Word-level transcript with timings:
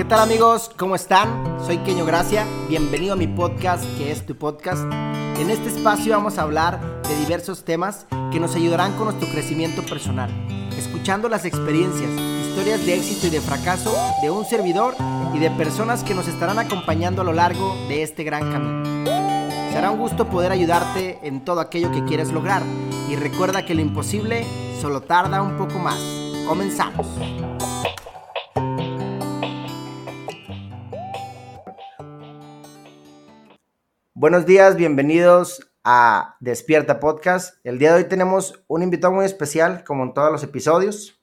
¿Qué 0.00 0.06
tal 0.06 0.20
amigos? 0.20 0.70
¿Cómo 0.78 0.94
están? 0.94 1.58
Soy 1.66 1.76
Keño 1.76 2.06
Gracia, 2.06 2.46
bienvenido 2.70 3.12
a 3.12 3.16
mi 3.16 3.26
podcast 3.26 3.84
que 3.98 4.10
es 4.10 4.24
tu 4.24 4.34
podcast. 4.34 4.82
En 5.38 5.50
este 5.50 5.68
espacio 5.68 6.14
vamos 6.14 6.38
a 6.38 6.42
hablar 6.44 7.02
de 7.02 7.14
diversos 7.18 7.66
temas 7.66 8.06
que 8.32 8.40
nos 8.40 8.54
ayudarán 8.54 8.96
con 8.96 9.04
nuestro 9.04 9.28
crecimiento 9.28 9.82
personal, 9.82 10.30
escuchando 10.78 11.28
las 11.28 11.44
experiencias, 11.44 12.10
historias 12.48 12.86
de 12.86 12.94
éxito 12.94 13.26
y 13.26 13.30
de 13.30 13.42
fracaso 13.42 13.94
de 14.22 14.30
un 14.30 14.46
servidor 14.46 14.94
y 15.34 15.38
de 15.38 15.50
personas 15.50 16.02
que 16.02 16.14
nos 16.14 16.28
estarán 16.28 16.58
acompañando 16.58 17.20
a 17.20 17.26
lo 17.26 17.34
largo 17.34 17.76
de 17.86 18.02
este 18.02 18.24
gran 18.24 18.50
camino. 18.50 19.04
Será 19.70 19.90
un 19.90 19.98
gusto 19.98 20.30
poder 20.30 20.50
ayudarte 20.50 21.18
en 21.24 21.44
todo 21.44 21.60
aquello 21.60 21.92
que 21.92 22.06
quieres 22.06 22.32
lograr 22.32 22.62
y 23.10 23.16
recuerda 23.16 23.66
que 23.66 23.74
lo 23.74 23.82
imposible 23.82 24.46
solo 24.80 25.02
tarda 25.02 25.42
un 25.42 25.58
poco 25.58 25.78
más. 25.78 26.00
Comenzamos. 26.48 27.06
Buenos 34.20 34.44
días, 34.44 34.76
bienvenidos 34.76 35.72
a 35.82 36.36
Despierta 36.40 37.00
Podcast. 37.00 37.56
El 37.64 37.78
día 37.78 37.94
de 37.94 38.02
hoy 38.02 38.04
tenemos 38.06 38.62
un 38.66 38.82
invitado 38.82 39.14
muy 39.14 39.24
especial, 39.24 39.82
como 39.82 40.02
en 40.02 40.12
todos 40.12 40.30
los 40.30 40.42
episodios. 40.42 41.18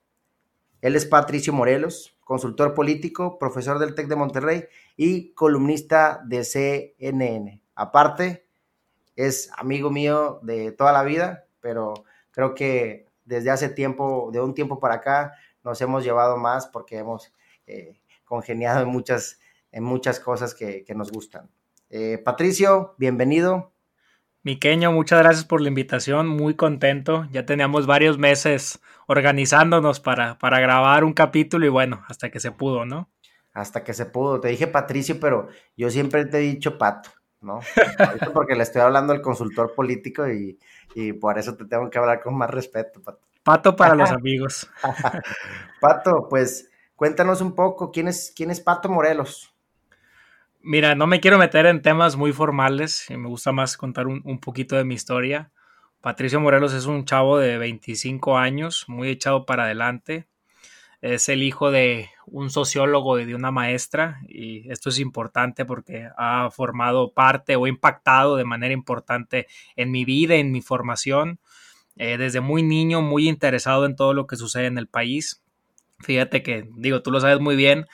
Él 0.82 0.96
es 0.96 1.06
Patricio 1.06 1.54
Morelos, 1.54 2.18
consultor 2.22 2.74
político, 2.74 3.38
profesor 3.38 3.78
del 3.78 3.94
TEC 3.94 4.08
de 4.08 4.16
Monterrey 4.16 4.66
y 4.96 5.32
columnista 5.36 6.24
de 6.26 6.44
CNN. 6.44 7.62
Aparte, 7.76 8.48
es 9.16 9.52
amigo 9.56 9.92
mío 9.92 10.40
de 10.42 10.72
toda 10.72 10.92
la 10.92 11.04
vida, 11.04 11.46
pero 11.60 12.04
creo 12.32 12.56
que 12.56 13.06
desde 13.26 13.52
hace 13.52 13.70
tiempo, 13.70 14.32
de 14.34 14.42
un 14.42 14.56
tiempo 14.56 14.80
para 14.80 14.96
acá, 14.96 15.34
nos 15.64 15.80
hemos 15.82 16.04
llevado 16.04 16.36
más 16.38 16.66
porque 16.66 16.98
hemos 16.98 17.32
eh, 17.68 18.02
congeniado 18.26 18.82
en 18.82 18.88
muchas, 18.88 19.40
en 19.72 19.84
muchas 19.84 20.20
cosas 20.20 20.56
que 20.56 20.84
nos 20.96 21.12
gustan. 21.12 21.48
Eh, 21.90 22.18
Patricio, 22.18 22.96
bienvenido. 22.98 23.74
Miqueño, 24.44 24.92
muchas 24.92 25.20
gracias 25.20 25.46
por 25.46 25.62
la 25.62 25.70
invitación, 25.70 26.28
muy 26.28 26.56
contento. 26.56 27.28
Ya 27.32 27.46
teníamos 27.46 27.86
varios 27.86 28.18
meses 28.18 28.82
organizándonos 29.08 30.00
para, 30.00 30.38
para 30.38 30.60
grabar 30.60 31.04
un 31.04 31.14
capítulo 31.14 31.66
y 31.66 31.70
bueno, 31.70 32.04
hasta 32.08 32.30
que 32.30 32.40
se 32.40 32.52
pudo, 32.52 32.86
¿no? 32.86 33.10
Hasta 33.54 33.84
que 33.84 33.94
se 33.94 34.06
pudo. 34.06 34.40
Te 34.40 34.50
dije 34.50 34.68
Patricio, 34.68 35.18
pero 35.20 35.48
yo 35.76 35.90
siempre 35.90 36.26
te 36.26 36.38
he 36.38 36.42
dicho 36.42 36.78
Pato, 36.78 37.10
¿no? 37.42 37.60
porque 38.34 38.56
le 38.56 38.64
estoy 38.64 38.82
hablando 38.82 39.14
al 39.14 39.22
consultor 39.22 39.74
político 39.74 40.30
y, 40.30 40.60
y, 40.94 41.14
por 41.14 41.40
eso 41.40 41.56
te 41.56 41.66
tengo 41.66 41.90
que 41.90 41.98
hablar 41.98 42.22
con 42.22 42.38
más 42.38 42.50
respeto, 42.50 43.02
Pato. 43.02 43.26
Pato 43.44 43.76
para 43.76 43.96
los 43.96 44.12
amigos. 44.12 44.70
Pato, 45.80 46.28
pues 46.30 46.70
cuéntanos 46.96 47.40
un 47.40 47.56
poco, 47.56 47.92
¿quién 47.92 48.10
es, 48.10 48.34
quién 48.36 48.52
es 48.52 48.60
Pato 48.60 48.90
Morelos? 48.90 49.57
Mira, 50.62 50.96
no 50.96 51.08
me 51.08 51.20
quiero 51.20 51.38
meter 51.38 51.66
en 51.66 51.82
temas 51.82 52.16
muy 52.18 52.34
formales 52.34 53.06
me 53.10 53.28
gusta 53.28 53.52
más 53.52 53.78
contar 53.78 54.08
un, 54.08 54.40
poquito 54.40 54.76
de 54.76 54.84
mi 54.84 54.96
historia. 54.96 55.52
Patricio 56.02 56.40
Morelos 56.40 56.74
es 56.74 56.86
un 56.86 57.06
chavo 57.06 57.38
de 57.38 57.58
25 57.58 58.38
años, 58.38 58.86
muy 58.88 59.10
echado 59.10 59.46
para 59.46 59.64
adelante. 59.64 60.28
Es 61.02 61.30
el 61.30 61.44
hijo 61.44 61.70
de 61.72 62.10
un 62.26 62.50
sociólogo 62.50 63.20
y 63.20 63.26
de 63.26 63.36
una 63.36 63.52
maestra 63.52 64.20
y 64.28 64.70
esto 64.72 64.90
es 64.90 65.00
importante 65.00 65.64
porque 65.64 66.10
ha 66.18 66.50
formado 66.52 67.14
parte 67.14 67.56
o 67.56 67.68
impactado 67.68 68.36
de 68.36 68.46
manera 68.46 68.74
importante 68.74 69.48
en 69.76 69.92
mi 69.92 70.06
vida, 70.06 70.36
en 70.36 70.52
mi 70.52 70.62
formación. 70.62 71.40
Eh, 71.98 72.18
desde 72.18 72.42
muy 72.42 72.64
niño, 72.64 73.02
muy 73.02 73.30
interesado 73.30 73.86
en 73.86 73.96
todo 73.96 74.14
lo 74.14 74.28
que 74.28 74.36
sucede 74.36 74.66
en 74.66 74.78
el 74.78 74.88
país. 74.88 75.42
Fíjate 76.00 76.44
que, 76.44 76.70
digo, 76.76 77.02
tú 77.02 77.12
lo 77.12 77.20
sabes 77.20 77.40
muy 77.40 77.56
bien, 77.56 77.88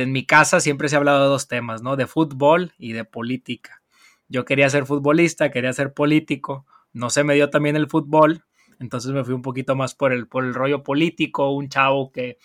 en 0.00 0.12
mi 0.12 0.24
casa 0.24 0.60
siempre 0.60 0.88
se 0.88 0.96
ha 0.96 0.98
hablado 0.98 1.22
de 1.22 1.28
dos 1.28 1.48
temas, 1.48 1.82
¿no? 1.82 1.96
De 1.96 2.06
fútbol 2.06 2.72
y 2.78 2.92
de 2.92 3.04
política. 3.04 3.82
Yo 4.28 4.44
quería 4.44 4.70
ser 4.70 4.86
futbolista, 4.86 5.50
quería 5.50 5.72
ser 5.72 5.92
político, 5.92 6.64
no 6.92 7.10
se 7.10 7.24
me 7.24 7.34
dio 7.34 7.50
también 7.50 7.76
el 7.76 7.88
fútbol, 7.88 8.44
entonces 8.80 9.12
me 9.12 9.24
fui 9.24 9.34
un 9.34 9.42
poquito 9.42 9.76
más 9.76 9.94
por 9.94 10.12
el, 10.12 10.26
rollo 10.30 10.82
político, 10.82 11.50
un 11.50 11.68
chavo 11.68 12.10
que, 12.12 12.38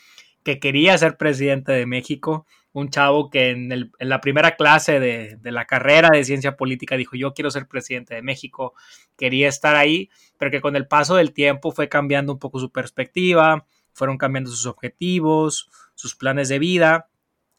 que 0.43 0.59
quería 0.59 0.97
ser 0.97 1.17
presidente 1.17 1.71
de 1.71 1.85
México, 1.85 2.45
un 2.73 2.89
chavo 2.89 3.29
que 3.29 3.51
en 3.51 3.91
la 3.99 4.21
primera 4.21 4.55
clase 4.55 4.99
de, 4.99 5.37
de, 5.37 5.51
la 5.51 5.65
carrera 5.65 6.09
de 6.11 6.23
ciencia 6.23 6.57
política 6.57 6.95
dijo 6.95 7.15
yo 7.15 7.33
quiero 7.33 7.49
ser 7.49 7.67
presidente 7.67 8.15
de 8.15 8.21
México, 8.21 8.73
quería 9.17 9.47
estar 9.47 9.75
ahí, 9.75 10.09
pero 10.37 10.51
que 10.51 10.61
con 10.61 10.75
el 10.75 10.87
paso 10.87 11.15
del 11.15 11.33
tiempo 11.33 11.71
fue 11.71 11.89
cambiando 11.89 12.33
un 12.33 12.39
poco 12.39 12.59
su 12.59 12.71
perspectiva, 12.71 13.65
fueron 13.93 14.17
cambiando 14.17 14.51
sus 14.51 14.65
objetivos, 14.65 15.69
sus 15.95 16.15
planes 16.15 16.49
de 16.49 16.59
vida 16.59 17.07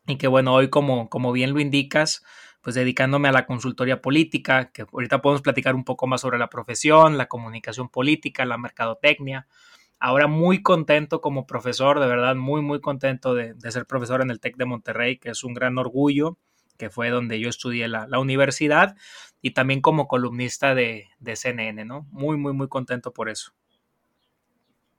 y 0.09 0.17
que 0.17 0.27
bueno, 0.27 0.55
hoy 0.55 0.71
como, 0.71 1.09
como 1.09 1.33
bien 1.33 1.53
lo 1.53 1.61
indicas, 1.61 2.25
pues 2.63 2.75
dedicándome 2.75 3.29
a 3.29 3.33
la 3.33 3.47
consultoría 3.47 4.01
política, 4.01 4.71
que 4.73 4.87
ahorita 4.91 5.21
podemos 5.21 5.43
platicar 5.43 5.75
un 5.75 5.85
poco 5.85 6.07
más 6.07 6.23
sobre 6.23 6.39
la 6.39 6.49
profesión, 6.49 7.19
la 7.19 7.29
comunicación 7.29 7.89
política, 7.89 8.45
la 8.45 8.59
mercadotecnia. 8.59 9.47
Ahora 10.01 10.27
muy 10.27 10.63
contento 10.63 11.21
como 11.21 11.47
profesor, 11.47 12.01
de 12.01 12.07
verdad 12.07 12.37
muy, 12.37 12.63
muy 12.63 12.81
contento 12.81 13.35
de, 13.35 13.55
ser 13.71 13.87
profesor 13.87 14.23
en 14.23 14.31
el 14.31 14.41
TEC 14.41 14.57
de 14.57 14.65
Monterrey, 14.65 15.19
que 15.19 15.31
es 15.31 15.45
un 15.45 15.55
gran 15.55 15.77
orgullo, 15.77 16.39
que 16.79 16.89
fue 16.89 17.11
donde 17.11 17.39
yo 17.39 17.49
estudié 17.49 17.87
la, 17.87 18.07
la 18.07 18.19
universidad, 18.19 18.97
y 19.43 19.51
también 19.51 19.81
como 19.81 20.09
columnista 20.09 20.75
de, 20.75 21.09
de 21.19 21.37
CNN, 21.37 21.85
¿no? 21.85 22.07
Muy, 22.11 22.37
muy, 22.39 22.53
muy 22.55 22.69
contento 22.69 23.13
por 23.13 23.29
eso. 23.29 23.53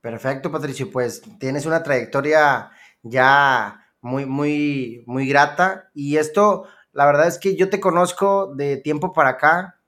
Perfecto, 0.00 0.52
Patricio, 0.52 0.90
pues 0.90 1.22
tienes 1.38 1.66
una 1.66 1.82
trayectoria 1.82 2.70
ya 3.02 3.89
muy, 4.00 4.26
muy, 4.26 5.04
muy 5.06 5.28
grata. 5.28 5.90
Y 5.94 6.16
esto, 6.16 6.64
la 6.92 7.06
verdad 7.06 7.28
es 7.28 7.38
que 7.38 7.56
yo 7.56 7.70
te 7.70 7.80
conozco 7.80 8.54
de 8.54 8.76
tiempo 8.76 9.12
para 9.12 9.30
acá. 9.30 9.80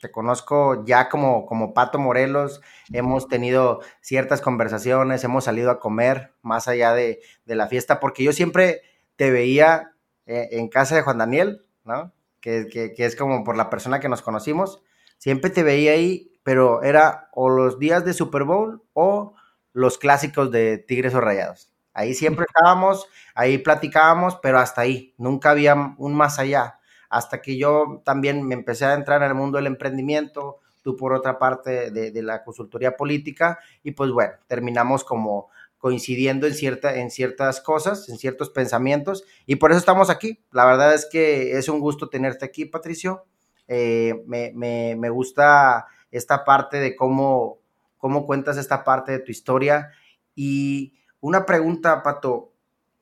Te 0.00 0.10
conozco 0.10 0.84
ya 0.84 1.08
como, 1.08 1.46
como 1.46 1.74
Pato 1.74 1.98
Morelos. 1.98 2.60
Hemos 2.92 3.28
tenido 3.28 3.80
ciertas 4.00 4.40
conversaciones, 4.40 5.22
hemos 5.22 5.44
salido 5.44 5.70
a 5.70 5.78
comer 5.78 6.32
más 6.42 6.66
allá 6.66 6.92
de, 6.92 7.20
la 7.46 7.68
fiesta, 7.68 8.00
porque 8.00 8.24
yo 8.24 8.32
siempre 8.32 8.82
te 9.16 9.30
veía 9.30 9.92
eh, 10.26 10.48
en 10.52 10.68
casa 10.68 10.96
de 10.96 11.02
Juan 11.02 11.18
Daniel, 11.18 11.64
¿no? 11.84 12.12
Que, 12.40 12.66
que 12.68 13.04
es 13.04 13.14
como 13.14 13.44
por 13.44 13.56
la 13.56 13.70
persona 13.70 14.00
que 14.00 14.08
nos 14.08 14.22
conocimos. 14.22 14.82
Siempre 15.18 15.50
te 15.50 15.62
veía 15.62 15.92
ahí, 15.92 16.32
pero 16.42 16.82
era 16.82 17.28
o 17.32 17.48
los 17.48 17.78
días 17.78 18.04
de 18.04 18.12
Super 18.12 18.42
Bowl 18.42 18.82
o 18.92 19.34
los 19.72 19.98
clásicos 19.98 20.50
de 20.50 20.78
Tigres 20.78 21.14
o 21.14 21.20
Rayados. 21.20 21.71
Ahí 21.94 22.14
siempre 22.14 22.46
estábamos, 22.48 23.06
ahí 23.34 23.58
platicábamos, 23.58 24.36
pero 24.42 24.58
hasta 24.58 24.80
ahí, 24.80 25.14
nunca 25.18 25.50
había 25.50 25.74
un 25.74 26.14
más 26.14 26.38
allá. 26.38 26.78
Hasta 27.10 27.42
que 27.42 27.58
yo 27.58 28.00
también 28.04 28.42
me 28.46 28.54
empecé 28.54 28.86
a 28.86 28.94
entrar 28.94 29.22
en 29.22 29.28
el 29.28 29.34
mundo 29.34 29.58
del 29.58 29.66
emprendimiento, 29.66 30.60
tú 30.82 30.96
por 30.96 31.12
otra 31.12 31.38
parte 31.38 31.90
de, 31.90 32.22
la 32.22 32.42
consultoría 32.42 32.96
política, 32.96 33.58
y 33.82 33.92
pues 33.92 34.10
bueno, 34.10 34.32
terminamos 34.46 35.04
como 35.04 35.50
coincidiendo 35.76 36.46
en, 36.46 36.54
cierta, 36.54 36.94
en 36.94 37.10
ciertas 37.10 37.60
cosas, 37.60 38.08
en 38.08 38.16
ciertos 38.16 38.50
pensamientos, 38.50 39.24
y 39.46 39.56
por 39.56 39.70
eso 39.70 39.78
estamos 39.78 40.10
aquí. 40.10 40.38
La 40.50 40.64
verdad 40.64 40.94
es 40.94 41.06
que 41.10 41.58
es 41.58 41.68
un 41.68 41.80
gusto 41.80 42.08
tenerte 42.08 42.44
aquí, 42.44 42.64
Patricio. 42.64 43.26
Eh, 43.68 44.22
me, 44.26 44.52
me, 44.54 44.96
me, 44.96 45.10
gusta 45.10 45.86
esta 46.10 46.44
parte 46.44 46.78
de 46.78 46.96
cómo, 46.96 47.58
cómo 47.98 48.26
cuentas 48.26 48.56
esta 48.56 48.84
parte 48.84 49.12
de 49.12 49.18
tu 49.20 49.30
historia 49.30 49.90
y 50.34 50.94
una 51.22 51.46
pregunta, 51.46 52.02
Pato. 52.02 52.52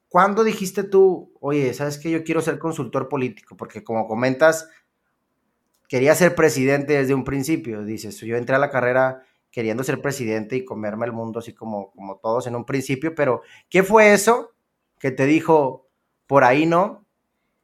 ¿Cuándo 0.08 0.44
dijiste 0.44 0.84
tú, 0.84 1.32
oye, 1.40 1.72
sabes 1.74 1.98
que 1.98 2.10
yo 2.10 2.22
quiero 2.22 2.40
ser 2.40 2.58
consultor 2.58 3.08
político? 3.08 3.56
Porque 3.56 3.82
como 3.82 4.06
comentas, 4.06 4.68
quería 5.88 6.14
ser 6.14 6.34
presidente 6.34 6.92
desde 6.92 7.14
un 7.14 7.24
principio. 7.24 7.82
Dices, 7.84 8.18
yo 8.20 8.36
entré 8.36 8.56
a 8.56 8.58
la 8.58 8.70
carrera 8.70 9.22
queriendo 9.50 9.82
ser 9.82 10.00
presidente 10.00 10.56
y 10.56 10.64
comerme 10.64 11.06
el 11.06 11.12
mundo 11.12 11.40
así 11.40 11.54
como, 11.54 11.90
como 11.92 12.18
todos 12.18 12.46
en 12.46 12.54
un 12.56 12.64
principio, 12.64 13.14
pero 13.14 13.42
¿qué 13.68 13.82
fue 13.82 14.12
eso 14.12 14.52
que 14.98 15.10
te 15.10 15.26
dijo, 15.26 15.88
por 16.26 16.44
ahí 16.44 16.66
no? 16.66 17.06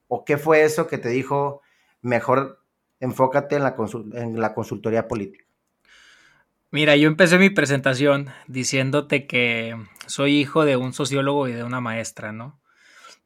¿O 0.09 0.25
qué 0.25 0.39
fue 0.39 0.65
eso 0.65 0.87
que 0.87 0.99
te 0.99 1.11
dijo, 1.11 1.61
mejor 2.01 2.63
enfócate 2.99 3.57
en 3.57 3.63
la, 3.63 3.77
en 4.15 4.41
la 4.41 4.55
consultoría 4.55 5.07
política? 5.07 5.46
Mira, 6.73 6.97
yo 6.97 7.07
empecé 7.07 7.39
mi 7.39 7.49
presentación 7.49 8.29
diciéndote 8.49 9.27
que 9.29 9.77
soy 10.07 10.37
hijo 10.37 10.65
de 10.65 10.77
un 10.77 10.93
sociólogo 10.93 11.47
y 11.47 11.53
de 11.53 11.63
una 11.63 11.81
maestra, 11.81 12.33
¿no? 12.33 12.61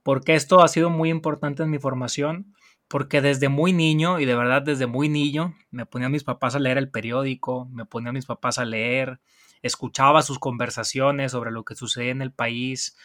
Porque 0.02 0.34
esto 0.34 0.62
ha 0.62 0.68
sido 0.68 0.90
muy 0.90 1.08
importante 1.08 1.62
en 1.62 1.70
mi 1.70 1.78
formación, 1.78 2.54
porque 2.86 3.22
desde 3.22 3.48
muy 3.48 3.72
niño, 3.72 4.20
y 4.20 4.26
de 4.26 4.34
verdad 4.34 4.60
desde 4.62 4.86
muy 4.86 5.08
niño, 5.08 5.54
me 5.70 5.86
ponía 5.86 6.08
a 6.08 6.10
mis 6.10 6.24
papás 6.24 6.54
a 6.54 6.58
leer 6.58 6.76
el 6.76 6.90
periódico, 6.90 7.66
me 7.72 7.86
ponía 7.86 8.10
a 8.10 8.12
mis 8.12 8.26
papás 8.26 8.58
a 8.58 8.66
leer, 8.66 9.20
escuchaba 9.62 10.22
sus 10.22 10.38
conversaciones 10.38 11.32
sobre 11.32 11.50
lo 11.50 11.64
que 11.64 11.74
sucede 11.74 12.10
en 12.10 12.20
el 12.20 12.32
país. 12.32 12.96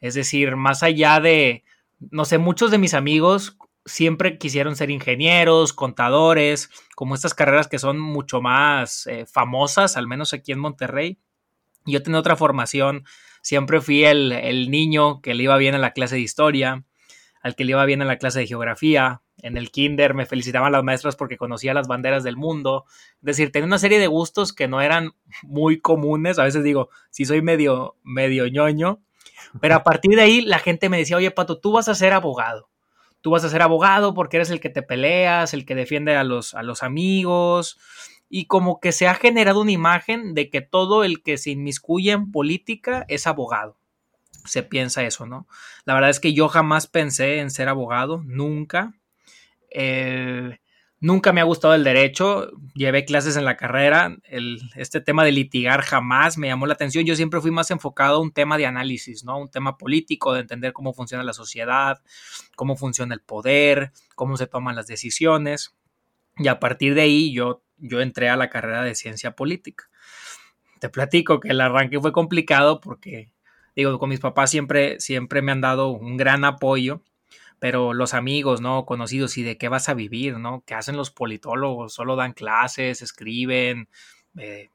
Es 0.00 0.14
decir, 0.14 0.54
más 0.56 0.82
allá 0.82 1.18
de, 1.18 1.64
no 2.10 2.26
sé, 2.26 2.36
muchos 2.36 2.70
de 2.70 2.78
mis 2.78 2.92
amigos 2.92 3.56
siempre 3.84 4.38
quisieron 4.38 4.76
ser 4.76 4.90
ingenieros, 4.90 5.72
contadores, 5.72 6.70
como 6.94 7.14
estas 7.14 7.34
carreras 7.34 7.68
que 7.68 7.78
son 7.78 7.98
mucho 7.98 8.40
más 8.40 9.06
eh, 9.06 9.26
famosas, 9.26 9.96
al 9.96 10.06
menos 10.06 10.32
aquí 10.32 10.52
en 10.52 10.58
Monterrey. 10.58 11.18
Yo 11.84 12.02
tenía 12.02 12.20
otra 12.20 12.36
formación, 12.36 13.04
siempre 13.42 13.80
fui 13.80 14.04
el, 14.04 14.32
el 14.32 14.70
niño 14.70 15.20
que 15.20 15.34
le 15.34 15.44
iba 15.44 15.56
bien 15.56 15.74
a 15.74 15.78
la 15.78 15.92
clase 15.92 16.16
de 16.16 16.20
historia, 16.20 16.84
al 17.42 17.56
que 17.56 17.64
le 17.64 17.72
iba 17.72 17.84
bien 17.84 18.00
en 18.00 18.08
la 18.08 18.18
clase 18.18 18.38
de 18.40 18.46
geografía. 18.46 19.22
En 19.38 19.56
el 19.56 19.72
kinder 19.72 20.14
me 20.14 20.26
felicitaban 20.26 20.70
las 20.70 20.84
maestras 20.84 21.16
porque 21.16 21.36
conocía 21.36 21.74
las 21.74 21.88
banderas 21.88 22.22
del 22.22 22.36
mundo. 22.36 22.84
Es 23.16 23.22
decir, 23.22 23.50
tenía 23.50 23.66
una 23.66 23.78
serie 23.78 23.98
de 23.98 24.06
gustos 24.06 24.52
que 24.52 24.68
no 24.68 24.80
eran 24.80 25.12
muy 25.42 25.80
comunes. 25.80 26.38
A 26.38 26.44
veces 26.44 26.62
digo, 26.62 26.90
si 27.10 27.24
soy 27.24 27.42
medio, 27.42 27.96
medio 28.04 28.46
ñoño. 28.46 29.02
Pero 29.60 29.74
a 29.74 29.82
partir 29.82 30.14
de 30.14 30.22
ahí 30.22 30.40
la 30.42 30.60
gente 30.60 30.88
me 30.88 30.98
decía, 30.98 31.16
oye, 31.16 31.32
Pato, 31.32 31.58
tú 31.58 31.72
vas 31.72 31.88
a 31.88 31.96
ser 31.96 32.12
abogado. 32.12 32.70
Tú 33.22 33.30
vas 33.30 33.44
a 33.44 33.48
ser 33.48 33.62
abogado 33.62 34.12
porque 34.12 34.36
eres 34.36 34.50
el 34.50 34.60
que 34.60 34.68
te 34.68 34.82
peleas, 34.82 35.54
el 35.54 35.64
que 35.64 35.74
defiende 35.74 36.16
a 36.16 36.24
los, 36.24 36.54
a 36.54 36.62
los 36.62 36.82
amigos. 36.82 37.78
Y 38.28 38.46
como 38.46 38.80
que 38.80 38.92
se 38.92 39.08
ha 39.08 39.14
generado 39.14 39.62
una 39.62 39.72
imagen 39.72 40.34
de 40.34 40.50
que 40.50 40.60
todo 40.60 41.04
el 41.04 41.22
que 41.22 41.38
se 41.38 41.50
inmiscuye 41.50 42.12
en 42.12 42.30
política 42.30 43.04
es 43.08 43.26
abogado 43.26 43.78
se 44.44 44.62
piensa 44.62 45.04
eso, 45.04 45.26
¿no? 45.26 45.46
La 45.84 45.94
verdad 45.94 46.10
es 46.10 46.20
que 46.20 46.32
yo 46.32 46.48
jamás 46.48 46.86
pensé 46.86 47.38
en 47.38 47.50
ser 47.50 47.68
abogado, 47.68 48.22
nunca. 48.24 48.94
Eh, 49.70 50.58
nunca 51.02 51.32
me 51.32 51.40
ha 51.40 51.44
gustado 51.44 51.74
el 51.74 51.84
derecho, 51.84 52.50
llevé 52.74 53.04
clases 53.04 53.36
en 53.36 53.44
la 53.44 53.56
carrera, 53.56 54.16
este 54.76 55.00
tema 55.00 55.24
de 55.24 55.32
litigar 55.32 55.82
jamás 55.82 56.38
me 56.38 56.46
llamó 56.46 56.66
la 56.66 56.74
atención, 56.74 57.04
yo 57.04 57.16
siempre 57.16 57.40
fui 57.40 57.50
más 57.50 57.70
enfocado 57.72 58.16
a 58.16 58.20
un 58.20 58.32
tema 58.32 58.56
de 58.56 58.66
análisis, 58.66 59.24
¿no? 59.24 59.36
Un 59.36 59.50
tema 59.50 59.76
político, 59.76 60.32
de 60.32 60.40
entender 60.40 60.72
cómo 60.72 60.94
funciona 60.94 61.24
la 61.24 61.32
sociedad, 61.32 62.00
cómo 62.56 62.76
funciona 62.76 63.14
el 63.14 63.20
poder, 63.20 63.92
cómo 64.14 64.36
se 64.36 64.46
toman 64.46 64.76
las 64.76 64.86
decisiones, 64.86 65.74
y 66.38 66.46
a 66.46 66.60
partir 66.60 66.94
de 66.94 67.02
ahí 67.02 67.32
yo, 67.32 67.62
yo 67.78 68.00
entré 68.00 68.30
a 68.30 68.36
la 68.36 68.48
carrera 68.48 68.82
de 68.84 68.94
ciencia 68.94 69.34
política. 69.34 69.90
Te 70.78 70.88
platico 70.88 71.40
que 71.40 71.48
el 71.48 71.60
arranque 71.60 72.00
fue 72.00 72.12
complicado 72.12 72.80
porque 72.80 73.32
digo, 73.74 73.98
con 73.98 74.08
mis 74.08 74.20
papás 74.20 74.50
siempre, 74.50 75.00
siempre 75.00 75.42
me 75.42 75.52
han 75.52 75.60
dado 75.60 75.88
un 75.88 76.16
gran 76.16 76.44
apoyo, 76.44 77.02
pero 77.62 77.94
los 77.94 78.12
amigos, 78.12 78.60
¿no? 78.60 78.84
Conocidos, 78.86 79.38
¿y 79.38 79.44
de 79.44 79.56
qué 79.56 79.68
vas 79.68 79.88
a 79.88 79.94
vivir, 79.94 80.36
¿no? 80.36 80.64
¿Qué 80.66 80.74
hacen 80.74 80.96
los 80.96 81.12
politólogos? 81.12 81.94
Solo 81.94 82.16
dan 82.16 82.32
clases, 82.32 83.02
escriben, 83.02 83.88
eh, 84.36 84.68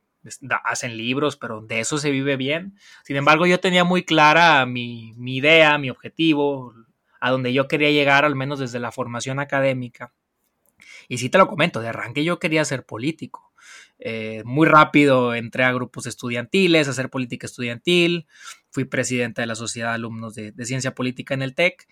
hacen 0.63 0.95
libros, 0.95 1.35
pero 1.35 1.59
de 1.59 1.81
eso 1.81 1.97
se 1.97 2.11
vive 2.11 2.37
bien. 2.37 2.77
Sin 3.03 3.17
embargo, 3.17 3.45
yo 3.45 3.59
tenía 3.59 3.83
muy 3.83 4.05
clara 4.05 4.65
mi, 4.65 5.11
mi 5.17 5.35
idea, 5.35 5.77
mi 5.77 5.89
objetivo, 5.89 6.73
a 7.19 7.29
donde 7.29 7.51
yo 7.51 7.67
quería 7.67 7.91
llegar, 7.91 8.23
al 8.23 8.37
menos 8.37 8.59
desde 8.59 8.79
la 8.79 8.93
formación 8.93 9.39
académica. 9.41 10.13
Y 11.09 11.17
sí 11.17 11.29
te 11.29 11.39
lo 11.39 11.49
comento, 11.49 11.81
de 11.81 11.89
arranque 11.89 12.23
yo 12.23 12.39
quería 12.39 12.63
ser 12.63 12.85
político. 12.85 13.47
Eh, 13.99 14.43
muy 14.45 14.67
rápido 14.67 15.33
entré 15.33 15.63
a 15.63 15.73
grupos 15.73 16.05
estudiantiles, 16.05 16.87
a 16.87 16.91
hacer 16.91 17.09
política 17.09 17.47
estudiantil, 17.47 18.27
fui 18.69 18.85
presidente 18.85 19.41
de 19.41 19.47
la 19.47 19.55
Sociedad 19.55 19.89
de 19.89 19.95
Alumnos 19.95 20.35
de, 20.35 20.53
Ciencia 20.65 20.93
Política 20.93 21.33
en 21.33 21.41
el 21.41 21.55
TEC. 21.55 21.87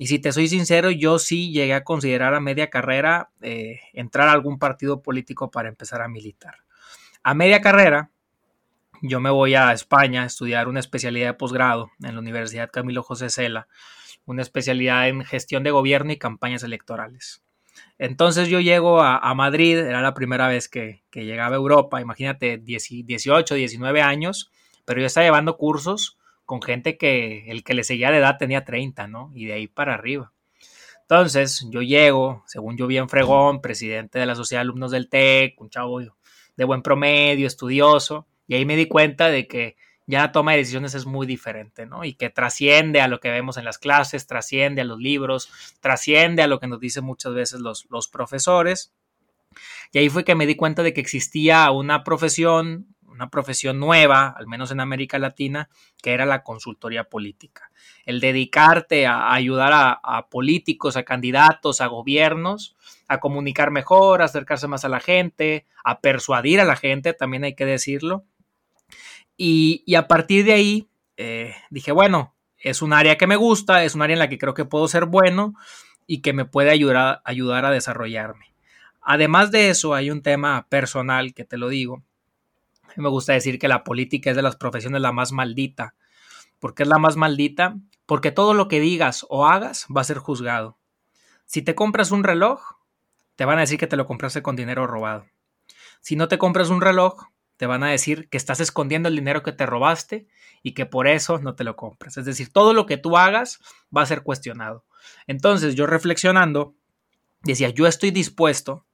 Y 0.00 0.06
si 0.06 0.20
te 0.20 0.30
soy 0.30 0.46
sincero, 0.46 0.92
yo 0.92 1.18
sí 1.18 1.50
llegué 1.50 1.74
a 1.74 1.82
considerar 1.82 2.32
a 2.32 2.40
media 2.40 2.70
carrera 2.70 3.30
eh, 3.42 3.80
entrar 3.92 4.28
a 4.28 4.32
algún 4.32 4.60
partido 4.60 5.02
político 5.02 5.50
para 5.50 5.68
empezar 5.68 6.02
a 6.02 6.08
militar. 6.08 6.54
A 7.24 7.34
media 7.34 7.60
carrera, 7.60 8.10
yo 9.02 9.18
me 9.18 9.30
voy 9.30 9.56
a 9.56 9.72
España 9.72 10.22
a 10.22 10.26
estudiar 10.26 10.68
una 10.68 10.78
especialidad 10.78 11.26
de 11.26 11.34
posgrado 11.34 11.90
en 12.00 12.14
la 12.14 12.20
Universidad 12.20 12.70
Camilo 12.70 13.02
José 13.02 13.28
Cela, 13.28 13.66
una 14.24 14.42
especialidad 14.42 15.08
en 15.08 15.24
gestión 15.24 15.64
de 15.64 15.72
gobierno 15.72 16.12
y 16.12 16.16
campañas 16.16 16.62
electorales. 16.62 17.42
Entonces 17.98 18.48
yo 18.48 18.60
llego 18.60 19.02
a, 19.02 19.34
Madrid, 19.34 19.78
era 19.78 20.00
la 20.00 20.14
primera 20.14 20.46
vez 20.46 20.68
que, 20.68 21.02
llegaba 21.12 21.56
a 21.56 21.58
Europa, 21.58 22.00
imagínate, 22.00 22.58
18, 22.58 23.54
19 23.54 24.02
años, 24.02 24.52
pero 24.84 25.00
yo 25.00 25.06
estaba 25.06 25.24
llevando 25.24 25.56
cursos 25.56 26.17
con 26.48 26.62
gente 26.62 26.96
que 26.96 27.44
el 27.50 27.62
que 27.62 27.74
le 27.74 27.84
seguía 27.84 28.10
de 28.10 28.16
edad 28.16 28.38
tenía 28.38 28.64
30, 28.64 29.06
¿no? 29.06 29.30
Y 29.34 29.44
de 29.44 29.52
ahí 29.52 29.66
para 29.66 29.92
arriba. 29.92 30.32
Entonces 31.02 31.66
yo 31.70 31.82
llego, 31.82 32.42
según 32.46 32.78
yo 32.78 32.86
bien 32.86 33.10
fregón, 33.10 33.60
presidente 33.60 34.18
de 34.18 34.24
la 34.24 34.34
Sociedad 34.34 34.60
de 34.60 34.62
Alumnos 34.62 34.90
del 34.90 35.10
TEC, 35.10 35.60
un 35.60 35.68
chavo 35.68 36.00
de 36.00 36.64
buen 36.64 36.80
promedio, 36.80 37.46
estudioso, 37.46 38.26
y 38.46 38.54
ahí 38.54 38.64
me 38.64 38.76
di 38.76 38.86
cuenta 38.86 39.28
de 39.28 39.46
que 39.46 39.76
ya 40.06 40.20
la 40.20 40.32
toma 40.32 40.52
de 40.52 40.58
decisiones 40.58 40.94
es 40.94 41.04
muy 41.04 41.26
diferente, 41.26 41.84
¿no? 41.84 42.02
Y 42.02 42.14
que 42.14 42.30
trasciende 42.30 43.02
a 43.02 43.08
lo 43.08 43.20
que 43.20 43.30
vemos 43.30 43.58
en 43.58 43.66
las 43.66 43.76
clases, 43.76 44.26
trasciende 44.26 44.80
a 44.80 44.84
los 44.86 44.98
libros, 44.98 45.50
trasciende 45.80 46.40
a 46.40 46.46
lo 46.46 46.60
que 46.60 46.66
nos 46.66 46.80
dicen 46.80 47.04
muchas 47.04 47.34
veces 47.34 47.60
los, 47.60 47.86
los 47.90 48.08
profesores. 48.08 48.94
Y 49.92 49.98
ahí 49.98 50.08
fue 50.08 50.24
que 50.24 50.34
me 50.34 50.46
di 50.46 50.56
cuenta 50.56 50.82
de 50.82 50.94
que 50.94 51.02
existía 51.02 51.70
una 51.72 52.04
profesión, 52.04 52.86
una 53.08 53.30
profesión 53.30 53.78
nueva, 53.78 54.34
al 54.36 54.46
menos 54.46 54.70
en 54.70 54.80
América 54.80 55.18
Latina, 55.18 55.68
que 56.02 56.12
era 56.12 56.26
la 56.26 56.42
consultoría 56.42 57.04
política. 57.04 57.70
El 58.04 58.20
dedicarte 58.20 59.06
a, 59.06 59.32
ayudar 59.32 59.72
a, 59.74 60.28
políticos, 60.28 60.96
a 60.96 61.02
candidatos, 61.02 61.80
a 61.80 61.86
gobiernos, 61.86 62.76
a 63.08 63.18
comunicar 63.20 63.70
mejor, 63.70 64.22
a 64.22 64.26
acercarse 64.26 64.68
más 64.68 64.84
a 64.84 64.88
la 64.88 65.00
gente, 65.00 65.66
a 65.84 66.00
persuadir 66.00 66.60
a 66.60 66.64
la 66.64 66.76
gente, 66.76 67.12
también 67.12 67.44
hay 67.44 67.54
que 67.54 67.66
decirlo, 67.66 68.24
y, 69.40 69.94
a 69.94 70.08
partir 70.08 70.44
de 70.44 70.52
ahí 70.52 70.88
eh, 71.16 71.54
dije, 71.70 71.92
bueno, 71.92 72.34
es 72.58 72.82
un 72.82 72.92
área 72.92 73.16
que 73.16 73.28
me 73.28 73.36
gusta, 73.36 73.84
es 73.84 73.94
un 73.94 74.02
área 74.02 74.14
en 74.14 74.18
la 74.18 74.28
que 74.28 74.36
creo 74.36 74.52
que 74.52 74.64
puedo 74.64 74.88
ser 74.88 75.06
bueno 75.06 75.54
y 76.08 76.20
que 76.20 76.32
me 76.32 76.44
puede 76.44 76.70
ayudar, 76.70 77.22
ayudar 77.24 77.64
a 77.64 77.70
desarrollarme. 77.70 78.52
Además 79.00 79.52
de 79.52 79.70
eso, 79.70 79.94
hay 79.94 80.10
un 80.10 80.22
tema 80.22 80.66
personal 80.68 81.34
que 81.34 81.44
te 81.44 81.56
lo 81.56 81.68
digo. 81.68 82.02
Me 82.96 83.08
gusta 83.08 83.32
decir 83.32 83.58
que 83.58 83.68
la 83.68 83.84
política 83.84 84.30
es 84.30 84.36
de 84.36 84.42
las 84.42 84.56
profesiones 84.56 85.00
la 85.00 85.12
más 85.12 85.32
maldita. 85.32 85.94
¿Por 86.58 86.74
qué 86.74 86.82
es 86.82 86.88
la 86.88 86.98
más 86.98 87.16
maldita? 87.16 87.76
Porque 88.06 88.32
todo 88.32 88.54
lo 88.54 88.68
que 88.68 88.80
digas 88.80 89.26
o 89.28 89.46
hagas 89.46 89.86
va 89.94 90.00
a 90.00 90.04
ser 90.04 90.18
juzgado. 90.18 90.78
Si 91.44 91.62
te 91.62 91.74
compras 91.74 92.10
un 92.10 92.24
reloj, 92.24 92.60
te 93.36 93.44
van 93.44 93.58
a 93.58 93.62
decir 93.62 93.78
que 93.78 93.86
te 93.86 93.96
lo 93.96 94.06
compraste 94.06 94.42
con 94.42 94.56
dinero 94.56 94.86
robado. 94.86 95.26
Si 96.00 96.16
no 96.16 96.28
te 96.28 96.38
compras 96.38 96.70
un 96.70 96.80
reloj, 96.80 97.28
te 97.56 97.66
van 97.66 97.82
a 97.82 97.90
decir 97.90 98.28
que 98.28 98.36
estás 98.36 98.60
escondiendo 98.60 99.08
el 99.08 99.16
dinero 99.16 99.42
que 99.42 99.52
te 99.52 99.66
robaste 99.66 100.26
y 100.62 100.72
que 100.72 100.86
por 100.86 101.08
eso 101.08 101.38
no 101.38 101.54
te 101.54 101.64
lo 101.64 101.76
compras. 101.76 102.16
Es 102.16 102.24
decir, 102.24 102.52
todo 102.52 102.72
lo 102.72 102.86
que 102.86 102.96
tú 102.96 103.16
hagas 103.16 103.60
va 103.94 104.02
a 104.02 104.06
ser 104.06 104.22
cuestionado. 104.22 104.84
Entonces 105.26 105.74
yo 105.74 105.86
reflexionando, 105.86 106.74
decía, 107.42 107.70
yo 107.70 107.86
estoy 107.86 108.10
dispuesto 108.10 108.86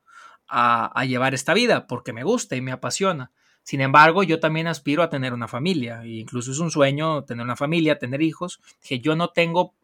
a, 0.49 1.05
llevar 1.05 1.35
esta 1.35 1.55
vida 1.55 1.87
porque 1.87 2.13
me 2.13 2.25
gusta 2.25 2.57
y 2.57 2.61
me 2.61 2.73
apasiona. 2.73 3.33
Sin 3.65 3.81
embargo, 3.81 4.23
yo 4.23 4.39
también 4.39 4.69
aspiro 4.69 5.03
a 5.03 5.11
tener 5.11 5.33
una 5.33 5.49
familia, 5.49 6.03
e 6.05 6.21
incluso 6.21 6.53
es 6.53 6.61
un 6.61 6.71
sueño 6.71 7.25
tener 7.25 7.45
una 7.45 7.57
familia, 7.57 7.99
tener 7.99 8.23
hijos, 8.23 8.61
que 8.87 9.01
yo 9.01 9.17
no 9.17 9.31
tengo 9.31 9.75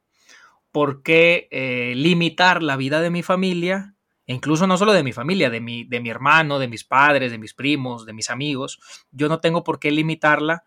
por 0.70 1.02
qué 1.02 1.48
eh, 1.50 1.94
limitar 1.96 2.62
la 2.62 2.76
vida 2.76 3.00
de 3.00 3.10
mi 3.10 3.22
familia 3.22 3.94
e 4.26 4.34
incluso 4.34 4.68
no 4.68 4.76
solo 4.76 4.92
de 4.92 5.02
mi 5.02 5.12
familia, 5.12 5.50
de 5.50 5.60
mi, 5.60 5.82
de 5.82 5.98
mi 5.98 6.08
hermano, 6.08 6.60
de 6.60 6.68
mis 6.68 6.84
padres, 6.84 7.32
de 7.32 7.38
mis 7.38 7.52
primos, 7.52 8.06
de 8.06 8.12
mis 8.12 8.30
amigos, 8.30 8.78
yo 9.10 9.28
no 9.28 9.40
tengo 9.40 9.64
por 9.64 9.80
qué 9.80 9.90
limitarla 9.90 10.62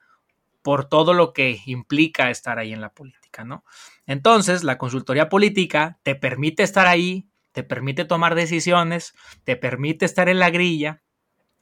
por 0.62 0.86
todo 0.90 1.14
lo 1.14 1.34
que 1.34 1.62
implica 1.66 2.30
estar 2.30 2.58
ahí 2.58 2.74
en 2.74 2.82
la 2.82 2.90
política, 2.90 3.44
¿no? 3.44 3.64
Entonces, 4.06 4.64
la 4.64 4.78
consultoría 4.78 5.30
política 5.30 6.00
te 6.04 6.16
permite 6.16 6.64
estar 6.64 6.88
ahí, 6.88 7.28
te 7.52 7.64
permite 7.64 8.06
tomar 8.06 8.34
decisiones, 8.36 9.14
te 9.44 9.56
permite 9.56 10.06
estar 10.06 10.30
en 10.30 10.40
la 10.40 10.50
grilla, 10.50 11.03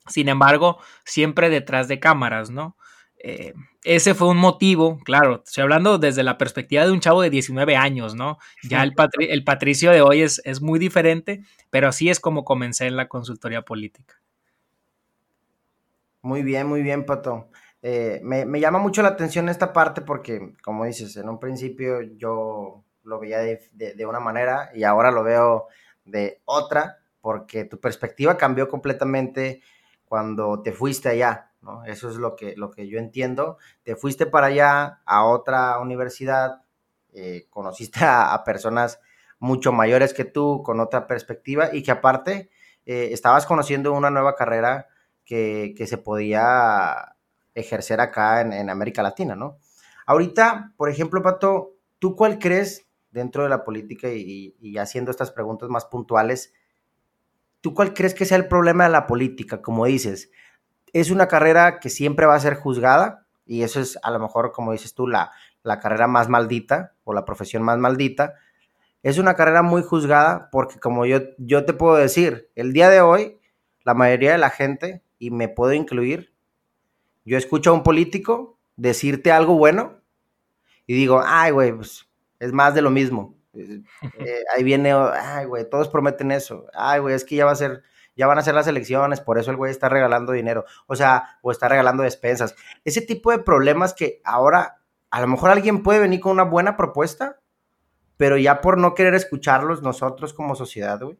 sin 0.07 0.29
embargo, 0.29 0.79
siempre 1.05 1.49
detrás 1.49 1.87
de 1.87 1.99
cámaras, 1.99 2.49
¿no? 2.49 2.75
Eh, 3.23 3.53
ese 3.83 4.15
fue 4.15 4.29
un 4.29 4.37
motivo, 4.37 4.99
claro, 5.03 5.43
estoy 5.45 5.61
hablando 5.61 5.99
desde 5.99 6.23
la 6.23 6.37
perspectiva 6.37 6.85
de 6.85 6.91
un 6.91 6.99
chavo 6.99 7.21
de 7.21 7.29
19 7.29 7.75
años, 7.75 8.15
¿no? 8.15 8.39
Ya 8.63 8.83
el, 8.83 8.93
el 9.19 9.43
patricio 9.43 9.91
de 9.91 10.01
hoy 10.01 10.21
es, 10.21 10.41
es, 10.43 10.61
muy 10.61 10.79
diferente, 10.79 11.43
pero 11.69 11.87
así 11.87 12.09
es 12.09 12.19
como 12.19 12.43
comencé 12.43 12.87
en 12.87 12.95
la 12.95 13.07
consultoría 13.07 13.61
política. 13.61 14.19
Muy 16.23 16.41
bien, 16.41 16.67
muy 16.67 16.81
bien, 16.81 17.05
Pato. 17.05 17.49
Eh, 17.83 18.19
me, 18.23 18.59
llama 18.59 18.79
mucho 18.79 19.01
la 19.01 19.09
atención 19.09 19.49
esta 19.49 19.73
parte 19.73 20.01
porque, 20.01 20.53
como 20.63 20.85
dices, 20.85 21.15
en 21.17 21.29
un 21.29 21.39
principio 21.39 22.01
yo 22.01 22.83
lo 23.03 23.19
veía 23.19 23.39
de 23.39 24.05
una 24.05 24.19
manera 24.19 24.69
y 24.75 24.83
ahora 24.83 25.11
lo 25.11 25.23
veo 25.23 25.67
de 26.05 26.41
otra 26.45 26.99
porque 27.21 27.65
tu 27.65 27.79
perspectiva 27.79 28.37
cambió 28.37 28.67
completamente 28.67 29.61
cuando 30.11 30.61
te 30.61 30.73
fuiste 30.73 31.07
allá 31.07 31.51
eso 31.85 32.09
es 32.09 32.17
lo 32.17 32.35
que, 32.35 32.53
lo 32.57 32.69
que 32.69 32.85
yo 32.89 32.99
entiendo. 32.99 33.57
Te 33.83 33.95
fuiste 33.95 34.25
para 34.25 34.47
allá 34.47 34.99
a 35.05 35.23
otra 35.23 35.79
universidad, 35.79 36.63
eh, 37.13 37.47
conociste 37.49 37.99
a, 38.03 38.43
personas 38.43 38.99
mucho 39.39 39.71
mayores 39.71 40.13
que 40.13 40.25
tú, 40.25 40.63
con 40.63 40.81
otra 40.81 41.07
perspectiva, 41.07 41.69
y 41.73 41.81
que 41.81 41.91
aparte 41.91 42.49
eh, 42.85 43.09
estabas 43.13 43.45
conociendo 43.45 43.93
una 43.93 44.09
nueva 44.09 44.35
carrera 44.35 44.87
que, 45.23 45.73
se 45.87 45.97
podía 45.97 47.15
ejercer 47.55 48.01
acá 48.01 48.41
en, 48.41 48.69
América 48.69 49.01
Latina, 49.01 49.33
¿no? 49.37 49.59
Ahorita, 50.05 50.73
por 50.75 50.89
ejemplo, 50.89 51.21
Pato, 51.21 51.75
¿tú 51.99 52.17
cuál 52.17 52.37
crees 52.37 52.85
dentro 53.11 53.43
de 53.43 53.49
la 53.49 53.63
política 53.63 54.09
y 54.09 54.77
haciendo 54.77 55.09
estas 55.09 55.31
preguntas 55.31 55.69
más 55.69 55.85
puntuales? 55.85 56.53
¿Tú 57.61 57.73
cuál 57.73 57.93
crees 57.93 58.13
que 58.13 58.25
sea 58.25 58.37
el 58.37 58.47
problema 58.47 58.85
de 58.85 58.89
la 58.89 59.07
política? 59.07 59.61
Como 59.61 59.85
dices, 59.85 60.31
es 60.93 61.11
una 61.11 61.27
carrera 61.27 61.79
que 61.79 61.89
siempre 61.89 62.25
va 62.25 62.35
a 62.35 62.39
ser 62.39 62.55
juzgada 62.55 63.27
y 63.45 63.63
eso 63.63 63.79
es 63.79 63.97
a 64.03 64.11
lo 64.11 64.19
mejor, 64.19 64.51
como 64.51 64.71
dices 64.71 64.93
tú, 64.93 65.07
la, 65.07 65.31
la 65.63 65.79
carrera 65.79 66.07
más 66.07 66.29
maldita 66.29 66.93
o 67.03 67.13
la 67.13 67.25
profesión 67.25 67.63
más 67.63 67.77
maldita, 67.77 68.33
es 69.03 69.17
una 69.17 69.35
carrera 69.35 69.61
muy 69.61 69.83
juzgada 69.83 70.49
porque 70.51 70.79
como 70.79 71.05
yo, 71.05 71.19
yo 71.37 71.65
te 71.65 71.73
puedo 71.73 71.95
decir, 71.95 72.49
el 72.55 72.73
día 72.73 72.89
de 72.89 73.01
hoy, 73.01 73.39
la 73.83 73.93
mayoría 73.93 74.31
de 74.31 74.37
la 74.37 74.49
gente, 74.49 75.03
y 75.17 75.29
me 75.29 75.47
puedo 75.49 75.73
incluir, 75.73 76.33
yo 77.25 77.37
escucho 77.37 77.69
a 77.69 77.73
un 77.73 77.83
político 77.83 78.57
decirte 78.75 79.31
algo 79.31 79.55
bueno 79.55 79.99
y 80.87 80.95
digo, 80.95 81.21
ay, 81.23 81.51
güey, 81.51 81.73
pues 81.73 82.09
es 82.39 82.51
más 82.51 82.73
de 82.73 82.81
lo 82.81 82.89
mismo. 82.89 83.35
Eh, 83.53 84.43
ahí 84.55 84.63
viene, 84.63 84.93
ay, 84.93 85.45
güey, 85.45 85.69
todos 85.69 85.89
prometen 85.89 86.31
eso. 86.31 86.67
Ay, 86.73 86.99
güey, 86.99 87.15
es 87.15 87.25
que 87.25 87.35
ya 87.35 87.45
va 87.45 87.51
a 87.51 87.55
ser, 87.55 87.83
ya 88.15 88.27
van 88.27 88.37
a 88.37 88.43
ser 88.43 88.55
las 88.55 88.67
elecciones, 88.67 89.21
por 89.21 89.37
eso 89.37 89.51
el 89.51 89.57
güey 89.57 89.71
está 89.71 89.89
regalando 89.89 90.31
dinero. 90.31 90.65
O 90.87 90.95
sea, 90.95 91.37
o 91.41 91.51
está 91.51 91.67
regalando 91.67 92.03
despensas. 92.03 92.55
Ese 92.85 93.01
tipo 93.01 93.31
de 93.31 93.39
problemas 93.39 93.93
que 93.93 94.21
ahora 94.23 94.81
a 95.09 95.21
lo 95.21 95.27
mejor 95.27 95.51
alguien 95.51 95.83
puede 95.83 95.99
venir 95.99 96.21
con 96.21 96.31
una 96.31 96.43
buena 96.43 96.77
propuesta, 96.77 97.39
pero 98.17 98.37
ya 98.37 98.61
por 98.61 98.77
no 98.77 98.93
querer 98.93 99.13
escucharlos 99.13 99.81
nosotros 99.81 100.33
como 100.33 100.55
sociedad, 100.55 101.01
güey, 101.01 101.17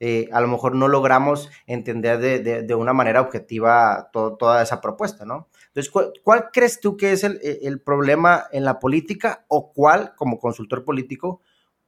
eh, 0.00 0.28
a 0.32 0.40
lo 0.40 0.48
mejor 0.48 0.76
no 0.76 0.86
logramos 0.86 1.50
entender 1.66 2.18
de, 2.18 2.74
una 2.74 2.92
manera 2.92 3.20
objetiva 3.20 4.10
toda 4.12 4.62
esa 4.62 4.80
propuesta, 4.80 5.24
¿no? 5.24 5.48
Entonces, 5.68 5.92
¿cuál, 6.22 6.50
crees 6.52 6.80
tú 6.80 6.96
que 6.96 7.12
es 7.12 7.24
el, 7.24 7.80
problema 7.80 8.46
en 8.52 8.64
la 8.64 8.78
política 8.78 9.44
o 9.48 9.72
cuál, 9.72 10.14
como 10.16 10.38
consultor 10.38 10.84
político, 10.84 11.40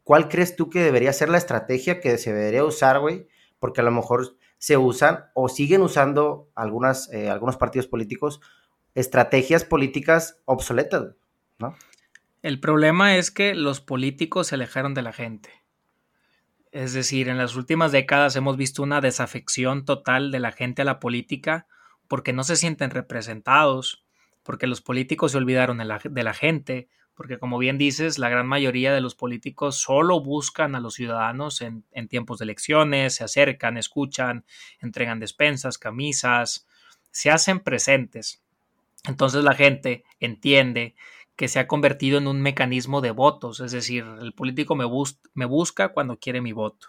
cuál 0.05 0.29
crees 0.29 0.57
tú 0.57 0.71
que 0.71 0.83
debería 0.83 1.13
ser 1.13 1.29
la 1.29 1.39
estrategia 1.39 2.01
que 2.01 2.19
se 2.19 2.33
debería 2.33 2.65
usar, 2.65 3.01
güey? 3.01 3.27
Porque 3.59 3.81
a 3.81 3.85
lo 3.85 3.91
mejor 3.91 4.37
se 4.59 4.77
usan 4.77 5.27
o 5.35 5.49
siguen 5.49 5.83
usando 5.83 6.51
algunas, 6.55 7.13
eh, 7.13 7.29
algunos 7.29 7.57
partidos 7.57 7.87
políticos 7.87 8.41
estrategias 8.95 9.65
políticas 9.65 10.41
obsoletas, 10.45 11.15
¿no? 11.59 11.77
El 12.43 12.59
problema 12.61 13.17
es 13.17 13.31
que 13.31 13.55
los 13.55 13.81
políticos 13.81 14.49
se 14.49 14.55
alejaron 14.55 14.95
de 14.95 15.03
la 15.03 15.13
gente. 15.13 15.51
Es 16.73 16.93
decir, 16.93 17.29
en 17.29 17.37
las 17.37 17.55
últimas 17.55 17.93
décadas 17.93 18.35
hemos 18.37 18.57
visto 18.57 18.83
una 18.83 19.01
desafección 19.01 19.85
total 19.85 20.31
de 20.31 20.41
la 20.41 20.53
gente 20.53 20.83
a 20.83 20.87
la 20.87 21.01
política 21.01 21.67
porque 22.11 22.33
no 22.33 22.43
se 22.43 22.57
sienten 22.57 22.91
representados, 22.91 24.05
porque 24.43 24.67
los 24.67 24.81
políticos 24.81 25.31
se 25.31 25.39
olvidaron 25.39 25.79
de 25.79 25.85
la, 26.25 26.35
gente, 26.35 26.89
porque 27.15 27.39
como 27.39 27.57
bien 27.57 27.79
dices, 27.79 28.19
la 28.19 28.29
gran 28.29 28.49
mayoría 28.49 28.93
de 28.93 29.01
los 29.01 29.15
políticos 29.15 29.77
solo 29.77 30.21
buscan 30.21 30.75
a 30.75 30.81
los 30.81 30.95
ciudadanos 30.95 31.61
en, 31.61 31.85
tiempos 32.09 32.41
de 32.41 32.47
elecciones, 32.47 33.15
se 33.15 33.23
acercan, 33.23 33.77
escuchan, 33.77 34.45
entregan 34.81 35.21
despensas, 35.21 35.79
camisas, 35.79 36.67
se 37.13 37.31
hacen 37.31 37.61
presentes. 37.61 38.43
Entonces 39.07 39.45
la 39.45 39.55
gente 39.55 40.03
entiende 40.19 40.97
que 41.37 41.47
se 41.47 41.61
ha 41.61 41.69
convertido 41.69 42.19
en 42.19 42.27
un 42.27 42.43
mecanismo 42.43 43.03
de 43.03 43.13
votos, 43.13 43.61
es 43.61 43.71
decir, 43.71 44.05
el 44.21 44.33
político 44.33 44.75
me 44.75 45.45
busca 45.47 45.91
cuando 45.91 46.19
quiere 46.19 46.41
mi 46.41 46.51
voto. 46.51 46.89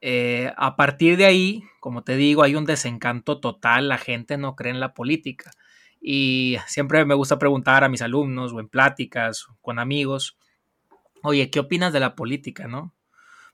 Eh, 0.00 0.52
a 0.56 0.76
partir 0.76 1.16
de 1.16 1.26
ahí, 1.26 1.64
como 1.78 2.02
te 2.04 2.16
digo, 2.16 2.42
hay 2.42 2.54
un 2.54 2.64
desencanto 2.64 3.40
total, 3.40 3.88
la 3.88 3.98
gente 3.98 4.38
no 4.38 4.56
cree 4.56 4.72
en 4.72 4.80
la 4.80 4.94
política. 4.94 5.50
Y 6.00 6.56
siempre 6.66 7.04
me 7.04 7.14
gusta 7.14 7.38
preguntar 7.38 7.84
a 7.84 7.88
mis 7.88 8.02
alumnos 8.02 8.52
o 8.52 8.60
en 8.60 8.68
pláticas 8.68 9.46
con 9.60 9.78
amigos, 9.78 10.38
oye, 11.22 11.50
¿qué 11.50 11.60
opinas 11.60 11.92
de 11.92 12.00
la 12.00 12.14
política, 12.14 12.68
no? 12.68 12.94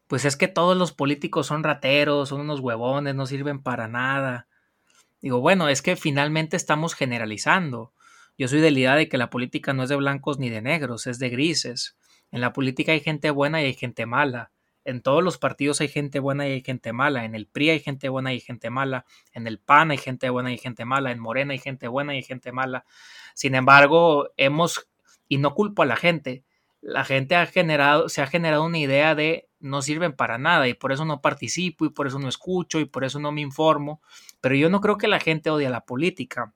Pues 0.06 0.24
es 0.24 0.36
que 0.36 0.46
todos 0.48 0.76
los 0.76 0.92
políticos 0.92 1.48
son 1.48 1.64
rateros, 1.64 2.28
son 2.28 2.40
unos 2.42 2.60
huevones, 2.60 3.14
no 3.16 3.26
sirven 3.26 3.62
para 3.62 3.88
nada. 3.88 4.46
Digo, 5.20 5.40
bueno, 5.40 5.68
es 5.68 5.82
que 5.82 5.96
finalmente 5.96 6.56
estamos 6.56 6.94
generalizando. 6.94 7.92
Yo 8.38 8.46
soy 8.46 8.60
de 8.60 8.70
la 8.70 8.78
idea 8.78 8.94
de 8.94 9.08
que 9.08 9.18
la 9.18 9.30
política 9.30 9.72
no 9.72 9.82
es 9.82 9.88
de 9.88 9.96
blancos 9.96 10.38
ni 10.38 10.50
de 10.50 10.62
negros, 10.62 11.08
es 11.08 11.18
de 11.18 11.30
grises. 11.30 11.96
En 12.30 12.40
la 12.40 12.52
política 12.52 12.92
hay 12.92 13.00
gente 13.00 13.30
buena 13.30 13.60
y 13.62 13.66
hay 13.66 13.74
gente 13.74 14.06
mala. 14.06 14.52
En 14.86 15.02
todos 15.02 15.22
los 15.22 15.36
partidos 15.36 15.80
hay 15.80 15.88
gente 15.88 16.20
buena 16.20 16.46
y 16.46 16.52
hay 16.52 16.62
gente 16.62 16.92
mala. 16.92 17.24
En 17.24 17.34
el 17.34 17.46
PRI 17.46 17.70
hay 17.70 17.80
gente 17.80 18.08
buena 18.08 18.32
y 18.32 18.36
hay 18.36 18.40
gente 18.40 18.70
mala. 18.70 19.04
En 19.32 19.48
el 19.48 19.58
PAN 19.58 19.90
hay 19.90 19.98
gente 19.98 20.30
buena 20.30 20.50
y 20.50 20.52
hay 20.52 20.58
gente 20.58 20.84
mala. 20.84 21.10
En 21.10 21.18
Morena 21.18 21.52
hay 21.52 21.58
gente 21.58 21.88
buena 21.88 22.14
y 22.14 22.18
hay 22.18 22.22
gente 22.22 22.52
mala. 22.52 22.84
Sin 23.34 23.56
embargo, 23.56 24.30
hemos, 24.36 24.88
y 25.28 25.38
no 25.38 25.54
culpo 25.54 25.82
a 25.82 25.86
la 25.86 25.96
gente, 25.96 26.44
la 26.80 27.04
gente 27.04 27.34
ha 27.34 27.46
generado, 27.46 28.08
se 28.08 28.22
ha 28.22 28.28
generado 28.28 28.64
una 28.64 28.78
idea 28.78 29.16
de 29.16 29.48
no 29.58 29.82
sirven 29.82 30.12
para 30.12 30.38
nada 30.38 30.68
y 30.68 30.74
por 30.74 30.92
eso 30.92 31.04
no 31.04 31.20
participo 31.20 31.84
y 31.84 31.90
por 31.90 32.06
eso 32.06 32.20
no 32.20 32.28
escucho 32.28 32.78
y 32.78 32.84
por 32.84 33.02
eso 33.02 33.18
no 33.18 33.32
me 33.32 33.40
informo. 33.40 34.00
Pero 34.40 34.54
yo 34.54 34.70
no 34.70 34.80
creo 34.80 34.98
que 34.98 35.08
la 35.08 35.18
gente 35.18 35.50
odie 35.50 35.68
la 35.68 35.84
política. 35.84 36.54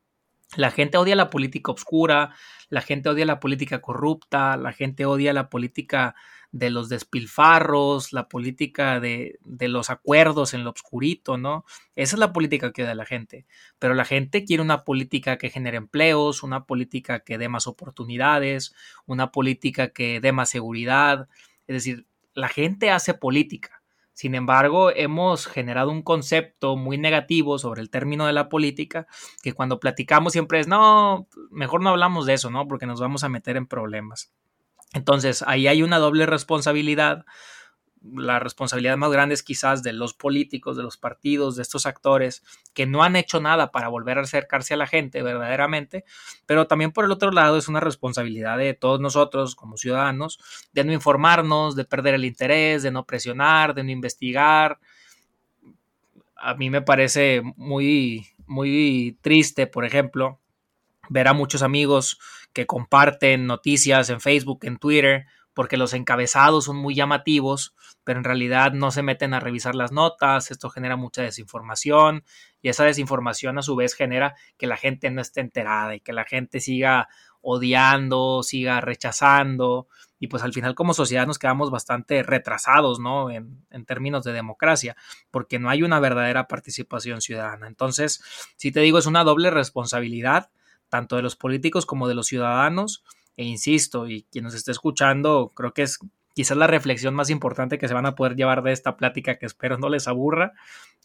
La 0.56 0.70
gente 0.70 0.98
odia 0.98 1.16
la 1.16 1.30
política 1.30 1.72
oscura, 1.72 2.34
la 2.68 2.80
gente 2.80 3.08
odia 3.08 3.24
la 3.24 3.40
política 3.40 3.80
corrupta, 3.80 4.56
la 4.56 4.72
gente 4.72 5.04
odia 5.04 5.32
la 5.32 5.48
política 5.48 6.14
de 6.52 6.70
los 6.70 6.88
despilfarros, 6.88 8.12
la 8.12 8.28
política 8.28 8.98
de, 8.98 9.38
de, 9.44 9.68
los 9.68 9.88
acuerdos 9.88 10.52
en 10.52 10.64
lo 10.64 10.70
oscurito, 10.70 11.38
¿no? 11.38 11.64
Esa 11.94 12.16
es 12.16 12.20
la 12.20 12.32
política 12.32 12.72
que 12.72 12.82
odia 12.82 12.94
la 12.94 13.06
gente. 13.06 13.46
Pero 13.78 13.94
la 13.94 14.04
gente 14.04 14.44
quiere 14.44 14.62
una 14.62 14.84
política 14.84 15.38
que 15.38 15.50
genere 15.50 15.76
empleos, 15.76 16.42
una 16.42 16.64
política 16.64 17.20
que 17.20 17.38
dé 17.38 17.48
más 17.48 17.66
oportunidades, 17.66 18.74
una 19.06 19.30
política 19.30 19.90
que 19.90 20.20
dé 20.20 20.32
más 20.32 20.48
seguridad. 20.48 21.28
Es 21.66 21.74
decir, 21.74 22.06
la 22.34 22.48
gente 22.48 22.90
hace 22.90 23.14
política. 23.14 23.80
Sin 24.12 24.34
embargo, 24.34 24.90
hemos 24.90 25.46
generado 25.46 25.90
un 25.90 26.02
concepto 26.02 26.76
muy 26.76 26.98
negativo 26.98 27.58
sobre 27.58 27.80
el 27.80 27.90
término 27.90 28.26
de 28.26 28.34
la 28.34 28.48
política, 28.48 29.06
que 29.42 29.54
cuando 29.54 29.80
platicamos 29.80 30.32
siempre 30.32 30.60
es, 30.60 30.68
no, 30.68 31.26
mejor 31.50 31.80
no 31.82 31.90
hablamos 31.90 32.26
de 32.26 32.34
eso, 32.34 32.50
¿no? 32.50 32.66
Porque 32.68 32.86
nos 32.86 33.00
vamos 33.00 33.24
a 33.24 33.30
meter 33.30 33.56
en 33.56 33.66
problemas. 33.66 34.32
Entonces, 34.92 35.44
ahí 35.46 35.66
hay 35.66 35.82
una 35.82 35.98
doble 35.98 36.26
responsabilidad 36.26 37.24
la 38.02 38.38
responsabilidad 38.38 38.96
más 38.96 39.10
grande 39.10 39.34
es 39.34 39.42
quizás 39.42 39.82
de 39.82 39.92
los 39.92 40.14
políticos, 40.14 40.76
de 40.76 40.82
los 40.82 40.96
partidos, 40.96 41.56
de 41.56 41.62
estos 41.62 41.86
actores 41.86 42.42
que 42.72 42.86
no 42.86 43.02
han 43.02 43.16
hecho 43.16 43.40
nada 43.40 43.70
para 43.70 43.88
volver 43.88 44.18
a 44.18 44.22
acercarse 44.22 44.74
a 44.74 44.78
la 44.78 44.86
gente 44.86 45.22
verdaderamente, 45.22 46.04
pero 46.46 46.66
también 46.66 46.92
por 46.92 47.04
el 47.04 47.10
otro 47.10 47.30
lado 47.30 47.58
es 47.58 47.68
una 47.68 47.80
responsabilidad 47.80 48.56
de 48.56 48.74
todos 48.74 49.00
nosotros 49.00 49.54
como 49.54 49.76
ciudadanos 49.76 50.38
de 50.72 50.84
no 50.84 50.92
informarnos, 50.92 51.76
de 51.76 51.84
perder 51.84 52.14
el 52.14 52.24
interés, 52.24 52.82
de 52.82 52.90
no 52.90 53.04
presionar, 53.04 53.74
de 53.74 53.84
no 53.84 53.90
investigar. 53.90 54.78
A 56.36 56.54
mí 56.54 56.70
me 56.70 56.80
parece 56.80 57.42
muy, 57.56 58.26
muy 58.46 59.18
triste, 59.20 59.66
por 59.66 59.84
ejemplo, 59.84 60.40
ver 61.10 61.28
a 61.28 61.34
muchos 61.34 61.62
amigos 61.62 62.18
que 62.52 62.66
comparten 62.66 63.46
noticias 63.46 64.10
en 64.10 64.20
Facebook, 64.20 64.60
en 64.62 64.78
Twitter, 64.78 65.26
porque 65.54 65.76
los 65.76 65.94
encabezados 65.94 66.64
son 66.64 66.76
muy 66.76 66.94
llamativos, 66.94 67.74
pero 68.04 68.18
en 68.18 68.24
realidad 68.24 68.72
no 68.72 68.90
se 68.90 69.02
meten 69.02 69.34
a 69.34 69.40
revisar 69.40 69.74
las 69.74 69.92
notas, 69.92 70.50
esto 70.50 70.70
genera 70.70 70.96
mucha 70.96 71.22
desinformación 71.22 72.24
y 72.62 72.68
esa 72.68 72.84
desinformación 72.84 73.58
a 73.58 73.62
su 73.62 73.76
vez 73.76 73.94
genera 73.94 74.36
que 74.56 74.66
la 74.66 74.76
gente 74.76 75.10
no 75.10 75.20
esté 75.20 75.40
enterada 75.40 75.94
y 75.94 76.00
que 76.00 76.12
la 76.12 76.24
gente 76.24 76.60
siga 76.60 77.08
odiando, 77.42 78.42
siga 78.42 78.80
rechazando 78.80 79.88
y 80.18 80.28
pues 80.28 80.42
al 80.42 80.52
final 80.52 80.74
como 80.74 80.94
sociedad 80.94 81.26
nos 81.26 81.38
quedamos 81.38 81.70
bastante 81.70 82.22
retrasados, 82.22 83.00
¿no? 83.00 83.30
En, 83.30 83.64
en 83.70 83.86
términos 83.86 84.24
de 84.24 84.32
democracia, 84.32 84.96
porque 85.30 85.58
no 85.58 85.70
hay 85.70 85.82
una 85.82 85.98
verdadera 86.00 86.46
participación 86.46 87.22
ciudadana. 87.22 87.66
Entonces, 87.66 88.22
si 88.56 88.70
te 88.70 88.80
digo, 88.80 88.98
es 88.98 89.06
una 89.06 89.24
doble 89.24 89.50
responsabilidad, 89.50 90.50
tanto 90.90 91.16
de 91.16 91.22
los 91.22 91.36
políticos 91.36 91.86
como 91.86 92.08
de 92.08 92.14
los 92.14 92.26
ciudadanos, 92.26 93.02
e 93.36 93.44
insisto, 93.44 94.06
y 94.06 94.26
quien 94.30 94.44
nos 94.44 94.54
esté 94.54 94.72
escuchando, 94.72 95.52
creo 95.54 95.72
que 95.72 95.82
es 95.82 95.98
quizás 96.34 96.56
la 96.56 96.66
reflexión 96.66 97.14
más 97.14 97.30
importante 97.30 97.78
que 97.78 97.88
se 97.88 97.94
van 97.94 98.06
a 98.06 98.14
poder 98.14 98.36
llevar 98.36 98.62
de 98.62 98.72
esta 98.72 98.96
plática, 98.96 99.38
que 99.38 99.46
espero 99.46 99.78
no 99.78 99.88
les 99.88 100.08
aburra. 100.08 100.52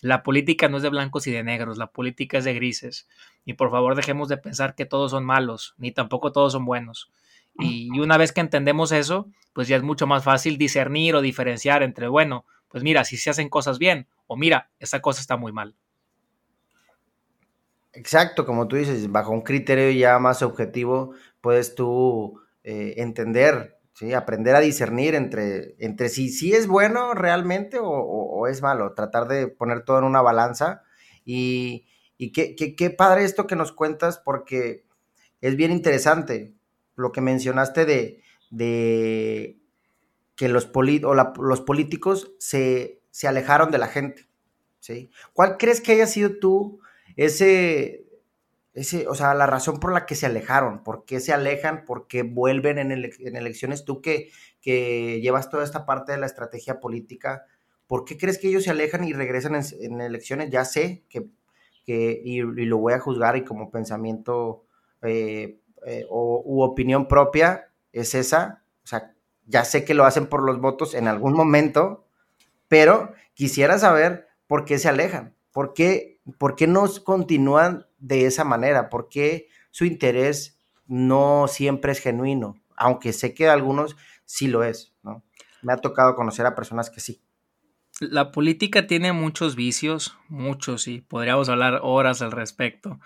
La 0.02 0.24
política 0.24 0.68
no 0.68 0.78
es 0.78 0.84
de 0.84 0.90
blancos 0.90 1.28
y 1.28 1.32
de 1.32 1.44
negros, 1.44 1.78
la 1.78 1.88
política 1.88 2.38
es 2.38 2.44
de 2.44 2.54
grises. 2.54 3.08
Y 3.46 3.54
por 3.54 3.72
favor 3.72 3.96
dejemos 3.96 4.28
de 4.28 4.38
pensar 4.38 4.76
que 4.76 4.86
todos 4.86 5.12
son 5.12 5.26
malos, 5.26 5.76
ni 5.78 5.92
tampoco 5.92 6.32
todos 6.32 6.54
son 6.54 6.66
buenos. 6.66 7.10
Y 7.58 8.00
una 8.00 8.18
vez 8.18 8.34
que 8.34 8.42
entendemos 8.42 8.92
eso, 8.92 9.30
pues 9.54 9.70
ya 9.70 9.78
es 9.78 9.84
mucho 9.84 10.08
más 10.08 10.24
fácil 10.24 10.58
discernir 10.58 11.16
o 11.16 11.22
diferenciar 11.22 11.84
entre, 11.84 12.10
bueno, 12.10 12.46
pues 12.68 12.84
mira, 12.84 13.06
si 13.06 13.16
se 13.16 13.30
hacen 13.30 13.48
cosas 13.48 13.80
bien, 13.80 14.08
o 14.28 14.36
mira, 14.36 14.70
esa 14.80 15.02
cosa 15.02 15.22
está 15.22 15.38
muy 15.38 15.54
mal. 15.54 15.76
Exacto, 17.96 18.46
como 18.46 18.68
tú 18.68 18.76
dices, 18.76 19.10
bajo 19.10 19.32
un 19.32 19.42
criterio 19.42 19.90
ya 19.92 20.20
más 20.20 20.42
objetivo, 20.42 21.14
puedes 21.40 21.76
tú 21.76 22.42
eh, 22.64 22.96
entender, 22.98 23.78
¿sí? 23.94 24.14
aprender 24.14 24.54
a 24.56 24.60
discernir 24.60 25.16
entre, 25.16 25.76
entre 25.80 26.10
si, 26.10 26.30
si 26.30 26.54
es 26.54 26.68
bueno 26.68 27.14
realmente 27.14 27.78
o, 27.82 28.48
es 28.48 28.62
malo, 28.62 28.94
tratar 28.94 29.28
de 29.28 29.48
poner 29.48 29.86
todo 29.86 30.00
en 30.00 30.04
una 30.04 30.22
balanza. 30.22 30.84
Y, 31.24 31.88
y 32.18 32.32
qué, 32.34 32.56
qué, 32.56 32.90
padre 32.90 33.24
esto 33.24 33.48
que 33.48 33.56
nos 33.56 33.72
cuentas 33.72 34.18
porque 34.18 34.86
es 35.40 35.56
bien 35.56 35.72
interesante 35.72 36.54
lo 36.96 37.12
que 37.12 37.22
mencionaste 37.22 37.86
de, 37.86 38.22
de 38.52 39.58
que 40.36 40.50
los, 40.50 40.70
o 40.74 41.14
los 41.14 41.62
políticos 41.62 42.34
se, 42.40 43.02
se, 43.10 43.28
alejaron 43.28 43.72
de 43.72 43.78
la 43.78 43.88
gente. 43.88 44.28
¿sí? 44.80 45.12
¿Cuál 45.34 45.58
crees 45.58 45.80
que 45.80 45.94
haya 45.94 46.08
sido 46.08 46.38
tú 46.40 46.82
ese, 47.16 48.06
ese, 48.74 49.08
o 49.08 49.16
sea, 49.16 49.34
la 49.34 49.48
razón 49.48 49.80
por 49.80 49.94
la 49.94 50.06
que 50.06 50.16
se 50.16 50.26
alejaron, 50.26 50.84
por 50.84 51.06
qué 51.06 51.20
se 51.20 51.34
alejan, 51.34 51.86
por 51.86 52.08
qué 52.08 52.24
vuelven 52.24 52.78
en, 52.78 52.92
elecciones. 52.92 53.86
Tú 53.86 54.02
que, 54.02 54.30
que, 54.62 55.22
llevas 55.22 55.50
toda 55.50 55.64
esta 55.64 55.86
parte 55.86 56.12
de 56.12 56.18
la 56.18 56.26
estrategia 56.26 56.80
política, 56.80 57.46
¿por 57.88 58.06
qué 58.06 58.18
crees 58.18 58.38
que 58.38 58.50
ellos 58.50 58.64
se 58.64 58.72
alejan 58.72 59.04
y 59.04 59.14
regresan 59.14 59.56
en, 59.56 60.02
elecciones? 60.02 60.50
Ya 60.50 60.66
sé 60.66 61.04
que, 61.10 61.28
que 61.86 62.22
y, 62.24 62.42
lo 62.42 62.78
voy 62.78 62.94
a 62.94 63.00
juzgar 63.00 63.38
y 63.38 63.46
como 63.46 63.72
pensamiento 63.72 64.66
eh, 65.02 65.60
eh, 65.86 66.06
o, 66.10 66.42
u 66.44 66.62
opinión 66.64 67.08
propia 67.08 67.70
es 67.94 68.16
esa, 68.16 68.64
o 68.84 68.88
sea, 68.88 69.14
ya 69.46 69.64
sé 69.64 69.86
que 69.86 69.94
lo 69.94 70.06
hacen 70.06 70.28
por 70.28 70.44
los 70.44 70.60
votos 70.60 70.96
en 70.96 71.08
algún 71.08 71.34
momento, 71.34 72.08
pero 72.68 73.14
quisiera 73.34 73.78
saber 73.78 74.28
por 74.48 74.66
qué 74.66 74.80
se 74.80 74.90
alejan, 74.90 75.36
por 75.52 75.74
qué, 75.74 76.15
por 76.38 76.56
qué 76.56 76.68
no 76.68 76.86
continúan 77.04 77.86
de 77.98 78.26
esa 78.26 78.44
manera? 78.44 78.90
¿Por 78.90 79.10
qué 79.10 79.48
su 79.72 79.86
interés 79.86 80.60
no 80.88 81.48
siempre 81.48 81.92
es 81.92 82.00
genuino? 82.00 82.56
Aunque 82.76 83.14
sé 83.14 83.34
que 83.34 83.48
algunos 83.48 83.96
sí 84.26 84.48
lo 84.48 84.64
es, 84.64 84.94
¿no? 85.04 85.24
Me 85.62 85.74
ha 85.74 85.78
tocado 85.78 86.16
conocer 86.16 86.46
a 86.46 86.56
personas 86.56 86.90
que 86.90 87.00
sí. 87.00 87.22
La 88.02 88.32
política 88.32 88.88
tiene 88.88 89.14
muchos 89.14 89.56
vicios, 89.56 90.18
muchos, 90.28 90.88
y 90.90 91.00
podríamos 91.00 91.48
hablar 91.48 91.80
horas 91.82 92.22
al 92.22 92.34
respecto. 92.34 93.00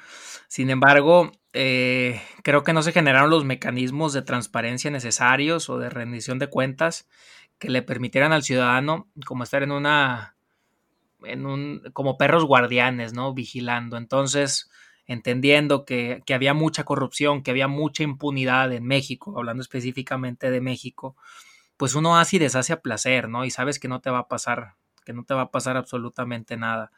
Sin 0.47 0.71
embargo, 0.71 1.31
eh, 1.53 2.19
creo 2.43 2.63
que 2.63 2.73
no 2.73 2.81
se 2.81 2.91
generaron 2.91 3.29
los 3.29 3.45
mecanismos 3.45 4.13
de 4.13 4.23
transparencia 4.23 4.89
necesarios 4.89 5.69
o 5.69 5.77
de 5.77 5.91
rendición 5.91 6.39
de 6.39 6.49
cuentas 6.49 7.07
que 7.59 7.69
le 7.69 7.83
permitieran 7.83 8.33
al 8.33 8.41
ciudadano 8.41 9.11
como 9.25 9.43
estar 9.43 9.61
en 9.61 9.71
una 9.71 10.35
en 11.23 11.45
un 11.45 11.83
como 11.93 12.17
perros 12.17 12.45
guardianes, 12.45 13.13
¿no? 13.13 13.33
vigilando. 13.33 13.97
Entonces, 13.97 14.69
entendiendo 15.09 15.85
que, 15.85 16.21
había 16.31 16.53
mucha 16.53 16.83
corrupción, 16.83 17.41
que 17.41 17.51
había 17.51 17.67
mucha 17.67 18.03
impunidad 18.03 18.71
en 18.71 18.85
México, 18.85 19.33
hablando 19.37 19.61
específicamente 19.61 20.51
de 20.51 20.61
México, 20.61 21.15
pues 21.77 21.95
uno 21.95 22.17
hace 22.17 22.35
y 22.35 22.39
deshace 22.39 22.73
a 22.73 22.81
placer, 22.81 23.27
¿no? 23.27 23.43
Y 23.43 23.49
sabes 23.49 23.79
que 23.79 23.87
no 23.87 24.01
te 24.01 24.11
va 24.11 24.19
a 24.19 24.27
pasar, 24.27 24.75
que 25.05 25.13
no 25.13 25.23
te 25.23 25.33
va 25.33 25.41
a 25.41 25.51
pasar 25.51 25.77
absolutamente 25.77 26.57
nada. 26.57 26.91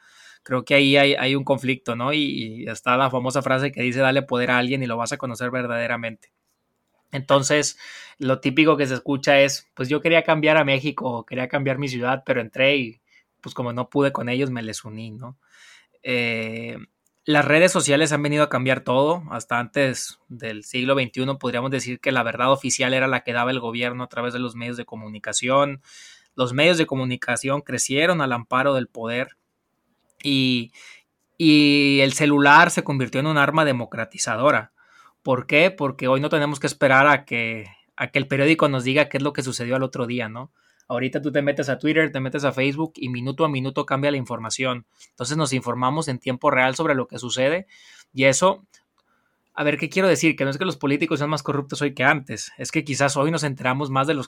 Creo 0.44 0.66
que 0.66 0.76
ahí 0.76 0.98
hay, 0.98 1.36
un 1.36 1.46
conflicto, 1.46 1.96
¿no? 1.96 2.12
Y, 2.14 2.66
está 2.68 2.98
la 2.98 3.10
famosa 3.10 3.42
frase 3.42 3.72
que 3.72 3.82
dice, 3.82 4.02
dale 4.02 4.24
poder 4.24 4.52
a 4.52 4.58
alguien 4.58 4.84
y 4.84 4.88
lo 4.88 4.98
vas 4.98 5.14
a 5.14 5.18
conocer 5.18 5.52
verdaderamente. 5.52 6.34
Entonces, 7.12 7.78
lo 8.18 8.42
típico 8.42 8.76
que 8.78 8.88
se 8.88 8.96
escucha 8.96 9.40
es, 9.40 9.70
pues 9.74 9.88
yo 9.88 10.02
quería 10.02 10.24
cambiar 10.24 10.58
a 10.58 10.66
México, 10.66 11.26
quería 11.26 11.48
cambiar 11.48 11.78
mi 11.78 11.88
ciudad, 11.88 12.24
pero 12.26 12.42
entré 12.42 12.76
y 12.78 13.01
pues 13.42 13.56
como 13.56 13.74
no 13.74 13.90
pude 13.90 14.12
con 14.12 14.30
ellos, 14.30 14.52
me 14.52 14.62
les 14.62 14.86
uní, 14.86 15.12
¿no? 15.12 15.38
Eh, 16.04 16.78
las 17.24 17.46
redes 17.46 17.72
sociales 17.72 18.12
han 18.12 18.24
venido 18.24 18.44
a 18.44 18.50
cambiar 18.50 18.82
todo. 18.82 19.24
Hasta 19.30 19.60
antes 19.60 20.20
del 20.28 20.64
siglo 20.64 20.96
XXI 20.96 21.38
podríamos 21.40 21.72
decir 21.72 22.00
que 22.00 22.12
la 22.12 22.24
verdad 22.24 22.52
oficial 22.52 22.94
era 22.94 23.08
la 23.08 23.24
que 23.24 23.34
daba 23.34 23.52
el 23.52 23.60
gobierno 23.60 24.04
a 24.04 24.10
través 24.10 24.34
de 24.34 24.40
los 24.40 24.56
medios 24.56 24.78
de 24.78 24.86
comunicación. 24.86 25.82
Los 26.36 26.54
medios 26.54 26.78
de 26.78 26.88
comunicación 26.88 27.62
crecieron 27.62 28.22
al 28.22 28.34
amparo 28.34 28.74
del 28.74 28.88
poder 28.88 29.38
y, 30.24 30.72
y 31.38 32.00
el 32.02 32.14
celular 32.14 32.72
se 32.72 32.84
convirtió 32.84 33.20
en 33.20 33.28
un 33.28 33.38
arma 33.38 33.66
democratizadora. 33.66 34.72
¿Por 35.22 35.46
qué? 35.46 35.70
Porque 35.70 36.08
hoy 36.08 36.22
no 36.22 36.30
tenemos 36.30 36.60
que 36.60 36.68
esperar 36.68 37.08
a 37.08 37.26
que, 37.26 37.68
a 37.96 38.08
que 38.08 38.18
el 38.18 38.28
periódico 38.28 38.68
nos 38.68 38.84
diga 38.84 39.10
qué 39.10 39.18
es 39.18 39.24
lo 39.24 39.34
que 39.34 39.44
sucedió 39.44 39.76
al 39.76 39.84
otro 39.84 40.08
día, 40.08 40.30
¿no? 40.30 40.52
Ahorita 40.92 41.22
tú 41.22 41.32
te 41.32 41.42
metes 41.42 41.70
a 41.70 41.80
Twitter, 41.80 42.12
te 42.12 42.20
metes 42.20 42.44
a 42.44 42.52
Facebook 42.52 42.92
y 42.98 43.08
minuto 43.08 43.46
a 43.46 43.50
minuto 43.50 43.86
cambia 43.86 44.12
la 44.12 44.18
información. 44.18 44.86
Entonces 45.12 45.38
nos 45.38 45.54
informamos 45.54 46.10
en 46.10 46.20
tiempo 46.20 46.52
real 46.52 46.76
sobre 46.76 46.96
lo 46.96 47.08
que 47.08 47.18
sucede 47.18 47.66
y 48.14 48.26
eso, 48.26 48.68
a 49.54 49.64
ver, 49.64 49.78
¿qué 49.78 49.88
quiero 49.88 50.10
decir? 50.10 50.36
Que 50.36 50.44
no 50.44 50.50
es 50.50 50.58
que 50.58 50.66
los 50.66 50.76
políticos 50.76 51.20
sean 51.20 51.30
más 51.30 51.44
corruptos 51.44 51.82
hoy 51.82 51.94
que 51.94 52.04
antes, 52.04 52.52
es 52.58 52.74
que 52.74 52.84
quizás 52.84 53.16
hoy 53.16 53.32
nos 53.32 53.44
enteramos 53.44 53.90
más 53.90 54.06
de, 54.06 54.16
lo 54.16 54.26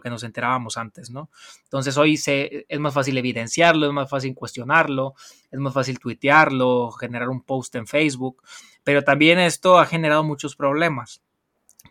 que 0.00 0.10
nos 0.10 0.22
enterábamos 0.22 0.78
antes, 0.78 1.10
¿no? 1.10 1.28
Entonces 1.64 1.98
hoy 1.98 2.18
es 2.18 2.80
más 2.80 2.94
fácil 2.94 3.18
evidenciarlo, 3.18 3.86
es 3.86 3.92
más 3.92 4.08
fácil 4.08 4.34
cuestionarlo, 4.34 5.16
es 5.50 5.60
más 5.60 5.74
fácil 5.74 5.98
tuitearlo, 5.98 6.92
generar 6.92 7.28
un 7.28 7.42
post 7.42 7.74
en 7.74 7.86
Facebook, 7.86 8.42
pero 8.84 9.04
también 9.04 9.38
esto 9.38 9.78
ha 9.78 9.84
generado 9.84 10.24
muchos 10.24 10.56
problemas. 10.56 11.20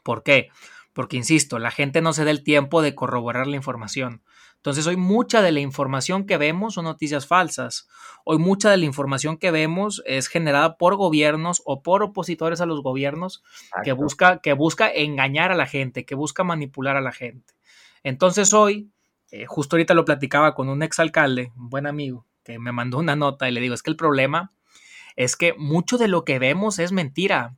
¿Por 0.02 0.24
qué? 0.24 0.50
Porque 0.96 1.18
insisto, 1.18 1.60
la 1.60 1.72
gente 1.72 2.02
no 2.02 2.14
se 2.14 2.24
da 2.24 2.32
el 2.32 2.42
tiempo 2.42 2.82
de 2.82 2.96
corroborar 2.96 3.48
la 3.48 3.58
información. 3.58 4.24
Entonces 4.56 4.88
hoy 4.88 4.96
mucha 4.96 5.42
de 5.42 5.52
la 5.52 5.60
información 5.60 6.26
que 6.26 6.38
vemos 6.38 6.76
son 6.76 6.86
noticias 6.86 7.28
falsas. 7.28 7.90
Hoy 8.24 8.38
mucha 8.38 8.72
de 8.72 8.78
la 8.78 8.86
información 8.86 9.38
que 9.38 9.52
vemos 9.52 10.02
es 10.06 10.30
generada 10.30 10.78
por 10.78 10.96
gobiernos 10.96 11.62
o 11.66 11.84
por 11.84 12.02
opositores 12.02 12.62
a 12.62 12.66
los 12.66 12.82
gobiernos 12.82 13.44
que 13.84 13.92
busca, 13.92 14.40
que 14.40 14.54
busca 14.54 14.90
engañar 14.90 15.52
a 15.52 15.56
la 15.56 15.66
gente, 15.66 16.06
que 16.06 16.16
busca 16.16 16.46
manipular 16.46 16.96
a 16.96 17.02
la 17.02 17.12
gente. 17.12 17.54
Entonces 18.02 18.54
hoy, 18.54 18.90
eh, 19.32 19.46
justo 19.48 19.76
ahorita 19.76 19.96
lo 19.96 20.06
platicaba 20.06 20.56
con 20.56 20.70
un 20.70 20.82
exalcalde, 20.82 21.52
un 21.58 21.70
buen 21.70 21.88
amigo, 21.88 22.26
que 22.46 22.58
me 22.58 22.72
mandó 22.72 23.00
una 23.00 23.18
nota 23.18 23.50
y 23.50 23.52
le 23.52 23.60
digo, 23.60 23.76
es 23.76 23.84
que 23.84 23.92
el 23.92 23.98
problema 23.98 24.54
es 25.18 25.36
que 25.36 25.56
mucho 25.58 25.98
de 25.98 26.08
lo 26.08 26.24
que 26.24 26.40
vemos 26.40 26.80
es 26.80 26.94
mentira 26.94 27.58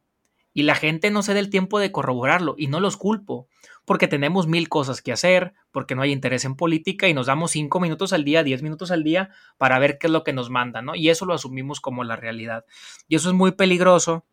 y 0.58 0.63
la 0.63 0.74
gente 0.74 1.12
no 1.12 1.22
se 1.22 1.36
da 1.36 1.39
el 1.39 1.52
tiempo 1.52 1.78
de 1.78 1.91
corroborarlo 1.91 2.56
y 2.58 2.65
no 2.65 2.80
los 2.80 2.98
culpo, 2.98 3.48
porque 3.86 4.08
tenemos 4.08 4.48
mil 4.48 4.70
cosas 4.70 5.04
que 5.04 5.12
hacer, 5.12 5.54
porque 5.70 5.93
no 5.93 6.02
hay 6.02 6.12
interés 6.12 6.46
en 6.46 6.56
política 6.56 7.08
y 7.08 7.13
nos 7.13 7.28
damos 7.28 7.52
cinco 7.52 7.80
minutos 7.80 8.12
al 8.12 8.24
día, 8.24 8.41
diez 8.41 8.63
minutos 8.63 8.89
al 8.89 9.04
día 9.04 9.30
para 9.60 9.78
ver 9.78 10.00
qué 10.00 10.08
es 10.08 10.13
lo 10.13 10.24
que 10.24 10.34
nos 10.34 10.50
mandan, 10.50 10.86
¿no? 10.86 10.96
Y 10.96 11.10
eso 11.10 11.28
lo 11.28 11.36
asumimos 11.36 11.80
como 11.80 12.04
la 12.04 12.15
realidad. 12.15 12.65
Y 13.08 13.17
eso 13.17 13.30
es 13.30 13.36
muy 13.36 13.52
peligroso, 13.52 14.26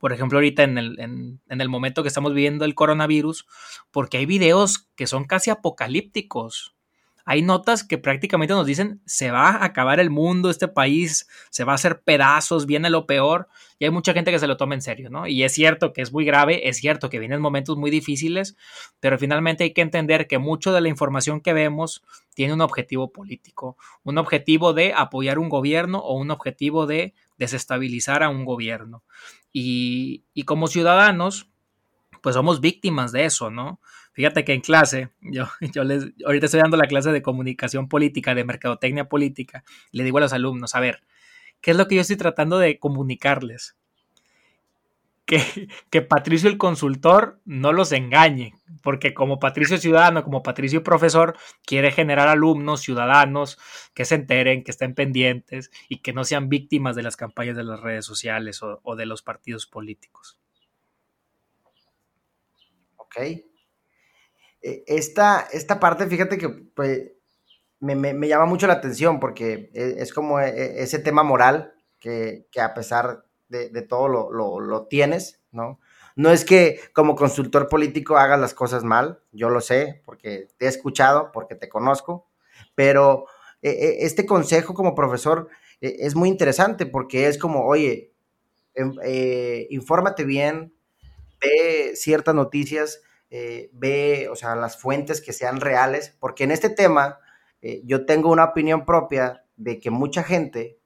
por 0.00 0.14
ejemplo, 0.14 0.38
ahorita 0.38 0.62
en 0.62 0.78
el, 0.78 0.98
en, 1.00 1.42
en 1.50 1.60
el 1.60 1.68
momento 1.68 2.00
que 2.02 2.08
estamos 2.08 2.32
viviendo 2.32 2.64
el 2.64 2.74
coronavirus, 2.74 3.46
porque 3.90 4.16
hay 4.16 4.24
videos 4.24 4.88
que 4.96 5.06
son 5.06 5.24
casi 5.24 5.50
apocalípticos, 5.50 6.77
hay 7.28 7.42
notas 7.42 7.84
que 7.84 7.98
prácticamente 7.98 8.54
nos 8.54 8.64
dicen 8.64 9.02
se 9.04 9.30
va 9.30 9.50
a 9.50 9.66
acabar 9.66 10.00
el 10.00 10.08
mundo, 10.08 10.48
este 10.48 10.66
país 10.66 11.28
se 11.50 11.62
va 11.62 11.72
a 11.72 11.74
hacer 11.74 12.00
pedazos, 12.00 12.64
viene 12.64 12.88
lo 12.88 13.04
peor, 13.04 13.48
y 13.78 13.84
hay 13.84 13.90
mucha 13.90 14.14
gente 14.14 14.30
que 14.30 14.38
se 14.38 14.46
lo 14.46 14.56
toma 14.56 14.74
en 14.74 14.80
serio, 14.80 15.10
¿no? 15.10 15.26
Y 15.26 15.42
es 15.42 15.52
cierto 15.52 15.92
que 15.92 16.00
es 16.00 16.10
muy 16.10 16.24
grave, 16.24 16.70
es 16.70 16.78
cierto 16.78 17.10
que 17.10 17.18
vienen 17.18 17.42
momentos 17.42 17.76
muy 17.76 17.90
difíciles, 17.90 18.56
pero 18.98 19.18
finalmente 19.18 19.64
hay 19.64 19.74
que 19.74 19.82
entender 19.82 20.26
que 20.26 20.38
mucho 20.38 20.72
de 20.72 20.80
la 20.80 20.88
información 20.88 21.42
que 21.42 21.52
vemos 21.52 22.02
tiene 22.32 22.54
un 22.54 22.62
objetivo 22.62 23.12
político, 23.12 23.76
un 24.04 24.16
objetivo 24.16 24.72
de 24.72 24.94
apoyar 24.96 25.38
un 25.38 25.50
gobierno 25.50 25.98
o 25.98 26.16
un 26.16 26.30
objetivo 26.30 26.86
de 26.86 27.12
desestabilizar 27.36 28.22
a 28.22 28.30
un 28.30 28.46
gobierno. 28.46 29.04
Y, 29.52 30.24
y 30.32 30.44
como 30.44 30.66
ciudadanos, 30.66 31.50
pues 32.22 32.36
somos 32.36 32.62
víctimas 32.62 33.12
de 33.12 33.26
eso, 33.26 33.50
¿no? 33.50 33.80
Fíjate 34.18 34.44
que 34.44 34.52
en 34.52 34.62
clase, 34.62 35.10
yo, 35.20 35.44
yo 35.72 35.84
les, 35.84 36.08
ahorita 36.26 36.46
estoy 36.46 36.60
dando 36.60 36.76
la 36.76 36.88
clase 36.88 37.12
de 37.12 37.22
comunicación 37.22 37.88
política, 37.88 38.34
de 38.34 38.42
mercadotecnia 38.42 39.08
política, 39.08 39.62
le 39.92 40.02
digo 40.02 40.18
a 40.18 40.22
los 40.22 40.32
alumnos, 40.32 40.74
a 40.74 40.80
ver, 40.80 41.04
¿qué 41.60 41.70
es 41.70 41.76
lo 41.76 41.86
que 41.86 41.94
yo 41.94 42.00
estoy 42.00 42.16
tratando 42.16 42.58
de 42.58 42.80
comunicarles? 42.80 43.76
Que, 45.24 45.38
que, 45.90 46.02
Patricio 46.02 46.50
el 46.50 46.58
consultor 46.58 47.38
no 47.44 47.72
los 47.72 47.92
engañe, 47.92 48.56
porque 48.82 49.14
como 49.14 49.38
Patricio 49.38 49.78
ciudadano, 49.78 50.24
como 50.24 50.42
Patricio 50.42 50.82
profesor, 50.82 51.38
quiere 51.64 51.92
generar 51.92 52.26
alumnos, 52.26 52.80
ciudadanos, 52.80 53.56
que 53.94 54.04
se 54.04 54.16
enteren, 54.16 54.64
que 54.64 54.72
estén 54.72 54.96
pendientes 54.96 55.70
y 55.88 55.98
que 55.98 56.12
no 56.12 56.24
sean 56.24 56.48
víctimas 56.48 56.96
de 56.96 57.04
las 57.04 57.16
campañas 57.16 57.54
de 57.54 57.62
las 57.62 57.78
redes 57.78 58.04
sociales 58.04 58.64
o, 58.64 58.80
o 58.82 58.96
de 58.96 59.06
los 59.06 59.22
partidos 59.22 59.68
políticos. 59.68 60.40
Ok. 62.96 63.47
Eh, 64.62 64.84
esta, 64.86 65.46
esta 65.52 65.80
parte, 65.80 66.06
fíjate 66.06 66.38
que 66.38 66.48
pues, 66.48 67.12
me, 67.80 68.28
llama 68.28 68.46
mucho 68.46 68.66
la 68.66 68.74
atención 68.74 69.20
porque 69.20 69.70
e, 69.74 69.96
es, 69.98 70.12
como 70.12 70.40
e, 70.40 70.48
e, 70.48 70.82
ese 70.82 70.98
tema 70.98 71.22
moral 71.22 71.74
que, 71.98 72.46
a 72.60 72.74
pesar 72.74 73.24
de, 73.48 73.82
todo 73.82 74.08
lo, 74.08 74.86
tienes, 74.86 75.40
¿no? 75.52 75.80
No 76.16 76.30
es 76.30 76.44
que 76.44 76.80
como 76.92 77.14
consultor 77.14 77.68
político 77.68 78.16
hagas 78.16 78.40
las 78.40 78.52
cosas 78.52 78.82
mal, 78.84 79.20
yo 79.32 79.50
lo 79.50 79.60
sé 79.60 80.02
porque 80.04 80.48
te 80.58 80.66
he 80.66 80.68
escuchado, 80.68 81.30
porque 81.32 81.54
te 81.54 81.68
conozco, 81.68 82.28
pero 82.74 83.26
este 83.62 84.26
consejo 84.26 84.74
como 84.74 84.94
profesor 84.94 85.48
es 85.80 86.14
muy 86.14 86.28
interesante 86.28 86.86
porque 86.86 87.28
es 87.28 87.38
como, 87.38 87.64
oye, 87.64 88.12
em, 88.74 88.94
eh, 89.04 89.66
infórmate 89.70 90.24
bien, 90.24 90.74
ve 91.40 91.92
ciertas 91.94 92.34
noticias, 92.34 93.02
eh, 93.30 93.70
ve, 93.72 94.28
o 94.30 94.36
sea, 94.36 94.56
las 94.56 94.80
fuentes 94.80 95.20
que 95.20 95.32
sean 95.32 95.60
reales, 95.60 96.16
porque 96.18 96.44
en 96.44 96.50
este 96.50 96.70
tema 96.70 97.18
eh, 97.60 97.82
yo 97.84 98.06
tengo 98.06 98.30
una 98.30 98.44
opinión 98.44 98.84
propia 98.84 99.44
de 99.56 99.80
que 99.80 99.90
mucha 99.90 100.22
gente 100.22 100.78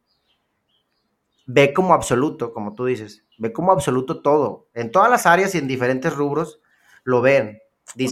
ve 1.46 1.72
como 1.72 1.94
absoluto, 1.94 2.52
como 2.52 2.74
tú 2.74 2.86
dices, 2.86 3.24
ve 3.38 3.52
como 3.52 3.72
absoluto 3.72 4.22
todo, 4.22 4.68
en 4.74 4.90
todas 4.90 5.10
las 5.10 5.26
áreas 5.26 5.54
y 5.54 5.58
en 5.58 5.68
diferentes 5.68 6.14
rubros 6.14 6.60
lo 7.04 7.20
ven. 7.20 7.60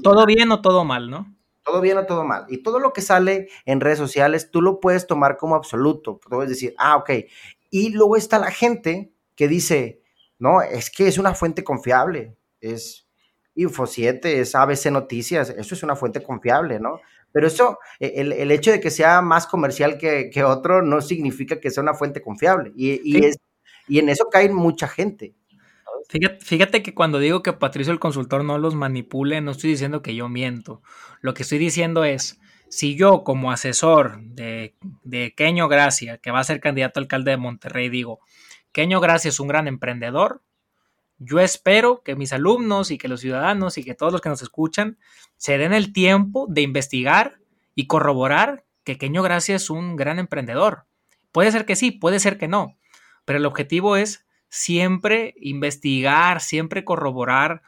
todo 0.02 0.26
bien 0.26 0.50
o 0.52 0.60
todo 0.60 0.84
mal, 0.84 1.10
¿no? 1.10 1.34
Todo 1.64 1.80
bien 1.80 1.98
o 1.98 2.06
todo 2.06 2.24
mal. 2.24 2.46
Y 2.48 2.62
todo 2.62 2.78
lo 2.80 2.92
que 2.92 3.02
sale 3.02 3.48
en 3.64 3.80
redes 3.80 3.98
sociales, 3.98 4.50
tú 4.50 4.60
lo 4.62 4.80
puedes 4.80 5.06
tomar 5.06 5.36
como 5.36 5.54
absoluto. 5.54 6.18
Puedes 6.18 6.48
decir, 6.48 6.74
ah, 6.78 6.96
ok. 6.96 7.10
Y 7.70 7.90
luego 7.90 8.16
está 8.16 8.38
la 8.38 8.50
gente 8.50 9.12
que 9.36 9.46
dice, 9.46 10.02
no, 10.38 10.62
es 10.62 10.90
que 10.90 11.06
es 11.06 11.18
una 11.18 11.34
fuente 11.34 11.62
confiable, 11.62 12.36
es 12.60 13.06
Info 13.54 13.86
7, 13.86 14.40
es 14.40 14.54
ABC 14.54 14.90
Noticias, 14.90 15.50
eso 15.50 15.74
es 15.74 15.82
una 15.82 15.96
fuente 15.96 16.22
confiable, 16.22 16.80
¿no? 16.80 17.00
Pero 17.32 17.46
eso, 17.46 17.78
e, 17.98 18.14
el, 18.16 18.50
hecho 18.50 18.70
de 18.70 18.80
que 18.80 18.90
sea 18.90 19.20
más 19.22 19.46
comercial 19.46 19.98
que, 19.98 20.44
otro 20.44 20.82
no 20.82 21.00
significa 21.00 21.60
que 21.60 21.70
sea 21.70 21.82
una 21.82 21.94
fuente 21.94 22.22
confiable. 22.22 22.72
Y, 22.74 23.24
es, 23.24 23.38
y 23.88 23.98
en 23.98 24.08
eso 24.08 24.28
cae 24.30 24.48
mucha 24.50 24.88
gente. 24.88 25.34
Fíjate, 26.08 26.44
fíjate, 26.44 26.82
que 26.82 26.94
cuando 26.94 27.18
digo 27.18 27.42
que 27.42 27.52
Patricio 27.52 27.92
el 27.92 28.00
consultor 28.00 28.42
no 28.42 28.58
los 28.58 28.74
manipule, 28.74 29.40
no 29.40 29.52
estoy 29.52 29.70
diciendo 29.70 30.02
que 30.02 30.14
yo 30.14 30.28
miento. 30.28 30.82
Lo 31.20 31.34
que 31.34 31.44
estoy 31.44 31.58
diciendo 31.58 32.02
es, 32.02 32.40
si 32.68 32.96
yo 32.96 33.22
como 33.22 33.52
asesor 33.52 34.20
de, 34.22 34.74
de 35.04 35.34
Keño 35.36 35.68
Gracia, 35.68 36.18
que 36.18 36.32
va 36.32 36.40
a 36.40 36.44
ser 36.44 36.60
candidato 36.60 36.98
a 36.98 37.02
alcalde 37.02 37.32
de 37.32 37.36
Monterrey, 37.36 37.88
digo, 37.90 38.20
Keño 38.72 39.00
Gracia 39.00 39.28
es 39.28 39.38
un 39.38 39.48
gran 39.48 39.68
emprendedor, 39.68 40.42
yo 41.20 41.38
espero 41.38 42.02
que 42.02 42.16
mis 42.16 42.33
alumnos 42.33 42.90
y 42.90 42.96
que 42.96 43.06
los 43.06 43.20
ciudadanos 43.20 43.76
y 43.76 43.85
que 43.85 43.94
todos 43.94 44.11
los 44.11 44.22
que 44.22 44.30
nos 44.30 44.40
escuchan 44.40 44.98
se 45.37 45.59
den 45.59 45.74
el 45.74 45.92
tiempo 45.92 46.46
de 46.48 46.62
investigar 46.62 47.38
y 47.74 47.87
corroborar 47.87 48.64
que 48.85 48.96
Keño 48.96 49.22
Gracia 49.22 49.54
es 49.54 49.68
un 49.68 49.96
gran 49.96 50.18
emprendedor. 50.18 50.87
Puede 51.30 51.52
ser 51.52 51.66
que 51.66 51.76
sí, 51.76 51.90
puede 51.90 52.20
ser 52.20 52.38
que 52.38 52.48
no, 52.48 52.78
pero 53.26 53.38
el 53.38 53.44
objetivo 53.44 53.96
es 53.96 54.26
siempre 54.48 55.35
investigar, 55.37 56.40
siempre 56.40 56.87
corroborar, 56.87 57.61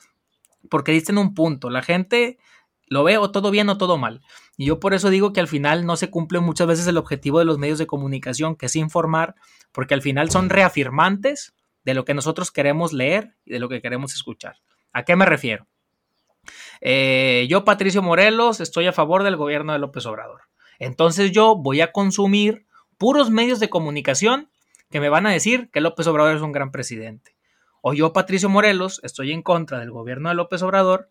porque 0.71 0.93
dicen 0.93 1.19
un 1.19 1.35
punto, 1.35 1.69
la 1.69 1.83
gente 1.83 2.39
lo 2.87 3.05
ve 3.05 3.19
o 3.19 3.31
todo 3.31 3.51
bien 3.51 3.69
o 3.69 3.77
todo 3.77 3.99
mal. 3.99 4.23
Y 4.57 4.65
yo 4.65 4.81
por 4.81 4.95
eso 4.95 5.11
digo 5.11 5.35
que 5.35 5.41
al 5.41 5.49
final 5.49 5.85
no 5.85 5.97
se 5.97 6.09
cumple 6.09 6.41
muchas 6.41 6.67
veces 6.67 6.87
el 6.87 6.97
objetivo 6.97 7.39
de 7.39 7.45
los 7.45 7.59
medios 7.59 7.79
de 7.79 7.87
comunicación, 7.87 8.57
que 8.57 8.67
es 8.67 8.77
informar, 8.77 9.35
porque 9.73 9.93
al 9.93 10.01
final 10.01 10.31
son 10.31 10.49
reafirmantes 10.49 11.55
de 11.85 11.95
lo 11.95 12.05
que 12.05 12.15
nosotros 12.15 12.51
queremos 12.51 12.93
leer 12.93 13.37
y 13.45 13.53
de 13.53 13.59
lo 13.59 13.69
que 13.69 13.81
queremos 13.81 14.15
escuchar. 14.15 14.57
¿A 14.93 15.05
qué 15.05 15.17
me 15.17 15.27
refiero? 15.27 15.67
Eh, 16.81 17.47
yo, 17.49 17.65
Patricio 17.65 18.03
Morelos, 18.03 18.61
estoy 18.61 18.87
a 18.87 18.93
favor 18.93 19.23
del 19.23 19.37
gobierno 19.37 19.73
de 19.73 19.79
López 19.79 20.07
Obrador. 20.07 20.43
Entonces 20.79 21.31
yo 21.31 21.57
voy 21.57 21.81
a 21.81 21.93
consumir 21.93 22.67
puros 22.99 23.31
medios 23.31 23.61
de 23.61 23.71
comunicación 23.71 24.51
que 24.91 25.01
me 25.01 25.09
van 25.09 25.27
a 25.27 25.33
decir 25.33 25.71
que 25.73 25.81
López 25.81 26.07
Obrador 26.07 26.37
es 26.37 26.43
un 26.43 26.53
gran 26.53 26.71
presidente. 26.71 27.37
O 27.81 27.95
yo, 27.95 28.13
Patricio 28.13 28.49
Morelos, 28.49 29.01
estoy 29.03 29.33
en 29.33 29.43
contra 29.43 29.79
del 29.79 29.91
gobierno 29.91 30.29
de 30.29 30.35
López 30.35 30.63
Obrador 30.63 31.11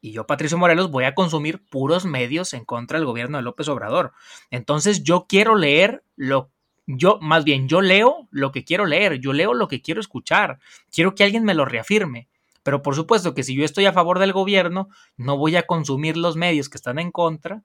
y 0.00 0.12
yo, 0.12 0.26
Patricio 0.26 0.56
Morelos, 0.56 0.90
voy 0.90 1.04
a 1.04 1.14
consumir 1.14 1.62
puros 1.68 2.06
medios 2.06 2.54
en 2.54 2.64
contra 2.64 2.98
del 2.98 3.06
gobierno 3.06 3.36
de 3.36 3.42
López 3.42 3.68
Obrador. 3.68 4.12
Entonces 4.50 5.02
yo 5.02 5.26
quiero 5.28 5.56
leer 5.56 6.02
lo 6.16 6.50
yo, 6.98 7.18
más 7.20 7.44
bien, 7.44 7.68
yo 7.68 7.80
leo 7.80 8.28
lo 8.30 8.52
que 8.52 8.64
quiero 8.64 8.86
leer, 8.86 9.18
yo 9.18 9.32
leo 9.32 9.54
lo 9.54 9.68
que 9.68 9.82
quiero 9.82 10.00
escuchar, 10.00 10.58
quiero 10.92 11.14
que 11.14 11.24
alguien 11.24 11.44
me 11.44 11.54
lo 11.54 11.64
reafirme. 11.64 12.28
Pero 12.62 12.82
por 12.82 12.94
supuesto 12.94 13.34
que 13.34 13.42
si 13.42 13.54
yo 13.54 13.64
estoy 13.64 13.86
a 13.86 13.92
favor 13.92 14.18
del 14.18 14.32
gobierno, 14.32 14.88
no 15.16 15.36
voy 15.36 15.56
a 15.56 15.66
consumir 15.66 16.16
los 16.16 16.36
medios 16.36 16.68
que 16.68 16.76
están 16.76 16.98
en 16.98 17.10
contra, 17.10 17.62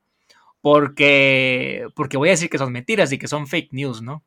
porque, 0.62 1.88
porque 1.96 2.18
voy 2.18 2.30
a 2.30 2.32
decir 2.32 2.50
que 2.50 2.58
son 2.58 2.72
mentiras 2.72 3.12
y 3.12 3.18
que 3.18 3.28
son 3.28 3.48
fake 3.48 3.74
news, 3.74 4.02
¿no? 4.02 4.24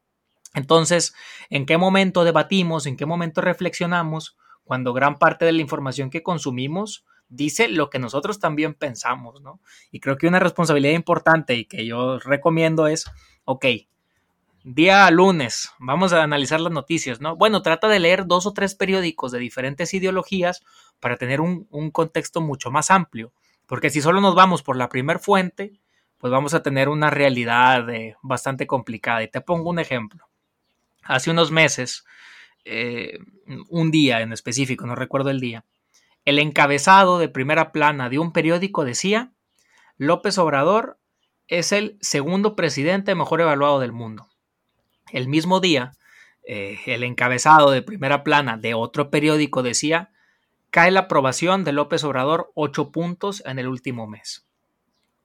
Entonces, 0.55 1.15
¿en 1.51 1.67
qué 1.67 1.79
momento 1.79 2.25
debatimos, 2.25 2.87
en 2.87 2.97
qué 2.97 3.07
momento 3.07 3.41
reflexionamos 3.41 4.37
cuando 4.65 4.93
gran 4.93 5.19
parte 5.19 5.45
de 5.45 5.53
la 5.53 5.63
información 5.63 6.11
que 6.11 6.23
consumimos 6.23 7.05
dice 7.29 7.69
lo 7.69 7.91
que 7.91 7.99
nosotros 7.99 8.39
también 8.39 8.75
pensamos, 8.75 9.41
¿no? 9.41 9.61
Y 9.91 10.01
creo 10.01 10.17
que 10.17 10.27
una 10.27 10.39
responsabilidad 10.39 10.95
importante 10.95 11.55
y 11.55 11.65
que 11.65 11.87
yo 11.87 12.19
recomiendo 12.19 12.87
es, 12.87 13.05
ok, 13.45 13.67
día 14.75 15.11
lunes, 15.11 15.73
vamos 15.79 16.13
a 16.13 16.23
analizar 16.23 16.61
las 16.61 16.73
noticias, 16.73 17.23
¿no? 17.23 17.37
Bueno, 17.37 17.63
trata 17.63 17.89
de 17.89 18.01
leer 18.01 18.27
dos 18.27 18.45
o 18.45 18.53
tres 18.53 18.75
periódicos 18.75 19.33
de 19.33 19.39
diferentes 19.39 19.95
ideologías 19.95 20.63
para 21.01 21.17
tener 21.17 21.41
un, 21.41 21.91
contexto 21.91 22.43
mucho 22.43 22.71
más 22.71 22.91
amplio, 22.91 23.33
porque 23.67 23.89
si 23.89 24.03
solo 24.03 24.21
nos 24.21 24.35
vamos 24.35 24.63
por 24.63 24.77
la 24.77 24.91
primer 24.91 25.21
fuente, 25.21 25.73
pues 26.19 26.31
vamos 26.31 26.53
a 26.53 26.63
tener 26.63 26.91
una 26.91 27.09
realidad 27.09 27.89
eh, 27.89 28.17
bastante 28.23 28.67
complicada. 28.67 29.23
Y 29.23 29.31
te 29.31 29.41
pongo 29.41 29.71
un 29.71 29.79
ejemplo. 29.79 30.29
Hace 31.03 31.31
unos 31.31 31.51
meses, 31.51 32.05
eh, 32.67 33.19
un 33.71 33.91
día 33.91 34.21
en 34.21 34.35
específico, 34.35 34.87
no 34.87 34.95
recuerdo 34.95 35.31
el 35.31 35.41
día, 35.41 35.65
el 36.27 36.39
encabezado 36.39 37.19
de 37.19 37.31
primera 37.31 37.73
plana 37.73 38.11
de 38.11 38.19
un 38.19 38.33
periódico 38.33 38.85
decía, 38.85 39.33
López 39.97 40.37
Obrador 40.37 40.99
es 41.47 41.73
el 41.73 41.97
segundo 42.03 42.55
presidente 42.55 43.15
mejor 43.15 43.41
evaluado 43.41 43.81
del 43.81 43.93
mundo. 43.93 44.29
El 45.13 45.29
mismo 45.29 45.61
día, 45.61 45.93
eh, 46.47 46.79
el 46.87 47.05
encabezado 47.05 47.71
de 47.71 47.83
primera 47.83 48.25
plana 48.25 48.57
de 48.57 48.75
otro 48.75 49.11
periódico 49.11 49.63
decía, 49.63 50.11
cae 50.71 50.91
la 50.91 51.01
aprobación 51.01 51.65
de 51.65 51.73
López 51.73 52.05
Obrador 52.05 52.51
ocho 52.55 52.91
puntos 52.91 53.43
en 53.47 53.59
el 53.59 53.69
último 53.69 54.07
mes. 54.07 54.47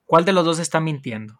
¿Cuál 0.05 0.25
de 0.25 0.33
los 0.33 0.45
dos 0.45 0.59
está 0.59 0.79
mintiendo? 0.79 1.39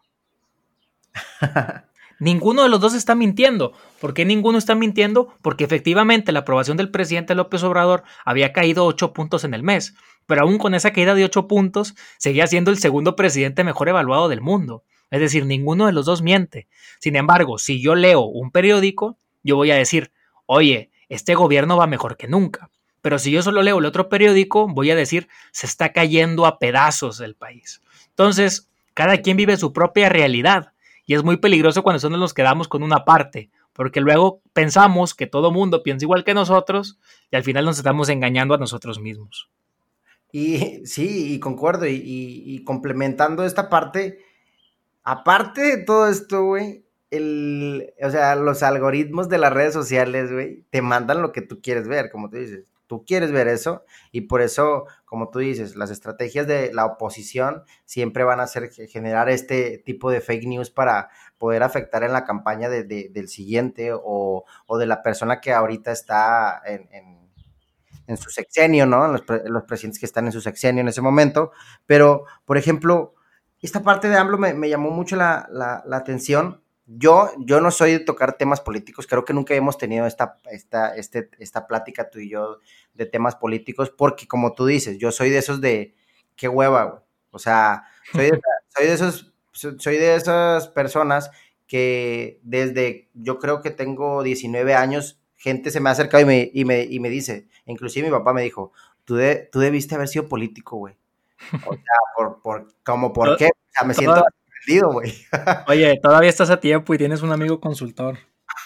ninguno 2.20 2.64
de 2.64 2.70
los 2.70 2.80
dos 2.80 2.94
está 2.94 3.16
mintiendo. 3.16 3.74
¿Por 4.00 4.14
qué 4.14 4.26
ninguno 4.26 4.58
está 4.58 4.76
mintiendo? 4.76 5.34
Porque 5.42 5.64
efectivamente 5.64 6.32
la 6.32 6.40
aprobación 6.40 6.78
del 6.78 6.92
presidente 6.92 7.36
López 7.36 7.64
Obrador 7.64 8.04
había 8.26 8.54
caído 8.54 8.86
ocho 8.86 9.14
puntos 9.14 9.44
en 9.44 9.54
el 9.54 9.64
mes, 9.64 9.96
pero 10.26 10.42
aún 10.44 10.58
con 10.58 10.74
esa 10.74 10.92
caída 10.92 11.16
de 11.16 11.26
ocho 11.26 11.48
puntos 11.48 11.96
seguía 12.18 12.48
siendo 12.48 12.72
el 12.72 12.78
segundo 12.78 13.16
presidente 13.16 13.64
mejor 13.64 13.90
evaluado 13.90 14.30
del 14.30 14.42
mundo. 14.42 14.84
Es 15.12 15.20
decir, 15.20 15.46
ninguno 15.46 15.86
de 15.86 15.94
los 15.94 16.06
dos 16.06 16.22
miente. 16.22 16.68
Sin 17.00 17.16
embargo, 17.16 17.58
si 17.58 17.82
yo 17.82 17.96
leo 17.96 18.22
un 18.22 18.52
periódico, 18.52 19.18
yo 19.44 19.56
voy 19.56 19.72
a 19.72 19.76
decir, 19.76 20.12
oye, 20.46 20.90
este 21.10 21.36
gobierno 21.36 21.78
va 21.78 21.88
mejor 21.88 22.18
que 22.18 22.28
nunca. 22.28 22.70
Pero 23.02 23.20
si 23.20 23.32
yo 23.32 23.42
solo 23.42 23.62
leo 23.62 23.80
el 23.80 23.86
otro 23.86 24.10
periódico, 24.10 24.68
voy 24.68 24.90
a 24.90 24.96
decir, 24.96 25.28
se 25.52 25.68
está 25.68 25.92
cayendo 25.92 26.46
a 26.46 26.58
pedazos 26.58 27.20
el 27.20 27.36
país. 27.36 27.82
Entonces, 28.10 28.70
cada 28.94 29.18
quien 29.18 29.38
vive 29.38 29.58
su 29.58 29.74
propia 29.74 30.10
realidad 30.10 30.72
y 31.06 31.16
es 31.16 31.24
muy 31.24 31.38
peligroso 31.38 31.84
cuando 31.84 32.00
solo 32.00 32.18
nos 32.18 32.34
quedamos 32.34 32.68
con 32.68 32.82
una 32.82 33.04
parte, 33.04 33.50
porque 33.74 34.00
luego 34.00 34.42
pensamos 34.54 35.14
que 35.14 35.28
todo 35.28 35.52
mundo 35.52 35.84
piensa 35.84 36.06
igual 36.06 36.24
que 36.24 36.34
nosotros 36.34 36.98
y 37.30 37.36
al 37.36 37.44
final 37.44 37.66
nos 37.66 37.78
estamos 37.78 38.08
engañando 38.08 38.54
a 38.54 38.58
nosotros 38.58 39.00
mismos. 39.00 39.50
Y 40.32 40.86
sí, 40.86 41.34
y 41.34 41.40
concuerdo, 41.40 41.86
y 41.88 42.64
complementando 42.66 43.46
esta 43.46 43.70
parte, 43.70 44.20
aparte 45.04 45.62
de 45.62 45.78
todo 45.78 46.08
esto, 46.08 46.44
güey, 46.44 46.86
el, 47.12 47.94
o 48.02 48.10
sea, 48.10 48.36
los 48.36 48.64
algoritmos 48.64 49.30
de 49.30 49.38
las 49.38 49.54
redes 49.54 49.74
sociales, 49.74 50.32
güey, 50.32 50.66
te 50.72 50.82
mandan 50.82 51.22
lo 51.22 51.32
que 51.32 51.42
tú 51.42 51.62
quieres 51.62 51.88
ver, 51.88 52.10
como 52.10 52.30
tú 52.30 52.38
dices. 52.38 52.66
Tú 52.88 53.06
quieres 53.06 53.32
ver 53.32 53.48
eso 53.48 53.86
y 54.12 54.22
por 54.22 54.42
eso, 54.42 54.86
como 55.06 55.30
tú 55.30 55.40
dices, 55.40 55.76
las 55.76 55.90
estrategias 55.90 56.48
de 56.48 56.74
la 56.74 56.86
oposición 56.86 57.64
siempre 57.86 58.24
van 58.24 58.40
a 58.40 58.46
ser 58.46 58.70
generar 58.72 59.30
este 59.30 59.80
tipo 59.80 60.12
de 60.12 60.22
fake 60.22 60.46
news 60.46 60.70
para 60.70 61.10
poder 61.38 61.64
afectar 61.64 62.04
en 62.04 62.14
la 62.14 62.26
campaña 62.26 62.70
del 62.70 63.28
siguiente 63.30 63.92
o, 63.94 64.46
de 64.78 64.86
la 64.86 65.02
persona 65.02 65.40
que 65.40 65.54
ahorita 65.54 65.92
está 65.92 66.62
en, 66.66 68.18
su 68.18 68.30
sexenio, 68.30 68.86
¿no? 68.86 69.08
Los, 69.08 69.24
los, 69.46 69.64
presidentes 69.64 70.00
que 70.00 70.06
están 70.06 70.26
en 70.26 70.32
su 70.34 70.42
sexenio 70.42 70.82
en 70.82 70.90
ese 70.90 71.02
momento. 71.02 71.52
Pero, 71.88 72.26
por 72.46 72.58
ejemplo, 72.58 73.16
esta 73.64 73.82
parte 73.82 74.10
de 74.10 74.18
AMLO 74.18 74.38
me, 74.38 74.70
llamó 74.70 74.92
mucho 74.92 75.16
la, 75.16 75.84
atención. 75.92 76.62
Yo, 76.86 77.30
yo 77.40 77.62
no 77.62 77.72
soy 77.72 77.94
de 77.94 78.00
tocar 78.00 78.38
temas 78.38 78.60
políticos, 78.60 79.08
creo 79.08 79.24
que 79.24 79.34
nunca 79.34 79.56
hemos 79.56 79.78
tenido 79.78 80.06
esta, 80.06 80.38
esta, 80.52 80.94
este, 80.98 81.30
esta 81.40 81.66
plática 81.66 82.10
tú 82.10 82.20
y 82.20 82.30
yo 82.30 82.60
de 82.94 83.06
temas 83.06 83.36
políticos, 83.38 83.90
porque 83.90 84.28
como 84.28 84.54
tú 84.54 84.66
dices, 84.66 84.98
yo 84.98 85.14
soy 85.14 85.30
de 85.30 85.38
esos 85.38 85.62
de, 85.62 85.96
qué 86.36 86.50
hueva, 86.50 86.84
güey. 86.84 87.02
O 87.32 87.40
sea, 87.40 87.86
soy 88.12 88.32
de, 88.32 88.42
soy 88.76 88.86
de 88.88 88.94
esos, 88.94 89.34
soy 89.54 89.98
de 89.98 90.16
esas 90.16 90.68
personas 90.68 91.32
que 91.66 92.42
desde, 92.44 93.10
yo 93.14 93.40
creo 93.40 93.62
que 93.62 93.72
tengo 93.72 94.24
19 94.24 94.76
años, 94.76 95.22
gente 95.36 95.72
se 95.72 95.80
me 95.80 95.88
ha 95.90 95.94
acercado 95.94 96.22
y 96.24 96.26
me, 96.26 96.52
y 96.54 96.66
me, 96.66 96.84
y 96.84 97.00
me 97.00 97.10
dice, 97.10 97.48
inclusive 97.66 98.08
mi 98.08 98.12
papá 98.14 98.34
me 98.34 98.42
dijo, 98.42 98.74
tú, 99.06 99.16
de, 99.16 99.50
tú 99.52 99.60
debiste 99.60 99.96
haber 99.96 100.10
sido 100.10 100.28
político, 100.28 100.76
güey. 100.76 100.96
O 101.66 101.74
sea, 101.74 101.96
por, 102.16 102.42
por, 102.42 102.68
como 102.84 103.14
por 103.14 103.38
qué, 103.38 103.48
o 103.48 103.72
sea, 103.72 103.88
me 103.88 103.94
siento 103.94 104.24
perdido, 104.66 104.92
güey. 104.92 105.14
Oye, 105.68 106.00
todavía 106.02 106.30
estás 106.30 106.50
a 106.50 106.60
tiempo 106.60 106.94
y 106.94 106.98
tienes 106.98 107.22
un 107.22 107.32
amigo 107.32 107.60
consultor. 107.60 108.18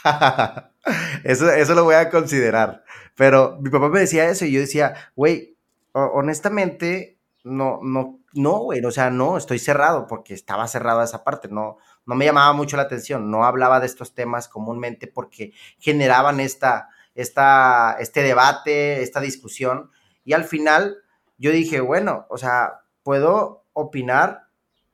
eso, 1.23 1.49
eso 1.51 1.75
lo 1.75 1.83
voy 1.83 1.95
a 1.95 2.09
considerar. 2.09 2.83
Pero 3.15 3.57
mi 3.61 3.69
papá 3.69 3.89
me 3.89 4.01
decía 4.01 4.29
eso 4.29 4.45
y 4.45 4.51
yo 4.51 4.59
decía, 4.59 4.93
güey, 5.15 5.57
honestamente, 5.93 7.17
no, 7.43 7.79
no, 7.81 8.19
no, 8.33 8.59
güey, 8.59 8.83
o 8.83 8.91
sea, 8.91 9.09
no, 9.09 9.37
estoy 9.37 9.59
cerrado 9.59 10.05
porque 10.07 10.33
estaba 10.33 10.67
cerrado 10.67 11.01
esa 11.01 11.23
parte, 11.23 11.47
no, 11.49 11.77
no 12.05 12.15
me 12.15 12.25
llamaba 12.25 12.53
mucho 12.53 12.77
la 12.77 12.83
atención, 12.83 13.31
no 13.31 13.45
hablaba 13.45 13.79
de 13.79 13.87
estos 13.87 14.13
temas 14.13 14.47
comúnmente 14.47 15.07
porque 15.07 15.53
generaban 15.79 16.39
esta, 16.39 16.89
esta, 17.15 17.97
este 17.99 18.21
debate, 18.21 19.01
esta 19.01 19.19
discusión 19.19 19.89
y 20.23 20.33
al 20.33 20.43
final 20.43 20.97
yo 21.37 21.51
dije, 21.51 21.79
bueno, 21.81 22.25
o 22.29 22.37
sea, 22.37 22.81
puedo 23.03 23.65
opinar 23.73 24.47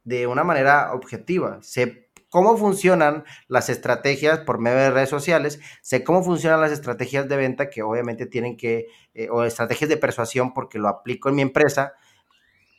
de 0.03 0.27
una 0.27 0.43
manera 0.43 0.93
objetiva. 0.93 1.59
Sé 1.61 2.09
cómo 2.29 2.57
funcionan 2.57 3.23
las 3.47 3.69
estrategias 3.69 4.39
por 4.39 4.59
medio 4.59 4.77
de 4.77 4.91
redes 4.91 5.09
sociales, 5.09 5.59
sé 5.81 6.03
cómo 6.03 6.23
funcionan 6.23 6.61
las 6.61 6.71
estrategias 6.71 7.29
de 7.29 7.37
venta 7.37 7.69
que 7.69 7.83
obviamente 7.83 8.25
tienen 8.25 8.57
que, 8.57 8.87
eh, 9.13 9.29
o 9.29 9.43
estrategias 9.43 9.89
de 9.89 9.97
persuasión 9.97 10.53
porque 10.53 10.79
lo 10.79 10.87
aplico 10.89 11.29
en 11.29 11.35
mi 11.35 11.41
empresa, 11.43 11.93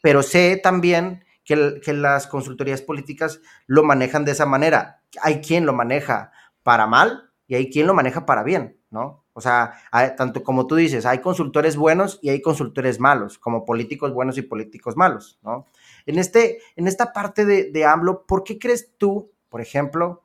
pero 0.03 0.23
sé 0.23 0.61
también 0.63 1.25
que, 1.45 1.81
que 1.83 1.93
las 1.93 2.27
consultorías 2.27 2.83
políticas 2.83 3.41
lo 3.67 3.85
manejan 3.85 4.25
de 4.25 4.33
esa 4.33 4.47
manera. 4.47 5.03
Hay 5.23 5.41
quien 5.41 5.67
lo 5.67 5.73
maneja 5.73 6.33
para 6.63 6.87
mal 6.87 7.31
y 7.47 7.55
hay 7.55 7.71
quien 7.71 7.87
lo 7.87 7.95
maneja 7.95 8.27
para 8.27 8.43
bien, 8.43 8.79
¿no? 8.91 9.24
O 9.37 9.41
sea, 9.41 9.75
tanto 10.17 10.45
como 10.45 10.67
tú 10.69 10.77
dices, 10.77 11.05
hay 11.05 11.19
consultores 11.19 11.77
buenos 11.77 12.21
y 12.23 12.31
hay 12.31 12.41
consultores 12.41 13.01
malos, 13.01 13.37
como 13.37 13.65
políticos 13.65 14.13
buenos 14.15 14.39
y 14.39 14.43
políticos 14.43 14.97
malos, 14.97 15.41
¿no? 15.43 15.67
En, 16.07 16.21
este, 16.21 16.59
en 16.77 16.87
esta 16.87 17.13
parte 17.13 17.45
de, 17.45 17.73
de 17.73 17.85
AMLO, 17.85 18.27
¿por 18.27 18.45
qué 18.45 18.61
crees 18.61 18.93
tú, 18.97 19.33
por 19.49 19.61
ejemplo, 19.61 20.23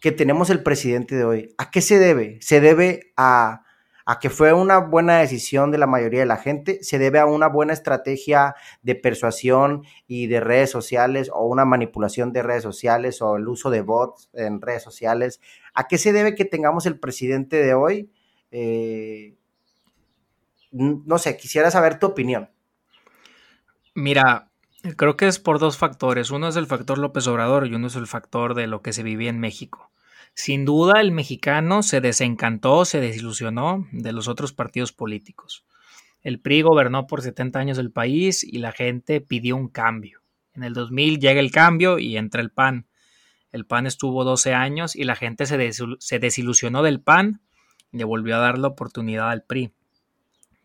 que 0.00 0.12
tenemos 0.12 0.50
el 0.50 0.62
presidente 0.62 1.16
de 1.16 1.24
hoy? 1.24 1.54
¿A 1.56 1.70
qué 1.70 1.80
se 1.80 1.98
debe? 1.98 2.38
¿Se 2.42 2.60
debe 2.60 3.12
a, 3.16 3.62
a 4.04 4.18
que 4.18 4.30
fue 4.30 4.52
una 4.52 4.78
buena 4.78 5.18
decisión 5.18 5.70
de 5.70 5.78
la 5.78 5.86
mayoría 5.86 6.20
de 6.20 6.26
la 6.26 6.36
gente? 6.36 6.82
¿Se 6.82 6.98
debe 6.98 7.18
a 7.18 7.26
una 7.26 7.48
buena 7.48 7.72
estrategia 7.72 8.54
de 8.82 8.94
persuasión 8.94 9.84
y 10.06 10.26
de 10.26 10.40
redes 10.40 10.70
sociales 10.70 11.30
o 11.32 11.46
una 11.46 11.64
manipulación 11.64 12.32
de 12.32 12.42
redes 12.42 12.62
sociales 12.62 13.22
o 13.22 13.36
el 13.36 13.48
uso 13.48 13.70
de 13.70 13.80
bots 13.80 14.28
en 14.34 14.60
redes 14.60 14.82
sociales? 14.82 15.40
¿A 15.74 15.88
qué 15.88 15.98
se 15.98 16.12
debe 16.12 16.34
que 16.34 16.44
tengamos 16.44 16.86
el 16.86 16.98
presidente 16.98 17.56
de 17.56 17.74
hoy? 17.74 18.10
Eh, 18.50 19.34
no 20.70 21.18
sé, 21.18 21.36
quisiera 21.36 21.70
saber 21.70 21.98
tu 21.98 22.06
opinión. 22.06 22.50
Mira, 23.94 24.50
creo 24.96 25.16
que 25.16 25.26
es 25.26 25.38
por 25.38 25.58
dos 25.58 25.76
factores. 25.76 26.30
Uno 26.30 26.48
es 26.48 26.56
el 26.56 26.66
factor 26.66 26.98
López 26.98 27.26
Obrador 27.26 27.66
y 27.66 27.74
uno 27.74 27.86
es 27.88 27.96
el 27.96 28.06
factor 28.06 28.54
de 28.54 28.66
lo 28.66 28.82
que 28.82 28.92
se 28.92 29.02
vivía 29.02 29.30
en 29.30 29.40
México. 29.40 29.90
Sin 30.34 30.64
duda, 30.64 31.00
el 31.00 31.10
mexicano 31.10 31.82
se 31.82 32.00
desencantó, 32.00 32.84
se 32.84 33.00
desilusionó 33.00 33.88
de 33.90 34.12
los 34.12 34.28
otros 34.28 34.52
partidos 34.52 34.92
políticos. 34.92 35.64
El 36.22 36.40
PRI 36.40 36.62
gobernó 36.62 37.06
por 37.06 37.22
70 37.22 37.58
años 37.58 37.78
el 37.78 37.90
país 37.90 38.44
y 38.44 38.58
la 38.58 38.72
gente 38.72 39.20
pidió 39.20 39.56
un 39.56 39.68
cambio. 39.68 40.20
En 40.54 40.62
el 40.62 40.74
2000 40.74 41.18
llega 41.18 41.40
el 41.40 41.50
cambio 41.50 41.98
y 41.98 42.16
entra 42.16 42.40
el 42.40 42.50
PAN. 42.50 42.86
El 43.50 43.64
PAN 43.64 43.86
estuvo 43.86 44.24
12 44.24 44.54
años 44.54 44.94
y 44.94 45.04
la 45.04 45.16
gente 45.16 45.46
se, 45.46 45.72
se 45.72 46.18
desilusionó 46.18 46.82
del 46.82 47.00
PAN 47.00 47.40
le 47.92 48.04
volvió 48.04 48.36
a 48.36 48.40
dar 48.40 48.58
la 48.58 48.68
oportunidad 48.68 49.30
al 49.30 49.42
PRI. 49.42 49.72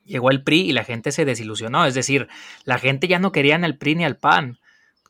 Llegó 0.05 0.31
el 0.31 0.43
PRI 0.43 0.61
y 0.61 0.73
la 0.73 0.83
gente 0.83 1.11
se 1.11 1.25
desilusionó, 1.25 1.85
es 1.85 1.93
decir, 1.93 2.27
la 2.65 2.77
gente 2.77 3.07
ya 3.07 3.19
no 3.19 3.31
quería 3.31 3.57
ni 3.57 3.65
al 3.65 3.77
PRI 3.77 3.95
ni 3.95 4.05
al 4.05 4.17
PAN. 4.17 4.59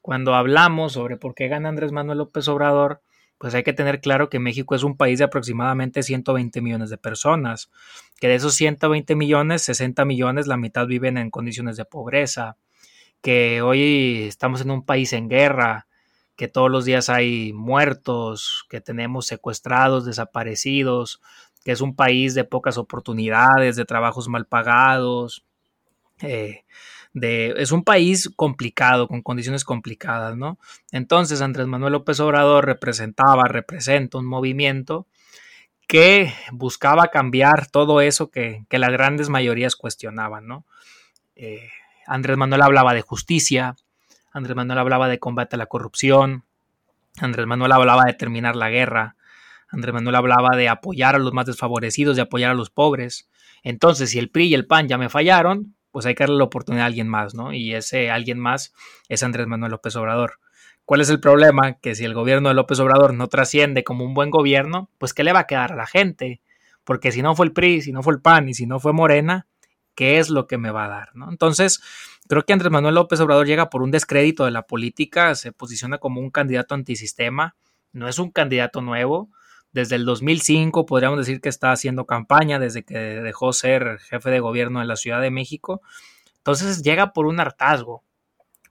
Cuando 0.02 0.36
hablamos 0.36 0.93
sobre 0.93 1.17
por 1.17 1.34
qué 1.34 1.47
gana 1.47 1.69
Andrés 1.69 1.91
Manuel 1.91 2.19
López 2.19 2.47
Obrador, 2.47 3.02
pues 3.38 3.56
hay 3.56 3.63
que 3.63 3.73
tener 3.73 3.99
claro 3.99 4.30
que 4.30 4.39
México 4.39 4.76
es 4.76 4.84
un 4.84 4.95
país 4.95 5.19
de 5.19 5.26
aproximadamente 5.26 6.04
120 6.04 6.62
millones 6.62 6.89
de 6.89 6.97
personas, 6.97 7.71
que 8.19 8.28
de 8.28 8.36
esos 8.36 8.54
120 8.54 9.15
millones, 9.15 9.63
60 9.63 10.06
millones, 10.06 10.47
la 10.47 10.58
mitad 10.58 10.88
viven 10.88 11.17
en 11.17 11.30
condiciones 11.30 11.76
de 11.76 11.86
pobreza, 11.86 12.58
que 13.21 13.62
hoy 13.62 14.23
estamos 14.28 14.62
en 14.62 14.71
un 14.71 14.86
país 14.86 15.12
en 15.13 15.28
guerra, 15.28 15.88
que 16.36 16.47
todos 16.47 16.71
los 16.71 16.86
días 16.86 17.10
hay 17.10 17.54
muertos, 17.54 18.65
que 18.69 18.82
tenemos 18.82 19.28
secuestrados, 19.28 20.06
desaparecidos, 20.06 21.21
que 21.63 21.71
es 21.71 21.82
un 21.82 21.95
país 21.95 22.36
de 22.36 22.43
pocas 22.43 22.78
oportunidades, 22.78 23.76
de 23.76 23.86
trabajos 23.86 24.28
mal 24.28 24.45
pagados, 24.45 25.45
eh, 26.21 26.63
de, 27.13 27.54
es 27.58 27.71
un 27.71 27.84
país 27.84 28.30
complicado, 28.36 29.08
con 29.08 29.21
condiciones 29.21 29.63
complicadas, 29.63 30.36
¿no? 30.36 30.58
Entonces 30.91 31.41
Andrés 31.41 31.67
Manuel 31.67 31.93
López 31.93 32.19
Obrador 32.19 32.65
representaba, 32.65 33.43
representa 33.43 34.17
un 34.17 34.26
movimiento 34.26 35.06
que 35.88 36.34
buscaba 36.52 37.08
cambiar 37.08 37.67
todo 37.67 38.02
eso 38.02 38.32
que, 38.32 38.65
las 38.69 38.91
grandes 38.91 39.30
mayorías 39.30 39.76
cuestionaban, 39.76 40.47
¿no? 40.47 40.65
Eh, 41.36 41.69
Andrés 42.08 42.38
Manuel 42.38 42.62
hablaba 42.63 42.93
de 42.93 43.02
justicia, 43.02 43.76
Andrés 44.32 44.56
Manuel 44.56 44.80
hablaba 44.80 45.08
de 45.08 45.19
combate 45.19 45.56
a 45.56 45.60
la 45.60 45.67
corrupción, 45.67 46.43
Andrés 47.19 47.45
Manuel 47.45 47.71
hablaba 47.71 48.04
de 48.06 48.13
terminar 48.13 48.56
la 48.56 48.69
guerra, 48.69 49.15
Andrés 49.74 49.94
Manuel 49.94 50.16
hablaba 50.16 50.56
de 50.56 50.70
apoyar 50.70 51.16
a 51.16 51.20
los 51.20 51.34
más 51.34 51.48
desfavorecidos, 51.48 52.16
de 52.16 52.22
apoyar 52.22 52.52
a 52.52 52.54
los 52.54 52.70
pobres. 52.70 53.30
Entonces, 53.64 54.12
si 54.12 54.20
el 54.20 54.30
PRI 54.30 54.46
y 54.46 54.54
el 54.54 54.68
PAN 54.68 54.88
ya 54.88 55.00
me 55.00 55.10
fallaron, 55.10 55.76
pues 55.92 56.06
hay 56.06 56.14
que 56.14 56.24
darle 56.24 56.38
la 56.38 56.44
oportunidad 56.44 56.84
a 56.84 56.88
alguien 56.88 57.08
más, 57.08 57.34
¿no? 57.34 57.54
Y 57.54 57.74
ese 57.74 58.12
alguien 58.12 58.40
más 58.40 58.74
es 59.10 59.24
Andrés 59.24 59.48
Manuel 59.48 59.72
López 59.72 59.96
Obrador. 59.96 60.40
¿Cuál 60.86 61.02
es 61.02 61.10
el 61.10 61.20
problema? 61.20 61.74
Que 61.80 61.96
si 61.96 62.06
el 62.06 62.14
gobierno 62.14 62.50
de 62.50 62.56
López 62.56 62.80
Obrador 62.80 63.14
no 63.14 63.28
trasciende 63.28 63.84
como 63.84 64.06
un 64.06 64.14
buen 64.14 64.30
gobierno, 64.30 64.90
pues 65.00 65.14
¿qué 65.14 65.24
le 65.24 65.34
va 65.34 65.40
a 65.40 65.48
quedar 65.48 65.74
a 65.74 65.76
la 65.76 65.88
gente? 65.88 66.42
Porque 66.84 67.12
si 67.12 67.22
no 67.22 67.36
fue 67.36 67.48
el 67.48 67.54
PRI, 67.54 67.82
si 67.82 67.92
no 67.92 68.04
fue 68.04 68.14
el 68.14 68.22
PAN 68.22 68.50
y 68.50 68.54
si 68.54 68.68
no 68.68 68.80
fue 68.80 68.94
Morena, 68.94 69.48
¿qué 69.96 70.20
es 70.20 70.30
lo 70.30 70.46
que 70.46 70.58
me 70.58 70.72
va 70.72 70.86
a 70.86 70.90
dar? 70.90 71.16
¿no? 71.16 71.30
Entonces, 71.30 71.82
creo 72.28 72.44
que 72.44 72.54
Andrés 72.54 72.72
Manuel 72.72 72.96
López 72.96 73.20
Obrador 73.22 73.48
llega 73.48 73.70
por 73.70 73.82
un 73.82 73.92
descrédito 73.92 74.46
de 74.46 74.52
la 74.52 74.64
política, 74.64 75.34
se 75.36 75.52
posiciona 75.52 75.98
como 75.98 76.22
un 76.22 76.30
candidato 76.30 76.76
antisistema, 76.76 77.56
no 77.92 78.08
es 78.08 78.20
un 78.20 78.32
candidato 78.32 78.82
nuevo, 78.82 79.30
desde 79.74 79.96
el 79.96 80.06
2005 80.06 80.86
podríamos 80.86 81.18
decir 81.18 81.42
que 81.42 81.50
está 81.50 81.72
haciendo 81.72 82.06
campaña 82.06 82.60
desde 82.60 82.84
que 82.84 82.98
dejó 82.98 83.52
ser 83.54 84.00
jefe 84.00 84.30
de 84.30 84.40
gobierno 84.40 84.80
de 84.80 84.86
la 84.86 84.96
Ciudad 84.96 85.20
de 85.20 85.32
México. 85.32 85.82
Entonces 86.38 86.84
llega 86.84 87.12
por 87.12 87.26
un 87.26 87.40
hartazgo. 87.40 88.04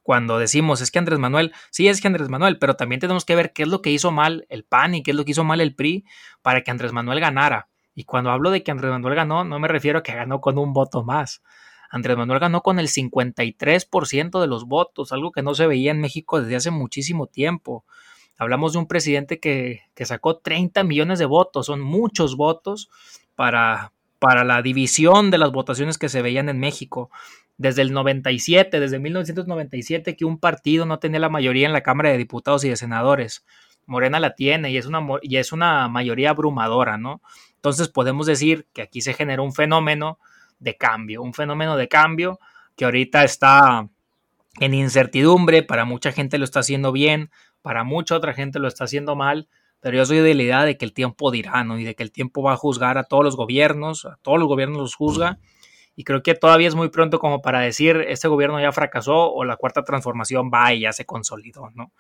Cuando 0.02 0.38
decimos 0.38 0.80
es 0.80 0.90
que 0.90 0.98
Andrés 0.98 1.18
Manuel, 1.18 1.52
sí 1.70 1.88
es 1.88 2.00
que 2.00 2.08
Andrés 2.08 2.28
Manuel, 2.28 2.58
pero 2.58 2.74
también 2.74 3.00
tenemos 3.00 3.24
que 3.24 3.36
ver 3.36 3.52
qué 3.52 3.62
es 3.64 3.68
lo 3.68 3.82
que 3.82 3.90
hizo 3.90 4.10
mal 4.10 4.46
el 4.48 4.64
PAN 4.64 4.94
y 4.94 5.02
qué 5.02 5.10
es 5.10 5.16
lo 5.16 5.24
que 5.24 5.32
hizo 5.32 5.44
mal 5.44 5.60
el 5.60 5.74
PRI 5.74 6.04
para 6.40 6.62
que 6.62 6.70
Andrés 6.70 6.92
Manuel 6.92 7.20
ganara. 7.20 7.68
Y 7.94 8.04
cuando 8.04 8.30
hablo 8.30 8.50
de 8.50 8.62
que 8.62 8.70
Andrés 8.70 8.90
Manuel 8.90 9.14
ganó, 9.14 9.44
no 9.44 9.58
me 9.58 9.68
refiero 9.68 9.98
a 9.98 10.02
que 10.02 10.14
ganó 10.14 10.40
con 10.40 10.58
un 10.58 10.72
voto 10.72 11.04
más. 11.04 11.42
Andrés 11.90 12.16
Manuel 12.16 12.40
ganó 12.40 12.62
con 12.62 12.78
el 12.78 12.88
53% 12.88 14.40
de 14.40 14.46
los 14.46 14.66
votos, 14.66 15.12
algo 15.12 15.30
que 15.30 15.42
no 15.42 15.54
se 15.54 15.66
veía 15.66 15.90
en 15.90 16.00
México 16.00 16.40
desde 16.40 16.56
hace 16.56 16.70
muchísimo 16.70 17.26
tiempo. 17.26 17.84
Hablamos 18.38 18.72
de 18.72 18.78
un 18.78 18.86
presidente 18.86 19.38
que, 19.38 19.82
sacó 20.04 20.38
30 20.38 20.82
millones 20.84 21.18
de 21.18 21.26
votos, 21.26 21.66
son 21.66 21.80
muchos 21.80 22.36
votos 22.36 22.90
para, 23.36 23.92
para 24.18 24.44
la 24.44 24.62
división 24.62 25.30
de 25.30 25.38
las 25.38 25.52
votaciones 25.52 25.98
que 25.98 26.08
se 26.08 26.22
veían 26.22 26.48
en 26.48 26.58
México. 26.58 27.10
Desde 27.58 27.82
el 27.82 27.92
97, 27.92 28.80
desde 28.80 28.98
1997, 28.98 30.16
que 30.16 30.24
un 30.24 30.38
partido 30.38 30.86
no 30.86 30.98
tenía 30.98 31.20
la 31.20 31.28
mayoría 31.28 31.66
en 31.66 31.72
la 31.72 31.82
Cámara 31.82 32.10
de 32.10 32.18
Diputados 32.18 32.64
y 32.64 32.68
de 32.68 32.76
Senadores. 32.76 33.44
Morena 33.86 34.20
la 34.20 34.34
tiene 34.34 34.70
y 34.70 34.76
es 34.76 34.86
una, 34.86 35.00
y 35.22 35.36
es 35.36 35.52
una 35.52 35.88
mayoría 35.88 36.30
abrumadora, 36.30 36.98
¿no? 36.98 37.20
Entonces 37.56 37.88
podemos 37.88 38.26
decir 38.26 38.66
que 38.72 38.82
aquí 38.82 39.00
se 39.00 39.14
generó 39.14 39.44
un 39.44 39.52
fenómeno 39.52 40.18
de 40.58 40.76
cambio, 40.76 41.22
un 41.22 41.34
fenómeno 41.34 41.76
de 41.76 41.88
cambio 41.88 42.38
que 42.76 42.84
ahorita 42.84 43.24
está 43.24 43.88
en 44.60 44.74
incertidumbre, 44.74 45.62
para 45.62 45.84
mucha 45.84 46.12
gente 46.12 46.38
lo 46.38 46.44
está 46.44 46.60
haciendo 46.60 46.92
bien, 46.92 47.30
para 47.62 47.84
mucha 47.84 48.16
otra 48.16 48.34
gente 48.34 48.58
lo 48.58 48.68
está 48.68 48.84
haciendo 48.84 49.16
mal, 49.16 49.48
pero 49.80 49.96
yo 49.96 50.06
soy 50.06 50.18
de 50.18 50.34
la 50.34 50.42
idea 50.42 50.64
de 50.64 50.76
que 50.76 50.84
el 50.84 50.92
tiempo 50.92 51.30
dirá, 51.30 51.64
¿no? 51.64 51.78
Y 51.78 51.84
de 51.84 51.94
que 51.94 52.02
el 52.02 52.12
tiempo 52.12 52.42
va 52.42 52.52
a 52.52 52.56
juzgar 52.56 52.98
a 52.98 53.04
todos 53.04 53.24
los 53.24 53.36
gobiernos, 53.36 54.04
a 54.04 54.18
todos 54.22 54.38
los 54.38 54.48
gobiernos 54.48 54.78
los 54.78 54.94
juzga, 54.94 55.38
y 55.94 56.04
creo 56.04 56.22
que 56.22 56.34
todavía 56.34 56.68
es 56.68 56.74
muy 56.74 56.88
pronto 56.88 57.18
como 57.18 57.42
para 57.42 57.60
decir, 57.60 58.04
este 58.08 58.28
gobierno 58.28 58.60
ya 58.60 58.72
fracasó 58.72 59.32
o 59.32 59.44
la 59.44 59.56
cuarta 59.56 59.82
transformación 59.82 60.50
va 60.52 60.72
y 60.72 60.80
ya 60.80 60.92
se 60.92 61.04
consolidó, 61.04 61.70
¿no? 61.74 61.92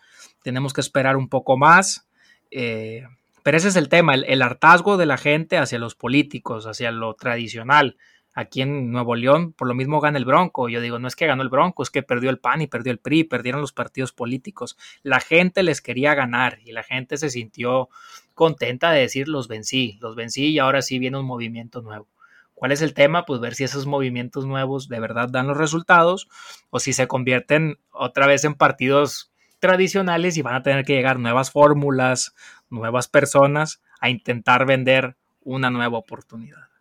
Tenemos 0.42 0.72
que 0.72 0.80
esperar 0.80 1.16
un 1.16 1.28
poco 1.28 1.56
más, 1.56 2.08
eh, 2.50 3.04
pero 3.42 3.56
ese 3.56 3.68
es 3.68 3.76
el 3.76 3.88
tema, 3.88 4.14
el 4.14 4.42
hartazgo 4.42 4.96
de 4.96 5.06
la 5.06 5.18
gente 5.18 5.58
hacia 5.58 5.78
los 5.78 5.94
políticos, 5.94 6.66
hacia 6.66 6.90
lo 6.90 7.14
tradicional, 7.14 7.96
aquí 8.34 8.62
en 8.62 8.90
Nuevo 8.90 9.14
León, 9.14 9.52
por 9.52 9.68
lo 9.68 9.74
mismo 9.74 10.00
gana 10.00 10.18
el 10.18 10.24
Bronco. 10.24 10.68
Yo 10.68 10.80
digo, 10.80 10.98
no 10.98 11.08
es 11.08 11.16
que 11.16 11.26
ganó 11.26 11.42
el 11.42 11.48
Bronco, 11.48 11.82
es 11.82 11.90
que 11.90 12.02
perdió 12.02 12.30
el 12.30 12.38
PAN 12.38 12.62
y 12.62 12.66
perdió 12.66 12.92
el 12.92 12.98
PRI, 12.98 13.24
perdieron 13.24 13.60
los 13.60 13.72
partidos 13.72 14.12
políticos. 14.12 14.76
La 15.02 15.20
gente 15.20 15.62
les 15.62 15.80
quería 15.80 16.14
ganar 16.14 16.58
y 16.64 16.72
la 16.72 16.82
gente 16.82 17.16
se 17.16 17.30
sintió 17.30 17.88
contenta 18.34 18.90
de 18.90 19.00
decir, 19.00 19.28
los 19.28 19.48
vencí, 19.48 19.98
los 20.00 20.16
vencí 20.16 20.48
y 20.48 20.58
ahora 20.58 20.82
sí 20.82 20.98
viene 20.98 21.18
un 21.18 21.26
movimiento 21.26 21.82
nuevo. 21.82 22.08
¿Cuál 22.54 22.72
es 22.72 22.80
el 22.80 22.94
tema? 22.94 23.24
Pues 23.24 23.40
ver 23.40 23.54
si 23.54 23.64
esos 23.64 23.86
movimientos 23.86 24.46
nuevos 24.46 24.88
de 24.88 25.00
verdad 25.00 25.28
dan 25.28 25.48
los 25.48 25.56
resultados 25.56 26.28
o 26.70 26.78
si 26.78 26.92
se 26.92 27.08
convierten 27.08 27.78
otra 27.90 28.26
vez 28.26 28.44
en 28.44 28.54
partidos 28.54 29.32
tradicionales 29.58 30.36
y 30.36 30.42
van 30.42 30.54
a 30.54 30.62
tener 30.62 30.84
que 30.84 30.94
llegar 30.94 31.18
nuevas 31.18 31.50
fórmulas, 31.50 32.34
nuevas 32.70 33.08
personas 33.08 33.82
a 34.00 34.10
intentar 34.10 34.64
vender 34.66 35.16
una 35.44 35.70
nueva 35.70 35.98
oportunidad. 35.98 36.71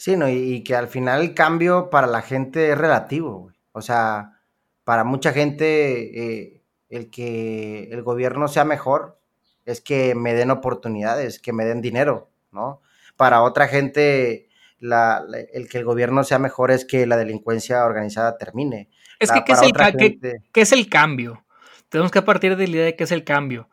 Sí, 0.00 0.16
no, 0.16 0.30
y, 0.30 0.64
que 0.64 0.74
al 0.74 0.88
final 0.88 1.20
el 1.20 1.34
cambio 1.34 1.90
para 1.90 2.06
la 2.06 2.22
gente 2.22 2.70
es 2.70 2.78
relativo, 2.78 3.52
O 3.72 3.82
sea, 3.82 4.40
para 4.82 5.04
mucha 5.04 5.34
gente 5.34 6.46
eh, 6.46 6.62
el 6.88 7.10
que 7.10 7.90
el 7.90 8.02
gobierno 8.02 8.48
sea 8.48 8.64
mejor 8.64 9.20
es 9.66 9.82
que 9.82 10.14
me 10.14 10.32
den 10.32 10.50
oportunidades, 10.50 11.38
que 11.38 11.52
me 11.52 11.66
den 11.66 11.82
dinero, 11.82 12.30
¿no? 12.50 12.80
Para 13.16 13.42
otra 13.42 13.68
gente 13.68 14.48
el 14.80 15.68
que 15.68 15.76
el 15.76 15.84
gobierno 15.84 16.24
sea 16.24 16.38
mejor 16.38 16.70
es 16.70 16.86
que 16.86 17.06
la 17.06 17.18
delincuencia 17.18 17.84
organizada 17.84 18.38
termine. 18.38 18.88
Es 19.18 19.30
que, 19.30 19.44
¿qué 19.44 19.52
es, 19.52 19.60
el, 19.60 20.42
es 20.54 20.72
el 20.72 20.88
cambio? 20.88 21.44
Tenemos 21.90 22.10
que 22.10 22.22
partir 22.22 22.56
de 22.56 22.66
la 22.66 22.72
idea 22.72 22.84
de 22.86 22.96
qué 22.96 23.04
es 23.04 23.12
el 23.12 23.24
cambio 23.24 23.68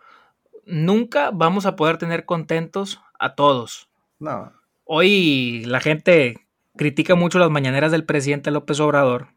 nunca 0.68 1.32
vamos 1.32 1.66
a 1.66 1.76
poder 1.76 1.98
tener 1.98 2.26
contentos 2.26 3.02
a 3.18 3.36
todos. 3.36 3.90
No. 4.20 4.52
Hoy 4.90 5.66
la 5.66 5.82
gente 5.82 6.48
critica 6.78 7.16
mucho 7.16 7.40
las 7.40 7.50
mañaneras 7.50 7.92
del 7.92 8.06
presidente 8.06 8.52
López 8.52 8.80
Obrador. 8.80 9.34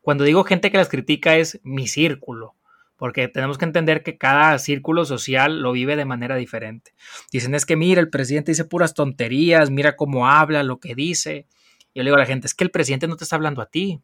Cuando 0.00 0.24
digo 0.24 0.42
gente 0.42 0.72
que 0.72 0.78
las 0.78 0.88
critica 0.88 1.36
es 1.36 1.60
mi 1.62 1.86
círculo, 1.86 2.56
porque 2.96 3.28
tenemos 3.28 3.56
que 3.56 3.66
entender 3.66 4.02
que 4.02 4.18
cada 4.18 4.58
círculo 4.58 5.04
social 5.04 5.60
lo 5.62 5.70
vive 5.70 5.94
de 5.94 6.06
manera 6.06 6.34
diferente. 6.34 6.92
Dicen 7.30 7.54
es 7.54 7.66
que 7.66 7.76
mira, 7.76 8.00
el 8.00 8.10
presidente 8.10 8.50
dice 8.50 8.64
puras 8.64 8.92
tonterías, 8.92 9.70
mira 9.70 9.94
cómo 9.94 10.28
habla, 10.28 10.64
lo 10.64 10.80
que 10.80 10.96
dice. 10.96 11.46
Yo 11.94 12.02
le 12.02 12.10
digo 12.10 12.16
a 12.16 12.20
la 12.20 12.26
gente, 12.26 12.48
es 12.48 12.54
que 12.54 12.64
el 12.64 12.72
presidente 12.72 13.06
no 13.06 13.16
te 13.16 13.22
está 13.22 13.36
hablando 13.36 13.62
a 13.62 13.66
ti. 13.66 14.00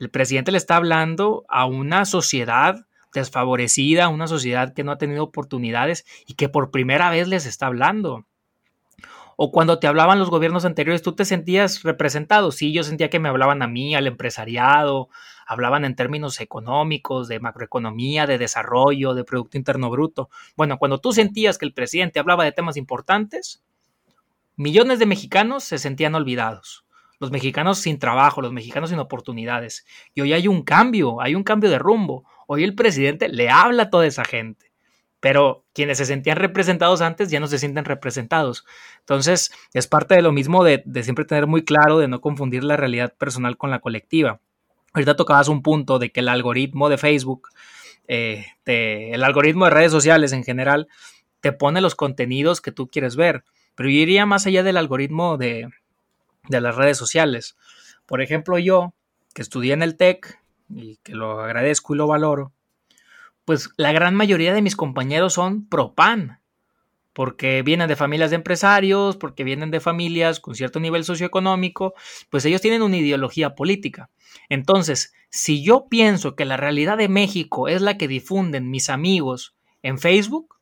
El 0.00 0.10
presidente 0.10 0.50
le 0.50 0.58
está 0.58 0.74
hablando 0.74 1.44
a 1.48 1.64
una 1.64 2.06
sociedad 2.06 2.88
desfavorecida, 3.14 4.08
una 4.08 4.26
sociedad 4.26 4.74
que 4.74 4.82
no 4.82 4.90
ha 4.90 4.98
tenido 4.98 5.22
oportunidades 5.22 6.04
y 6.26 6.34
que 6.34 6.48
por 6.48 6.72
primera 6.72 7.08
vez 7.08 7.28
les 7.28 7.46
está 7.46 7.66
hablando. 7.66 8.26
O 9.36 9.52
cuando 9.52 9.78
te 9.78 9.86
hablaban 9.86 10.18
los 10.18 10.30
gobiernos 10.30 10.64
anteriores, 10.64 11.02
tú 11.02 11.14
te 11.14 11.26
sentías 11.26 11.82
representado. 11.82 12.50
Sí, 12.52 12.72
yo 12.72 12.82
sentía 12.82 13.10
que 13.10 13.18
me 13.18 13.28
hablaban 13.28 13.62
a 13.62 13.66
mí, 13.66 13.94
al 13.94 14.06
empresariado, 14.06 15.10
hablaban 15.46 15.84
en 15.84 15.94
términos 15.94 16.40
económicos, 16.40 17.28
de 17.28 17.38
macroeconomía, 17.38 18.26
de 18.26 18.38
desarrollo, 18.38 19.14
de 19.14 19.24
Producto 19.24 19.58
Interno 19.58 19.90
Bruto. 19.90 20.30
Bueno, 20.56 20.78
cuando 20.78 20.98
tú 20.98 21.12
sentías 21.12 21.58
que 21.58 21.66
el 21.66 21.74
presidente 21.74 22.18
hablaba 22.18 22.44
de 22.44 22.52
temas 22.52 22.78
importantes, 22.78 23.62
millones 24.56 24.98
de 24.98 25.06
mexicanos 25.06 25.64
se 25.64 25.78
sentían 25.78 26.14
olvidados. 26.14 26.86
Los 27.18 27.30
mexicanos 27.30 27.78
sin 27.78 27.98
trabajo, 27.98 28.42
los 28.42 28.52
mexicanos 28.52 28.90
sin 28.90 28.98
oportunidades. 28.98 29.86
Y 30.14 30.22
hoy 30.22 30.32
hay 30.32 30.48
un 30.48 30.62
cambio, 30.62 31.20
hay 31.20 31.34
un 31.34 31.44
cambio 31.44 31.70
de 31.70 31.78
rumbo. 31.78 32.24
Hoy 32.46 32.64
el 32.64 32.74
presidente 32.74 33.28
le 33.28 33.50
habla 33.50 33.84
a 33.84 33.90
toda 33.90 34.06
esa 34.06 34.24
gente, 34.24 34.65
pero 35.28 35.64
quienes 35.72 35.98
se 35.98 36.04
sentían 36.04 36.36
representados 36.36 37.00
antes 37.00 37.30
ya 37.30 37.40
no 37.40 37.48
se 37.48 37.58
sienten 37.58 37.84
representados. 37.84 38.64
Entonces, 39.00 39.50
es 39.74 39.88
parte 39.88 40.14
de 40.14 40.22
lo 40.22 40.30
mismo 40.30 40.62
de, 40.62 40.84
siempre 41.02 41.24
tener 41.24 41.48
muy 41.48 41.64
claro, 41.64 41.98
de 41.98 42.06
no 42.06 42.20
confundir 42.20 42.62
la 42.62 42.76
realidad 42.76 43.12
personal 43.12 43.56
con 43.56 43.72
la 43.72 43.80
colectiva. 43.80 44.38
Ahorita 44.92 45.16
tocabas 45.16 45.48
un 45.48 45.62
punto 45.62 45.98
de 45.98 46.12
que 46.12 46.20
el 46.20 46.28
algoritmo 46.28 46.88
de 46.88 46.96
Facebook, 46.96 47.48
eh, 48.06 48.46
el 48.66 49.24
algoritmo 49.24 49.64
de 49.64 49.72
redes 49.72 49.90
sociales 49.90 50.30
en 50.30 50.44
general, 50.44 50.86
te 51.40 51.50
pone 51.50 51.80
los 51.80 51.96
contenidos 51.96 52.60
que 52.60 52.70
tú 52.70 52.86
quieres 52.86 53.16
ver. 53.16 53.42
Pero 53.74 53.88
yo 53.88 53.96
iría 53.96 54.26
más 54.26 54.46
allá 54.46 54.62
del 54.62 54.76
algoritmo 54.76 55.38
de, 55.38 55.70
de 56.48 56.60
las 56.60 56.76
redes 56.76 56.98
sociales. 56.98 57.56
Por 58.06 58.22
ejemplo, 58.22 58.60
yo, 58.60 58.94
que 59.34 59.42
estudié 59.42 59.72
en 59.72 59.82
el 59.82 59.96
TEC, 59.96 60.38
y 60.70 60.98
que 60.98 61.14
lo 61.16 61.40
agradezco 61.40 61.96
y 61.96 61.98
lo 61.98 62.06
valoro, 62.06 62.52
pues 63.46 63.70
la 63.78 63.92
gran 63.92 64.14
mayoría 64.14 64.52
de 64.52 64.60
mis 64.60 64.76
compañeros 64.76 65.32
son 65.32 65.66
pro 65.66 65.94
PAN, 65.94 66.40
porque 67.14 67.62
vienen 67.62 67.88
de 67.88 67.96
familias 67.96 68.28
de 68.28 68.36
empresarios, 68.36 69.16
porque 69.16 69.44
vienen 69.44 69.70
de 69.70 69.80
familias 69.80 70.40
con 70.40 70.54
cierto 70.54 70.80
nivel 70.80 71.04
socioeconómico, 71.04 71.94
pues 72.28 72.44
ellos 72.44 72.60
tienen 72.60 72.82
una 72.82 72.98
ideología 72.98 73.54
política. 73.54 74.10
Entonces, 74.50 75.14
si 75.30 75.62
yo 75.62 75.86
pienso 75.88 76.34
que 76.34 76.44
la 76.44 76.58
realidad 76.58 76.98
de 76.98 77.08
México 77.08 77.68
es 77.68 77.80
la 77.80 77.96
que 77.96 78.08
difunden 78.08 78.68
mis 78.68 78.90
amigos 78.90 79.56
en 79.82 79.98
Facebook, 79.98 80.56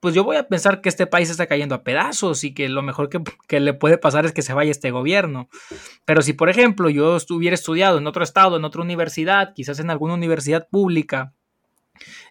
pues 0.00 0.14
yo 0.14 0.22
voy 0.22 0.36
a 0.36 0.46
pensar 0.46 0.82
que 0.82 0.90
este 0.90 1.06
país 1.06 1.30
está 1.30 1.46
cayendo 1.46 1.74
a 1.74 1.82
pedazos 1.82 2.44
y 2.44 2.52
que 2.54 2.68
lo 2.68 2.82
mejor 2.82 3.08
que, 3.08 3.60
le 3.60 3.74
puede 3.74 3.96
pasar 3.96 4.26
es 4.26 4.32
que 4.32 4.42
se 4.42 4.52
vaya 4.52 4.70
este 4.70 4.90
gobierno. 4.90 5.48
Pero 6.04 6.20
si, 6.20 6.34
por 6.34 6.50
ejemplo, 6.50 6.90
yo 6.90 7.16
hubiera 7.30 7.54
estudiado 7.54 7.98
en 7.98 8.06
otro 8.06 8.22
estado, 8.22 8.58
en 8.58 8.64
otra 8.64 8.82
universidad, 8.82 9.54
quizás 9.54 9.80
en 9.80 9.90
alguna 9.90 10.14
universidad 10.14 10.68
pública, 10.70 11.32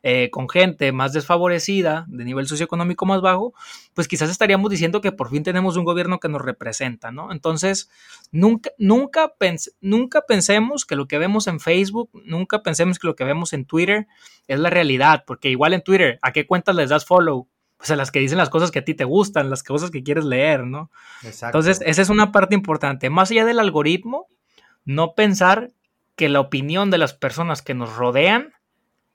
eh, 0.03 0.29
con 0.31 0.49
gente 0.49 0.91
más 0.91 1.13
desfavorecida, 1.13 2.05
de 2.07 2.25
nivel 2.25 2.47
socioeconómico 2.47 3.05
más 3.05 3.21
bajo, 3.21 3.53
pues 3.93 4.07
quizás 4.07 4.29
estaríamos 4.29 4.69
diciendo 4.69 5.01
que 5.01 5.11
por 5.11 5.29
fin 5.29 5.43
tenemos 5.43 5.77
un 5.77 5.85
gobierno 5.85 6.19
que 6.19 6.29
nos 6.29 6.41
representa, 6.41 7.11
¿no? 7.11 7.31
Entonces, 7.31 7.89
nunca, 8.31 8.71
nunca, 8.77 9.33
nunca 9.81 10.21
pensemos 10.21 10.85
que 10.85 10.95
lo 10.95 11.07
que 11.07 11.17
vemos 11.17 11.47
en 11.47 11.59
Facebook, 11.59 12.09
nunca 12.25 12.63
pensemos 12.63 12.99
que 12.99 13.07
lo 13.07 13.15
que 13.15 13.23
vemos 13.23 13.53
en 13.53 13.65
Twitter 13.65 14.07
es 14.47 14.59
la 14.59 14.69
realidad, 14.69 15.23
porque 15.25 15.49
igual 15.49 15.73
en 15.73 15.81
Twitter, 15.81 16.19
¿a 16.21 16.31
qué 16.31 16.45
cuentas 16.45 16.75
les 16.75 16.89
das 16.89 17.05
follow? 17.05 17.47
o 17.77 17.83
sea, 17.85 17.95
las 17.95 18.11
que 18.11 18.19
dicen 18.19 18.37
las 18.37 18.49
cosas 18.49 18.71
que 18.71 18.79
a 18.79 18.85
ti 18.85 18.93
te 18.93 19.03
gustan, 19.03 19.49
las 19.49 19.61
cosas 19.61 19.91
que 19.91 20.01
quieres 20.01 20.25
leer, 20.25 20.65
¿no? 20.65 20.89
Exacto. 21.23 21.57
Entonces, 21.57 21.85
esa 21.85 22.01
es 22.01 22.09
una 22.09 22.31
parte 22.31 22.55
importante. 22.55 23.09
Más 23.09 23.31
allá 23.31 23.45
del 23.45 23.59
algoritmo, 23.59 24.27
no 24.85 25.13
pensar 25.13 25.71
que 26.15 26.29
la 26.29 26.39
opinión 26.39 26.89
de 26.89 26.97
las 26.97 27.13
personas 27.13 27.61
que 27.61 27.73
nos 27.73 27.95
rodean 27.95 28.53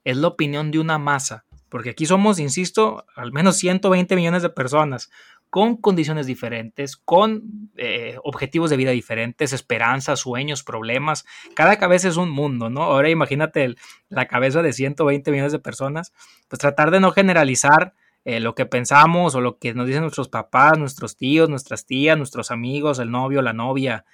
es 0.04 0.16
la 0.16 0.28
opinión 0.28 0.70
de 0.70 0.78
una 0.78 0.98
masa, 0.98 1.44
porque 1.68 1.90
aquí 1.90 2.06
somos, 2.06 2.38
insisto, 2.38 3.04
al 3.14 3.32
menos 3.32 3.56
120 3.56 4.16
millones 4.16 4.42
de 4.42 4.50
personas 4.50 5.10
con 5.50 5.76
condiciones 5.76 6.26
diferentes, 6.26 6.96
con 6.96 7.70
eh, 7.76 8.16
objetivos 8.22 8.70
de 8.70 8.76
vida 8.76 8.92
diferentes, 8.92 9.52
esperanzas, 9.52 10.20
sueños, 10.20 10.62
problemas. 10.62 11.26
Cada 11.56 11.76
cabeza 11.76 12.08
es 12.08 12.16
un 12.16 12.30
mundo, 12.30 12.70
¿no? 12.70 12.84
Ahora 12.84 13.10
imagínate 13.10 13.74
la 14.08 14.26
cabeza 14.26 14.62
de 14.62 14.72
120 14.72 15.28
millones 15.32 15.50
de 15.52 15.58
personas, 15.58 16.12
pues 16.48 16.60
tratar 16.60 16.92
de 16.92 17.00
no 17.00 17.10
generalizar 17.10 17.94
eh, 18.24 18.38
lo 18.38 18.54
que 18.54 18.64
pensamos 18.64 19.34
o 19.34 19.40
lo 19.40 19.58
que 19.58 19.74
nos 19.74 19.86
dicen 19.86 20.02
nuestros 20.02 20.28
papás, 20.28 20.78
nuestros 20.78 21.16
tíos, 21.16 21.48
nuestras 21.48 21.84
tías, 21.84 22.16
nuestros 22.16 22.52
amigos, 22.52 23.00
el 23.00 23.10
novio, 23.10 23.42
la 23.42 23.52
novia. 23.52 24.04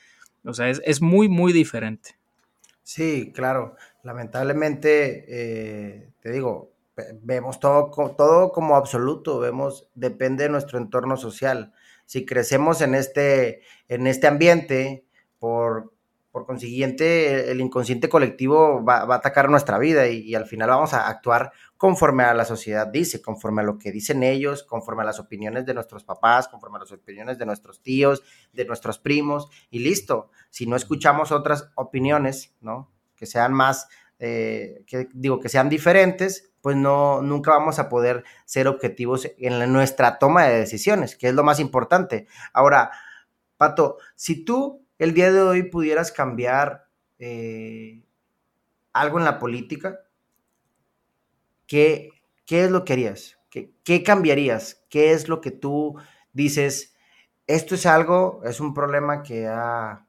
O 0.44 0.54
sea, 0.54 0.70
es, 0.70 1.02
muy, 1.02 1.28
muy 1.28 1.52
diferente. 1.52 2.16
Sí, 2.82 3.32
claro. 3.34 3.76
Lamentablemente, 4.06 5.24
eh, 5.26 6.12
te 6.20 6.30
digo, 6.30 6.76
vemos 7.22 7.58
todo, 7.58 8.52
como 8.52 8.76
absoluto, 8.76 9.40
vemos, 9.40 9.90
depende 9.96 10.44
de 10.44 10.50
nuestro 10.50 10.78
entorno 10.78 11.16
social. 11.16 11.72
Si 12.04 12.24
crecemos 12.24 12.80
en 12.82 12.94
este, 12.94 13.62
en 13.88 14.06
este 14.06 14.28
ambiente, 14.28 15.08
por, 15.40 15.92
por 16.30 16.46
consiguiente, 16.46 17.50
el 17.50 17.60
inconsciente 17.60 18.08
colectivo 18.08 18.84
va, 18.84 18.98
a 18.98 19.14
atacar 19.16 19.50
nuestra 19.50 19.76
vida 19.76 20.06
y, 20.06 20.36
al 20.36 20.46
final 20.46 20.68
vamos 20.68 20.94
a 20.94 21.08
actuar 21.08 21.50
conforme 21.76 22.22
a 22.22 22.32
la 22.32 22.44
sociedad 22.44 22.86
dice, 22.86 23.20
conforme 23.20 23.62
a 23.62 23.64
lo 23.64 23.76
que 23.76 23.90
dicen 23.90 24.22
ellos, 24.22 24.62
conforme 24.62 25.02
a 25.02 25.06
las 25.06 25.18
opiniones 25.18 25.66
de 25.66 25.74
nuestros 25.74 26.04
papás, 26.04 26.46
conforme 26.46 26.76
a 26.76 26.82
las 26.82 26.92
opiniones 26.92 27.38
de 27.38 27.46
nuestros 27.46 27.82
tíos, 27.82 28.22
de 28.52 28.66
nuestros 28.66 29.00
primos, 29.00 29.48
y 29.68 29.80
listo. 29.80 30.30
Si 30.48 30.64
no 30.68 30.76
escuchamos 30.76 31.32
otras 31.32 31.70
opiniones, 31.74 32.54
¿no? 32.60 32.92
Que 33.16 33.26
sean 33.26 33.52
más, 33.52 33.88
eh, 34.18 34.84
que 34.86 35.08
digo, 35.12 35.40
que 35.40 35.48
sean 35.48 35.68
diferentes, 35.68 36.52
pues 36.60 36.76
no, 36.76 37.22
nunca 37.22 37.52
vamos 37.52 37.78
a 37.78 37.88
poder 37.88 38.24
ser 38.44 38.68
objetivos 38.68 39.30
en 39.38 39.72
nuestra 39.72 40.18
toma 40.18 40.46
de 40.46 40.58
decisiones, 40.58 41.16
que 41.16 41.28
es 41.28 41.34
lo 41.34 41.44
más 41.44 41.60
importante. 41.60 42.26
Ahora, 42.52 42.90
Pato, 43.56 43.98
si 44.14 44.44
tú 44.44 44.84
el 44.98 45.14
día 45.14 45.32
de 45.32 45.42
hoy 45.42 45.62
pudieras 45.64 46.12
cambiar 46.12 46.88
eh, 47.18 48.02
algo 48.92 49.18
en 49.18 49.24
la 49.24 49.38
política, 49.38 50.00
¿qué, 51.66 52.10
qué 52.46 52.64
es 52.64 52.70
lo 52.70 52.84
que 52.84 52.94
harías? 52.94 53.38
¿Qué, 53.50 53.72
¿Qué 53.84 54.02
cambiarías? 54.02 54.84
¿Qué 54.88 55.12
es 55.12 55.28
lo 55.28 55.40
que 55.40 55.50
tú 55.50 55.96
dices? 56.32 56.94
Esto 57.46 57.74
es 57.74 57.86
algo, 57.86 58.42
es 58.44 58.60
un 58.60 58.74
problema 58.74 59.22
que 59.22 59.46
ha, 59.46 60.05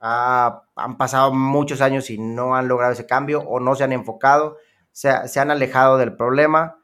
han 0.00 0.96
pasado 0.96 1.32
muchos 1.34 1.80
años 1.80 2.10
y 2.10 2.18
no 2.18 2.54
han 2.54 2.68
logrado 2.68 2.92
ese 2.92 3.06
cambio 3.06 3.40
o 3.40 3.60
no 3.60 3.74
se 3.74 3.84
han 3.84 3.92
enfocado, 3.92 4.56
se, 4.92 5.28
se 5.28 5.40
han 5.40 5.50
alejado 5.50 5.98
del 5.98 6.14
problema. 6.14 6.78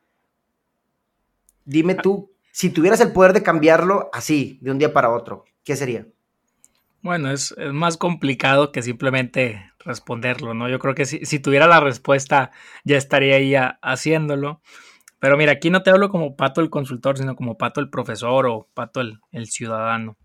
Dime 1.65 1.95
tú, 1.95 2.33
si 2.53 2.71
tuvieras 2.71 3.01
el 3.01 3.13
poder 3.13 3.33
de 3.33 3.43
cambiarlo 3.43 4.11
así, 4.13 4.59
de 4.63 4.71
un 4.71 4.79
día 4.79 4.93
para 4.93 5.11
otro, 5.11 5.45
¿qué 5.65 5.77
sería? 5.77 6.07
Bueno, 7.05 7.31
es, 7.31 7.55
más 7.71 7.99
complicado 7.99 8.73
que 8.73 8.81
simplemente 8.81 9.71
responderlo, 9.81 10.55
¿no? 10.55 10.71
Yo 10.71 10.79
creo 10.79 10.95
que 10.95 11.05
si, 11.05 11.39
tuviera 11.39 11.67
la 11.67 11.81
respuesta 11.81 12.51
ya 12.83 12.97
estaría 12.97 13.37
ahí 13.37 13.55
haciéndolo. 13.83 14.63
Pero 15.19 15.37
mira, 15.37 15.53
aquí 15.53 15.69
no 15.69 15.83
te 15.83 15.91
hablo 15.91 16.09
como 16.09 16.35
Pato 16.35 16.63
el 16.63 16.71
consultor, 16.71 17.19
sino 17.19 17.37
como 17.37 17.59
Pato 17.59 17.83
el 17.83 17.91
profesor 17.91 18.47
o 18.47 18.69
Pato 18.73 19.03
el, 19.03 19.19
el 19.33 19.49
ciudadano. 19.49 20.17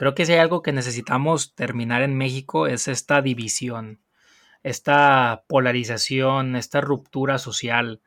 Creo 0.00 0.14
que 0.14 0.24
si 0.24 0.32
hay 0.32 0.38
algo 0.38 0.62
que 0.62 0.72
necesitamos 0.72 1.54
terminar 1.54 2.00
en 2.00 2.16
México 2.16 2.66
es 2.66 2.88
esta 2.88 3.20
división, 3.20 4.00
esta 4.62 5.44
polarización, 5.46 6.56
esta 6.56 6.80
ruptura 6.80 7.36
social. 7.36 8.00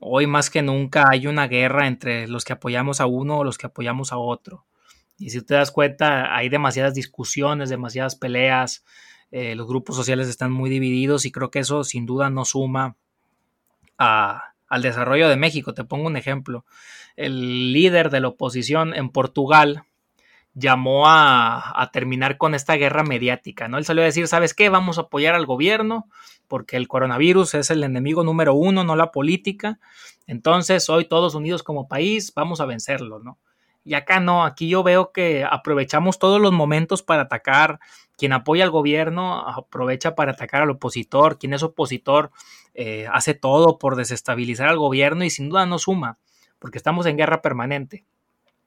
Hoy 0.00 0.26
más 0.26 0.50
que 0.50 0.62
nunca 0.62 1.04
hay 1.08 1.28
una 1.28 1.46
guerra 1.46 1.86
entre 1.86 2.26
los 2.26 2.44
que 2.44 2.54
apoyamos 2.54 3.00
a 3.00 3.06
uno 3.06 3.38
o 3.38 3.44
los 3.44 3.58
que 3.58 3.66
apoyamos 3.66 4.12
a 4.12 4.18
otro 4.18 4.66
y 5.18 5.30
si 5.30 5.42
te 5.42 5.54
das 5.54 5.70
cuenta, 5.70 6.34
hay 6.36 6.48
demasiadas 6.48 6.94
discusiones, 6.94 7.70
demasiadas 7.70 8.16
peleas, 8.16 8.84
eh, 9.30 9.54
los 9.54 9.66
grupos 9.66 9.96
sociales 9.96 10.28
están 10.28 10.52
muy 10.52 10.70
divididos 10.70 11.24
y 11.24 11.32
creo 11.32 11.50
que 11.50 11.60
eso 11.60 11.84
sin 11.84 12.06
duda 12.06 12.30
no 12.30 12.44
suma 12.44 12.96
al 13.96 14.82
desarrollo 14.82 15.28
de 15.28 15.36
México. 15.36 15.72
Te 15.72 15.84
pongo 15.84 16.06
un 16.06 16.16
ejemplo. 16.16 16.66
El 17.16 17.72
líder 17.72 18.10
de 18.10 18.20
la 18.20 18.28
oposición 18.28 18.94
en 18.94 19.08
Portugal 19.08 19.84
llamó 20.56 21.04
a, 21.06 21.90
terminar 21.92 22.38
con 22.38 22.54
esta 22.54 22.74
guerra 22.74 23.04
mediática, 23.04 23.68
¿no? 23.68 23.76
Él 23.76 23.84
salió 23.84 24.02
a 24.02 24.06
decir, 24.06 24.26
¿sabes 24.26 24.54
qué? 24.54 24.70
Vamos 24.70 24.96
a 24.96 25.02
apoyar 25.02 25.34
al 25.34 25.44
gobierno 25.44 26.08
porque 26.48 26.76
el 26.76 26.88
coronavirus 26.88 27.54
es 27.54 27.70
el 27.70 27.84
enemigo 27.84 28.24
número 28.24 28.54
uno, 28.54 28.82
no 28.82 28.96
la 28.96 29.12
política. 29.12 29.78
Entonces, 30.26 30.88
hoy 30.88 31.04
todos 31.04 31.34
unidos 31.34 31.62
como 31.62 31.88
país, 31.88 32.32
vamos 32.34 32.60
a 32.60 32.66
vencerlo, 32.66 33.18
¿no? 33.18 33.38
Y 33.84 33.94
acá 33.94 34.18
no, 34.18 34.44
aquí 34.44 34.68
yo 34.68 34.82
veo 34.82 35.12
que 35.12 35.44
aprovechamos 35.48 36.18
todos 36.18 36.40
los 36.40 36.52
momentos 36.52 37.02
para 37.02 37.22
atacar. 37.22 37.78
Quien 38.16 38.32
apoya 38.32 38.64
al 38.64 38.70
gobierno 38.70 39.46
aprovecha 39.46 40.14
para 40.14 40.32
atacar 40.32 40.62
al 40.62 40.70
opositor. 40.70 41.38
Quien 41.38 41.52
es 41.52 41.62
opositor 41.62 42.30
eh, 42.74 43.06
hace 43.12 43.34
todo 43.34 43.78
por 43.78 43.94
desestabilizar 43.94 44.68
al 44.68 44.78
gobierno 44.78 45.22
y 45.22 45.30
sin 45.30 45.50
duda 45.50 45.66
no 45.66 45.78
suma, 45.78 46.18
porque 46.58 46.78
estamos 46.78 47.06
en 47.06 47.18
guerra 47.18 47.42
permanente. 47.42 48.04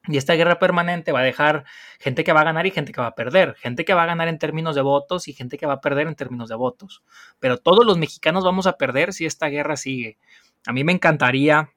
Y 0.09 0.17
esta 0.17 0.33
guerra 0.33 0.57
permanente 0.59 1.11
va 1.11 1.19
a 1.19 1.23
dejar 1.23 1.65
gente 1.99 2.23
que 2.23 2.33
va 2.33 2.41
a 2.41 2.43
ganar 2.43 2.65
y 2.65 2.71
gente 2.71 2.91
que 2.91 2.99
va 2.99 3.07
a 3.07 3.15
perder. 3.15 3.55
Gente 3.55 3.85
que 3.85 3.93
va 3.93 4.03
a 4.03 4.07
ganar 4.07 4.27
en 4.27 4.39
términos 4.39 4.75
de 4.75 4.81
votos 4.81 5.27
y 5.27 5.33
gente 5.33 5.57
que 5.57 5.67
va 5.67 5.73
a 5.73 5.81
perder 5.81 6.07
en 6.07 6.15
términos 6.15 6.49
de 6.49 6.55
votos. 6.55 7.03
Pero 7.39 7.57
todos 7.57 7.85
los 7.85 7.97
mexicanos 7.97 8.43
vamos 8.43 8.65
a 8.65 8.77
perder 8.77 9.13
si 9.13 9.25
esta 9.25 9.47
guerra 9.47 9.77
sigue. 9.77 10.17
A 10.65 10.73
mí 10.73 10.83
me 10.83 10.91
encantaría 10.91 11.69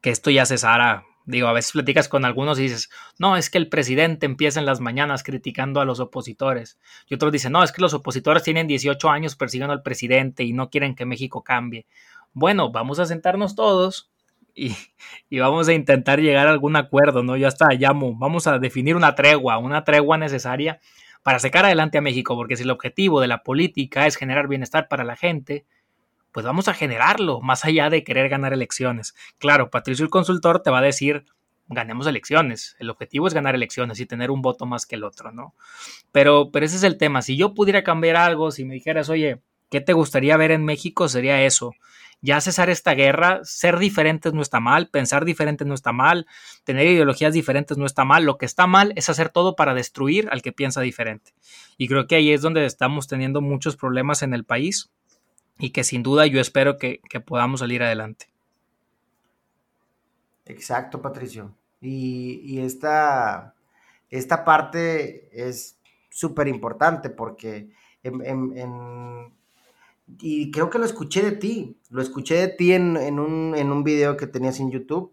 que 0.00 0.10
esto 0.10 0.30
ya 0.30 0.44
cesara 0.44 1.04
Digo, 1.26 1.48
a 1.48 1.52
veces 1.52 1.72
platicas 1.72 2.08
con 2.08 2.24
algunos 2.24 2.56
y 2.60 2.62
dices, 2.62 2.88
no, 3.18 3.36
es 3.36 3.50
que 3.50 3.58
el 3.58 3.68
presidente 3.68 4.26
empieza 4.26 4.60
en 4.60 4.66
las 4.66 4.78
mañanas 4.78 5.24
criticando 5.24 5.80
a 5.80 5.84
los 5.84 5.98
opositores. 5.98 6.78
Y 7.08 7.16
otros 7.16 7.32
dicen, 7.32 7.50
no, 7.50 7.64
es 7.64 7.72
que 7.72 7.82
los 7.82 7.94
opositores 7.94 8.44
tienen 8.44 8.68
18 8.68 9.10
años 9.10 9.34
persiguiendo 9.34 9.72
al 9.72 9.82
presidente 9.82 10.44
y 10.44 10.52
no 10.52 10.70
quieren 10.70 10.94
que 10.94 11.04
México 11.04 11.42
cambie. 11.42 11.86
Bueno, 12.32 12.70
vamos 12.70 13.00
a 13.00 13.06
sentarnos 13.06 13.56
todos 13.56 14.08
y, 14.56 14.74
y, 15.30 15.38
vamos 15.38 15.68
a 15.68 15.74
intentar 15.74 16.20
llegar 16.20 16.48
a 16.48 16.50
algún 16.50 16.74
acuerdo, 16.76 17.22
¿no? 17.22 17.36
Ya 17.36 17.48
está, 17.48 17.68
llamo, 17.74 18.16
vamos 18.16 18.46
a 18.46 18.58
definir 18.58 18.96
una 18.96 19.14
tregua, 19.14 19.58
una 19.58 19.84
tregua 19.84 20.18
necesaria 20.18 20.80
para 21.22 21.38
sacar 21.38 21.64
adelante 21.64 21.98
a 21.98 22.02
México, 22.02 22.34
porque 22.36 22.56
si 22.56 22.62
el 22.62 22.70
objetivo 22.70 23.20
de 23.20 23.26
la 23.26 23.42
política 23.42 24.06
es 24.06 24.16
generar 24.16 24.48
bienestar 24.48 24.88
para 24.88 25.04
la 25.04 25.16
gente, 25.16 25.66
pues 26.32 26.44
vamos 26.46 26.68
a 26.68 26.74
generarlo, 26.74 27.40
más 27.40 27.64
allá 27.64 27.90
de 27.90 28.04
querer 28.04 28.28
ganar 28.28 28.52
elecciones. 28.52 29.14
Claro, 29.38 29.70
Patricio 29.70 30.04
el 30.04 30.10
consultor 30.10 30.62
te 30.62 30.70
va 30.70 30.78
a 30.78 30.82
decir, 30.82 31.26
ganemos 31.68 32.06
elecciones. 32.06 32.76
El 32.78 32.90
objetivo 32.90 33.26
es 33.26 33.34
ganar 33.34 33.54
elecciones 33.54 34.00
y 34.00 34.06
tener 34.06 34.30
un 34.30 34.42
voto 34.42 34.66
más 34.66 34.86
que 34.86 34.96
el 34.96 35.04
otro, 35.04 35.32
¿no? 35.32 35.54
Pero, 36.12 36.50
pero 36.52 36.66
ese 36.66 36.76
es 36.76 36.82
el 36.82 36.98
tema. 36.98 37.22
Si 37.22 37.36
yo 37.36 37.54
pudiera 37.54 37.82
cambiar 37.82 38.16
algo, 38.16 38.50
si 38.50 38.64
me 38.64 38.74
dijeras, 38.74 39.08
oye, 39.08 39.40
¿qué 39.70 39.80
te 39.80 39.92
gustaría 39.92 40.36
ver 40.36 40.50
en 40.50 40.64
México? 40.64 41.08
Sería 41.08 41.42
eso. 41.42 41.72
Ya 42.22 42.40
cesar 42.40 42.70
esta 42.70 42.94
guerra, 42.94 43.40
ser 43.44 43.78
diferentes 43.78 44.32
no 44.32 44.42
está 44.42 44.58
mal, 44.58 44.88
pensar 44.88 45.24
diferentes 45.24 45.66
no 45.66 45.74
está 45.74 45.92
mal, 45.92 46.26
tener 46.64 46.86
ideologías 46.86 47.34
diferentes 47.34 47.76
no 47.76 47.86
está 47.86 48.04
mal. 48.04 48.24
Lo 48.24 48.38
que 48.38 48.46
está 48.46 48.66
mal 48.66 48.92
es 48.96 49.08
hacer 49.08 49.28
todo 49.28 49.54
para 49.54 49.74
destruir 49.74 50.28
al 50.30 50.42
que 50.42 50.52
piensa 50.52 50.80
diferente. 50.80 51.34
Y 51.76 51.88
creo 51.88 52.06
que 52.06 52.16
ahí 52.16 52.32
es 52.32 52.40
donde 52.40 52.64
estamos 52.64 53.06
teniendo 53.06 53.40
muchos 53.40 53.76
problemas 53.76 54.22
en 54.22 54.34
el 54.34 54.44
país 54.44 54.90
y 55.58 55.70
que 55.70 55.84
sin 55.84 56.02
duda 56.02 56.26
yo 56.26 56.40
espero 56.40 56.78
que, 56.78 57.00
podamos 57.24 57.60
salir 57.60 57.82
adelante. 57.82 58.26
Exacto, 60.44 61.02
Patricio. 61.02 61.54
Y, 61.80 62.60
esta, 62.60 63.54
esta, 64.10 64.44
parte 64.44 65.28
es 65.32 65.78
súper 66.10 66.48
importante 66.48 67.10
porque 67.10 67.70
y 70.06 70.50
creo 70.50 70.70
que 70.70 70.78
lo 70.78 70.84
escuché 70.84 71.22
de 71.22 71.32
ti, 71.32 71.80
lo 71.90 72.00
escuché 72.00 72.36
de 72.36 72.48
ti 72.48 72.72
en, 72.72 72.96
un, 73.18 73.54
en 73.56 73.72
un, 73.72 73.82
video 73.82 74.16
que 74.16 74.26
tenías 74.26 74.60
en 74.60 74.70
YouTube 74.70 75.12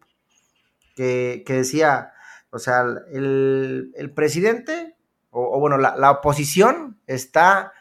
que, 0.95 1.43
decía, 1.47 2.13
o 2.51 2.59
sea, 2.59 2.85
el, 3.11 4.11
presidente, 4.15 4.95
o, 5.31 5.59
bueno, 5.59 5.77
la, 5.77 5.95
la 5.97 6.11
oposición 6.11 6.99
está 7.07 7.73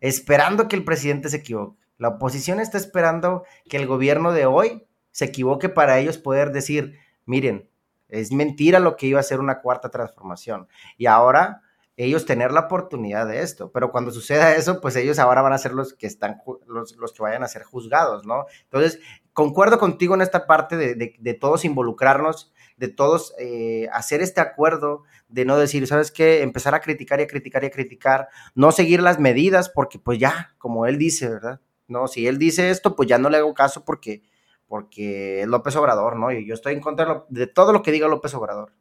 esperando 0.00 0.68
que 0.68 0.76
el 0.76 0.84
presidente 0.84 1.28
se 1.28 1.38
equivoque. 1.38 1.78
La 1.98 2.08
oposición 2.08 2.60
está 2.60 2.78
esperando 2.78 3.44
que 3.68 3.76
el 3.76 3.86
gobierno 3.86 4.32
de 4.32 4.46
hoy 4.46 4.86
se 5.12 5.26
equivoque 5.26 5.68
para 5.68 5.98
ellos 5.98 6.18
poder 6.18 6.52
decir, 6.52 6.98
miren, 7.24 7.68
es 8.08 8.32
mentira 8.32 8.78
lo 8.80 8.96
que 8.96 9.06
iba 9.06 9.20
a 9.20 9.24
ser 9.24 9.40
una 9.40 9.60
cuarta 9.60 9.90
transformación. 9.90 10.68
Y 10.96 11.06
ahora 11.06 11.62
ellos 11.96 12.26
tener 12.26 12.52
la 12.52 12.60
oportunidad 12.60 13.26
de 13.26 13.40
esto. 13.40 13.70
Pero 13.72 13.90
cuando 13.90 14.10
suceda 14.10 14.54
eso, 14.54 14.80
pues 14.80 14.96
ellos 14.96 15.18
ahora 15.18 15.42
van 15.42 15.52
a 15.52 15.58
ser 15.58 15.72
los 15.72 15.94
que 15.94 16.06
están, 16.06 16.42
los, 16.66 17.12
que 17.12 17.22
vayan 17.22 17.42
a 17.42 17.48
ser 17.48 17.62
juzgados, 17.62 18.26
¿no? 18.26 18.46
Entonces, 18.64 19.00
concuerdo 19.32 19.78
contigo 19.78 20.14
en 20.14 20.22
esta 20.22 20.46
parte 20.46 20.76
de, 20.76 21.34
todos 21.34 21.64
involucrarnos, 21.64 22.52
de 22.76 22.88
todos 22.88 23.34
eh, 23.38 23.88
hacer 23.92 24.20
este 24.20 24.40
acuerdo, 24.40 25.04
de 25.28 25.44
no 25.44 25.56
decir, 25.58 25.86
¿sabes 25.86 26.10
qué? 26.10 26.42
Empezar 26.42 26.74
a 26.74 26.80
criticar 26.80 27.20
y 27.20 27.24
a 27.24 27.26
criticar 27.26 27.64
y 27.64 27.68
a 27.68 27.70
criticar, 27.70 28.28
no 28.54 28.72
seguir 28.72 29.02
las 29.02 29.18
medidas, 29.18 29.70
porque 29.70 29.98
pues 29.98 30.18
ya, 30.18 30.54
como 30.58 30.86
él 30.86 30.98
dice, 30.98 31.28
¿verdad? 31.28 31.60
¿no? 31.88 32.08
Si 32.08 32.26
él 32.26 32.38
dice 32.38 32.70
esto, 32.70 32.96
pues 32.96 33.08
ya 33.08 33.18
no 33.18 33.30
le 33.30 33.38
hago 33.38 33.54
caso 33.54 33.84
porque, 33.84 34.22
porque 34.66 35.44
López 35.46 35.76
Obrador, 35.76 36.16
¿no? 36.16 36.32
Y 36.32 36.46
yo 36.46 36.54
estoy 36.54 36.74
en 36.74 36.80
contra 36.80 37.24
de, 37.28 37.46
todo 37.46 37.72
lo 37.72 37.82
que 37.82 37.92
diga 37.92 38.08
López 38.08 38.34
Obrador, 38.34 38.72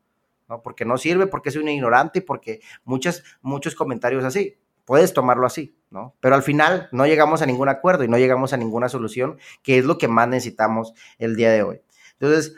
¿no? 0.49 0.61
Porque 0.61 0.85
no 0.85 0.97
sirve, 0.97 1.27
porque 1.27 1.49
es 1.49 1.55
un 1.55 1.67
ignorante 1.67 2.19
y 2.19 2.21
porque 2.21 2.61
muchas, 2.83 3.23
muchos 3.41 3.75
comentarios 3.75 4.23
así. 4.23 4.57
Puedes 4.85 5.13
tomarlo 5.13 5.47
así, 5.47 5.75
¿no? 5.89 6.13
Pero 6.19 6.35
al 6.35 6.43
final 6.43 6.89
no 6.91 7.07
llegamos 7.07 7.41
a 7.41 7.47
ningún 7.47 7.69
acuerdo 7.69 8.03
y 8.03 8.07
no 8.07 8.19
llegamos 8.19 8.53
a 8.53 8.57
ninguna 8.57 8.87
solución, 8.87 9.39
que 9.63 9.79
es 9.79 9.85
lo 9.85 9.97
que 9.97 10.07
más 10.07 10.27
necesitamos 10.27 10.93
el 11.17 11.35
día 11.35 11.51
de 11.51 11.63
hoy. 11.63 11.81
Entonces, 12.19 12.55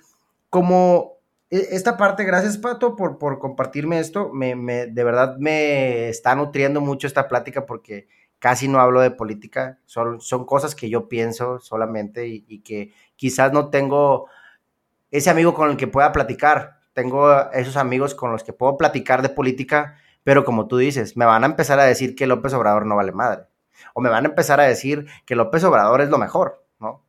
como 0.50 1.20
e, 1.50 1.68
esta 1.72 1.96
parte, 1.96 2.26
gracias 2.26 2.58
Pato 2.58 2.96
por, 2.96 3.18
por 3.18 3.40
compartirme 3.40 4.00
esto, 4.00 4.32
me, 4.34 4.56
me, 4.56 4.88
de 4.88 5.04
verdad 5.04 5.38
me 5.38 6.10
está 6.10 6.36
nutriendo 6.36 6.82
mucho 6.82 7.08
esta 7.08 7.28
plática 7.28 7.66
porque 7.66 8.08
casi 8.40 8.68
no 8.68 8.80
hablo 8.80 9.02
de 9.02 9.12
política, 9.12 9.80
son, 9.86 10.22
son 10.22 10.46
cosas 10.46 10.76
que 10.76 10.90
yo 10.90 11.08
pienso 11.10 11.60
solamente 11.60 12.28
y, 12.28 12.60
que 12.60 12.94
quizás 13.16 13.52
no 13.52 13.70
tengo 13.70 14.28
ese 15.12 15.30
amigo 15.30 15.54
con 15.54 15.72
el 15.72 15.78
que 15.78 15.88
pueda 15.88 16.12
platicar, 16.12 16.77
tengo 16.98 17.52
esos 17.52 17.78
amigos 17.78 18.16
con 18.16 18.32
los 18.32 18.44
que 18.44 18.54
puedo 18.54 18.76
platicar 18.76 19.22
de 19.22 19.30
política, 19.30 20.00
pero 20.24 20.44
como 20.44 20.68
tú 20.68 20.78
dices, 20.78 21.16
me 21.16 21.26
van 21.26 21.44
a 21.44 21.46
empezar 21.46 21.80
a 21.80 21.84
decir 21.84 22.16
que 22.16 22.26
López 22.26 22.56
Obrador 22.56 22.88
no 22.88 22.96
vale 22.96 23.12
madre, 23.12 23.44
o 23.94 24.02
me 24.02 24.10
van 24.10 24.26
a 24.26 24.30
empezar 24.30 24.60
a 24.60 24.64
decir 24.64 25.06
que 25.24 25.36
López 25.36 25.64
Obrador 25.64 26.02
es 26.02 26.10
lo 26.10 26.18
mejor, 26.18 26.66
¿no? 26.80 27.06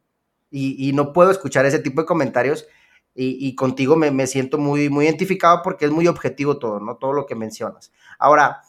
Y, 0.51 0.93
no 0.93 1.15
puedo 1.15 1.31
escuchar 1.31 1.65
ese 1.65 1.79
tipo 1.79 2.03
de 2.03 2.07
comentarios 2.07 2.69
y, 3.15 3.55
contigo 3.55 3.97
me, 3.97 4.11
me, 4.11 4.27
siento 4.27 4.59
muy, 4.59 4.91
muy 4.91 5.07
identificado 5.07 5.63
porque 5.63 5.87
es 5.87 5.91
muy 5.91 6.07
objetivo 6.07 6.59
todo, 6.59 6.81
¿no? 6.81 6.99
Todo 6.99 7.15
lo 7.15 7.25
que 7.25 7.35
mencionas. 7.35 7.91
Ahora, 8.19 8.61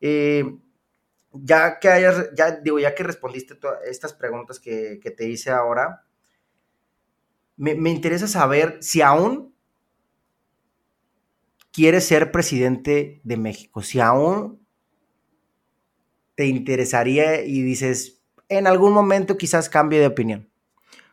eh, 0.00 0.58
ya 1.32 1.80
que 1.80 1.88
hayas, 1.88 2.30
ya 2.36 2.52
digo, 2.52 2.78
ya 2.78 2.94
que 2.94 3.02
respondiste 3.02 3.56
todas 3.56 3.80
estas 3.84 4.12
preguntas 4.12 4.60
que, 4.60 5.00
te 5.16 5.28
hice 5.28 5.50
ahora, 5.50 6.04
me, 7.56 7.72
interesa 7.90 8.28
saber 8.28 8.78
si 8.80 9.02
aún 9.02 9.57
quieres 11.78 12.08
ser 12.08 12.32
presidente 12.32 13.20
de 13.22 13.36
México, 13.36 13.82
si 13.82 14.00
aún 14.00 14.66
te 16.34 16.46
interesaría 16.46 17.44
y 17.44 17.62
dices, 17.62 18.20
en 18.48 18.66
algún 18.66 18.92
momento 18.92 19.36
quizás 19.36 19.68
cambie 19.68 20.00
de 20.00 20.08
opinión. 20.08 20.50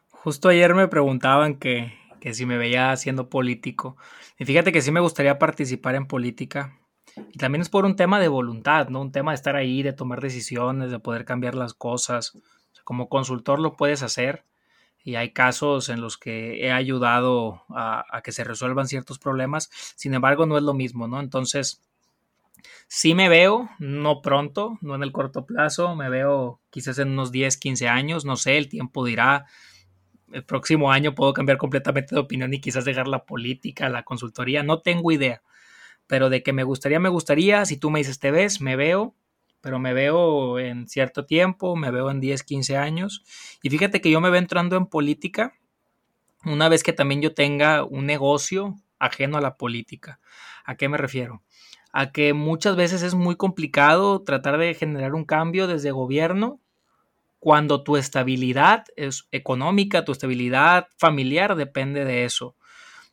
Justo 0.09 0.49
ayer 0.49 0.73
me 0.73 0.87
preguntaban 0.87 1.59
que, 1.59 1.93
que 2.19 2.33
si 2.33 2.47
me 2.47 2.57
veía 2.57 2.97
siendo 2.97 3.29
político. 3.29 3.95
Y 4.39 4.45
fíjate 4.45 4.71
que 4.71 4.81
sí 4.81 4.91
me 4.91 5.01
gustaría 5.01 5.37
participar 5.37 5.93
en 5.93 6.07
política. 6.07 6.79
Y 7.31 7.37
también 7.37 7.61
es 7.61 7.69
por 7.69 7.85
un 7.85 7.95
tema 7.95 8.19
de 8.19 8.27
voluntad, 8.27 8.89
¿no? 8.89 9.01
Un 9.01 9.11
tema 9.11 9.33
de 9.33 9.35
estar 9.35 9.55
ahí, 9.55 9.83
de 9.83 9.93
tomar 9.93 10.19
decisiones, 10.19 10.89
de 10.89 10.97
poder 10.97 11.25
cambiar 11.25 11.53
las 11.53 11.75
cosas. 11.75 12.39
como 12.83 13.07
consultor 13.07 13.59
lo 13.59 13.73
puedes 13.73 14.01
hacer 14.01 14.45
y 15.05 15.15
hay 15.15 15.31
casos 15.31 15.87
en 15.89 16.01
los 16.01 16.17
que 16.17 16.65
he 16.65 16.71
ayudado 16.71 17.63
a, 17.69 18.03
a, 18.11 18.21
que 18.21 18.33
se 18.33 18.43
resuelvan 18.43 18.87
ciertos 18.87 19.19
problemas. 19.19 19.69
Sin 19.95 20.13
embargo, 20.15 20.45
no 20.45 20.57
es 20.57 20.63
lo 20.63 20.73
mismo, 20.73 21.07
¿no? 21.07 21.21
Entonces, 21.21 21.81
sí 22.87 23.13
me 23.13 23.29
veo, 23.29 23.69
no 23.79 24.21
pronto, 24.21 24.77
no 24.81 24.95
en 24.95 25.03
el 25.03 25.11
corto 25.11 25.45
plazo, 25.45 25.95
me 25.95 26.09
veo 26.09 26.59
quizás 26.71 26.97
en 26.97 27.09
unos 27.11 27.31
10, 27.31 27.55
15 27.57 27.87
años, 27.87 28.25
no 28.25 28.35
sé, 28.35 28.57
el 28.57 28.67
tiempo 28.67 29.05
dirá. 29.05 29.45
El 30.33 30.43
próximo 30.43 30.91
año 30.91 31.13
puedo 31.13 31.33
cambiar 31.33 31.59
completamente 31.59 32.15
de 32.15 32.21
opinión 32.21 32.53
y 32.53 32.59
quizás 32.59 32.83
dejar 32.83 33.07
la 33.07 33.25
política, 33.25 33.87
la 33.89 34.03
consultoría, 34.03 34.63
no 34.63 34.81
tengo 34.81 35.11
idea 35.11 35.41
pero 36.07 36.29
de 36.29 36.43
que 36.43 36.53
me 36.53 36.63
gustaría, 36.63 36.99
me 36.99 37.09
gustaría, 37.09 37.65
si 37.65 37.77
tú 37.77 37.89
me 37.89 37.99
dices 37.99 38.19
te 38.19 38.31
ves, 38.31 38.61
me 38.61 38.75
veo, 38.75 39.15
pero 39.65 39.79
me 39.79 39.95
veo 39.95 40.59
en 40.59 40.87
cierto 40.87 41.25
tiempo, 41.25 41.75
me 41.75 41.89
veo 41.89 42.11
en 42.11 42.19
10, 42.19 42.43
15 42.43 42.77
años. 42.77 43.23
Y 43.63 43.71
fíjate 43.71 43.99
que 43.99 44.11
yo 44.11 44.21
me 44.21 44.29
veo 44.29 44.37
entrando 44.37 44.77
en 44.77 44.85
política 44.85 45.53
una 46.45 46.69
vez 46.69 46.83
que 46.83 46.93
también 46.93 47.23
yo 47.23 47.33
tenga 47.33 47.83
un 47.83 48.05
negocio 48.05 48.75
ajeno 48.99 49.39
a 49.39 49.41
la 49.41 49.57
política. 49.57 50.19
¿A 50.65 50.75
qué 50.75 50.87
me 50.87 50.99
refiero? 50.99 51.41
A 51.91 52.11
que 52.11 52.33
muchas 52.33 52.75
veces 52.75 53.01
es 53.01 53.15
muy 53.15 53.37
complicado 53.37 54.21
tratar 54.21 54.59
de 54.59 54.75
generar 54.75 55.15
un 55.15 55.25
cambio 55.25 55.65
desde 55.65 55.89
gobierno 55.89 56.59
cuando 57.39 57.81
tu 57.81 57.97
estabilidad 57.97 58.85
es 58.95 59.27
económica, 59.31 60.05
tu 60.05 60.11
estabilidad 60.11 60.89
familiar 60.99 61.55
depende 61.55 62.05
de 62.05 62.25
eso. 62.25 62.55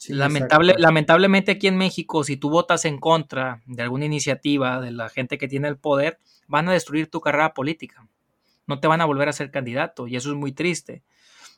Lamentable, 0.08 0.74
lamentablemente 0.78 1.52
aquí 1.52 1.68
en 1.68 1.76
México, 1.76 2.24
si 2.24 2.36
tú 2.36 2.50
votas 2.50 2.84
en 2.84 2.98
contra 2.98 3.62
de 3.66 3.82
alguna 3.82 4.04
iniciativa 4.04 4.80
de 4.80 4.90
la 4.90 5.08
gente 5.08 5.38
que 5.38 5.48
tiene 5.48 5.68
el 5.68 5.76
poder, 5.76 6.18
van 6.48 6.68
a 6.68 6.72
destruir 6.72 7.10
tu 7.10 7.20
carrera 7.20 7.54
política. 7.54 8.06
No 8.66 8.80
te 8.80 8.88
van 8.88 9.00
a 9.00 9.04
volver 9.04 9.28
a 9.28 9.32
ser 9.32 9.50
candidato 9.50 10.06
y 10.06 10.16
eso 10.16 10.30
es 10.30 10.36
muy 10.36 10.52
triste. 10.52 11.02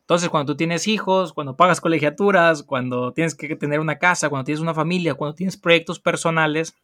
Entonces, 0.01 0.29
cuando 0.29 0.53
tú 0.53 0.57
tienes 0.57 0.87
hijos, 0.87 1.33
cuando 1.33 1.57
pagas 1.57 1.81
colegiaturas, 1.81 2.63
cuando 2.63 3.13
tienes 3.13 3.35
que 3.35 3.57
tener 3.57 3.81
una 3.81 3.99
casa, 3.99 4.29
cuando 4.29 4.45
tienes 4.45 4.61
una 4.61 4.75
familia, 4.75 5.15
cuando 5.15 5.35
tienes 5.35 5.57
proyectos 5.57 5.99
personales, 5.99 6.75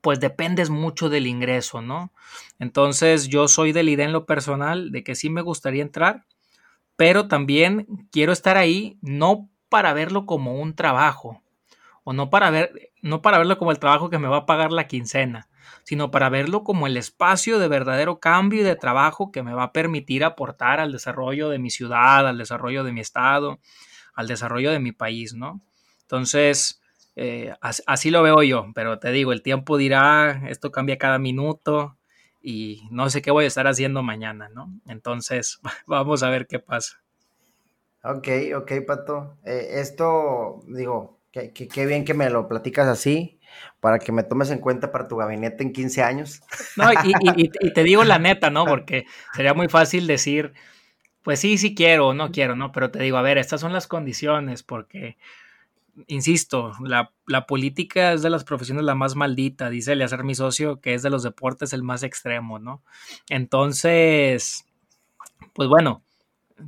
pues 0.00 0.18
dependes 0.18 0.68
mucho 0.68 1.08
del 1.08 1.26
ingreso, 1.26 1.80
¿no? 1.80 2.12
Entonces, 2.58 3.28
yo 3.28 3.46
soy 3.46 3.72
de 3.72 3.84
la 3.84 3.90
idea 3.90 4.06
en 4.06 4.12
lo 4.12 4.26
personal 4.26 4.90
de 4.90 5.04
que 5.04 5.14
sí 5.14 5.30
me 5.30 5.42
gustaría 5.42 5.82
entrar, 5.82 6.24
pero 6.96 7.28
también 7.28 7.86
quiero 8.10 8.32
estar 8.32 8.56
ahí 8.56 8.98
no 9.00 9.48
para 9.74 9.92
verlo 9.92 10.24
como 10.24 10.54
un 10.54 10.76
trabajo 10.76 11.42
o 12.04 12.12
no 12.12 12.30
para 12.30 12.50
ver 12.50 12.92
no 13.02 13.22
para 13.22 13.38
verlo 13.38 13.58
como 13.58 13.72
el 13.72 13.80
trabajo 13.80 14.08
que 14.08 14.20
me 14.20 14.28
va 14.28 14.36
a 14.36 14.46
pagar 14.46 14.70
la 14.70 14.86
quincena, 14.86 15.48
sino 15.82 16.12
para 16.12 16.28
verlo 16.28 16.62
como 16.62 16.86
el 16.86 16.96
espacio 16.96 17.58
de 17.58 17.66
verdadero 17.66 18.20
cambio 18.20 18.60
y 18.60 18.62
de 18.62 18.76
trabajo 18.76 19.32
que 19.32 19.42
me 19.42 19.52
va 19.52 19.64
a 19.64 19.72
permitir 19.72 20.22
aportar 20.22 20.78
al 20.78 20.92
desarrollo 20.92 21.48
de 21.48 21.58
mi 21.58 21.70
ciudad, 21.70 22.28
al 22.28 22.38
desarrollo 22.38 22.84
de 22.84 22.92
mi 22.92 23.00
estado, 23.00 23.58
al 24.14 24.28
desarrollo 24.28 24.70
de 24.70 24.78
mi 24.78 24.92
país, 24.92 25.34
¿no? 25.34 25.60
Entonces, 26.02 26.80
eh, 27.16 27.52
así 27.60 28.12
lo 28.12 28.22
veo 28.22 28.44
yo, 28.44 28.68
pero 28.76 29.00
te 29.00 29.10
digo, 29.10 29.32
el 29.32 29.42
tiempo 29.42 29.76
dirá, 29.76 30.44
esto 30.48 30.70
cambia 30.70 30.98
cada 30.98 31.18
minuto 31.18 31.98
y 32.40 32.86
no 32.92 33.10
sé 33.10 33.22
qué 33.22 33.32
voy 33.32 33.46
a 33.46 33.48
estar 33.48 33.66
haciendo 33.66 34.04
mañana, 34.04 34.48
¿no? 34.50 34.72
Entonces, 34.86 35.58
vamos 35.88 36.22
a 36.22 36.30
ver 36.30 36.46
qué 36.46 36.60
pasa. 36.60 37.03
Ok, 38.04 38.28
ok, 38.56 38.72
Pato. 38.86 39.38
Eh, 39.44 39.80
esto, 39.80 40.60
digo, 40.68 41.20
qué 41.32 41.86
bien 41.86 42.04
que 42.04 42.12
me 42.12 42.28
lo 42.28 42.48
platicas 42.48 42.86
así, 42.86 43.40
para 43.80 43.98
que 43.98 44.12
me 44.12 44.22
tomes 44.22 44.50
en 44.50 44.58
cuenta 44.58 44.92
para 44.92 45.08
tu 45.08 45.16
gabinete 45.16 45.62
en 45.62 45.72
15 45.72 46.02
años. 46.02 46.42
No, 46.76 46.84
y, 47.04 47.72
te 47.72 47.82
digo 47.82 48.04
la 48.04 48.18
neta, 48.18 48.50
¿no? 48.50 48.66
Porque 48.66 49.06
sería 49.34 49.54
muy 49.54 49.68
fácil 49.68 50.06
decir, 50.06 50.52
pues 51.22 51.40
sí, 51.40 51.56
sí 51.56 51.74
quiero 51.74 52.08
o 52.08 52.14
no 52.14 52.30
quiero, 52.30 52.56
¿no? 52.56 52.72
Pero 52.72 52.90
te 52.90 53.02
digo, 53.02 53.16
a 53.16 53.22
ver, 53.22 53.38
estas 53.38 53.62
son 53.62 53.72
las 53.72 53.86
condiciones, 53.86 54.62
porque, 54.62 55.16
insisto, 56.06 56.72
la, 56.82 57.10
la 57.26 57.46
política 57.46 58.12
es 58.12 58.22
de 58.22 58.30
las 58.30 58.44
profesiones 58.44 58.84
la 58.84 58.94
más 58.94 59.16
maldita, 59.16 59.70
dice 59.70 59.92
Eleazar, 59.92 60.24
mi 60.24 60.34
socio, 60.34 60.80
que 60.80 60.92
es 60.92 61.02
de 61.02 61.10
los 61.10 61.22
deportes 61.22 61.72
el 61.72 61.82
más 61.82 62.02
extremo, 62.02 62.58
¿no? 62.58 62.82
Entonces, 63.30 64.66
pues 65.54 65.68
bueno, 65.70 66.02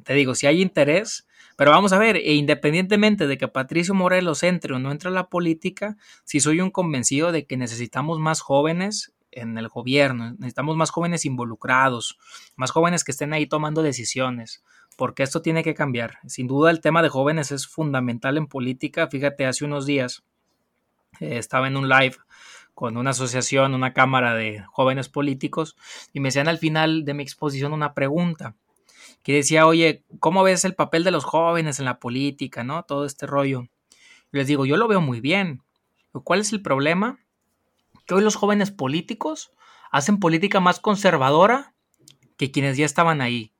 te 0.05 0.15
digo, 0.15 0.35
si 0.35 0.47
hay 0.47 0.63
interés, 0.63 1.27
pero 1.57 1.71
vamos 1.71 1.93
a 1.93 1.99
ver, 1.99 2.17
e 2.17 2.35
independientemente 2.35 3.27
de 3.27 3.39
que 3.39 3.49
Patricio 3.49 3.95
Morelos 3.95 4.43
entre 4.43 4.75
o 4.75 4.79
no 4.79 4.93
entre 4.93 5.09
a 5.09 5.13
la 5.13 5.29
política, 5.29 5.97
si 6.25 6.41
soy 6.41 6.61
un 6.61 6.71
convencido 6.71 7.33
de 7.33 7.47
que 7.47 7.57
necesitamos 7.57 8.19
más 8.19 8.41
jóvenes 8.41 9.15
en 9.31 9.57
el 9.57 9.69
gobierno, 9.69 10.33
necesitamos 10.33 10.77
más 10.77 10.91
jóvenes 10.91 11.25
involucrados, 11.25 12.19
más 12.57 12.71
jóvenes 12.71 13.05
que 13.05 13.13
estén 13.13 13.33
ahí 13.33 13.47
tomando 13.47 13.83
decisiones, 13.83 14.63
porque 14.97 15.23
esto 15.23 15.41
tiene 15.41 15.63
que 15.63 15.75
cambiar. 15.75 16.19
Sin 16.27 16.47
duda 16.47 16.71
el 16.71 16.81
tema 16.81 17.03
de 17.03 17.09
jóvenes 17.09 17.53
es 17.53 17.67
fundamental 17.67 18.37
en 18.37 18.47
política. 18.47 19.09
Fíjate, 19.09 19.47
hace 19.47 19.65
unos 19.65 19.87
días 19.87 20.25
eh, 21.21 21.39
estaba 21.39 21.69
en 21.69 21.77
un 21.77 21.89
live 21.89 22.17
con 22.75 22.99
una 22.99 23.11
asociación, 23.11 23.75
una 23.75 23.95
cámara 23.95 24.35
de 24.35 24.63
jóvenes 24.71 25.09
políticos, 25.09 25.77
y 26.13 26.21
me 26.21 26.29
hacían 26.29 26.49
al 26.49 26.59
final 26.59 27.07
de 27.07 27.15
mi 27.15 27.23
exposición 27.23 27.73
una 27.73 27.95
pregunta 27.95 28.55
que 29.27 29.33
decía, 29.33 29.67
oye, 29.67 30.05
¿cómo 30.21 30.45
ves 30.45 30.65
el 30.65 30.77
papel 30.77 31.03
de 31.03 31.11
los 31.11 31.25
jóvenes 31.25 31.81
en 31.81 31.85
la 31.85 31.99
política, 31.99 32.63
no? 32.63 32.85
Todo 32.85 33.05
este 33.05 33.27
rollo. 33.27 33.67
Y 34.33 34.37
les 34.37 34.47
digo, 34.47 34.67
yo 34.67 34.77
lo 34.77 34.87
veo 34.87 35.01
muy 35.01 35.21
bien. 35.21 35.65
¿Cuál 36.13 36.39
es 36.39 36.53
el 36.53 36.63
problema? 36.63 37.19
Que 38.07 38.15
hoy 38.15 38.23
los 38.23 38.37
jóvenes 38.37 38.71
políticos 38.71 39.51
hacen 39.91 40.21
política 40.21 40.61
más 40.61 40.79
conservadora 40.79 41.75
que 42.37 42.53
quienes 42.53 42.77
ya 42.77 42.87
estaban 42.87 43.21
ahí. 43.21 43.53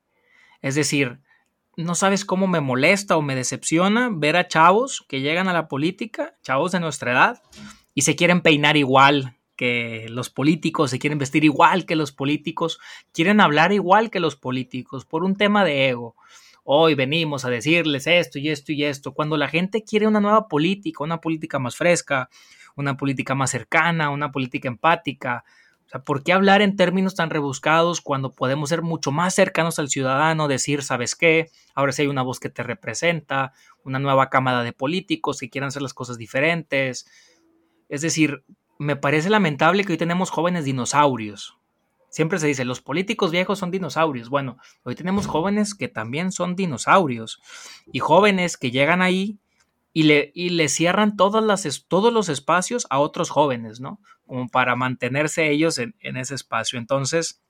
Es 0.61 0.75
decir, 0.75 1.19
no 1.75 1.95
sabes 1.95 2.23
cómo 2.23 2.47
me 2.47 2.61
molesta 2.61 3.17
o 3.17 3.21
me 3.21 3.35
decepciona 3.35 4.09
ver 4.09 4.37
a 4.37 4.47
chavos 4.47 5.03
que 5.09 5.19
llegan 5.19 5.49
a 5.49 5.53
la 5.53 5.67
política, 5.67 6.37
chavos 6.43 6.71
de 6.71 6.79
nuestra 6.79 7.11
edad, 7.11 7.43
y 7.93 8.03
se 8.03 8.15
quieren 8.15 8.39
peinar 8.39 8.77
igual, 8.77 9.36
que 9.57 10.05
los 10.09 10.29
políticos, 10.29 10.91
se 10.91 10.99
quieren 10.99 11.19
vestir 11.19 11.43
igual 11.43 11.85
que 11.85 11.97
los 11.97 12.13
políticos, 12.13 12.79
quieren 13.11 13.41
hablar 13.41 13.73
igual 13.73 14.09
que 14.09 14.21
los 14.21 14.37
políticos 14.37 15.03
por 15.03 15.25
un 15.25 15.35
tema 15.35 15.65
de 15.65 15.89
ego. 15.89 16.15
Hoy 16.63 16.95
venimos 16.95 17.43
a 17.43 17.49
decirles 17.49 18.07
esto 18.07 18.39
y 18.39 18.49
esto 18.49 18.71
y 18.71 18.85
esto, 18.85 19.13
cuando 19.13 19.35
la 19.35 19.49
gente 19.49 19.83
quiere 19.83 20.07
una 20.07 20.19
nueva 20.21 20.47
política, 20.47 21.03
una 21.03 21.19
política 21.19 21.59
más 21.59 21.75
fresca, 21.75 22.29
una 22.75 22.95
política 22.95 23.35
más 23.35 23.51
cercana, 23.51 24.09
una 24.09 24.31
política 24.31 24.67
empática. 24.67 25.43
O 25.85 25.89
sea, 25.89 26.03
¿por 26.03 26.23
qué 26.23 26.33
hablar 26.33 26.61
en 26.61 26.75
términos 26.75 27.15
tan 27.15 27.29
rebuscados 27.29 28.01
cuando 28.01 28.33
podemos 28.33 28.69
ser 28.69 28.81
mucho 28.81 29.11
más 29.11 29.33
cercanos 29.33 29.79
al 29.79 29.89
ciudadano, 29.89 30.49
decir, 30.49 30.83
¿sabes 30.83 31.15
qué? 31.15 31.49
Ahora 31.73 31.93
sí 31.93 32.01
hay 32.01 32.09
una 32.09 32.21
voz 32.21 32.39
que 32.39 32.49
te 32.49 32.63
representa, 32.63 33.53
una 33.83 33.97
nueva 33.97 34.29
cámara 34.29 34.63
de 34.63 34.73
políticos 34.73 35.39
que 35.39 35.49
quieran 35.49 35.69
hacer 35.69 35.81
las 35.81 35.93
cosas 35.93 36.17
diferentes. 36.17 37.07
Es 37.87 38.01
decir, 38.01 38.43
me 38.79 38.95
parece 38.95 39.29
lamentable 39.29 39.83
que 39.83 39.93
hoy 39.93 39.97
tenemos 39.97 40.29
jóvenes 40.29 40.65
dinosaurios. 40.65 41.57
Siempre 42.09 42.39
se 42.39 42.47
dice, 42.47 42.65
los 42.65 42.81
políticos 42.81 43.31
viejos 43.31 43.59
son 43.59 43.69
dinosaurios. 43.69 44.29
Bueno, 44.29 44.57
hoy 44.83 44.95
tenemos 44.95 45.27
jóvenes 45.27 45.75
que 45.75 45.87
también 45.87 46.31
son 46.31 46.55
dinosaurios. 46.55 47.41
Y 47.91 47.99
jóvenes 47.99 48.57
que 48.57 48.71
llegan 48.71 49.01
ahí 49.01 49.37
y 49.93 50.03
le, 50.03 50.31
y 50.33 50.67
cierran 50.69 51.17
todos 51.17 51.43
los 51.43 52.29
espacios 52.29 52.87
a 52.89 52.99
otros 52.99 53.29
jóvenes, 53.29 53.79
¿no? 53.79 53.99
Como 54.25 54.47
para 54.47 54.75
mantenerse 54.75 55.49
ellos 55.49 55.77
en, 55.79 55.95
en 55.99 56.17
ese 56.17 56.35
espacio. 56.35 56.79
Entonces, 56.79 57.41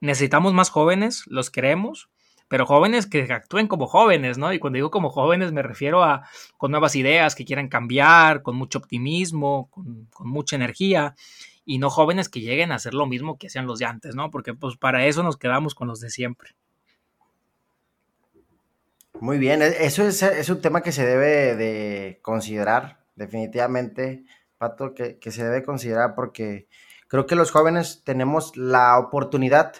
necesitamos 0.00 0.52
más 0.52 0.70
jóvenes, 0.70 1.24
los 1.26 1.50
queremos, 1.50 2.08
pero 2.48 2.66
jóvenes 2.66 3.06
que 3.06 3.22
actúen 3.32 3.66
como 3.66 3.86
jóvenes, 3.86 4.38
¿no? 4.38 4.52
Y 4.52 4.58
cuando 4.58 4.76
digo 4.76 4.90
como 4.90 5.10
jóvenes 5.10 5.52
me 5.52 5.62
refiero 5.62 6.04
a 6.04 6.28
con 6.56 6.70
nuevas 6.70 6.94
ideas, 6.94 7.34
que 7.34 7.44
quieran 7.44 7.68
cambiar, 7.68 8.42
con 8.42 8.56
mucho 8.56 8.78
optimismo, 8.78 9.68
con, 9.70 10.08
mucha 10.20 10.56
energía, 10.56 11.14
y 11.64 11.78
no 11.78 11.90
jóvenes 11.90 12.28
que 12.28 12.40
lleguen 12.40 12.70
a 12.70 12.76
hacer 12.76 12.94
lo 12.94 13.06
mismo 13.06 13.38
que 13.38 13.48
hacían 13.48 13.66
los 13.66 13.78
de 13.78 13.86
antes, 13.86 14.14
¿no? 14.14 14.30
Porque 14.30 14.54
pues 14.54 14.76
para 14.76 15.06
eso 15.06 15.22
nos 15.22 15.36
quedamos 15.36 15.74
con 15.74 15.88
los 15.88 16.00
de 16.00 16.10
siempre. 16.10 16.50
Muy 19.18 19.38
bien, 19.38 19.62
e, 19.62 19.68
eso 19.84 20.06
es, 20.06 20.48
un 20.48 20.60
tema 20.60 20.82
que 20.82 20.92
se 20.92 21.04
debe 21.04 21.56
de 21.56 22.20
considerar, 22.22 23.00
definitivamente, 23.16 24.24
Pato, 24.58 24.94
que 24.94 25.30
se 25.30 25.44
debe 25.44 25.62
considerar 25.64 26.14
porque 26.14 26.68
creo 27.08 27.26
que 27.26 27.34
los 27.34 27.50
jóvenes 27.50 28.02
tenemos 28.04 28.56
la 28.56 28.98
oportunidad 28.98 29.72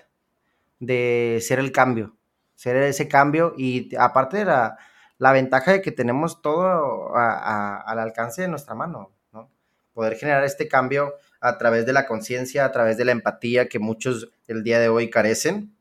de 0.81 1.39
ser 1.41 1.59
el 1.59 1.73
cambio 1.73 2.16
ser 2.57 2.77
ese 2.77 3.07
cambio 3.07 3.55
y 3.57 3.95
aparte 3.97 4.39
de 4.39 4.47
la, 4.47 4.77
la 5.19 5.33
ventaja 5.33 5.73
de 5.73 5.83
que 5.83 5.93
tenemos 5.93 6.43
todo 6.43 7.15
al 7.15 7.99
alcance 7.99 8.43
de 8.43 8.49
nuestra 8.49 8.75
mano, 8.75 9.13
¿no? 9.33 9.51
Poder 9.93 10.17
generar 10.17 10.45
este 10.45 10.67
cambio 10.67 11.15
a 11.41 11.59
través 11.59 11.87
de 11.87 11.93
la 11.93 12.07
conciencia, 12.07 12.65
a 12.65 12.73
través 12.73 12.97
de 12.97 13.05
la 13.05 13.13
empatía 13.13 13.69
que 13.69 13.79
muchos 13.79 14.31
el 14.49 14.63
día 14.63 14.81
de 14.81 14.89
hoy 14.89 15.11
carecen 15.11 15.77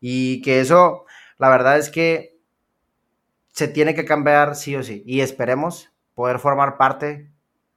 y 0.00 0.42
que 0.42 0.60
eso, 0.60 1.06
la 1.38 1.48
verdad 1.48 1.78
es 1.78 1.90
que 1.90 2.38
se 3.52 3.68
tiene 3.68 3.94
que 3.94 4.04
cambiar 4.04 4.54
sí 4.54 4.76
o 4.76 4.82
sí 4.82 5.02
y 5.06 5.20
esperemos 5.20 5.90
poder 6.14 6.38
formar 6.38 6.76
parte, 6.76 7.30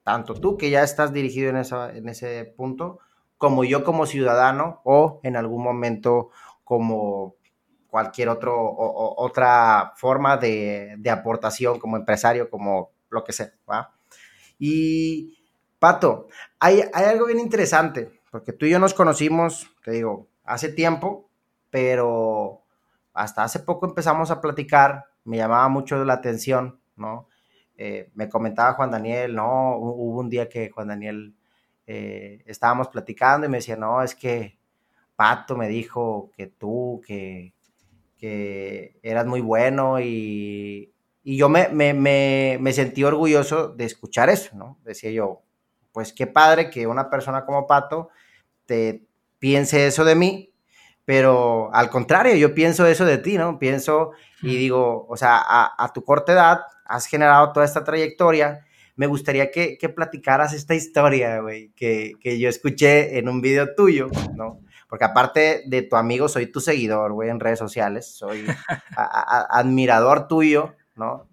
tanto 0.04 0.34
tú 0.34 0.58
que 0.58 0.70
ya 0.70 0.84
estás 0.84 1.14
dirigido 1.14 1.50
en, 1.50 1.58
esa, 1.58 1.96
en 1.96 2.10
ese 2.10 2.46
punto, 2.58 3.00
como 3.38 3.64
yo 3.64 3.84
como 3.84 4.06
ciudadano 4.06 4.82
o 4.84 5.22
en 5.24 5.38
algún 5.38 5.64
momento 5.64 6.30
como 6.64 7.36
cualquier 7.90 8.30
otro, 8.30 8.56
otra 8.58 9.94
forma 9.96 10.38
de, 10.38 10.98
aportación 11.12 11.80
como 11.80 11.98
empresario, 11.98 12.50
como 12.50 12.92
lo 13.10 13.24
que 13.24 13.34
sea. 13.34 13.52
Y, 14.58 15.38
Pato, 15.80 16.28
hay, 16.60 16.84
hay, 16.94 17.06
algo 17.06 17.26
bien 17.26 17.40
interesante, 17.40 18.22
porque 18.32 18.54
tú 18.54 18.66
y 18.66 18.70
yo 18.72 18.80
nos 18.80 18.94
conocimos, 18.94 19.70
te 19.84 19.92
digo, 19.92 20.28
hace 20.44 20.70
tiempo, 20.70 21.30
pero 21.70 22.62
hasta 23.14 23.44
hace 23.44 23.60
poco 23.60 23.86
empezamos 23.86 24.32
a 24.32 24.42
platicar, 24.42 25.06
me 25.24 25.38
llamaba 25.38 25.68
mucho 25.70 26.04
la 26.06 26.14
atención, 26.14 26.80
¿no? 26.96 27.28
Eh, 27.78 28.10
me 28.14 28.28
comentaba 28.28 28.74
Juan 28.74 28.92
Daniel, 28.92 29.36
¿no? 29.36 29.78
Hubo 29.78 30.20
un 30.20 30.30
día 30.30 30.50
que 30.50 30.70
Juan 30.70 30.90
Daniel 30.90 31.34
eh, 31.88 32.44
estábamos 32.46 32.90
platicando 32.90 33.48
y 33.48 33.50
me 33.50 33.58
decía, 33.58 33.78
no, 33.78 34.04
es 34.04 34.16
que 34.16 34.58
Pato 35.16 35.56
me 35.56 35.68
dijo 35.68 36.30
que 36.36 36.48
tú, 36.48 37.02
que, 37.06 37.54
que 38.20 39.00
eras 39.02 39.26
muy 39.26 39.42
bueno 39.42 40.00
y, 40.00 40.94
yo 41.24 41.48
me, 41.48 41.70
me, 41.70 42.74
sentí 42.74 43.04
orgulloso 43.04 43.70
de 43.70 43.86
escuchar 43.86 44.30
eso, 44.30 44.56
¿no? 44.56 44.80
Decía 44.84 45.12
yo, 45.12 45.44
pues 45.92 46.12
qué 46.12 46.26
padre 46.28 46.70
que 46.70 46.88
una 46.88 47.10
persona 47.10 47.46
como 47.46 47.68
Pato 47.68 48.10
te 48.66 49.06
piense 49.38 49.86
eso 49.86 50.06
de 50.06 50.16
mí, 50.16 50.54
pero 51.06 51.70
al 51.74 51.90
contrario, 51.90 52.36
yo 52.36 52.56
pienso 52.56 52.88
eso 52.88 53.06
de 53.06 53.20
ti, 53.20 53.38
¿no? 53.38 53.60
Pienso 53.60 54.12
y 54.42 54.56
digo, 54.56 55.06
o 55.08 55.18
sea, 55.18 55.40
a, 55.46 55.92
tu 55.94 56.04
corta 56.04 56.34
edad 56.34 56.62
has 56.86 57.06
generado 57.06 57.52
toda 57.52 57.66
esta 57.66 57.84
trayectoria. 57.84 58.66
Me 58.96 59.06
gustaría 59.06 59.52
que, 59.52 59.78
que 59.78 59.90
platicaras 59.90 60.54
esta 60.54 60.76
historia, 60.76 61.42
güey, 61.42 61.72
que, 61.76 62.14
que 62.20 62.40
yo 62.40 62.50
escuché 62.50 63.18
en 63.20 63.30
un 63.30 63.42
video 63.42 63.76
tuyo, 63.76 64.10
¿no? 64.36 64.62
Porque 64.90 65.06
aparte 65.06 65.64
de 65.68 65.84
tu 65.84 65.96
amigo, 65.96 66.28
soy 66.28 66.48
tu 66.48 66.60
seguidor, 66.60 67.14
güey, 67.14 67.30
en 67.30 67.40
redes 67.40 67.60
sociales. 67.60 68.08
Soy 68.08 68.46
admirador 68.96 70.28
tuyo, 70.28 70.74
¿no? 70.96 71.28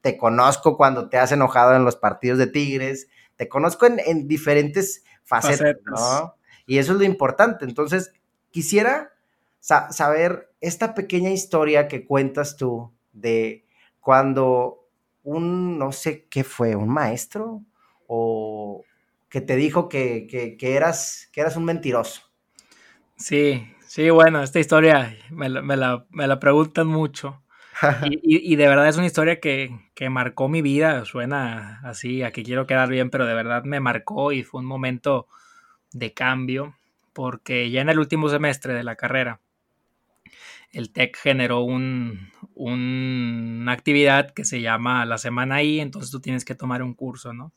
Te 0.00 0.16
conozco 0.16 0.76
cuando 0.76 1.08
te 1.08 1.18
has 1.18 1.32
enojado 1.32 1.74
en 1.74 1.84
los 1.84 1.96
partidos 1.96 2.38
de 2.38 2.46
Tigres. 2.46 3.08
Te 3.34 3.48
conozco 3.48 3.86
en, 3.86 4.28
diferentes 4.28 5.02
facetas, 5.24 5.76
¿no? 5.84 6.36
Y 6.66 6.78
eso 6.78 6.92
es 6.92 6.98
lo 6.98 7.04
importante. 7.04 7.64
Entonces, 7.64 8.12
quisiera 8.52 9.12
saber 9.58 10.52
esta 10.60 10.94
pequeña 10.94 11.30
historia 11.30 11.88
que 11.88 12.06
cuentas 12.06 12.56
tú 12.56 12.92
de 13.12 13.66
cuando 13.98 14.86
un, 15.24 15.78
no 15.78 15.90
sé 15.90 16.26
qué 16.30 16.44
fue, 16.44 16.76
un 16.76 16.88
maestro 16.88 17.62
o 18.06 18.84
que 19.28 19.40
te 19.40 19.56
dijo 19.56 19.88
que, 19.88 20.28
que 20.28 20.76
eras, 20.76 21.28
que 21.32 21.40
eras 21.40 21.56
un 21.56 21.64
mentiroso. 21.64 22.27
Sí, 23.18 23.66
sí, 23.86 24.10
bueno, 24.10 24.42
esta 24.42 24.60
historia 24.60 25.16
me 25.30 25.48
la, 25.48 26.40
preguntan 26.40 26.86
mucho. 26.86 27.42
Y, 28.22 28.56
de 28.56 28.68
verdad 28.68 28.88
es 28.88 28.96
una 28.96 29.06
historia 29.06 29.38
que, 29.40 29.70
marcó 30.10 30.48
mi 30.48 30.62
vida. 30.62 31.04
Suena 31.04 31.80
así, 31.84 32.22
a 32.22 32.32
que 32.32 32.42
quiero 32.42 32.66
quedar 32.66 32.88
bien, 32.88 33.10
pero 33.10 33.26
de 33.26 33.34
verdad 33.34 33.64
me 33.64 33.80
marcó 33.80 34.32
y 34.32 34.42
fue 34.42 34.60
un 34.60 34.66
momento 34.66 35.28
de 35.92 36.12
cambio, 36.12 36.76
porque 37.12 37.70
ya 37.70 37.80
en 37.80 37.88
el 37.88 37.98
último 37.98 38.28
semestre 38.28 38.74
de 38.74 38.84
la 38.84 38.96
carrera, 38.96 39.40
el 40.72 40.92
TEC 40.92 41.16
generó 41.16 41.60
un, 41.60 42.30
una 42.54 43.72
actividad 43.72 44.30
que 44.32 44.44
se 44.44 44.60
llama 44.60 45.06
la 45.06 45.18
semana 45.18 45.62
I, 45.62 45.80
entonces 45.80 46.10
tú 46.10 46.20
tienes 46.20 46.44
que 46.44 46.54
tomar 46.54 46.82
un 46.82 46.94
curso, 46.94 47.32
¿no? 47.32 47.52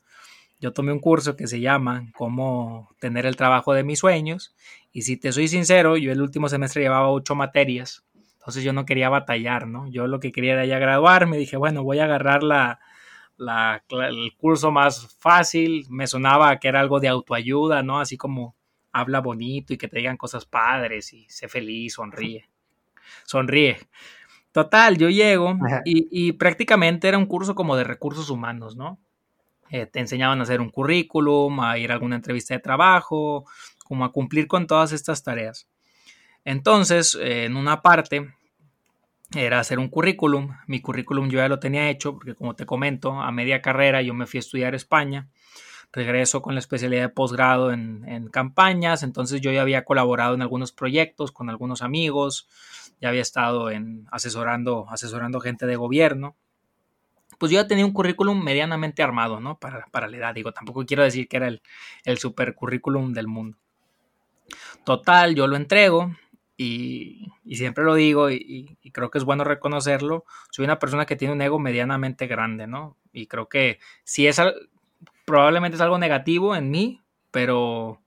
Yo 0.61 0.73
tomé 0.73 0.91
un 0.93 0.99
curso 0.99 1.35
que 1.35 1.47
se 1.47 1.59
llama 1.59 2.11
Cómo 2.15 2.95
tener 2.99 3.25
el 3.25 3.35
trabajo 3.35 3.73
de 3.73 3.83
mis 3.83 3.97
sueños 3.99 4.53
y 4.91 5.03
si 5.03 5.17
te 5.17 5.31
soy 5.31 5.47
sincero, 5.47 5.97
yo 5.97 6.11
el 6.11 6.21
último 6.21 6.49
semestre 6.49 6.81
llevaba 6.81 7.09
ocho 7.09 7.35
materias, 7.35 8.03
entonces 8.33 8.63
yo 8.63 8.73
no 8.73 8.85
quería 8.85 9.09
batallar, 9.09 9.67
¿no? 9.67 9.87
Yo 9.87 10.07
lo 10.07 10.19
que 10.19 10.31
quería 10.31 10.53
era 10.53 10.65
ya 10.65 10.79
graduarme, 10.79 11.37
dije, 11.37 11.57
bueno, 11.57 11.83
voy 11.83 11.99
a 11.99 12.05
agarrar 12.05 12.43
la, 12.43 12.79
el 13.89 14.33
curso 14.37 14.71
más 14.71 15.15
fácil, 15.19 15.85
me 15.89 16.07
sonaba 16.07 16.59
que 16.59 16.67
era 16.67 16.79
algo 16.79 16.99
de 16.99 17.07
autoayuda, 17.07 17.83
¿no? 17.83 17.99
Así 17.99 18.17
como 18.17 18.55
habla 18.91 19.21
bonito 19.21 19.73
y 19.73 19.77
que 19.77 19.87
te 19.87 19.99
digan 19.99 20.17
cosas 20.17 20.45
padres 20.45 21.13
y 21.13 21.29
sé 21.29 21.47
feliz, 21.47 21.93
sonríe, 21.93 22.49
sonríe. 23.25 23.77
Total, 24.51 24.97
yo 24.97 25.09
llego 25.09 25.57
y, 25.85 26.07
y 26.11 26.33
prácticamente 26.33 27.07
era 27.07 27.17
un 27.17 27.25
curso 27.25 27.55
como 27.55 27.77
de 27.77 27.85
recursos 27.85 28.29
humanos, 28.29 28.75
¿no? 28.75 28.99
Eh, 29.71 29.85
te 29.85 29.99
enseñaban 30.01 30.39
a 30.39 30.43
hacer 30.43 30.59
un 30.59 30.69
currículum, 30.69 31.61
a 31.61 31.77
ir 31.77 31.91
a 31.91 31.93
alguna 31.93 32.17
entrevista 32.17 32.53
de 32.53 32.59
trabajo, 32.59 33.45
como 33.91 34.05
a 34.05 34.13
cumplir 34.13 34.47
con 34.47 34.67
todas 34.67 34.93
estas 34.93 35.21
tareas. 35.21 35.67
Entonces, 36.45 37.19
eh, 37.21 37.43
en 37.43 37.57
una 37.57 37.81
parte 37.81 38.33
era 39.35 39.59
hacer 39.59 39.79
un 39.79 39.89
currículum. 39.89 40.55
Mi 40.65 40.79
currículum 40.79 41.29
yo 41.29 41.39
ya 41.39 41.49
lo 41.49 41.59
tenía 41.59 41.89
hecho 41.89 42.13
porque 42.13 42.33
como 42.33 42.55
te 42.55 42.65
comento, 42.65 43.19
a 43.19 43.33
media 43.33 43.61
carrera 43.61 44.01
yo 44.01 44.13
me 44.13 44.27
fui 44.27 44.37
a 44.37 44.39
estudiar 44.39 44.75
a 44.75 44.77
España. 44.77 45.27
Regreso 45.91 46.41
con 46.41 46.53
la 46.53 46.61
especialidad 46.61 47.01
de 47.01 47.09
posgrado 47.09 47.73
en, 47.73 48.29
campañas, 48.31 49.03
entonces 49.03 49.41
yo 49.41 49.51
ya 49.51 49.61
había 49.61 49.83
colaborado 49.83 50.35
en 50.35 50.41
algunos 50.41 50.71
proyectos 50.71 51.33
con 51.33 51.49
algunos 51.49 51.81
amigos, 51.81 52.47
ya 53.01 53.09
había 53.09 53.21
estado 53.21 53.71
en 53.71 54.07
asesorando, 54.09 54.87
asesorando 54.89 55.41
gente 55.41 55.65
de 55.65 55.75
gobierno 55.75 56.37
pues 57.37 57.51
yo 57.51 57.59
ya 57.59 57.67
tenía 57.67 57.85
un 57.87 57.91
currículum 57.91 58.41
medianamente 58.41 59.01
armado, 59.01 59.39
¿no? 59.39 59.57
Para, 59.57 59.87
para 59.87 60.07
la 60.07 60.15
edad, 60.15 60.35
digo, 60.35 60.51
tampoco 60.51 60.85
quiero 60.85 61.01
decir 61.01 61.27
que 61.27 61.37
era 61.37 61.47
el, 61.47 61.63
el 62.05 62.19
super 62.19 62.53
currículum 62.53 63.13
del 63.13 63.27
mundo. 63.27 63.57
Total, 64.83 65.35
yo 65.35 65.47
lo 65.47 65.55
entrego 65.55 66.15
y, 66.57 67.27
siempre 67.49 67.83
lo 67.83 67.95
digo 67.95 68.29
y, 68.29 68.77
creo 68.93 69.09
que 69.11 69.17
es 69.17 69.23
bueno 69.23 69.43
reconocerlo. 69.43 70.25
Soy 70.51 70.65
una 70.65 70.79
persona 70.79 71.05
que 71.05 71.15
tiene 71.15 71.33
un 71.33 71.41
ego 71.41 71.59
medianamente 71.59 72.27
grande, 72.27 72.67
¿no? 72.67 72.97
Y 73.13 73.27
creo 73.27 73.47
que 73.49 73.79
si 74.03 74.27
es, 74.27 74.41
probablemente 75.25 75.75
es 75.75 75.81
algo 75.81 75.97
negativo 75.97 76.55
en 76.55 76.71
mí, 76.71 77.01
pero 77.31 78.01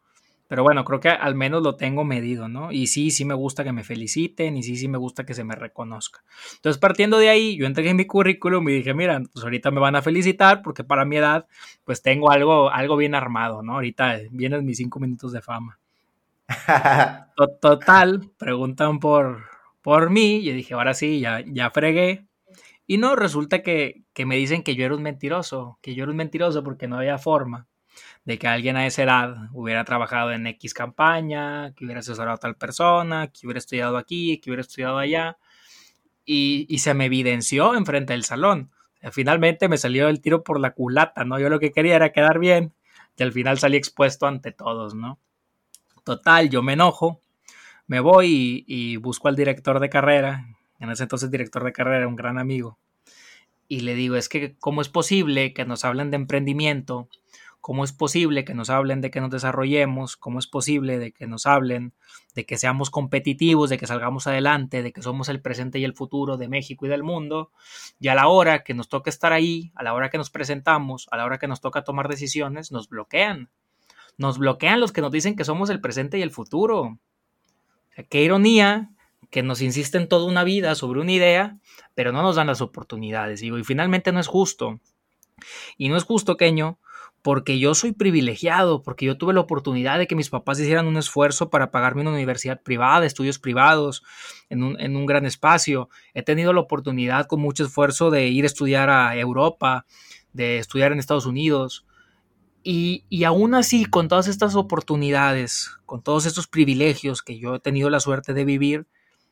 pero 0.46 0.62
bueno, 0.62 0.84
creo 0.84 1.00
que 1.00 1.08
al 1.08 1.34
menos 1.34 1.62
lo 1.62 1.76
tengo 1.76 2.04
medido, 2.04 2.48
¿no? 2.48 2.70
Y 2.70 2.86
sí, 2.86 3.10
sí 3.10 3.24
me 3.24 3.34
gusta 3.34 3.64
que 3.64 3.72
me 3.72 3.82
feliciten 3.82 4.56
y 4.56 4.62
sí, 4.62 4.76
sí 4.76 4.88
me 4.88 4.98
gusta 4.98 5.24
que 5.24 5.34
se 5.34 5.42
me 5.42 5.56
reconozca. 5.56 6.22
Entonces, 6.56 6.78
partiendo 6.78 7.18
de 7.18 7.30
ahí, 7.30 7.56
yo 7.56 7.66
entregué 7.66 7.94
mi 7.94 8.06
currículum 8.06 8.68
y 8.68 8.74
dije, 8.74 8.94
mira, 8.94 9.20
pues 9.32 9.44
ahorita 9.44 9.70
me 9.70 9.80
van 9.80 9.96
a 9.96 10.02
felicitar 10.02 10.62
porque 10.62 10.84
para 10.84 11.04
mi 11.04 11.16
edad, 11.16 11.46
pues 11.84 12.02
tengo 12.02 12.30
algo, 12.30 12.70
algo 12.70 12.96
bien 12.96 13.14
armado, 13.14 13.62
¿no? 13.62 13.74
Ahorita 13.74 14.20
vienen 14.30 14.64
mis 14.64 14.76
cinco 14.76 15.00
minutos 15.00 15.32
de 15.32 15.40
fama. 15.40 15.78
Total, 17.61 18.30
preguntan 18.38 19.01
por, 19.01 19.45
por 19.82 20.11
mí 20.11 20.36
y 20.36 20.53
dije, 20.53 20.74
ahora 20.74 20.95
sí, 20.95 21.20
ya, 21.20 21.42
ya 21.47 21.70
fregué. 21.70 22.26
Y 22.86 22.99
no, 22.99 23.16
resulta 23.16 23.62
que, 23.62 24.05
que 24.12 24.26
me 24.26 24.36
dicen 24.36 24.62
que 24.62 24.76
yo 24.76 24.84
era 24.84 24.95
un 24.95 25.03
mentiroso, 25.03 25.78
que 25.82 25.95
yo 25.95 26.05
era 26.05 26.11
un 26.11 26.18
mentiroso 26.18 26.62
porque 26.62 26.86
no 26.88 26.99
había 26.99 27.18
forma 27.18 27.66
de 28.24 28.38
que 28.38 28.49
alguien 28.49 28.76
a 28.76 28.86
esa 28.86 29.03
edad 29.05 29.36
hubiera 29.53 29.84
trabajado 29.84 30.32
en 30.32 30.47
X 30.47 30.74
campaña, 30.74 31.72
que 31.74 31.84
hubiera 31.84 32.01
asesorado 32.01 32.36
a 32.36 32.38
tal 32.40 32.57
persona, 32.57 33.28
que 33.28 33.47
hubiera 33.47 33.59
estudiado 33.59 33.97
aquí, 33.97 34.38
que 34.38 34.51
hubiera 34.51 34.62
estudiado 34.62 34.99
allá, 34.99 35.38
y, 36.24 36.78
se 36.78 36.95
me 36.95 37.07
evidenció 37.07 37.74
enfrente 37.74 38.14
del 38.14 38.24
salón. 38.24 38.70
finalmente 39.12 39.68
me 39.68 39.78
salió 39.78 40.09
el 40.09 40.20
tiro 40.20 40.42
por 40.45 40.61
la 40.61 40.72
culata, 40.72 41.24
¿no? 41.24 41.38
Yo 41.38 41.49
lo 41.51 41.61
que 41.61 41.72
quería 41.72 41.97
era 41.97 42.12
quedar 42.12 42.38
bien, 42.38 42.74
y 43.16 43.22
al 43.22 43.32
final 43.32 43.59
salí 43.59 43.76
expuesto 43.76 44.26
ante 44.26 44.53
todos, 44.53 44.95
¿no? 44.95 45.20
Total, 46.05 46.50
yo 46.50 46.62
me 46.62 46.74
enojo, 46.74 47.20
me 47.86 48.00
voy 48.00 48.64
y, 48.66 48.96
busco 48.96 49.28
al 49.28 49.36
director 49.36 49.80
de 49.80 49.88
carrera, 49.88 50.46
en 50.78 50.90
ese 50.90 51.05
entonces 51.05 51.30
director 51.30 51.64
de 51.64 51.72
carrera, 51.72 52.07
un 52.07 52.16
gran 52.16 52.38
amigo, 52.38 52.78
y 53.68 53.80
le 53.80 53.94
digo, 53.94 54.16
es 54.16 54.28
que, 54.28 54.55
¿cómo 54.61 54.82
es 54.82 54.88
posible 54.88 55.55
que 55.55 55.64
nos 55.64 55.84
hablen 55.84 56.11
de 56.11 56.16
emprendimiento 56.16 57.09
¿Cómo 57.64 57.82
es 57.82 57.92
posible 57.92 58.44
que 58.44 58.52
nos 58.52 58.68
hablen 58.68 59.00
de 59.00 59.11
que 59.11 59.22
nos 59.22 59.30
desarrollemos? 59.30 60.18
¿Cómo 60.18 60.38
es 60.38 60.46
posible 60.46 60.98
de 60.98 61.12
que 61.12 61.26
nos 61.26 61.46
hablen 61.46 61.94
de 62.34 62.44
que 62.44 62.59
seamos 62.59 62.90
competitivos, 62.90 63.70
de 63.70 63.78
que 63.78 63.86
salgamos 63.86 64.26
adelante, 64.26 64.82
de 64.82 64.92
que 64.92 65.00
somos 65.00 65.30
el 65.30 65.40
presente 65.40 65.78
y 65.78 65.84
el 65.84 65.94
futuro 65.94 66.36
de 66.36 66.46
México 66.46 66.84
y 66.84 66.90
del 66.90 67.02
mundo? 67.02 67.52
Y 67.98 68.09
a 68.09 68.14
la 68.14 68.28
hora 68.28 68.64
que 68.64 68.74
nos 68.74 68.90
toca 68.90 69.09
estar 69.09 69.32
ahí, 69.32 69.72
a 69.76 69.82
la 69.82 69.94
hora 69.94 70.11
que 70.11 70.18
nos 70.18 70.28
presentamos, 70.28 71.09
a 71.11 71.16
la 71.16 71.24
hora 71.24 71.38
que 71.38 71.48
nos 71.48 71.62
toca 71.62 71.84
tomar 71.84 72.07
decisiones, 72.07 72.70
nos 72.70 72.90
bloquean. 72.90 73.48
Nos 74.16 74.38
bloquean 74.38 74.80
los 74.80 74.92
que 74.92 75.00
nos 75.00 75.12
dicen 75.12 75.36
que 75.36 75.44
somos 75.44 75.70
el 75.70 75.80
presente 75.80 76.18
y 76.18 76.22
el 76.22 76.30
futuro. 76.30 76.98
qué 78.10 78.22
ironía 78.22 78.90
que 79.30 79.42
nos 79.42 79.62
insisten 79.62 80.08
toda 80.08 80.26
una 80.26 80.44
vida 80.44 80.74
sobre 80.74 81.00
una 81.00 81.12
idea, 81.12 81.58
pero 81.94 82.12
no 82.12 82.22
nos 82.22 82.36
dan 82.36 82.46
las 82.46 82.60
oportunidades. 82.60 83.42
y 83.42 83.50
finalmente 83.64 84.12
no 84.12 84.20
es 84.20 84.28
justo. 84.28 84.80
Y 85.76 85.88
no 85.88 85.96
es 85.96 86.04
justo, 86.04 86.36
Queño, 86.36 86.78
porque 87.24 87.58
yo 87.58 87.74
soy 87.74 87.92
privilegiado, 87.92 88.82
porque 88.82 89.06
yo 89.06 89.16
tuve 89.16 89.32
la 89.32 89.40
oportunidad 89.40 89.98
de 89.98 90.06
que 90.06 90.14
mis 90.14 90.28
papás 90.28 90.60
hicieran 90.60 90.86
un 90.86 90.98
esfuerzo 90.98 91.48
para 91.48 91.70
pagarme 91.70 92.02
una 92.02 92.12
universidad 92.12 92.60
privada, 92.62 93.06
estudios 93.06 93.38
privados, 93.38 94.02
en 94.50 94.62
un, 94.62 95.06
gran 95.06 95.24
espacio. 95.24 95.88
He 96.12 96.22
tenido 96.22 96.52
la 96.52 96.60
oportunidad 96.60 97.26
con 97.26 97.40
mucho 97.40 97.64
esfuerzo 97.64 98.10
de 98.10 98.28
ir 98.28 98.44
a 98.44 98.46
estudiar 98.46 98.90
a 98.90 99.16
Europa, 99.16 99.86
de 100.34 100.58
estudiar 100.58 100.92
en 100.92 100.98
Estados 100.98 101.26
Unidos. 101.26 101.86
Y, 102.64 103.04
y 103.08 103.24
aún 103.24 103.54
así, 103.54 103.84
con 103.84 104.08
todas 104.08 104.26
estas 104.26 104.56
oportunidades, 104.56 105.70
con 105.86 106.02
todos 106.02 106.26
estos 106.26 106.48
privilegios 106.48 107.22
que 107.22 107.38
yo 107.38 107.54
he 107.54 107.60
tenido 107.60 107.90
la 107.90 108.00
suerte 108.00 108.34
de 108.34 108.44
vivir, 108.44 108.88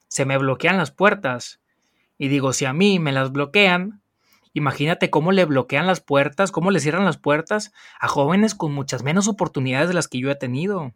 se 0.07 0.25
me 0.27 0.39
bloquean 0.39 0.77
las 0.77 0.93
puertas. 0.93 1.61
Y 2.19 2.29
digo, 2.29 2.53
si 2.53 2.67
a 2.67 2.73
mí 2.73 2.99
me 2.99 3.11
las 3.11 3.33
bloquean, 3.33 4.03
Imagínate 4.55 5.09
cómo 5.09 5.33
le 5.33 5.47
bloquean 5.47 5.87
las 5.87 6.01
puertas, 6.01 6.53
cómo 6.53 6.71
le 6.71 6.81
cierran 6.81 7.07
las 7.07 7.17
puertas 7.17 7.73
a 7.99 8.09
jóvenes 8.09 8.55
con 8.55 8.73
muchas 8.73 9.03
menos 9.03 9.29
oportunidades 9.29 9.89
de 9.89 9.95
las 9.95 10.09
que 10.09 10.19
yo 10.19 10.31
he 10.31 10.35
tenido. 10.35 10.93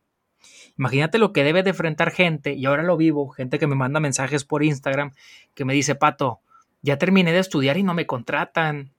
Imagínate 0.78 1.16
lo 1.16 1.32
que 1.32 1.42
debe 1.42 1.62
de 1.62 1.70
enfrentar 1.70 2.10
gente, 2.10 2.52
y 2.52 2.66
ahora 2.66 2.82
lo 2.82 2.98
vivo, 2.98 3.28
gente 3.30 3.58
que 3.58 3.66
me 3.66 3.74
manda 3.74 3.98
mensajes 3.98 4.44
por 4.44 4.62
Instagram, 4.62 5.12
que 5.54 5.64
me 5.64 5.72
dice, 5.72 5.94
Pato, 5.94 6.40
ya 6.82 6.98
terminé 6.98 7.32
de 7.32 7.38
estudiar 7.38 7.78
y 7.78 7.82
no 7.82 7.94
me 7.94 8.06
contratan, 8.06 8.92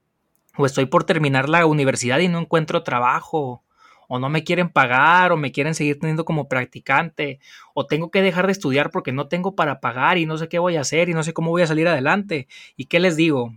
o 0.58 0.66
estoy 0.66 0.86
por 0.86 1.04
terminar 1.04 1.48
la 1.48 1.64
universidad 1.64 2.18
y 2.18 2.28
no 2.28 2.40
encuentro 2.40 2.82
trabajo, 2.82 3.62
o 4.08 4.18
no 4.18 4.28
me 4.28 4.42
quieren 4.42 4.70
pagar, 4.70 5.32
o 5.32 5.36
me 5.36 5.52
quieren 5.52 5.74
seguir 5.74 6.00
teniendo 6.00 6.24
como 6.24 6.48
practicante, 6.48 7.38
o 7.74 7.86
tengo 7.86 8.10
que 8.10 8.22
dejar 8.22 8.46
de 8.46 8.52
estudiar 8.52 8.90
porque 8.90 9.12
no 9.12 9.28
tengo 9.28 9.54
para 9.54 9.80
pagar 9.80 10.18
y 10.18 10.26
no 10.26 10.36
sé 10.36 10.48
qué 10.48 10.58
voy 10.58 10.76
a 10.76 10.80
hacer 10.80 11.08
y 11.08 11.14
no 11.14 11.22
sé 11.22 11.32
cómo 11.32 11.50
voy 11.50 11.62
a 11.62 11.66
salir 11.66 11.86
adelante. 11.86 12.48
¿Y 12.76 12.86
qué 12.86 12.98
les 12.98 13.16
digo? 13.16 13.54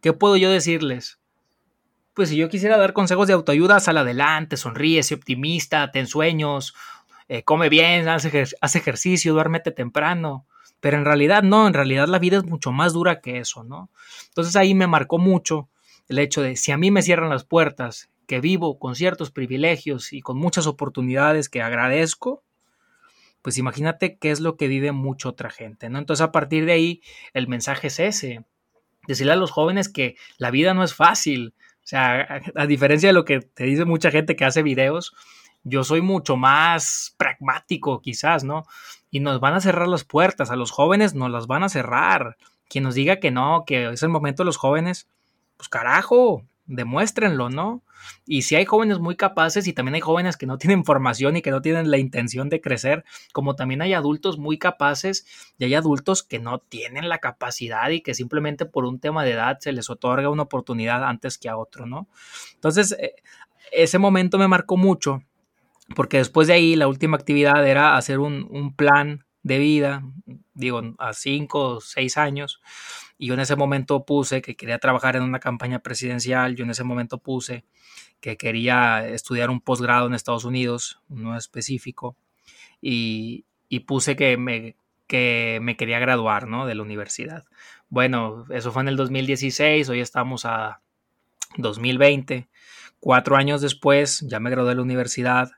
¿Qué 0.00 0.12
puedo 0.12 0.36
yo 0.36 0.50
decirles? 0.50 1.20
Pues 2.14 2.30
si 2.30 2.36
yo 2.36 2.48
quisiera 2.48 2.76
dar 2.76 2.92
consejos 2.92 3.28
de 3.28 3.34
autoayuda, 3.34 3.78
sal 3.78 3.98
adelante, 3.98 4.56
sonríe, 4.56 5.02
sé 5.02 5.14
optimista, 5.14 5.92
ten 5.92 6.06
sueños, 6.06 6.74
eh, 7.28 7.44
come 7.44 7.68
bien, 7.68 8.08
hace, 8.08 8.46
hace 8.60 8.78
ejercicio, 8.78 9.32
duérmete 9.32 9.70
temprano. 9.70 10.46
Pero 10.80 10.96
en 10.96 11.04
realidad 11.04 11.42
no, 11.42 11.66
en 11.66 11.74
realidad 11.74 12.08
la 12.08 12.18
vida 12.18 12.38
es 12.38 12.44
mucho 12.44 12.72
más 12.72 12.94
dura 12.94 13.20
que 13.20 13.38
eso, 13.38 13.62
¿no? 13.62 13.90
Entonces 14.28 14.56
ahí 14.56 14.74
me 14.74 14.86
marcó 14.86 15.18
mucho 15.18 15.68
el 16.10 16.18
hecho 16.18 16.42
de 16.42 16.56
si 16.56 16.72
a 16.72 16.76
mí 16.76 16.90
me 16.90 17.02
cierran 17.02 17.30
las 17.30 17.44
puertas, 17.44 18.10
que 18.26 18.40
vivo 18.40 18.80
con 18.80 18.96
ciertos 18.96 19.30
privilegios 19.30 20.12
y 20.12 20.20
con 20.22 20.36
muchas 20.36 20.66
oportunidades 20.66 21.48
que 21.48 21.62
agradezco, 21.62 22.42
pues 23.42 23.58
imagínate 23.58 24.18
qué 24.18 24.32
es 24.32 24.40
lo 24.40 24.56
que 24.56 24.66
vive 24.66 24.90
mucha 24.90 25.28
otra 25.28 25.50
gente, 25.50 25.88
¿no? 25.88 26.00
Entonces 26.00 26.22
a 26.22 26.32
partir 26.32 26.66
de 26.66 26.72
ahí 26.72 27.02
el 27.32 27.46
mensaje 27.46 27.86
es 27.86 28.00
ese, 28.00 28.44
decirle 29.06 29.34
a 29.34 29.36
los 29.36 29.52
jóvenes 29.52 29.88
que 29.88 30.16
la 30.36 30.50
vida 30.50 30.74
no 30.74 30.82
es 30.82 30.94
fácil, 30.94 31.54
o 31.76 31.86
sea, 31.86 32.42
a, 32.56 32.66
diferencia 32.66 33.08
de 33.08 33.12
lo 33.12 33.24
que 33.24 33.40
te 33.40 33.64
dice 33.64 33.84
mucha 33.84 34.10
gente 34.10 34.34
que 34.34 34.44
hace 34.44 34.64
videos, 34.64 35.14
yo 35.62 35.84
soy 35.84 36.00
mucho 36.00 36.36
más 36.36 37.14
pragmático 37.18 38.02
quizás, 38.02 38.42
¿no? 38.42 38.64
Y 39.12 39.20
nos 39.20 39.38
van 39.38 39.54
a 39.54 39.60
cerrar 39.60 39.86
las 39.86 40.02
puertas, 40.02 40.50
a 40.50 40.56
los 40.56 40.72
jóvenes 40.72 41.14
nos 41.14 41.30
las 41.30 41.46
van 41.46 41.62
a 41.62 41.68
cerrar. 41.68 42.36
Quien 42.68 42.84
nos 42.84 42.94
diga 42.94 43.20
que 43.20 43.30
no, 43.30 43.64
que 43.64 43.90
es 43.90 44.02
el 44.02 44.08
momento 44.08 44.42
de 44.42 44.46
los 44.46 44.56
jóvenes, 44.56 45.08
pues 45.60 45.68
carajo, 45.68 46.46
demuéstrenlo, 46.64 47.50
¿no? 47.50 47.82
Y 48.24 48.42
si 48.42 48.56
hay 48.56 48.64
jóvenes 48.64 48.98
muy 48.98 49.14
capaces 49.14 49.66
y 49.66 49.74
también 49.74 49.94
hay 49.94 50.00
jóvenes 50.00 50.38
que 50.38 50.46
no 50.46 50.56
tienen 50.56 50.86
formación 50.86 51.36
y 51.36 51.42
que 51.42 51.50
no 51.50 51.60
tienen 51.60 51.90
la 51.90 51.98
intención 51.98 52.48
de 52.48 52.62
crecer, 52.62 53.04
como 53.34 53.56
también 53.56 53.82
hay 53.82 53.92
adultos 53.92 54.38
muy 54.38 54.56
capaces 54.56 55.26
y 55.58 55.64
hay 55.64 55.74
adultos 55.74 56.22
que 56.22 56.38
no 56.38 56.60
tienen 56.60 57.10
la 57.10 57.18
capacidad 57.18 57.90
y 57.90 58.00
que 58.00 58.14
simplemente 58.14 58.64
por 58.64 58.86
un 58.86 59.00
tema 59.00 59.22
de 59.22 59.32
edad 59.32 59.58
se 59.60 59.72
les 59.72 59.90
otorga 59.90 60.30
una 60.30 60.44
oportunidad 60.44 61.04
antes 61.04 61.36
que 61.36 61.50
a 61.50 61.58
otro, 61.58 61.84
¿no? 61.84 62.08
Entonces, 62.54 62.96
eh, 62.98 63.16
ese 63.70 63.98
momento 63.98 64.38
me 64.38 64.48
marcó 64.48 64.78
mucho 64.78 65.22
porque 65.94 66.16
después 66.16 66.48
de 66.48 66.54
ahí 66.54 66.74
la 66.74 66.88
última 66.88 67.18
actividad 67.18 67.68
era 67.68 67.98
hacer 67.98 68.18
un, 68.18 68.48
un 68.50 68.74
plan 68.74 69.26
de 69.42 69.58
vida, 69.58 70.04
digo, 70.54 70.80
a 70.96 71.12
cinco 71.12 71.74
o 71.74 71.80
seis 71.82 72.16
años, 72.16 72.62
y 73.20 73.26
yo 73.26 73.34
en 73.34 73.40
ese 73.40 73.54
momento 73.54 74.06
puse 74.06 74.40
que 74.40 74.56
quería 74.56 74.78
trabajar 74.78 75.14
en 75.14 75.22
una 75.22 75.40
campaña 75.40 75.80
presidencial, 75.80 76.56
yo 76.56 76.64
en 76.64 76.70
ese 76.70 76.84
momento 76.84 77.18
puse 77.18 77.66
que 78.18 78.38
quería 78.38 79.06
estudiar 79.06 79.50
un 79.50 79.60
posgrado 79.60 80.06
en 80.06 80.14
Estados 80.14 80.46
Unidos, 80.46 81.02
no 81.10 81.36
específico, 81.36 82.16
y, 82.80 83.44
puse 83.86 84.16
que 84.16 84.38
me, 84.38 84.74
que 85.06 85.58
me 85.60 85.76
quería 85.76 85.98
graduar 85.98 86.48
¿no? 86.48 86.64
de 86.64 86.74
la 86.74 86.82
universidad. 86.82 87.44
Bueno, 87.90 88.46
eso 88.48 88.72
fue 88.72 88.80
en 88.80 88.88
el 88.88 88.96
2016, 88.96 89.90
hoy 89.90 90.00
estamos 90.00 90.46
a 90.46 90.80
2020, 91.58 92.48
cuatro 93.00 93.36
años 93.36 93.60
después 93.60 94.20
ya 94.20 94.40
me 94.40 94.48
gradué 94.48 94.70
de 94.70 94.76
la 94.76 94.82
universidad, 94.82 95.50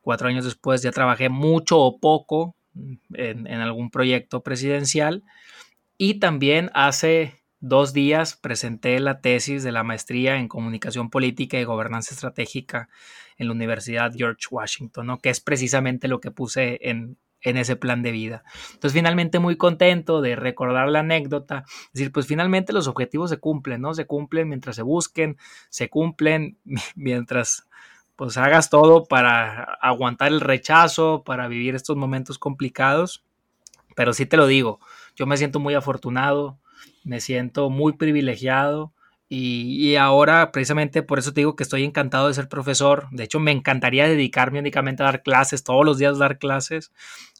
cuatro 0.00 0.28
años 0.28 0.44
después 0.44 0.80
ya 0.82 0.92
trabajé 0.92 1.28
mucho 1.28 1.80
o 1.80 1.98
poco 1.98 2.54
en, 3.14 3.48
en 3.48 3.60
algún 3.60 3.90
proyecto 3.90 4.44
presidencial 4.44 5.24
y 6.02 6.14
también 6.14 6.70
hace 6.72 7.42
dos 7.60 7.92
días 7.92 8.34
presenté 8.34 8.98
la 9.00 9.20
tesis 9.20 9.62
de 9.62 9.70
la 9.70 9.82
maestría 9.82 10.36
en 10.36 10.48
comunicación 10.48 11.10
política 11.10 11.60
y 11.60 11.64
gobernanza 11.64 12.14
estratégica 12.14 12.88
en 13.36 13.48
la 13.48 13.52
Universidad 13.52 14.10
George 14.16 14.46
Washington, 14.50 15.08
¿no? 15.08 15.18
que 15.18 15.28
es 15.28 15.40
precisamente 15.42 16.08
lo 16.08 16.18
que 16.18 16.30
puse 16.30 16.78
en, 16.88 17.18
en 17.42 17.58
ese 17.58 17.76
plan 17.76 18.00
de 18.00 18.12
vida. 18.12 18.44
Entonces, 18.72 18.94
finalmente 18.94 19.40
muy 19.40 19.58
contento 19.58 20.22
de 20.22 20.36
recordar 20.36 20.88
la 20.88 21.00
anécdota, 21.00 21.64
es 21.68 21.92
decir, 21.92 22.12
pues 22.12 22.26
finalmente 22.26 22.72
los 22.72 22.88
objetivos 22.88 23.28
se 23.28 23.36
cumplen, 23.36 23.82
¿no? 23.82 23.92
Se 23.92 24.06
cumplen 24.06 24.48
mientras 24.48 24.76
se 24.76 24.82
busquen, 24.82 25.36
se 25.68 25.90
cumplen 25.90 26.56
mientras 26.96 27.68
pues 28.16 28.38
hagas 28.38 28.70
todo 28.70 29.04
para 29.04 29.64
aguantar 29.82 30.28
el 30.28 30.40
rechazo, 30.40 31.24
para 31.24 31.46
vivir 31.46 31.74
estos 31.74 31.98
momentos 31.98 32.38
complicados. 32.38 33.22
Pero 33.96 34.14
sí 34.14 34.24
te 34.24 34.38
lo 34.38 34.46
digo, 34.46 34.80
yo 35.16 35.26
me 35.26 35.36
siento 35.36 35.60
muy 35.60 35.74
afortunado, 35.74 36.58
me 37.04 37.20
siento 37.20 37.70
muy 37.70 37.94
privilegiado 37.94 38.92
y, 39.32 39.94
ahora 39.94 40.50
precisamente 40.50 41.04
por 41.04 41.20
eso 41.20 41.32
te 41.32 41.42
digo 41.42 41.54
que 41.54 41.62
estoy 41.62 41.84
encantado 41.84 42.26
de 42.26 42.34
ser 42.34 42.48
profesor. 42.48 43.06
De 43.12 43.24
hecho, 43.24 43.38
me 43.38 43.52
encantaría 43.52 44.08
dedicarme 44.08 44.58
únicamente 44.58 45.04
a 45.04 45.06
dar 45.06 45.22
clases, 45.22 45.62
todos 45.62 45.84
los 45.86 45.98
días 45.98 46.18
dar 46.18 46.38
clases, 46.38 46.92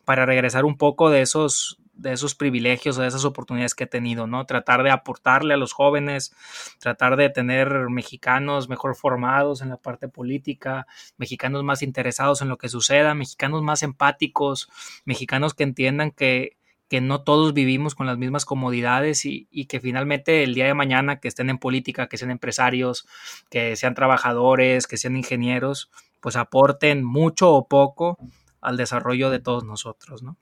para 0.05 0.25
regresar 0.25 0.65
un 0.65 0.77
poco 0.77 1.11
de 1.11 1.23
esos, 1.23 1.81
de 1.95 2.13
esos 2.13 2.37
privilegios 2.37 2.97
o 2.97 3.03
de 3.03 3.09
esas 3.09 3.25
oportunidades 3.25 3.75
que 3.75 3.85
he 3.85 3.87
tenido, 3.89 4.29
¿no? 4.29 4.47
Tratar 4.47 4.85
de 4.85 4.91
aportarle 4.93 5.53
a 5.55 5.57
los 5.57 5.73
jóvenes, 5.73 6.33
tratar 6.79 7.17
de 7.17 7.29
tener 7.29 7.89
mexicanos 7.91 8.69
mejor 8.69 8.95
formados 8.95 9.61
en 9.61 9.71
la 9.71 9.77
parte 9.77 10.07
política, 10.09 10.87
mexicanos 11.17 11.65
más 11.65 11.83
interesados 11.83 12.41
en 12.41 12.49
lo 12.49 12.57
que 12.57 12.69
suceda, 12.69 13.17
mexicanos 13.17 13.63
más 13.63 13.83
empáticos, 13.83 14.69
mexicanos 15.05 15.55
que 15.55 15.65
entiendan 15.65 16.13
que 16.13 16.57
que 16.91 17.01
no 17.01 17.23
todos 17.23 17.55
vivimos 17.55 17.95
con 17.95 18.09
las 18.09 18.19
mismas 18.19 18.45
comodidades 18.45 19.25
y, 19.25 19.47
que 19.67 19.79
finalmente 19.79 20.43
el 20.43 20.55
día 20.55 20.67
de 20.67 20.75
mañana 20.75 21.21
que 21.21 21.29
estén 21.29 21.49
en 21.49 21.59
política, 21.59 22.09
que 22.09 22.19
sean 22.19 22.33
empresarios, 22.33 23.07
que 23.49 23.77
sean 23.77 23.95
trabajadores, 23.95 24.89
que 24.89 24.97
sean 24.97 25.17
ingenieros, 25.17 25.89
pues 26.19 26.35
aporten 26.35 27.05
mucho 27.05 27.55
o 27.55 27.69
poco 27.69 28.19
al 28.61 28.77
desarrollo 28.77 29.31
de 29.31 29.39
todos 29.39 29.65
nosotros, 29.65 30.25
¿no? 30.25 30.37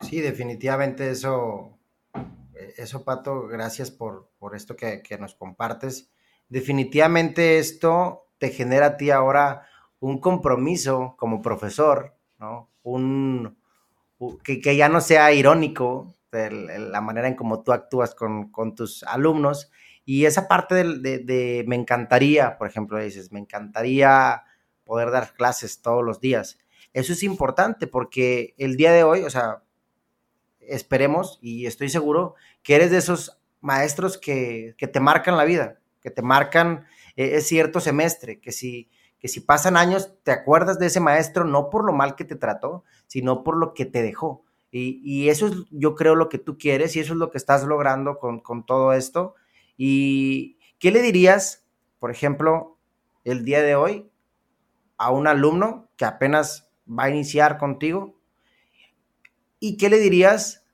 Sí, 0.00 0.22
definitivamente 0.22 1.10
eso, 1.10 1.78
eso 2.78 3.04
Pato, 3.04 3.46
gracias 3.46 3.90
por, 3.90 4.30
por 4.38 4.56
esto 4.56 4.76
que, 4.76 5.02
que 5.02 5.18
nos 5.18 5.34
compartes. 5.34 6.10
Definitivamente 6.48 7.58
esto 7.58 8.28
te 8.38 8.48
genera 8.48 8.86
a 8.86 8.96
ti 8.96 9.10
ahora 9.10 9.66
un 10.00 10.20
compromiso 10.20 11.16
como 11.18 11.42
profesor, 11.42 12.16
¿no? 12.38 12.70
Un, 12.82 13.58
que, 14.42 14.76
ya 14.76 14.88
no 14.88 15.00
sea 15.00 15.32
irónico 15.32 16.14
la 16.32 17.00
manera 17.00 17.28
en 17.28 17.36
cómo 17.36 17.62
tú 17.62 17.72
actúas 17.72 18.14
con, 18.14 18.74
tus 18.74 19.02
alumnos. 19.04 19.70
Y 20.04 20.26
esa 20.26 20.48
parte 20.48 20.74
de, 20.74 21.64
me 21.66 21.76
encantaría, 21.76 22.58
por 22.58 22.68
ejemplo, 22.68 22.98
dices, 22.98 23.32
me 23.32 23.40
encantaría 23.40 24.42
poder 24.84 25.10
dar 25.10 25.32
clases 25.34 25.80
todos 25.80 26.04
los 26.04 26.20
días. 26.20 26.58
Eso 26.92 27.12
es 27.12 27.22
importante 27.22 27.86
porque 27.86 28.54
el 28.58 28.76
día 28.76 28.92
de 28.92 29.04
hoy, 29.04 29.22
o 29.22 29.30
sea, 29.30 29.62
esperemos 30.60 31.38
y 31.42 31.66
estoy 31.66 31.88
seguro 31.88 32.34
que 32.62 32.76
eres 32.76 32.90
de 32.90 32.98
esos 32.98 33.40
maestros 33.60 34.18
que, 34.18 34.74
te 34.78 35.00
marcan 35.00 35.36
la 35.36 35.44
vida, 35.44 35.80
que 36.00 36.10
te 36.10 36.22
marcan 36.22 36.86
eh, 37.16 37.40
cierto 37.40 37.80
semestre, 37.80 38.40
que 38.40 38.52
si 38.52 38.90
que 39.24 39.28
si 39.28 39.40
pasan 39.40 39.78
años 39.78 40.12
te 40.22 40.32
acuerdas 40.32 40.78
de 40.78 40.84
ese 40.84 41.00
maestro 41.00 41.46
no 41.46 41.70
por 41.70 41.86
lo 41.86 41.94
mal 41.94 42.14
que 42.14 42.26
te 42.26 42.36
trató, 42.36 42.84
sino 43.06 43.42
por 43.42 43.56
lo 43.56 43.72
que 43.72 43.86
te 43.86 44.02
dejó. 44.02 44.44
Y, 44.70 45.30
eso 45.30 45.46
es, 45.46 45.54
yo 45.70 45.94
creo, 45.94 46.14
lo 46.14 46.28
que 46.28 46.36
tú 46.36 46.58
quieres 46.58 46.94
y 46.94 47.00
eso 47.00 47.14
es 47.14 47.18
lo 47.18 47.30
que 47.30 47.38
estás 47.38 47.64
logrando 47.64 48.18
con, 48.18 48.66
todo 48.66 48.92
esto. 48.92 49.34
¿Y 49.78 50.58
qué 50.78 50.90
le 50.90 51.00
dirías, 51.00 51.64
por 52.00 52.10
ejemplo, 52.10 52.76
el 53.24 53.46
día 53.46 53.62
de 53.62 53.76
hoy 53.76 54.10
a 54.98 55.10
un 55.10 55.26
alumno 55.26 55.88
que 55.96 56.04
apenas 56.04 56.70
va 56.86 57.04
a 57.04 57.08
iniciar 57.10 57.56
contigo? 57.56 58.20
¿Y 59.58 59.78
qué 59.78 59.88
le 59.88 60.00
dirías 60.00 60.66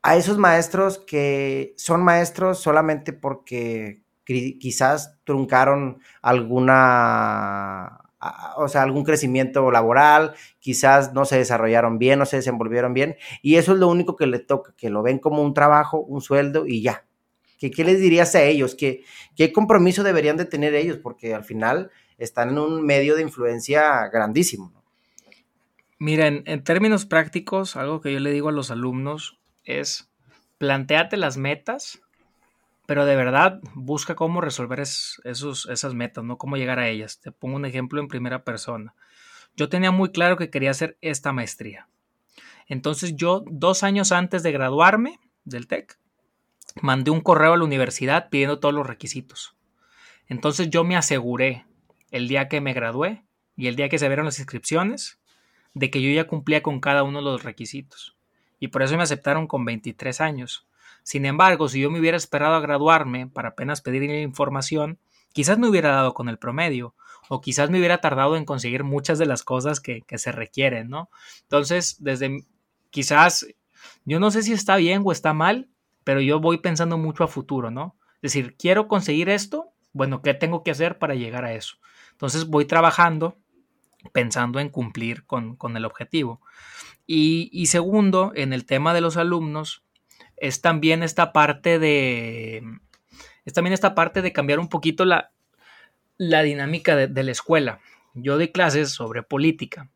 a 0.00 0.16
esos 0.16 0.38
maestros 0.38 1.00
que 1.00 1.74
son 1.76 2.02
maestros 2.02 2.60
solamente 2.60 3.12
porque 3.12 4.01
quizás 4.24 5.18
truncaron 5.24 6.00
alguna, 6.20 8.00
o 8.56 8.68
sea, 8.68 8.82
algún 8.82 9.04
crecimiento 9.04 9.70
laboral, 9.70 10.34
quizás 10.60 11.12
no 11.12 11.24
se 11.24 11.38
desarrollaron 11.38 11.98
bien, 11.98 12.18
no 12.18 12.26
se 12.26 12.36
desenvolvieron 12.36 12.94
bien, 12.94 13.16
y 13.42 13.56
eso 13.56 13.72
es 13.72 13.78
lo 13.78 13.88
único 13.88 14.16
que 14.16 14.26
le 14.26 14.38
toca, 14.38 14.74
que 14.76 14.90
lo 14.90 15.02
ven 15.02 15.18
como 15.18 15.42
un 15.42 15.54
trabajo, 15.54 16.00
un 16.00 16.20
sueldo 16.20 16.66
y 16.66 16.82
ya. 16.82 17.04
¿Qué, 17.58 17.70
qué 17.70 17.84
les 17.84 18.00
dirías 18.00 18.34
a 18.34 18.42
ellos? 18.42 18.74
¿Qué, 18.74 19.04
¿Qué 19.36 19.52
compromiso 19.52 20.02
deberían 20.02 20.36
de 20.36 20.46
tener 20.46 20.74
ellos? 20.74 20.98
Porque 20.98 21.34
al 21.34 21.44
final 21.44 21.90
están 22.18 22.50
en 22.50 22.58
un 22.58 22.84
medio 22.84 23.14
de 23.14 23.22
influencia 23.22 24.08
grandísimo. 24.08 24.72
Miren, 25.98 26.42
en 26.46 26.64
términos 26.64 27.06
prácticos, 27.06 27.76
algo 27.76 28.00
que 28.00 28.12
yo 28.12 28.18
le 28.18 28.32
digo 28.32 28.48
a 28.48 28.52
los 28.52 28.72
alumnos 28.72 29.38
es, 29.62 30.10
planteate 30.58 31.16
las 31.16 31.36
metas 31.36 32.01
pero 32.92 33.06
de 33.06 33.16
verdad 33.16 33.58
busca 33.74 34.14
cómo 34.14 34.42
resolver 34.42 34.78
esos, 34.78 35.66
esas 35.70 35.94
metas, 35.94 36.22
no 36.24 36.36
cómo 36.36 36.58
llegar 36.58 36.78
a 36.78 36.90
ellas. 36.90 37.20
Te 37.20 37.32
pongo 37.32 37.56
un 37.56 37.64
ejemplo 37.64 38.02
en 38.02 38.06
primera 38.06 38.44
persona. 38.44 38.94
Yo 39.56 39.70
tenía 39.70 39.90
muy 39.90 40.12
claro 40.12 40.36
que 40.36 40.50
quería 40.50 40.72
hacer 40.72 40.98
esta 41.00 41.32
maestría. 41.32 41.88
Entonces 42.66 43.16
yo, 43.16 43.44
dos 43.50 43.82
años 43.82 44.12
antes 44.12 44.42
de 44.42 44.52
graduarme 44.52 45.20
del 45.46 45.68
TEC, 45.68 45.98
mandé 46.82 47.10
un 47.10 47.22
correo 47.22 47.54
a 47.54 47.56
la 47.56 47.64
universidad 47.64 48.28
pidiendo 48.28 48.60
todos 48.60 48.74
los 48.74 48.86
requisitos. 48.86 49.56
Entonces 50.28 50.68
yo 50.68 50.84
me 50.84 50.94
aseguré 50.94 51.64
el 52.10 52.28
día 52.28 52.48
que 52.48 52.60
me 52.60 52.74
gradué 52.74 53.24
y 53.56 53.68
el 53.68 53.76
día 53.76 53.88
que 53.88 53.98
se 53.98 54.08
vieron 54.08 54.26
las 54.26 54.38
inscripciones 54.38 55.18
de 55.72 55.90
que 55.90 56.02
yo 56.02 56.10
ya 56.10 56.26
cumplía 56.26 56.62
con 56.62 56.78
cada 56.78 57.04
uno 57.04 57.20
de 57.20 57.24
los 57.24 57.42
requisitos. 57.42 58.18
Y 58.60 58.68
por 58.68 58.82
eso 58.82 58.98
me 58.98 59.02
aceptaron 59.02 59.46
con 59.46 59.64
23 59.64 60.20
años. 60.20 60.68
Sin 61.02 61.26
embargo, 61.26 61.68
si 61.68 61.80
yo 61.80 61.90
me 61.90 62.00
hubiera 62.00 62.16
esperado 62.16 62.54
a 62.54 62.60
graduarme 62.60 63.26
para 63.26 63.50
apenas 63.50 63.80
pedir 63.80 64.02
información, 64.04 64.98
quizás 65.32 65.58
no 65.58 65.68
hubiera 65.68 65.90
dado 65.90 66.14
con 66.14 66.28
el 66.28 66.38
promedio, 66.38 66.94
o 67.28 67.40
quizás 67.40 67.70
me 67.70 67.78
hubiera 67.78 68.00
tardado 68.00 68.36
en 68.36 68.44
conseguir 68.44 68.84
muchas 68.84 69.18
de 69.18 69.26
las 69.26 69.42
cosas 69.42 69.80
que, 69.80 70.02
que 70.02 70.18
se 70.18 70.32
requieren, 70.32 70.88
¿no? 70.88 71.10
Entonces, 71.42 71.96
desde 72.00 72.44
quizás, 72.90 73.46
yo 74.04 74.20
no 74.20 74.30
sé 74.30 74.42
si 74.42 74.52
está 74.52 74.76
bien 74.76 75.02
o 75.04 75.12
está 75.12 75.32
mal, 75.32 75.68
pero 76.04 76.20
yo 76.20 76.40
voy 76.40 76.58
pensando 76.58 76.98
mucho 76.98 77.24
a 77.24 77.28
futuro, 77.28 77.70
¿no? 77.70 77.96
Es 78.16 78.32
decir, 78.32 78.56
quiero 78.56 78.88
conseguir 78.88 79.28
esto, 79.28 79.72
bueno, 79.92 80.22
¿qué 80.22 80.34
tengo 80.34 80.62
que 80.62 80.70
hacer 80.70 80.98
para 80.98 81.14
llegar 81.14 81.44
a 81.44 81.54
eso? 81.54 81.76
Entonces 82.12 82.46
voy 82.46 82.64
trabajando 82.66 83.36
pensando 84.12 84.58
en 84.58 84.68
cumplir 84.68 85.24
con, 85.26 85.56
el 85.76 85.84
objetivo. 85.84 86.40
Y, 87.06 87.66
segundo, 87.66 88.32
en 88.34 88.52
el 88.52 88.64
tema 88.64 88.94
de 88.94 89.00
los 89.00 89.16
alumnos, 89.16 89.84
es 90.42 90.60
también 90.60 91.04
esta 91.04 91.32
parte 91.32 91.78
de. 91.78 92.64
Es 93.44 93.52
también 93.52 93.72
esta 93.72 93.94
parte 93.94 94.22
de 94.22 94.32
cambiar 94.32 94.58
un 94.58 94.68
poquito 94.68 95.04
la, 95.04 95.30
la 96.18 96.42
dinámica 96.42 96.96
de, 96.96 97.06
de 97.06 97.22
la 97.22 97.30
escuela. 97.30 97.78
Yo 98.14 98.34
doy 98.34 98.48
clases 98.48 98.90
sobre 98.90 99.22
política 99.22 99.88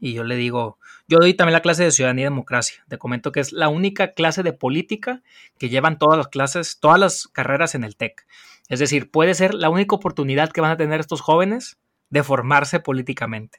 y 0.00 0.12
yo 0.12 0.22
le 0.22 0.36
digo, 0.36 0.78
yo 1.08 1.18
doy 1.18 1.34
también 1.34 1.54
la 1.54 1.62
clase 1.62 1.82
de 1.82 1.90
ciudadanía 1.90 2.22
y 2.22 2.30
democracia. 2.30 2.84
Te 2.88 2.96
comento 2.96 3.32
que 3.32 3.40
es 3.40 3.52
la 3.52 3.68
única 3.68 4.12
clase 4.12 4.44
de 4.44 4.52
política 4.52 5.22
que 5.58 5.68
llevan 5.68 5.98
todas 5.98 6.16
las 6.16 6.28
clases, 6.28 6.78
todas 6.78 7.00
las 7.00 7.26
carreras 7.28 7.74
en 7.74 7.82
el 7.82 7.96
TEC. 7.96 8.24
Es 8.68 8.78
decir, 8.78 9.10
puede 9.10 9.34
ser 9.34 9.52
la 9.52 9.68
única 9.68 9.96
oportunidad 9.96 10.52
que 10.52 10.60
van 10.60 10.70
a 10.70 10.76
tener 10.76 11.00
estos 11.00 11.20
jóvenes 11.20 11.76
de 12.10 12.22
formarse 12.22 12.78
políticamente. 12.78 13.58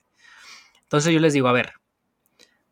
Entonces 0.83 1.13
yo 1.13 1.19
les 1.19 1.33
digo, 1.33 1.49
a 1.49 1.53
ver, 1.53 1.73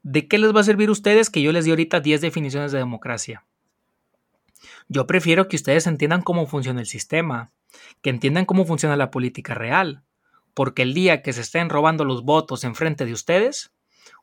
¿de 0.06 0.28
qué 0.28 0.38
les 0.38 0.56
va 0.56 0.60
a 0.60 0.64
servir 0.64 0.90
a 0.90 0.92
ustedes 0.92 1.32
que 1.32 1.42
yo 1.42 1.52
les 1.52 1.66
di 1.66 1.72
ahorita 1.72 2.00
10 2.00 2.22
definiciones 2.22 2.72
de 2.72 2.78
democracia? 2.78 3.44
Yo 4.88 5.08
prefiero 5.08 5.48
que 5.48 5.56
ustedes 5.56 5.88
entiendan 5.88 6.22
cómo 6.22 6.46
funciona 6.46 6.80
el 6.80 6.86
sistema, 6.86 7.52
que 8.04 8.12
entiendan 8.12 8.46
cómo 8.46 8.66
funciona 8.66 8.96
la 8.96 9.10
política 9.10 9.56
real, 9.56 10.04
porque 10.54 10.84
el 10.84 10.94
día 10.94 11.24
que 11.24 11.34
se 11.34 11.42
estén 11.42 11.70
robando 11.70 12.06
los 12.06 12.24
votos 12.24 12.64
en 12.64 12.76
frente 12.76 13.06
de 13.06 13.14
ustedes, 13.14 13.74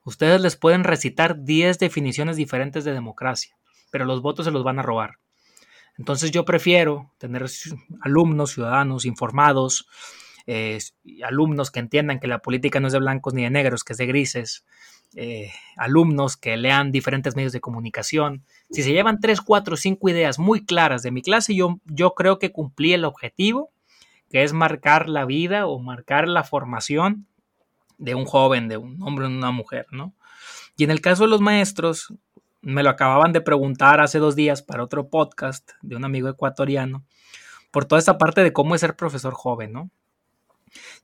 ustedes 0.05 0.41
les 0.41 0.55
pueden 0.55 0.85
recitar 0.85 1.43
10 1.43 1.81
definiciones 1.81 2.37
diferentes 2.37 2.85
de 2.85 2.93
democracia, 2.93 3.57
pero 3.91 4.05
los 4.05 4.23
votos 4.23 4.45
se 4.45 4.53
los 4.53 4.63
van 4.63 4.79
a 4.79 4.83
robar. 4.83 5.19
Entonces 5.99 6.31
yo 6.31 6.45
prefiero 6.45 7.11
tener 7.19 7.45
alumnos, 8.03 8.53
ciudadanos 8.53 9.05
informados, 9.05 9.89
eh, 10.47 10.79
alumnos 11.25 11.73
que 11.73 11.81
entiendan 11.81 12.21
que 12.21 12.29
la 12.29 12.39
política 12.39 12.79
no 12.79 12.87
es 12.87 12.93
de 12.93 13.01
blancos 13.01 13.35
ni 13.35 13.43
de 13.43 13.51
negros, 13.51 13.83
que 13.83 13.95
es 13.95 13.99
de 13.99 14.07
grises, 14.07 14.65
eh, 15.17 15.51
alumnos 15.77 16.37
que 16.37 16.57
lean 16.57 16.93
diferentes 16.93 17.37
medios 17.37 17.53
de 17.53 17.61
comunicación. 17.61 18.45
Si 18.71 18.83
se 18.83 18.93
llevan 18.93 19.21
tres, 19.21 19.41
cuatro, 19.41 19.77
cinco 19.77 20.09
ideas 20.09 20.39
muy 20.39 20.65
claras 20.65 21.03
de 21.03 21.11
mi 21.11 21.23
clase, 21.23 21.55
yo, 21.55 21.81
yo 21.85 22.15
creo 22.15 22.39
que 22.39 22.53
cumplí 22.53 22.93
el 22.93 23.05
objetivo, 23.05 23.71
que 24.31 24.43
es 24.43 24.53
marcar 24.53 25.09
la 25.09 25.25
vida 25.25 25.67
o 25.67 25.79
marcar 25.79 26.29
la 26.29 26.45
formación 26.45 27.27
de 27.99 28.15
un 28.15 28.25
joven, 28.25 28.69
de 28.69 28.79
un 28.79 29.03
hombre 29.03 29.27
o 29.27 29.29
una 29.29 29.51
mujer, 29.51 29.87
¿no? 29.91 30.15
Y 30.77 30.85
en 30.85 30.91
el 30.91 31.01
caso 31.01 31.25
de 31.25 31.31
los 31.31 31.41
maestros, 31.41 32.15
me 32.63 32.83
lo 32.83 32.91
acababan 32.91 33.33
de 33.33 33.41
preguntar 33.41 34.01
hace 34.01 34.19
dos 34.19 34.35
días 34.35 34.63
para 34.63 34.83
otro 34.83 35.09
podcast 35.09 35.73
de 35.83 35.97
un 35.97 36.05
amigo 36.05 36.29
ecuatoriano, 36.29 37.05
por 37.71 37.85
toda 37.85 37.99
esta 37.99 38.19
parte 38.19 38.43
de 38.43 38.53
cómo 38.53 38.75
es 38.75 38.81
ser 38.81 38.97
profesor 38.97 39.35
joven, 39.35 39.73
¿no? 39.73 39.91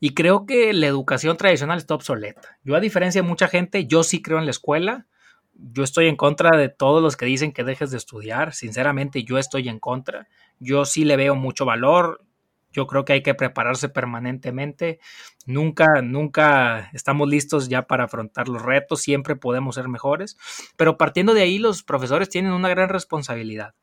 Y 0.00 0.14
creo 0.14 0.46
que 0.46 0.72
la 0.72 0.86
educación 0.86 1.36
tradicional 1.36 1.78
está 1.78 1.94
obsoleta. 1.94 2.58
Yo, 2.64 2.76
a 2.76 2.80
diferencia 2.80 3.22
de 3.22 3.28
mucha 3.28 3.48
gente, 3.48 3.86
yo 3.86 4.02
sí 4.02 4.22
creo 4.22 4.38
en 4.38 4.44
la 4.44 4.50
escuela. 4.50 5.06
Yo 5.54 5.82
estoy 5.82 6.06
en 6.06 6.16
contra 6.16 6.56
de 6.56 6.68
todos 6.68 7.02
los 7.02 7.16
que 7.16 7.26
dicen 7.26 7.52
que 7.52 7.64
dejes 7.64 7.90
de 7.90 7.96
estudiar. 7.96 8.54
Sinceramente, 8.54 9.24
yo 9.24 9.38
estoy 9.38 9.68
en 9.68 9.80
contra. 9.80 10.28
Yo 10.60 10.84
sí 10.84 11.04
le 11.04 11.16
veo 11.16 11.34
mucho 11.34 11.64
valor. 11.64 12.24
Yo 12.72 12.86
creo 12.86 13.04
que 13.04 13.14
hay 13.14 13.22
que 13.22 13.34
prepararse 13.34 13.88
permanentemente. 13.88 15.00
Nunca, 15.46 16.02
nunca 16.02 16.90
estamos 16.92 17.28
listos 17.28 17.68
ya 17.68 17.86
para 17.86 18.04
afrontar 18.04 18.48
los 18.48 18.62
retos. 18.62 19.00
Siempre 19.00 19.36
podemos 19.36 19.74
ser 19.74 19.88
mejores. 19.88 20.36
Pero 20.76 20.96
partiendo 20.96 21.34
de 21.34 21.42
ahí, 21.42 21.58
los 21.58 21.82
profesores 21.82 22.28
tienen 22.28 22.52
una 22.52 22.68
gran 22.68 22.88
responsabilidad. 22.88 23.74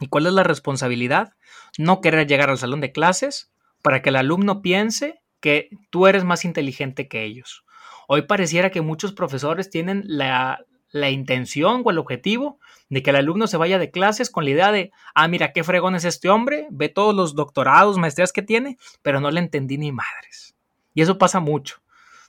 ¿Y 0.00 0.08
cuál 0.08 0.26
es 0.26 0.32
la 0.32 0.42
responsabilidad? 0.42 1.34
No 1.76 2.00
querer 2.00 2.26
llegar 2.26 2.50
al 2.50 2.58
salón 2.58 2.80
de 2.80 2.92
clases 2.92 3.52
para 3.88 4.02
que 4.02 4.10
el 4.10 4.16
alumno 4.16 4.60
piense 4.60 5.22
que 5.40 5.70
tú 5.88 6.08
eres 6.08 6.22
más 6.22 6.44
inteligente 6.44 7.08
que 7.08 7.24
ellos. 7.24 7.64
Hoy 8.06 8.20
pareciera 8.20 8.68
que 8.68 8.82
muchos 8.82 9.14
profesores 9.14 9.70
tienen 9.70 10.02
la, 10.04 10.62
intención 11.10 11.80
o 11.82 11.90
el 11.90 11.96
objetivo 11.96 12.58
de 12.90 13.02
que 13.02 13.08
el 13.08 13.16
alumno 13.16 13.46
se 13.46 13.56
vaya 13.56 13.78
de 13.78 13.90
clases 13.90 14.28
con 14.28 14.44
la 14.44 14.50
idea 14.50 14.72
de, 14.72 14.92
ah, 15.14 15.26
mira, 15.26 15.54
qué 15.54 15.64
fregón 15.64 15.94
es 15.94 16.04
este 16.04 16.28
hombre, 16.28 16.66
ve 16.70 16.90
todos 16.90 17.14
los 17.14 17.34
doctorados, 17.34 17.96
maestrías 17.96 18.30
que 18.30 18.42
tiene, 18.42 18.76
pero 19.00 19.22
no 19.22 19.30
le 19.30 19.40
entendí 19.40 19.78
ni 19.78 19.90
madres. 19.90 20.54
Y 20.92 21.00
eso 21.00 21.16
pasa 21.16 21.40
mucho. 21.40 21.80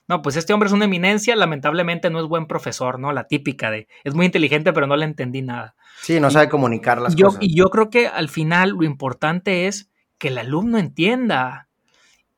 No, 0.08 0.22
pues 0.22 0.36
este 0.36 0.54
hombre 0.54 0.68
es 0.68 0.72
una 0.72 0.86
eminencia, 0.86 1.36
lamentablemente 1.36 2.08
no 2.08 2.20
es 2.20 2.26
buen 2.26 2.46
profesor, 2.46 2.98
¿no? 2.98 3.12
La 3.12 3.24
típica 3.24 3.70
de, 3.70 3.86
es 4.02 4.14
muy 4.14 4.24
inteligente, 4.24 4.72
pero 4.72 4.86
no 4.86 4.96
le 4.96 5.04
entendí 5.04 5.42
nada. 5.42 5.74
Sí, 6.00 6.20
no 6.20 6.30
sabe 6.30 6.48
comunicar 6.48 7.02
las 7.02 7.14
cosas. 7.14 7.38
Y 7.42 7.54
yo 7.54 7.66
creo 7.68 7.90
que 7.90 8.06
al 8.06 8.30
final 8.30 8.70
lo 8.70 8.84
importante 8.84 9.66
es 9.66 9.89
que 10.20 10.28
el 10.28 10.38
alumno 10.38 10.78
entienda. 10.78 11.68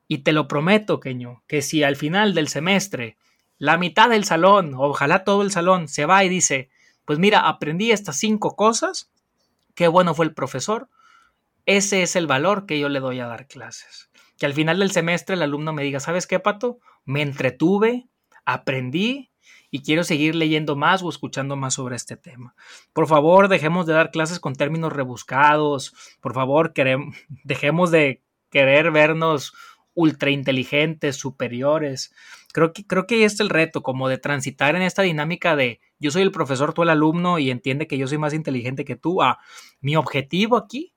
Y 0.07 0.19
te 0.19 0.31
lo 0.31 0.47
prometo, 0.47 0.99
Queño, 0.99 1.43
que 1.45 1.61
si 1.61 1.83
al 1.83 1.95
final 1.95 2.33
del 2.33 2.47
semestre 2.47 3.17
la 3.59 3.77
mitad 3.77 4.09
del 4.09 4.23
salón, 4.23 4.73
ojalá 4.75 5.23
todo 5.23 5.43
el 5.43 5.51
salón, 5.51 5.87
se 5.87 6.05
va 6.05 6.23
y 6.23 6.29
dice, 6.29 6.69
pues 7.05 7.19
mira, 7.19 7.47
aprendí 7.47 7.91
estas 7.91 8.17
cinco 8.17 8.55
cosas, 8.55 9.11
qué 9.75 9.87
bueno 9.87 10.15
fue 10.15 10.25
el 10.25 10.33
profesor, 10.33 10.89
ese 11.65 12.03
es 12.03 12.15
el 12.15 12.25
valor 12.25 12.65
que 12.65 12.79
yo 12.79 12.89
le 12.89 12.99
doy 12.99 13.19
a 13.19 13.27
dar 13.27 13.47
clases. 13.47 14.09
Que 14.37 14.45
al 14.45 14.53
final 14.53 14.79
del 14.79 14.91
semestre 14.91 15.35
el 15.35 15.43
alumno 15.43 15.73
me 15.73 15.83
diga, 15.83 15.99
¿sabes 15.99 16.25
qué, 16.25 16.39
Pato? 16.39 16.79
Me 17.05 17.21
entretuve, 17.21 18.07
aprendí 18.45 19.31
y 19.73 19.81
quiero 19.81 20.03
seguir 20.03 20.35
leyendo 20.35 20.75
más 20.75 21.01
o 21.01 21.09
escuchando 21.09 21.55
más 21.55 21.73
sobre 21.73 21.95
este 21.95 22.15
tema. 22.15 22.53
Por 22.93 23.07
favor, 23.07 23.47
dejemos 23.47 23.87
de 23.87 23.93
dar 23.93 24.11
clases 24.11 24.39
con 24.39 24.53
términos 24.53 24.93
rebuscados. 24.93 25.95
Por 26.21 26.35
favor, 26.35 26.73
dejemos 27.43 27.89
de 27.89 28.21
querer 28.51 28.91
vernos 28.91 29.51
ultra 29.95 30.29
inteligentes, 30.29 31.15
superiores. 31.15 32.13
Creo 32.53 32.71
que, 32.71 32.85
creo 32.85 33.07
que 33.07 33.15
ahí 33.15 33.23
está 33.23 33.41
el 33.41 33.49
reto, 33.49 33.81
como 33.81 34.09
de 34.09 34.19
transitar 34.19 34.75
en 34.75 34.83
esta 34.83 35.01
dinámica 35.01 35.55
de 35.55 35.79
yo 35.97 36.11
soy 36.11 36.21
el 36.21 36.31
profesor, 36.31 36.75
tú 36.75 36.83
el 36.83 36.89
alumno 36.89 37.39
y 37.39 37.49
entiende 37.49 37.87
que 37.87 37.97
yo 37.97 38.07
soy 38.07 38.19
más 38.19 38.35
inteligente 38.35 38.85
que 38.85 38.95
tú. 38.95 39.23
Ah, 39.23 39.39
mi 39.81 39.95
objetivo 39.95 40.55
aquí 40.55 40.93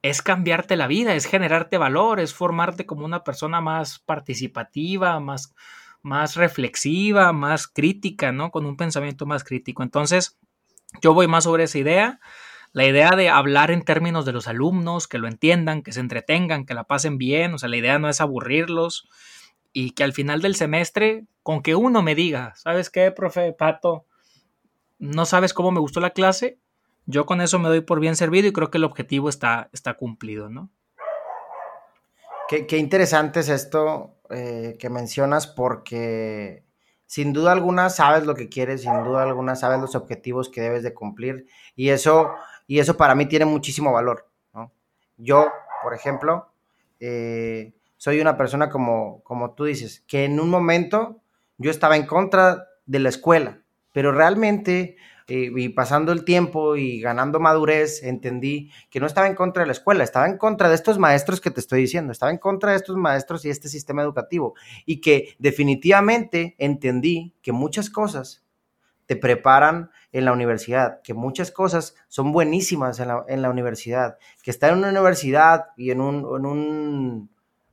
es 0.00 0.22
cambiarte 0.22 0.76
la 0.76 0.86
vida, 0.86 1.14
es 1.14 1.26
generarte 1.26 1.76
valor, 1.76 2.20
es 2.20 2.32
formarte 2.32 2.86
como 2.86 3.04
una 3.04 3.22
persona 3.22 3.60
más 3.60 3.98
participativa, 3.98 5.20
más, 5.20 5.54
más 6.02 6.36
reflexiva, 6.36 7.32
más 7.32 7.66
crítica, 7.66 8.32
¿no? 8.32 8.50
Con 8.50 8.66
un 8.66 8.76
pensamiento 8.76 9.26
más 9.26 9.44
crítico. 9.44 9.82
Entonces, 9.82 10.38
yo 11.02 11.14
voy 11.14 11.26
más 11.26 11.44
sobre 11.44 11.64
esa 11.64 11.78
idea. 11.78 12.20
La 12.72 12.86
idea 12.86 13.10
de 13.16 13.28
hablar 13.28 13.70
en 13.70 13.82
términos 13.82 14.24
de 14.24 14.32
los 14.32 14.46
alumnos, 14.46 15.08
que 15.08 15.18
lo 15.18 15.26
entiendan, 15.26 15.82
que 15.82 15.92
se 15.92 16.00
entretengan, 16.00 16.66
que 16.66 16.74
la 16.74 16.84
pasen 16.84 17.18
bien, 17.18 17.54
o 17.54 17.58
sea, 17.58 17.68
la 17.68 17.76
idea 17.76 17.98
no 17.98 18.08
es 18.08 18.20
aburrirlos 18.20 19.08
y 19.72 19.92
que 19.92 20.04
al 20.04 20.12
final 20.12 20.42
del 20.42 20.54
semestre, 20.54 21.24
con 21.42 21.62
que 21.62 21.74
uno 21.74 22.02
me 22.02 22.14
diga, 22.14 22.54
¿sabes 22.56 22.90
qué, 22.90 23.10
profe 23.10 23.52
Pato? 23.52 24.06
¿No 24.98 25.24
sabes 25.24 25.54
cómo 25.54 25.70
me 25.70 25.80
gustó 25.80 26.00
la 26.00 26.10
clase? 26.10 26.58
Yo 27.06 27.24
con 27.24 27.40
eso 27.40 27.58
me 27.58 27.68
doy 27.68 27.80
por 27.80 28.00
bien 28.00 28.16
servido 28.16 28.48
y 28.48 28.52
creo 28.52 28.70
que 28.70 28.78
el 28.78 28.84
objetivo 28.84 29.28
está, 29.28 29.70
está 29.72 29.94
cumplido, 29.94 30.50
¿no? 30.50 30.70
Qué, 32.48 32.66
qué 32.66 32.78
interesante 32.78 33.40
es 33.40 33.48
esto 33.48 34.17
eh, 34.30 34.76
que 34.78 34.90
mencionas 34.90 35.46
porque 35.46 36.64
sin 37.06 37.32
duda 37.32 37.52
alguna 37.52 37.88
sabes 37.88 38.26
lo 38.26 38.34
que 38.34 38.48
quieres, 38.48 38.82
sin 38.82 39.04
duda 39.04 39.22
alguna 39.22 39.56
sabes 39.56 39.80
los 39.80 39.94
objetivos 39.94 40.50
que 40.50 40.60
debes 40.60 40.82
de 40.82 40.92
cumplir 40.92 41.46
y 41.74 41.88
eso, 41.88 42.30
y 42.66 42.80
eso 42.80 42.96
para 42.96 43.14
mí 43.14 43.26
tiene 43.26 43.46
muchísimo 43.46 43.92
valor. 43.92 44.28
Yo, 45.16 45.48
por 45.82 45.94
ejemplo, 45.94 46.52
eh, 47.00 47.72
soy 47.96 48.20
una 48.20 48.36
persona 48.36 48.70
como, 48.70 49.22
como 49.24 49.54
tú 49.54 49.64
dices, 49.64 50.04
que 50.06 50.24
en 50.24 50.38
un 50.38 50.48
momento 50.48 51.20
yo 51.56 51.70
estaba 51.70 51.96
en 51.96 52.06
contra 52.06 52.68
de 52.86 52.98
la 53.00 53.08
escuela, 53.08 53.62
pero 53.92 54.12
realmente 54.12 54.96
eh, 55.28 55.52
y 55.54 55.68
pasando 55.68 56.10
el 56.12 56.24
tiempo 56.24 56.76
y 56.76 57.00
ganando 57.00 57.38
madurez, 57.38 58.02
entendí 58.02 58.70
que 58.88 58.98
no 58.98 59.06
estaba 59.06 59.26
en 59.26 59.34
contra 59.34 59.62
de 59.62 59.66
la 59.66 59.72
escuela, 59.72 60.02
estaba 60.02 60.26
en 60.26 60.38
contra 60.38 60.70
de 60.70 60.74
estos 60.74 60.98
maestros 60.98 61.42
que 61.42 61.50
te 61.50 61.60
estoy 61.60 61.82
diciendo, 61.82 62.12
estaba 62.12 62.32
en 62.32 62.38
contra 62.38 62.70
de 62.70 62.78
estos 62.78 62.96
maestros 62.96 63.44
y 63.44 63.50
este 63.50 63.68
sistema 63.68 64.00
educativo. 64.00 64.54
Y 64.86 65.02
que 65.02 65.36
definitivamente 65.38 66.56
entendí 66.58 67.34
que 67.42 67.52
muchas 67.52 67.90
cosas 67.90 68.42
te 69.04 69.16
preparan 69.16 69.90
en 70.12 70.24
la 70.24 70.32
universidad, 70.32 71.02
que 71.02 71.12
muchas 71.12 71.50
cosas 71.50 71.94
son 72.08 72.32
buenísimas 72.32 72.98
en 72.98 73.42
la, 73.42 73.50
universidad, 73.50 74.16
que 74.42 74.50
estar 74.50 74.72
en 74.72 74.78
una 74.78 74.88
universidad 74.88 75.66
y 75.76 75.90
en, 75.90 76.00
un, 76.00 76.16
en, 76.38 76.46
un, 76.46 77.30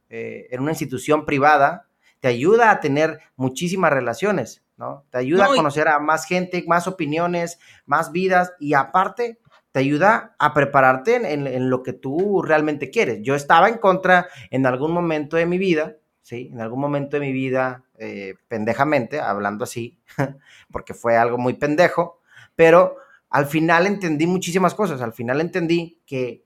eh, 0.09 0.47
en 0.51 0.61
una 0.61 0.71
institución 0.71 1.25
privada 1.25 1.87
te 2.19 2.27
ayuda 2.27 2.71
a 2.71 2.81
tener 2.81 3.19
muchísimas 3.37 3.93
relaciones 3.93 4.64
¿no? 4.78 5.05
Te 5.09 5.17
ayuda 5.17 5.45
a 5.45 5.55
conocer 5.55 5.88
a 5.88 5.99
más 5.99 6.26
gente, 6.26 6.63
más 6.67 6.88
opiniones, 6.88 7.59
más 7.86 8.11
vidas 8.11 8.53
y 8.59 8.73
aparte 8.73 9.39
te 9.71 9.80
ayuda 9.80 10.36
a 10.39 10.53
prepararte 10.53 11.34
en, 11.34 11.69
lo 11.69 11.84
que 11.84 11.93
tú 11.93 12.41
realmente 12.41 12.89
quieres. 12.89 13.19
Yo 13.21 13.36
estaba 13.36 13.67
en 13.67 13.78
contra 13.78 14.28
en 14.49 14.65
algún 14.65 14.91
momento 14.91 15.36
de 15.36 15.45
mi 15.45 15.57
vida 15.57 15.97
¿sí? 16.26 16.49
En 16.51 16.59
algún 16.59 16.80
momento 16.80 17.17
de 17.17 17.26
mi 17.26 17.32
vida, 17.32 17.84
eh, 17.99 18.34
pendejamente, 18.47 19.19
hablando 19.19 19.63
así, 19.63 19.99
porque 20.71 20.95
fue 20.95 21.15
algo 21.17 21.38
muy 21.38 21.53
pendejo, 21.53 22.19
pero 22.55 22.97
al 23.30 23.45
final 23.45 23.86
entendí 23.86 24.26
muchísimas 24.26 24.73
cosas. 24.73 25.01
Al 25.01 25.13
final 25.13 25.39
entendí 25.39 26.01
que, 26.07 26.43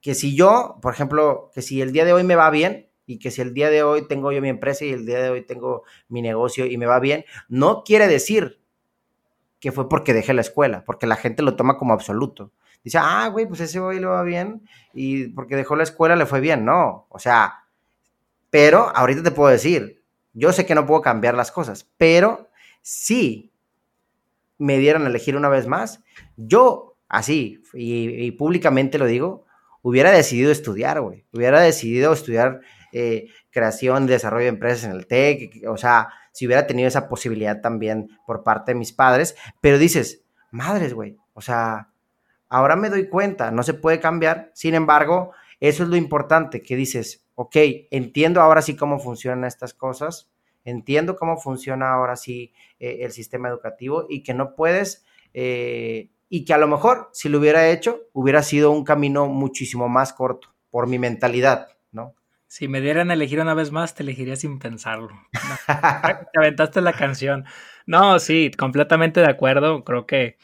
que 0.00 0.14
si 0.14 0.36
yo, 0.36 0.78
por 0.80 0.94
ejemplo, 0.94 1.50
que 1.52 1.62
si 1.62 1.82
el 1.82 1.90
día 1.90 2.04
de 2.04 2.12
hoy 2.12 2.22
me 2.22 2.36
va 2.36 2.48
bien 2.50 2.85
y 3.06 3.18
que 3.18 3.30
si 3.30 3.40
el 3.40 3.54
día 3.54 3.70
de 3.70 3.82
hoy 3.82 4.06
tengo 4.06 4.32
yo 4.32 4.40
mi 4.42 4.48
empresa 4.48 4.84
y 4.84 4.92
el 4.92 5.06
día 5.06 5.22
de 5.22 5.30
hoy 5.30 5.42
tengo 5.42 5.84
mi 6.08 6.22
negocio 6.22 6.66
y 6.66 6.76
me 6.76 6.86
va 6.86 7.00
bien, 7.00 7.24
no 7.48 7.84
quiere 7.84 8.08
decir 8.08 8.60
que 9.60 9.72
fue 9.72 9.88
porque 9.88 10.12
dejé 10.12 10.34
la 10.34 10.42
escuela, 10.42 10.84
porque 10.84 11.06
la 11.06 11.16
gente 11.16 11.42
lo 11.42 11.56
toma 11.56 11.78
como 11.78 11.92
absoluto. 11.92 12.52
Dice, 12.84 12.98
ah, 13.00 13.28
güey, 13.28 13.46
pues 13.46 13.60
ese 13.60 13.80
güey 13.80 13.98
le 13.98 14.06
va 14.06 14.22
bien 14.22 14.62
y 14.92 15.28
porque 15.28 15.56
dejó 15.56 15.74
la 15.76 15.82
escuela 15.82 16.14
le 16.14 16.26
fue 16.26 16.40
bien. 16.40 16.64
No, 16.64 17.06
o 17.08 17.18
sea, 17.18 17.64
pero 18.50 18.92
ahorita 18.94 19.22
te 19.22 19.30
puedo 19.30 19.50
decir, 19.50 20.02
yo 20.34 20.52
sé 20.52 20.66
que 20.66 20.74
no 20.74 20.86
puedo 20.86 21.00
cambiar 21.00 21.34
las 21.34 21.50
cosas, 21.50 21.90
pero 21.96 22.48
sí 22.82 23.52
me 24.58 24.78
dieron 24.78 25.04
a 25.04 25.08
elegir 25.08 25.36
una 25.36 25.48
vez 25.48 25.66
más, 25.66 26.02
yo, 26.36 26.96
así, 27.08 27.62
y, 27.74 28.30
públicamente 28.32 28.98
lo 28.98 29.06
digo, 29.06 29.46
hubiera 29.82 30.10
decidido 30.10 30.50
estudiar, 30.50 31.00
güey. 31.00 31.24
Hubiera 31.32 31.60
decidido 31.60 32.12
estudiar 32.12 32.60
eh, 32.92 33.28
creación, 33.50 34.06
desarrollo 34.06 34.44
de 34.44 34.50
empresas 34.50 34.84
en 34.84 34.92
el 34.92 35.06
TEC, 35.06 35.62
o 35.68 35.76
sea, 35.76 36.08
si 36.32 36.46
hubiera 36.46 36.66
tenido 36.66 36.88
esa 36.88 37.08
posibilidad 37.08 37.60
también 37.60 38.08
por 38.26 38.42
parte 38.42 38.72
de 38.72 38.78
mis 38.78 38.92
padres, 38.92 39.36
pero 39.60 39.78
dices, 39.78 40.24
madres, 40.50 40.94
güey, 40.94 41.16
o 41.34 41.40
sea, 41.40 41.90
ahora 42.48 42.76
me 42.76 42.90
doy 42.90 43.08
cuenta, 43.08 43.50
no 43.50 43.62
se 43.62 43.74
puede 43.74 44.00
cambiar, 44.00 44.50
sin 44.54 44.74
embargo, 44.74 45.32
eso 45.60 45.82
es 45.82 45.88
lo 45.88 45.96
importante, 45.96 46.62
que 46.62 46.76
dices, 46.76 47.26
ok, 47.34 47.56
entiendo 47.90 48.40
ahora 48.40 48.62
sí 48.62 48.76
cómo 48.76 48.98
funcionan 48.98 49.44
estas 49.44 49.74
cosas, 49.74 50.30
entiendo 50.64 51.16
cómo 51.16 51.38
funciona 51.38 51.92
ahora 51.92 52.16
sí 52.16 52.52
eh, 52.78 52.98
el 53.00 53.12
sistema 53.12 53.48
educativo 53.48 54.06
y 54.08 54.22
que 54.22 54.34
no 54.34 54.54
puedes, 54.54 55.04
eh, 55.32 56.10
y 56.28 56.44
que 56.44 56.54
a 56.54 56.58
lo 56.58 56.66
mejor 56.66 57.08
si 57.12 57.28
lo 57.28 57.38
hubiera 57.38 57.68
hecho, 57.70 58.00
hubiera 58.12 58.42
sido 58.42 58.72
un 58.72 58.84
camino 58.84 59.26
muchísimo 59.26 59.88
más 59.88 60.12
corto 60.12 60.48
por 60.70 60.86
mi 60.86 60.98
mentalidad. 60.98 61.68
Si 62.56 62.68
me 62.68 62.80
dieran 62.80 63.10
a 63.10 63.12
elegir 63.12 63.38
una 63.38 63.52
vez 63.52 63.70
más, 63.70 63.94
te 63.94 64.02
elegiría 64.02 64.34
sin 64.34 64.58
pensarlo. 64.58 65.10
te 66.32 66.38
aventaste 66.38 66.80
la 66.80 66.94
canción. 66.94 67.44
No, 67.84 68.18
sí, 68.18 68.50
completamente 68.56 69.20
de 69.20 69.28
acuerdo. 69.28 69.84
Creo 69.84 70.06
que 70.06 70.38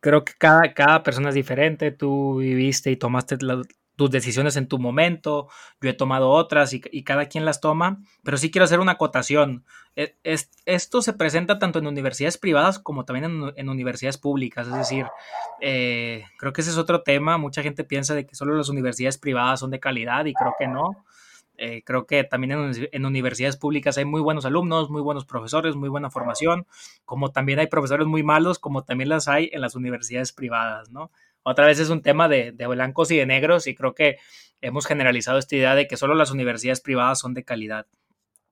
creo 0.00 0.22
que 0.22 0.34
cada, 0.36 0.74
cada 0.74 1.02
persona 1.02 1.30
es 1.30 1.34
diferente. 1.34 1.92
Tú 1.92 2.40
viviste 2.40 2.90
y 2.90 2.96
tomaste 2.96 3.38
la, 3.40 3.62
tus 4.00 4.10
decisiones 4.10 4.56
en 4.56 4.66
tu 4.66 4.78
momento, 4.78 5.48
yo 5.82 5.90
he 5.90 5.92
tomado 5.92 6.30
otras 6.30 6.72
y, 6.72 6.80
cada 7.04 7.26
quien 7.26 7.44
las 7.44 7.60
toma, 7.60 8.00
pero 8.22 8.38
sí 8.38 8.50
quiero 8.50 8.64
hacer 8.64 8.80
una 8.80 8.92
acotación. 8.92 9.66
E, 9.94 10.16
esto 10.64 11.02
se 11.02 11.12
presenta 11.12 11.58
tanto 11.58 11.80
en 11.80 11.86
universidades 11.86 12.38
privadas 12.38 12.78
como 12.78 13.04
también 13.04 13.52
en, 13.56 13.68
universidades 13.68 14.16
públicas, 14.16 14.66
es 14.68 14.74
decir, 14.74 15.04
eh, 15.60 16.24
creo 16.38 16.54
que 16.54 16.62
ese 16.62 16.70
es 16.70 16.78
otro 16.78 17.02
tema, 17.02 17.36
mucha 17.36 17.62
gente 17.62 17.84
piensa 17.84 18.14
de 18.14 18.24
que 18.24 18.34
solo 18.34 18.54
las 18.54 18.70
universidades 18.70 19.18
privadas 19.18 19.60
son 19.60 19.70
de 19.70 19.80
calidad 19.80 20.24
y 20.24 20.32
creo 20.32 20.54
que 20.58 20.66
no. 20.66 21.04
Eh, 21.62 21.82
creo 21.84 22.06
que 22.06 22.24
también 22.24 22.52
en, 22.52 22.88
en, 22.90 23.04
universidades 23.04 23.58
públicas 23.58 23.98
hay 23.98 24.06
muy 24.06 24.22
buenos 24.22 24.46
alumnos, 24.46 24.88
muy 24.88 25.02
buenos 25.02 25.26
profesores, 25.26 25.76
muy 25.76 25.90
buena 25.90 26.08
formación, 26.08 26.66
como 27.04 27.32
también 27.32 27.58
hay 27.58 27.66
profesores 27.66 28.06
muy 28.06 28.22
malos, 28.22 28.58
como 28.58 28.82
también 28.82 29.10
las 29.10 29.28
hay 29.28 29.50
en 29.52 29.60
las 29.60 29.74
universidades 29.74 30.32
privadas, 30.32 30.90
¿no? 30.90 31.10
Otra 31.42 31.66
vez 31.66 31.78
es 31.78 31.90
un 31.90 32.00
tema 32.00 32.28
de, 32.28 32.52
blancos 32.52 33.10
y 33.10 33.18
de 33.18 33.26
negros 33.26 33.66
y 33.66 33.74
creo 33.74 33.94
que 33.94 34.16
hemos 34.62 34.86
generalizado 34.86 35.38
esta 35.38 35.54
idea 35.54 35.74
de 35.74 35.86
que 35.86 35.98
solo 35.98 36.14
las 36.14 36.30
universidades 36.30 36.80
privadas 36.80 37.18
son 37.18 37.34
de 37.34 37.44
calidad. 37.44 37.86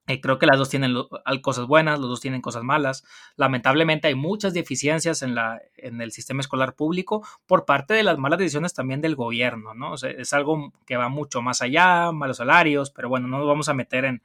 Eh, 0.09 0.21
creo 0.23 0.39
que 0.39 0.47
las 0.47 0.59
dos 0.59 0.71
tienen 0.71 0.95
cosas 1.43 1.67
buenas, 1.67 2.01
los 2.01 2.09
dos 2.09 2.21
tienen 2.21 2.41
cosas 2.41 2.65
malas. 2.65 3.05
Lamentablemente 3.37 4.09
hay 4.09 4.15
muchas 4.15 4.55
deficiencias 4.55 5.23
en, 5.23 5.35
la, 5.35 5.61
en 5.77 6.01
el 6.01 6.13
sistema 6.13 6.41
escolar 6.41 6.75
público 6.75 7.27
por 7.47 7.67
parte 7.67 7.93
de 7.93 8.03
las 8.03 8.17
malas 8.17 8.39
decisiones 8.39 8.73
también 8.73 9.03
del 9.03 9.17
gobierno, 9.17 9.75
¿no? 9.75 9.95
es 9.95 10.33
algo 10.33 10.73
que 10.87 10.97
va 10.97 11.11
mucho 11.11 11.43
más 11.43 11.61
allá, 11.61 12.11
malos 12.11 12.39
salarios, 12.39 12.91
pero 12.91 13.11
bueno, 13.11 13.29
no 13.29 13.39
nos 13.39 13.47
vamos 13.47 13.69
a 13.69 13.75
meter 13.75 14.07
en, 14.07 14.23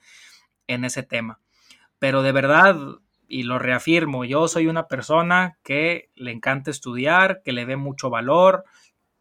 en 0.68 0.86
ese 0.86 1.04
tema. 1.04 1.40
Pero 2.00 2.22
de 2.22 2.32
verdad, 2.32 2.78
y 3.28 3.44
lo 3.44 3.60
reafirmo, 3.60 4.26
yo 4.26 4.48
soy 4.48 4.68
una 4.68 4.88
persona 4.88 5.58
que 5.64 6.10
le 6.16 6.32
encanta 6.32 6.72
estudiar, 6.72 7.42
que 7.44 7.52
le 7.52 7.66
ve 7.66 7.76
mucho 7.76 8.10
valor, 8.10 8.64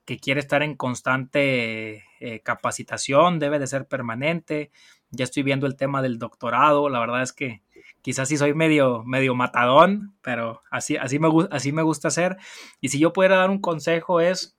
que 0.05 0.19
quiere 0.19 0.41
estar 0.41 0.63
en 0.63 0.77
constante 0.77 2.05
eh, 2.21 2.41
capacitación, 2.41 3.39
debe 3.39 3.59
de 3.59 3.67
ser 3.67 3.87
permanente. 3.87 4.71
Ya 5.13 5.25
estoy 5.25 5.43
viendo 5.43 5.67
el 5.67 5.77
tema 5.77 6.03
del 6.03 6.19
doctorado, 6.19 6.89
la 6.89 6.99
verdad 6.99 7.23
es 7.23 7.33
que 7.33 7.63
quizás 8.03 8.29
sí 8.29 8.37
soy 8.37 8.55
medio, 8.55 9.05
medio 9.05 9.35
matadón, 9.35 10.15
pero 10.23 10.63
así, 10.71 10.97
así, 10.97 11.19
me, 11.19 11.29
así 11.51 11.73
me 11.73 11.83
gusta 11.83 12.09
hacer. 12.09 12.37
Y 12.81 12.89
si 12.89 12.99
yo 12.99 13.13
pudiera 13.13 13.37
dar 13.37 13.51
un 13.51 13.61
consejo 13.61 14.21
es, 14.21 14.57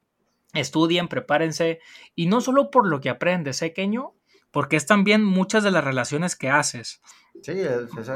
estudien, 0.54 1.08
prepárense, 1.08 1.80
y 2.16 2.28
no 2.28 2.42
solo 2.42 2.72
por 2.72 2.88
lo 2.88 3.02
que 3.02 3.10
aprendes, 3.10 3.60
pequeño, 3.60 4.14
¿eh, 4.14 4.24
porque 4.52 4.76
es 4.76 4.86
también 4.86 5.24
muchas 5.24 5.64
de 5.64 5.72
las 5.72 5.84
relaciones 5.84 6.36
que 6.36 6.50
haces. 6.50 7.02
Sí, 7.42 7.54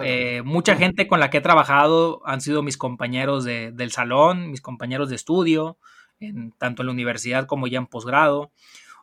eh, 0.04 0.44
mucha 0.46 0.76
gente 0.76 1.08
con 1.08 1.20
la 1.20 1.32
que 1.32 1.40
he 1.40 1.42
trabajado 1.42 2.22
han 2.26 2.40
sido 2.42 2.62
mis 2.62 2.78
compañeros 2.78 3.44
de, 3.44 3.72
del 3.72 3.92
salón, 3.92 4.52
mis 4.52 4.62
compañeros 4.62 5.10
de 5.10 5.16
estudio, 5.16 5.80
en, 6.20 6.52
tanto 6.52 6.84
en 6.84 6.88
la 6.88 6.94
universidad 6.94 7.48
como 7.48 7.66
ya 7.66 7.80
en 7.80 7.88
posgrado. 7.88 8.52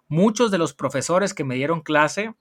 Muchos 0.07 0.53
de 0.53 0.59
los 0.59 0.75
profesores 0.75 1.35
que 1.35 1.43
me 1.43 1.57
dieron 1.57 1.81
clase 1.81 2.35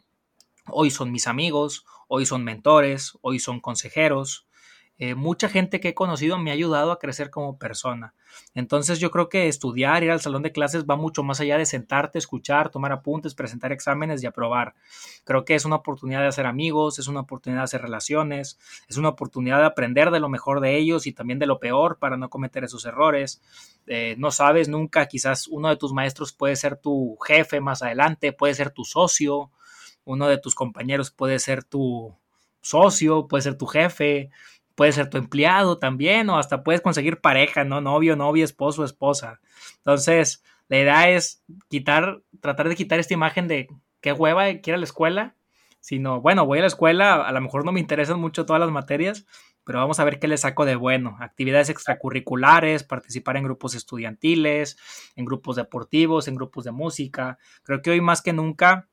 hoy 0.68 0.91
son 0.91 1.11
mis 1.11 1.28
amigos, 1.28 1.86
hoy 2.07 2.26
son 2.26 2.43
mentores, 2.43 3.18
hoy 3.22 3.39
son 3.39 3.59
consejeros. 3.59 4.47
Eh, 4.99 5.16
mucha 5.16 5.49
gente 5.49 5.80
que 5.80 5.89
he 5.89 5.93
conocido 5.95 6.38
me 6.38 6.51
ha 6.51 6.53
ayudado 6.53 6.91
a 6.91 6.99
crecer 6.99 7.32
como 7.32 7.57
persona. 7.57 8.14
Entonces 8.53 8.99
yo 8.99 9.09
creo 9.09 9.28
que 9.28 9.47
estudiar, 9.47 10.03
ir 10.03 10.11
al 10.11 10.22
salón 10.22 10.43
de 10.43 10.51
clases 10.51 10.86
va 10.86 10.95
mucho 10.95 11.24
más 11.24 11.39
allá 11.39 11.57
de 11.57 11.66
sentarte, 11.66 12.20
escuchar, 12.20 12.70
tomar 12.70 12.91
apuntes, 12.91 13.34
presentar 13.34 13.72
exámenes 13.72 14.22
y 14.22 14.28
aprobar. 14.28 14.76
Creo 15.24 15.45
que 15.45 15.55
es 15.55 15.66
una 15.66 15.78
oportunidad 15.78 16.22
de 16.22 16.28
hacer 16.28 16.45
amigos, 16.45 16.99
es 16.99 17.07
una 17.07 17.22
oportunidad 17.22 17.61
de 17.61 17.66
hacer 17.66 17.82
relaciones, 17.82 18.59
es 18.88 18.97
una 18.97 19.09
oportunidad 19.09 19.59
de 19.59 19.66
aprender 19.66 20.11
de 20.11 20.20
lo 20.20 20.30
mejor 20.30 20.61
de 20.61 20.78
ellos 20.78 21.07
y 21.07 21.11
también 21.11 21.39
de 21.39 21.47
lo 21.47 21.59
peor 21.59 21.97
para 21.97 22.16
no 22.16 22.30
cometer 22.30 22.64
esos 22.64 22.86
errores. 22.86 23.41
Eh, 23.88 24.16
no 24.20 24.30
sabes 24.30 24.70
nunca, 24.70 25.07
quizás 25.07 25.47
uno 25.47 25.70
de 25.70 25.76
tus 25.76 25.91
maestros 25.91 26.34
puede 26.34 26.55
ser 26.55 26.78
tu 26.78 27.18
jefe 27.18 27.61
más 27.61 27.82
adelante, 27.82 28.32
puede 28.32 28.53
ser 28.53 28.70
tu 28.70 28.86
socio, 28.86 29.51
uno 30.06 30.28
de 30.28 30.38
tus 30.38 30.56
compañeros 30.56 31.12
puede 31.12 31.39
ser 31.39 31.64
tu 31.64 32.16
socio, 32.62 33.28
puede 33.28 33.41
ser 33.43 33.58
tu 33.58 33.66
jefe, 33.66 34.30
puede 34.76 34.91
ser 34.91 35.10
tu 35.10 35.18
empleado 35.18 35.78
también, 35.78 36.30
o 36.30 36.38
hasta 36.38 36.64
puedes 36.64 36.82
conseguir 36.82 37.22
pareja, 37.22 37.64
¿no? 37.64 37.82
Novio, 37.82 38.16
novia, 38.16 38.43
esposo, 38.43 38.84
esposa. 38.84 39.39
Entonces, 39.78 40.43
la 40.68 40.80
idea 40.80 41.10
es 41.10 41.43
quitar, 41.70 42.22
tratar 42.41 42.70
de 42.70 42.76
quitar 42.76 42.99
esta 42.99 43.14
imagen 43.14 43.47
de 43.47 43.68
qué 44.01 44.14
hueva 44.14 44.45
quiero 44.62 44.76
a 44.76 44.80
la 44.80 44.86
escuela, 44.86 45.36
sino, 45.80 46.22
bueno, 46.22 46.45
voy 46.45 46.60
a 46.60 46.62
la 46.62 46.68
escuela, 46.68 47.16
a 47.16 47.32
lo 47.32 47.41
mejor 47.41 47.66
no 47.66 47.72
me 47.72 47.80
interesan 47.80 48.20
mucho 48.20 48.45
todas 48.45 48.60
las 48.60 48.72
materias, 48.72 49.26
pero 49.66 49.80
vamos 49.80 49.99
a 49.99 50.04
ver 50.04 50.20
qué 50.20 50.28
le 50.28 50.38
saco 50.38 50.66
de 50.66 50.76
bueno. 50.76 51.18
Actividades 51.20 51.70
extracurriculares, 51.70 52.84
participar 52.84 53.38
en 53.38 53.43
grupos 53.43 53.76
estudiantiles, 53.76 54.78
en 55.16 55.26
grupos 55.26 55.56
deportivos, 55.56 56.28
en 56.28 56.36
grupos 56.36 56.64
de 56.66 56.72
música. 56.72 57.38
Creo 57.64 57.82
que 57.82 57.91
hoy 57.91 58.01
más 58.01 58.22
que 58.22 58.34
nunca 58.34 58.89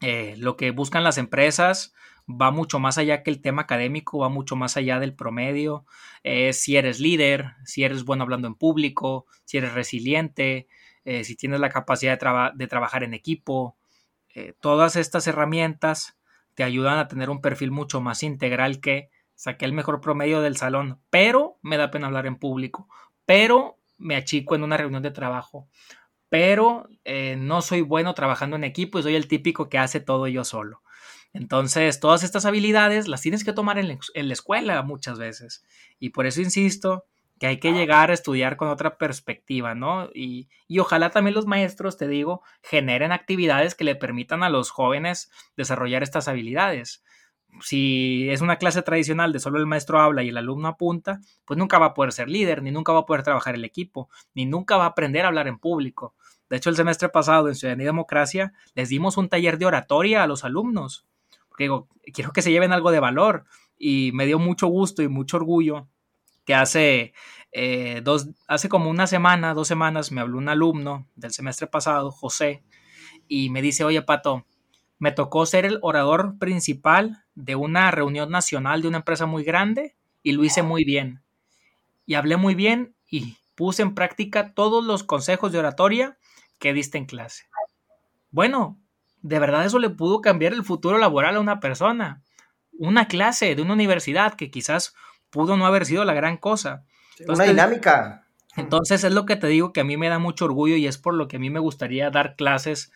eh, 0.00 0.34
lo 0.38 0.56
que 0.56 0.70
buscan 0.70 1.04
las 1.04 1.18
empresas 1.18 1.94
va 2.28 2.50
mucho 2.50 2.78
más 2.78 2.98
allá 2.98 3.22
que 3.22 3.30
el 3.30 3.40
tema 3.40 3.62
académico, 3.62 4.18
va 4.18 4.28
mucho 4.28 4.56
más 4.56 4.76
allá 4.76 4.98
del 4.98 5.14
promedio. 5.14 5.84
Eh, 6.22 6.52
si 6.52 6.76
eres 6.76 7.00
líder, 7.00 7.54
si 7.64 7.84
eres 7.84 8.04
bueno 8.04 8.24
hablando 8.24 8.48
en 8.48 8.54
público, 8.54 9.26
si 9.44 9.58
eres 9.58 9.74
resiliente, 9.74 10.66
eh, 11.04 11.24
si 11.24 11.36
tienes 11.36 11.60
la 11.60 11.68
capacidad 11.68 12.18
de, 12.54 12.66
trabajar 12.66 13.04
en 13.04 13.14
equipo. 13.14 13.76
Eh, 14.34 14.54
todas 14.60 14.96
estas 14.96 15.26
herramientas 15.26 16.18
te 16.54 16.64
ayudan 16.64 16.98
a 16.98 17.08
tener 17.08 17.30
un 17.30 17.40
perfil 17.40 17.70
mucho 17.70 18.00
más 18.00 18.22
integral 18.22 18.80
que 18.80 19.10
saqué 19.34 19.66
el 19.66 19.72
mejor 19.72 20.00
promedio 20.00 20.40
del 20.40 20.56
salón, 20.56 21.00
pero 21.10 21.58
me 21.62 21.76
da 21.76 21.90
pena 21.90 22.06
hablar 22.06 22.26
en 22.26 22.36
público, 22.36 22.88
pero 23.24 23.78
me 23.98 24.16
achico 24.16 24.54
en 24.54 24.62
una 24.62 24.76
reunión 24.76 25.02
de 25.02 25.10
trabajo, 25.10 25.68
pero 26.28 26.88
no 27.38 27.62
soy 27.62 27.82
bueno 27.82 28.14
trabajando 28.14 28.56
en 28.56 28.64
equipo 28.64 28.98
y 28.98 29.02
soy 29.02 29.14
el 29.14 29.28
típico 29.28 29.68
que 29.68 29.78
hace 29.78 30.00
todo 30.00 30.26
yo 30.26 30.44
solo. 30.44 30.82
Entonces, 31.36 32.00
todas 32.00 32.22
estas 32.22 32.46
habilidades 32.46 33.08
las 33.08 33.20
tienes 33.20 33.44
que 33.44 33.52
tomar 33.52 33.78
en 33.78 33.88
la, 33.88 34.32
escuela 34.32 34.82
muchas 34.82 35.18
veces. 35.18 35.64
Y 35.98 36.10
por 36.10 36.26
eso 36.26 36.40
insisto 36.40 37.04
que 37.38 37.46
hay 37.46 37.58
que 37.58 37.72
llegar 37.72 38.10
a 38.10 38.14
estudiar 38.14 38.56
con 38.56 38.68
otra 38.68 38.96
perspectiva, 38.96 39.74
¿no? 39.74 40.08
Y, 40.14 40.48
y, 40.66 40.78
ojalá 40.78 41.10
también 41.10 41.34
los 41.34 41.44
maestros, 41.44 41.98
te 41.98 42.08
digo, 42.08 42.42
generen 42.62 43.12
actividades 43.12 43.74
que 43.74 43.84
le 43.84 43.94
permitan 43.94 44.42
a 44.42 44.48
los 44.48 44.70
jóvenes 44.70 45.30
desarrollar 45.56 46.02
estas 46.02 46.28
habilidades. 46.28 47.04
Si 47.60 48.28
es 48.30 48.40
una 48.40 48.56
clase 48.56 48.82
tradicional 48.82 49.32
de 49.32 49.40
solo 49.40 49.58
el 49.58 49.66
maestro 49.66 50.00
habla 50.00 50.22
y 50.22 50.28
el 50.28 50.36
alumno 50.36 50.68
apunta, 50.68 51.20
pues 51.44 51.58
nunca 51.58 51.78
va 51.78 51.86
a 51.86 51.94
poder 51.94 52.12
ser 52.12 52.28
líder, 52.28 52.62
ni 52.62 52.70
nunca 52.70 52.92
va 52.92 53.00
a 53.00 53.06
poder 53.06 53.22
trabajar 53.22 53.54
el 53.54 53.64
equipo, 53.64 54.08
ni 54.34 54.46
nunca 54.46 54.76
va 54.76 54.84
a 54.84 54.88
aprender 54.88 55.24
a 55.24 55.28
hablar 55.28 55.48
en 55.48 55.58
público. 55.58 56.14
De 56.48 56.56
hecho, 56.56 56.70
el 56.70 56.76
semestre 56.76 57.08
pasado 57.08 57.48
en 57.48 57.54
Ciudadanía 57.54 57.84
y 57.84 57.86
Democracia 57.86 58.52
les 58.74 58.88
dimos 58.88 59.16
un 59.16 59.28
taller 59.28 59.58
de 59.58 59.66
oratoria 59.66 60.22
a 60.22 60.26
los 60.26 60.44
alumnos 60.44 61.06
digo, 61.58 61.88
quiero 62.12 62.32
que 62.32 62.42
se 62.42 62.50
lleven 62.50 62.72
algo 62.72 62.90
de 62.90 63.00
valor. 63.00 63.44
Y 63.78 64.10
me 64.12 64.26
dio 64.26 64.38
mucho 64.38 64.68
gusto 64.68 65.02
y 65.02 65.08
mucho 65.08 65.36
orgullo 65.36 65.88
que 66.46 66.54
hace 66.54 67.12
eh, 67.52 68.00
dos, 68.02 68.28
hace 68.46 68.68
como 68.68 68.88
una 68.88 69.06
semana, 69.06 69.52
dos 69.52 69.68
semanas, 69.68 70.12
me 70.12 70.20
habló 70.20 70.38
un 70.38 70.48
alumno 70.48 71.06
del 71.14 71.32
semestre 71.32 71.66
pasado, 71.66 72.10
José, 72.10 72.62
y 73.28 73.50
me 73.50 73.60
dice, 73.60 73.84
oye, 73.84 74.00
Pato, 74.02 74.46
me 74.98 75.12
tocó 75.12 75.46
ser 75.46 75.64
el 75.64 75.78
orador 75.82 76.38
principal 76.38 77.24
de 77.34 77.54
una 77.54 77.90
reunión 77.90 78.30
nacional 78.30 78.82
de 78.82 78.88
una 78.88 78.98
empresa 78.98 79.26
muy 79.26 79.44
grande 79.44 79.94
y 80.22 80.32
lo 80.32 80.44
hice 80.44 80.62
muy 80.62 80.84
bien. 80.84 81.22
Y 82.06 82.14
hablé 82.14 82.36
muy 82.36 82.54
bien 82.54 82.94
y 83.08 83.36
puse 83.54 83.82
en 83.82 83.94
práctica 83.94 84.52
todos 84.54 84.84
los 84.84 85.02
consejos 85.02 85.52
de 85.52 85.58
oratoria 85.58 86.18
que 86.58 86.72
diste 86.72 86.98
en 86.98 87.06
clase. 87.06 87.44
Bueno, 88.30 88.78
de 89.22 89.38
verdad 89.38 89.64
eso 89.64 89.78
le 89.78 89.90
pudo 89.90 90.20
cambiar 90.20 90.52
el 90.52 90.64
futuro 90.64 90.98
laboral 90.98 91.36
a 91.36 91.40
una 91.40 91.60
persona. 91.60 92.22
Una 92.78 93.08
clase 93.08 93.54
de 93.54 93.62
una 93.62 93.74
universidad 93.74 94.34
que 94.34 94.50
quizás 94.50 94.94
pudo 95.30 95.56
no 95.56 95.66
haber 95.66 95.86
sido 95.86 96.04
la 96.04 96.14
gran 96.14 96.36
cosa. 96.36 96.84
una 97.26 97.44
dinámica. 97.44 98.26
Entonces 98.56 99.04
es 99.04 99.12
lo 99.12 99.26
que 99.26 99.36
te 99.36 99.48
digo 99.48 99.72
que 99.72 99.80
a 99.80 99.84
mí 99.84 99.96
me 99.96 100.08
da 100.08 100.18
mucho 100.18 100.46
orgullo 100.46 100.76
y 100.76 100.86
es 100.86 100.96
por 100.96 101.14
lo 101.14 101.28
que 101.28 101.36
a 101.36 101.40
mí 101.40 101.50
me 101.50 101.60
gustaría 101.60 102.10
dar 102.10 102.36
clases 102.36 102.90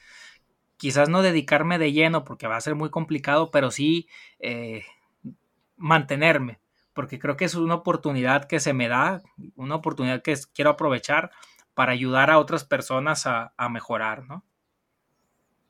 quizás 0.81 1.11
no 1.11 1.20
dedicarme 1.20 1.78
de 1.78 1.93
lleno 1.93 2.24
porque 2.24 2.47
va 2.47 2.57
a 2.57 2.61
ser 2.62 2.74
muy 2.74 2.89
complicado, 2.89 3.51
pero 3.51 3.70
sí 3.70 4.09
eh, 4.39 4.83
mantenerme, 5.76 6.59
porque 6.95 7.18
creo 7.18 7.37
que 7.37 7.45
es 7.45 7.55
una 7.55 7.74
oportunidad 7.74 8.47
que 8.47 8.61
se 8.61 8.72
me 8.72 8.89
da, 8.89 9.20
una 9.57 9.74
oportunidad 9.74 10.22
que 10.22 10.35
quiero 10.55 10.70
aprovechar 10.70 11.33
para 11.74 11.93
ayudar 11.93 12.31
a 12.31 12.39
otras 12.39 12.64
personas 12.64 13.26
a, 13.26 13.53
mejorar, 13.68 14.24
¿no? 14.26 14.43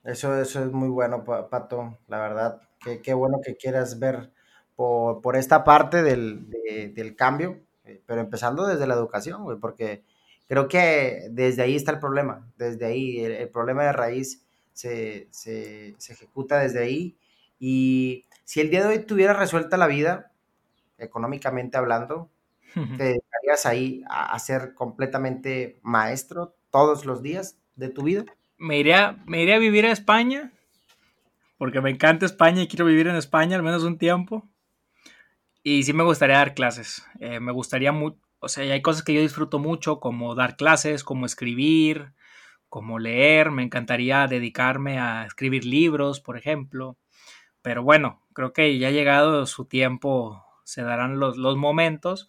Eso, 0.04 0.40
eso 0.40 0.62
es 0.62 0.70
muy 0.70 0.88
bueno, 0.88 1.24
Pato, 1.24 1.98
la 2.06 2.20
verdad. 2.20 2.62
Qué, 3.02 3.12
bueno 3.12 3.40
que 3.44 3.56
quieras 3.56 3.98
ver 3.98 4.30
por, 4.76 5.36
esta 5.36 5.64
parte 5.64 6.04
del, 6.04 6.48
del, 6.94 7.16
cambio, 7.16 7.58
eh, 7.84 8.00
pero 8.06 8.20
empezando 8.20 8.64
desde 8.64 8.86
la 8.86 8.94
educación, 8.94 9.58
porque 9.60 10.04
creo 10.46 10.68
que 10.68 11.26
desde 11.30 11.62
ahí 11.62 11.74
está 11.74 11.90
el 11.90 11.98
problema, 11.98 12.48
desde 12.56 12.86
ahí, 12.86 13.18
el 13.18 13.48
problema 13.48 13.82
de 13.82 13.92
raíz 13.92 14.46
se, 14.72 15.28
ejecuta 16.08 16.58
desde 16.58 16.80
ahí. 16.80 17.16
Y 17.58 18.26
si 18.44 18.60
el 18.60 18.70
día 18.70 18.82
de 18.82 18.88
hoy 18.88 18.98
tuviera 19.04 19.32
resuelta 19.32 19.76
la 19.76 19.86
vida, 19.86 20.32
económicamente 20.98 21.76
hablando, 21.76 22.30
¿te 22.74 23.04
dedicarías 23.04 23.66
ahí 23.66 24.02
a, 24.08 24.38
ser 24.38 24.74
completamente 24.74 25.78
maestro 25.82 26.54
todos 26.70 27.04
los 27.04 27.22
días 27.22 27.58
de 27.76 27.88
tu 27.88 28.02
vida? 28.02 28.24
Me 28.58 28.78
iría, 28.78 29.18
me 29.26 29.42
iría 29.42 29.56
a 29.56 29.58
vivir 29.60 29.86
a 29.86 29.92
España, 29.92 30.52
porque 31.58 31.80
me 31.80 31.90
encanta 31.90 32.26
España 32.26 32.62
y 32.62 32.68
quiero 32.68 32.86
vivir 32.86 33.08
en 33.08 33.16
España 33.16 33.56
al 33.56 33.62
menos 33.62 33.82
un 33.82 33.98
tiempo. 33.98 34.48
Y 35.62 35.82
sí 35.82 35.92
me 35.92 36.04
gustaría 36.04 36.36
dar 36.36 36.54
clases. 36.54 37.04
Eh, 37.18 37.40
me 37.40 37.52
gustaría 37.52 37.92
mucho, 37.92 38.18
o 38.38 38.48
sea, 38.48 38.64
hay 38.64 38.80
cosas 38.80 39.02
que 39.02 39.12
yo 39.12 39.20
disfruto 39.20 39.58
mucho, 39.58 40.00
como 40.00 40.34
dar 40.34 40.56
clases, 40.56 41.04
como 41.04 41.26
escribir, 41.26 42.12
como 42.70 43.00
leer, 43.00 43.50
me 43.50 43.64
encantaría 43.64 44.26
dedicarme 44.28 44.98
a 44.98 45.26
escribir 45.26 45.64
libros, 45.64 46.20
por 46.20 46.38
ejemplo, 46.38 46.96
pero 47.62 47.82
bueno, 47.82 48.22
creo 48.32 48.52
que 48.52 48.78
ya 48.78 48.88
ha 48.88 48.92
llegado 48.92 49.44
su 49.46 49.66
tiempo, 49.66 50.44
se 50.64 50.82
darán 50.82 51.18
los, 51.18 51.36
los 51.36 51.56
momentos, 51.56 52.28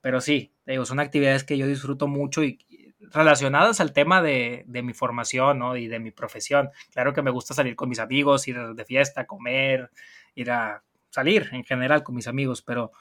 pero 0.00 0.20
sí, 0.20 0.52
digo, 0.66 0.86
son 0.86 1.00
actividades 1.00 1.44
que 1.44 1.58
yo 1.58 1.66
disfruto 1.66 2.08
mucho 2.08 2.42
y 2.42 2.58
relacionadas 2.98 3.80
al 3.80 3.92
tema 3.92 4.22
de, 4.22 4.64
de 4.66 4.82
mi 4.82 4.94
formación 4.94 5.58
¿no? 5.58 5.76
y 5.76 5.86
de 5.86 6.00
mi 6.00 6.10
profesión. 6.10 6.70
Claro 6.92 7.12
que 7.12 7.22
me 7.22 7.30
gusta 7.30 7.52
salir 7.52 7.76
con 7.76 7.90
mis 7.90 8.00
amigos, 8.00 8.48
ir 8.48 8.58
de 8.74 8.84
fiesta, 8.86 9.26
comer, 9.26 9.90
ir 10.34 10.50
a 10.50 10.82
salir 11.10 11.50
en 11.52 11.62
general 11.62 12.02
con 12.02 12.14
mis 12.14 12.26
amigos, 12.26 12.62
pero 12.62 12.92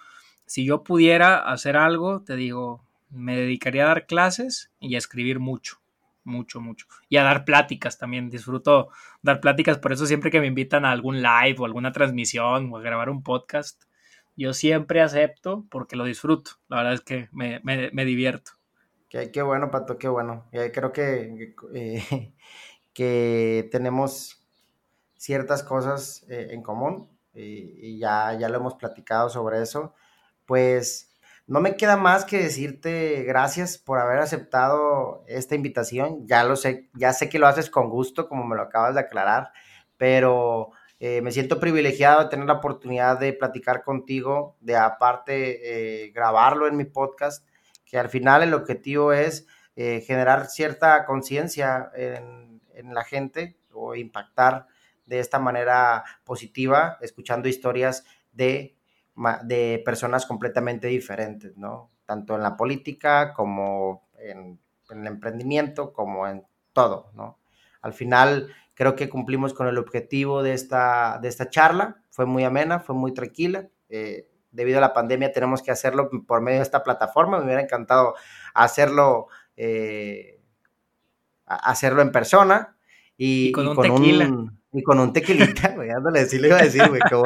si 0.45 0.65
yo 0.65 0.83
pudiera 0.83 1.37
hacer 1.37 1.77
algo, 1.77 2.23
te 2.23 2.35
digo, 2.35 2.85
me 3.09 3.37
dedicaría 3.37 3.85
a 3.85 3.87
dar 3.87 4.05
clases 4.05 4.71
y 4.79 4.95
a 4.95 4.97
escribir 4.97 5.39
mucho 5.39 5.82
mucho, 6.23 6.61
mucho. 6.61 6.85
Y 7.09 7.17
a 7.17 7.23
dar 7.23 7.45
pláticas 7.45 7.97
también. 7.97 8.29
Disfruto 8.29 8.89
dar 9.21 9.39
pláticas, 9.39 9.77
por 9.77 9.93
eso 9.93 10.05
siempre 10.05 10.31
que 10.31 10.39
me 10.39 10.47
invitan 10.47 10.85
a 10.85 10.91
algún 10.91 11.21
live 11.21 11.55
o 11.59 11.65
alguna 11.65 11.91
transmisión 11.91 12.71
o 12.71 12.77
a 12.77 12.81
grabar 12.81 13.09
un 13.09 13.23
podcast, 13.23 13.83
yo 14.35 14.53
siempre 14.53 15.01
acepto 15.01 15.65
porque 15.69 15.95
lo 15.95 16.05
disfruto. 16.05 16.51
La 16.67 16.77
verdad 16.77 16.93
es 16.93 17.01
que 17.01 17.29
me, 17.31 18.05
divierto. 18.05 18.51
Qué, 19.09 19.31
qué, 19.31 19.41
bueno, 19.41 19.69
Pato, 19.69 19.97
qué 19.97 20.07
bueno. 20.07 20.45
Y 20.51 20.71
creo 20.71 20.91
que, 20.91 21.53
eh, 21.73 22.33
que 22.93 23.69
tenemos 23.71 24.43
ciertas 25.15 25.63
cosas 25.63 26.25
eh, 26.29 26.49
en 26.51 26.61
común 26.63 27.09
y, 27.33 27.97
ya, 27.97 28.37
ya 28.37 28.49
lo 28.49 28.57
hemos 28.57 28.75
platicado 28.75 29.29
sobre 29.29 29.61
eso. 29.61 29.93
Pues 30.45 31.12
no 31.45 31.59
me 31.59 31.75
queda 31.75 31.97
más 31.97 32.25
que 32.25 32.37
decirte 32.37 33.23
gracias 33.23 33.77
por 33.77 33.99
haber 33.99 34.19
aceptado 34.19 35.23
esta 35.27 35.55
invitación. 35.55 36.25
Ya 36.25 36.43
lo 36.43 36.55
sé, 36.55 36.89
ya 36.93 37.13
sé 37.13 37.29
que 37.29 37.39
lo 37.39 37.47
haces 37.47 37.69
con 37.69 37.89
gusto, 37.89 38.29
como 38.29 38.45
me 38.45 38.55
lo 38.55 38.63
acabas 38.63 38.95
de 38.95 39.01
aclarar, 39.01 39.51
pero 39.97 40.71
eh, 40.99 41.21
me 41.21 41.31
siento 41.31 41.59
privilegiado 41.59 42.23
de 42.23 42.29
tener 42.29 42.45
la 42.45 42.53
oportunidad 42.53 43.19
de 43.19 43.33
platicar 43.33 43.83
contigo, 43.83 44.55
de 44.61 44.77
aparte 44.77 46.05
eh, 46.05 46.11
grabarlo 46.11 46.67
en 46.67 46.77
mi 46.77 46.85
podcast, 46.85 47.45
que 47.85 47.99
al 47.99 48.09
final 48.09 48.41
el 48.43 48.53
objetivo 48.53 49.11
es 49.11 49.45
eh, 49.75 50.01
generar 50.01 50.47
cierta 50.47 51.05
conciencia 51.05 51.91
en, 51.95 52.61
en 52.73 52.93
la 52.93 53.03
gente 53.03 53.57
o 53.73 53.95
impactar 53.95 54.67
de 55.05 55.19
esta 55.19 55.39
manera 55.39 56.05
positiva, 56.23 56.97
escuchando 57.01 57.49
historias 57.49 58.05
de 58.31 58.77
de 59.43 59.81
personas 59.85 60.25
completamente 60.25 60.87
diferentes, 60.87 61.55
¿no? 61.57 61.91
Tanto 62.05 62.35
en 62.35 62.41
la 62.43 62.57
política 62.57 63.33
como 63.33 64.07
en, 64.17 64.59
el 64.89 65.07
emprendimiento, 65.07 65.93
como 65.93 66.27
en 66.27 66.43
todo, 66.73 67.11
¿no? 67.13 67.39
Al 67.81 67.93
final 67.93 68.53
creo 68.73 68.95
que 68.95 69.09
cumplimos 69.09 69.53
con 69.53 69.67
el 69.67 69.77
objetivo 69.77 70.41
de 70.41 70.53
esta, 70.53 71.19
de 71.21 71.27
esta 71.27 71.49
charla, 71.49 72.01
fue 72.09 72.25
muy 72.25 72.43
amena, 72.43 72.79
fue 72.79 72.95
muy 72.95 73.13
tranquila. 73.13 73.67
Eh, 73.89 74.27
debido 74.51 74.77
a 74.77 74.81
la 74.81 74.93
pandemia 74.93 75.31
tenemos 75.31 75.61
que 75.61 75.71
hacerlo 75.71 76.09
por 76.27 76.41
medio 76.41 76.59
de 76.59 76.63
esta 76.63 76.83
plataforma, 76.83 77.39
me 77.39 77.45
hubiera 77.45 77.61
encantado 77.61 78.15
hacerlo, 78.53 79.27
eh, 79.57 80.39
hacerlo 81.45 82.01
en 82.01 82.11
persona. 82.11 82.75
Y, 83.15 83.51
con 83.51 83.67
un 83.67 83.77
tequila. 83.77 84.31
y 84.73 84.83
con 84.83 84.99
un 84.99 85.13
tequilita, 85.13 85.69
güey, 85.75 85.91
ándale, 85.91 86.25
sí 86.25 86.39
le 86.39 86.47
iba 86.47 86.57
a 86.57 86.63
decir, 86.63 86.87
güey, 86.87 87.01
como, 87.09 87.25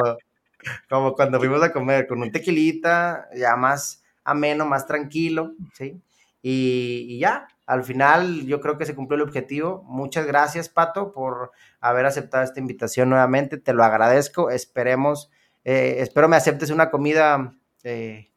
como 0.88 1.14
cuando 1.14 1.38
fuimos 1.38 1.62
a 1.62 1.72
comer 1.72 2.06
con 2.06 2.22
un 2.22 2.30
tequilita, 2.30 3.28
ya 3.36 3.56
más 3.56 4.02
ameno, 4.24 4.66
más 4.66 4.86
tranquilo, 4.86 5.52
¿sí? 5.72 6.00
Y, 6.42 7.18
ya, 7.18 7.48
al 7.66 7.84
final 7.84 8.46
yo 8.46 8.60
creo 8.60 8.78
que 8.78 8.86
se 8.86 8.94
cumplió 8.94 9.16
el 9.16 9.28
objetivo. 9.28 9.84
Muchas 9.86 10.26
gracias, 10.26 10.68
Pato, 10.68 11.12
por 11.12 11.50
haber 11.80 12.06
aceptado 12.06 12.44
esta 12.44 12.60
invitación 12.60 13.10
nuevamente. 13.10 13.58
Te 13.58 13.72
lo 13.72 13.84
agradezco. 13.84 14.50
Esperemos, 14.50 15.30
eh, 15.64 15.96
espero 15.98 16.28
me 16.28 16.36
aceptes 16.36 16.70
una 16.70 16.90
comida 16.90 17.54
eh, 17.82 18.30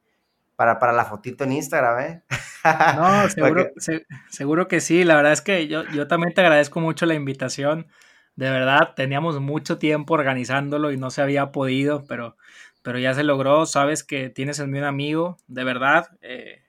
para, 0.55 0.79
para 0.79 0.93
la 0.93 1.05
fotito 1.05 1.43
en 1.43 1.53
Instagram, 1.53 1.99
¿eh? 1.99 2.23
No, 2.95 3.27
seguro, 3.29 3.71
seguro 4.29 4.67
que 4.67 4.81
sí. 4.81 5.03
La 5.03 5.15
verdad 5.15 5.33
es 5.33 5.41
que 5.41 5.67
yo, 5.67 5.83
yo 5.85 6.07
también 6.07 6.33
te 6.33 6.41
agradezco 6.41 6.79
mucho 6.79 7.05
la 7.05 7.15
invitación. 7.15 7.87
De 8.35 8.49
verdad, 8.49 8.93
teníamos 8.95 9.39
mucho 9.39 9.77
tiempo 9.77 10.13
organizándolo 10.13 10.91
y 10.91 10.97
no 10.97 11.09
se 11.11 11.21
había 11.21 11.51
podido, 11.51 12.05
pero, 12.05 12.37
pero 12.81 12.99
ya 12.99 13.13
se 13.13 13.23
logró. 13.23 13.65
Sabes 13.65 14.03
que 14.03 14.29
tienes 14.29 14.59
en 14.59 14.71
mí 14.71 14.79
un 14.79 14.85
amigo, 14.85 15.37
de 15.47 15.63
verdad. 15.63 16.07
Eh, 16.21 16.63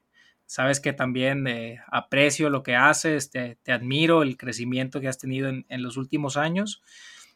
sabes 0.47 0.81
que 0.81 0.93
también 0.93 1.47
eh, 1.47 1.81
aprecio 1.91 2.51
lo 2.51 2.63
que 2.63 2.77
haces, 2.77 3.31
te, 3.31 3.59
admiro 3.69 4.23
el 4.23 4.37
crecimiento 4.37 5.01
que 5.01 5.09
has 5.09 5.19
tenido 5.19 5.49
en, 5.49 5.83
los 5.83 5.97
últimos 5.97 6.37
años. 6.37 6.83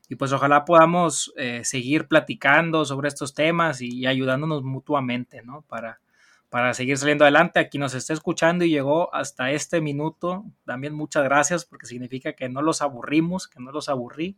Y 0.09 0.17
pues 0.17 0.33
ojalá 0.33 0.65
podamos 0.65 1.33
eh, 1.37 1.63
seguir 1.65 2.07
platicando 2.07 2.85
sobre 2.85 3.09
estos 3.09 3.35
temas 3.35 3.81
y 3.81 4.07
ayudándonos 4.07 4.63
mutuamente, 4.63 5.43
¿no? 5.43 5.63
Para, 5.63 6.01
para 6.49 6.75
seguir 6.75 6.97
saliendo 6.99 7.25
adelante. 7.25 7.59
Aquí 7.59 7.79
nos 7.79 7.95
está 7.95 8.13
escuchando 8.13 8.65
y 8.65 8.71
llegó 8.71 9.15
hasta 9.15 9.51
este 9.51 9.81
minuto. 9.81 10.45
También 10.65 10.95
muchas 10.95 11.25
gracias 11.25 11.65
porque 11.65 11.87
significa 11.87 12.35
que 12.35 12.49
no 12.49 12.63
los 12.63 12.83
aburrimos, 12.83 13.49
que 13.49 13.61
no 13.61 13.73
los 13.73 13.89
aburrí. 13.89 14.37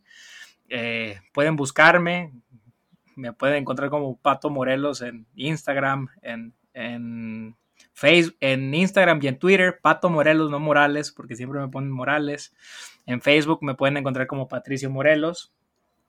Eh, 0.69 1.21
pueden 1.33 1.57
buscarme, 1.57 2.33
me 3.17 3.33
pueden 3.33 3.57
encontrar 3.57 3.91
como 3.91 4.17
Pato 4.17 4.51
Morelos 4.51 5.03
en 5.03 5.27
Instagram, 5.35 6.09
en, 6.23 6.55
en 6.75 7.57
Facebook, 7.93 8.37
en 8.41 8.75
Instagram 8.75 9.19
y 9.23 9.29
en 9.29 9.39
Twitter, 9.39 9.81
Pato 9.81 10.11
Morelos, 10.11 10.51
no 10.51 10.61
Morales, 10.61 11.13
porque 11.13 11.37
siempre 11.37 11.61
me 11.61 11.69
ponen 11.69 11.91
Morales. 11.91 12.55
En 13.07 13.21
Facebook 13.21 13.61
me 13.63 13.75
pueden 13.75 13.97
encontrar 13.97 14.27
como 14.27 14.49
Patricio 14.49 14.91
Morelos 14.91 15.53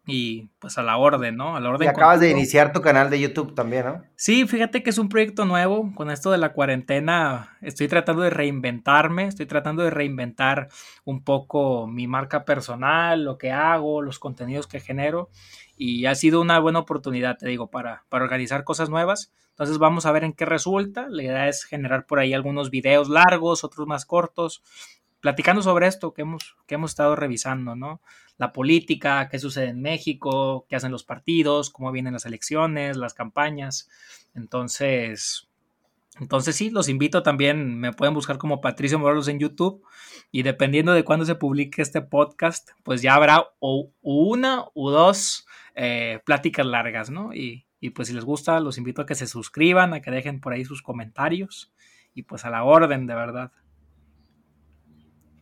y 0.05 0.49
pues 0.59 0.77
a 0.77 0.83
la 0.83 0.97
orden, 0.97 1.35
¿no? 1.35 1.55
A 1.55 1.59
la 1.59 1.69
orden. 1.69 1.85
Y 1.85 1.89
acabas 1.89 2.19
de 2.19 2.29
iniciar 2.29 2.73
tu 2.73 2.81
canal 2.81 3.09
de 3.09 3.19
YouTube 3.19 3.53
también, 3.53 3.85
¿no? 3.85 4.03
Sí, 4.15 4.47
fíjate 4.47 4.81
que 4.81 4.89
es 4.89 4.97
un 4.97 5.09
proyecto 5.09 5.45
nuevo. 5.45 5.93
Con 5.95 6.09
esto 6.09 6.31
de 6.31 6.37
la 6.37 6.53
cuarentena 6.53 7.57
estoy 7.61 7.87
tratando 7.87 8.23
de 8.23 8.29
reinventarme, 8.29 9.25
estoy 9.25 9.45
tratando 9.45 9.83
de 9.83 9.91
reinventar 9.91 10.69
un 11.05 11.23
poco 11.23 11.87
mi 11.87 12.07
marca 12.07 12.45
personal, 12.45 13.23
lo 13.23 13.37
que 13.37 13.51
hago, 13.51 14.01
los 14.01 14.19
contenidos 14.19 14.67
que 14.67 14.79
genero. 14.79 15.29
y 15.77 16.07
ha 16.07 16.15
sido 16.15 16.41
una 16.41 16.59
buena 16.59 16.79
oportunidad, 16.79 17.37
te 17.37 17.47
digo, 17.47 17.69
para, 17.69 18.03
para 18.09 18.25
organizar 18.25 18.65
cosas 18.65 18.89
nuevas. 18.89 19.31
Entonces 19.59 19.77
vamos 19.77 20.05
a 20.05 20.13
ver 20.13 20.23
en 20.23 20.31
qué 20.31 20.45
resulta. 20.45 21.07
La 21.09 21.21
idea 21.21 21.47
es 21.49 21.65
generar 21.65 22.05
por 22.05 22.19
ahí 22.19 22.33
algunos 22.33 22.69
videos 22.69 23.09
largos, 23.09 23.65
otros 23.65 23.87
más 23.87 24.05
cortos, 24.05 24.63
platicando 25.21 25.61
sobre 25.61 25.87
esto 25.87 26.13
que 26.13 26.21
hemos, 26.23 26.57
que 26.67 26.75
hemos 26.75 26.91
estado 26.91 27.15
revisando, 27.15 27.75
¿no? 27.75 28.01
La 28.37 28.53
política, 28.53 29.27
qué 29.29 29.39
sucede 29.39 29.69
en 29.69 29.81
México, 29.81 30.65
qué 30.69 30.75
hacen 30.75 30.91
los 30.91 31.03
partidos, 31.03 31.69
cómo 31.69 31.91
vienen 31.91 32.13
las 32.13 32.25
elecciones, 32.25 32.95
las 32.97 33.13
campañas. 33.13 33.89
Entonces, 34.33 35.49
entonces 36.19 36.55
sí, 36.55 36.69
los 36.69 36.89
invito 36.89 37.23
también, 37.23 37.79
me 37.79 37.93
pueden 37.93 38.13
buscar 38.13 38.37
como 38.37 38.59
Patricio 38.59 38.99
Morelos 38.99 39.29
en 39.29 39.39
YouTube 39.39 39.83
y 40.31 40.43
dependiendo 40.43 40.91
de 40.91 41.03
cuándo 41.03 41.25
se 41.25 41.35
publique 41.35 41.81
este 41.81 42.01
podcast, 42.01 42.71
pues 42.83 43.01
ya 43.01 43.15
habrá 43.15 43.45
una 44.01 44.65
o 44.73 44.91
dos 44.91 45.47
eh, 45.75 46.19
pláticas 46.25 46.65
largas, 46.65 47.09
¿no? 47.09 47.33
Y, 47.33 47.65
pues 47.95 48.09
si 48.09 48.13
les 48.13 48.25
gusta, 48.25 48.59
los 48.59 48.77
invito 48.77 49.01
a 49.01 49.05
que 49.05 49.15
se 49.15 49.27
suscriban, 49.27 49.93
a 49.93 50.01
que 50.01 50.11
dejen 50.11 50.41
por 50.41 50.51
ahí 50.51 50.65
sus 50.65 50.81
comentarios 50.81 51.71
y 52.13 52.23
pues 52.23 52.43
a 52.43 52.49
la 52.49 52.63
orden, 52.63 53.07
de 53.07 53.15
verdad. 53.15 53.53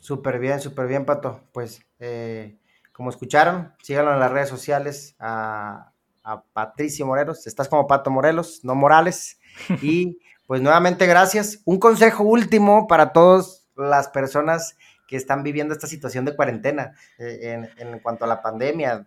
Súper 0.07 0.39
bien, 0.39 0.61
súper 0.61 0.87
bien, 0.87 1.03
Pato. 1.03 1.41
Pues 1.51 1.85
eh, 1.99 2.57
como 2.93 3.09
escucharon, 3.09 3.73
síganlo 3.83 4.13
en 4.13 4.21
las 4.21 4.31
redes 4.31 4.47
sociales 4.47 5.17
a, 5.19 5.91
a 6.23 6.43
Patricio 6.53 7.05
Morelos. 7.05 7.45
Estás 7.45 7.67
como 7.67 7.87
Pato 7.87 8.09
Morelos, 8.09 8.61
no 8.63 8.73
Morales. 8.73 9.37
Y 9.81 10.17
pues 10.45 10.61
nuevamente 10.61 11.07
gracias. 11.07 11.61
Un 11.65 11.77
consejo 11.77 12.23
último 12.23 12.87
para 12.87 13.11
todas 13.11 13.67
las 13.75 14.07
personas 14.07 14.77
que 15.09 15.17
están 15.17 15.43
viviendo 15.43 15.73
esta 15.73 15.87
situación 15.87 16.23
de 16.23 16.37
cuarentena 16.37 16.93
eh, 17.17 17.67
en, 17.75 17.99
cuanto 17.99 18.23
a 18.23 18.29
la 18.29 18.41
pandemia 18.41 19.05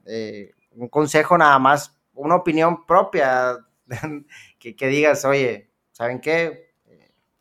un 0.72 0.88
consejo 0.88 1.38
nada 1.38 1.58
más, 1.58 1.98
una 2.12 2.34
opinión 2.34 2.84
propia, 2.84 3.56
que, 4.58 4.86
digas, 4.86 5.24
oye, 5.24 5.70
¿saben 5.92 6.20
qué? 6.20 6.74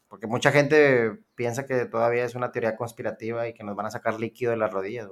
Porque 0.07 0.27
mucha 0.27 0.49
gente 0.49 1.19
piensa 1.39 1.65
que 1.65 1.85
todavía 1.85 2.25
es 2.25 2.35
una 2.35 2.51
teoría 2.51 2.75
conspirativa 2.75 3.47
y 3.47 3.53
que 3.53 3.63
nos 3.63 3.73
van 3.73 3.85
a 3.85 3.91
sacar 3.91 4.19
líquido 4.19 4.51
de 4.51 4.57
las 4.57 4.73
rodillas. 4.73 5.07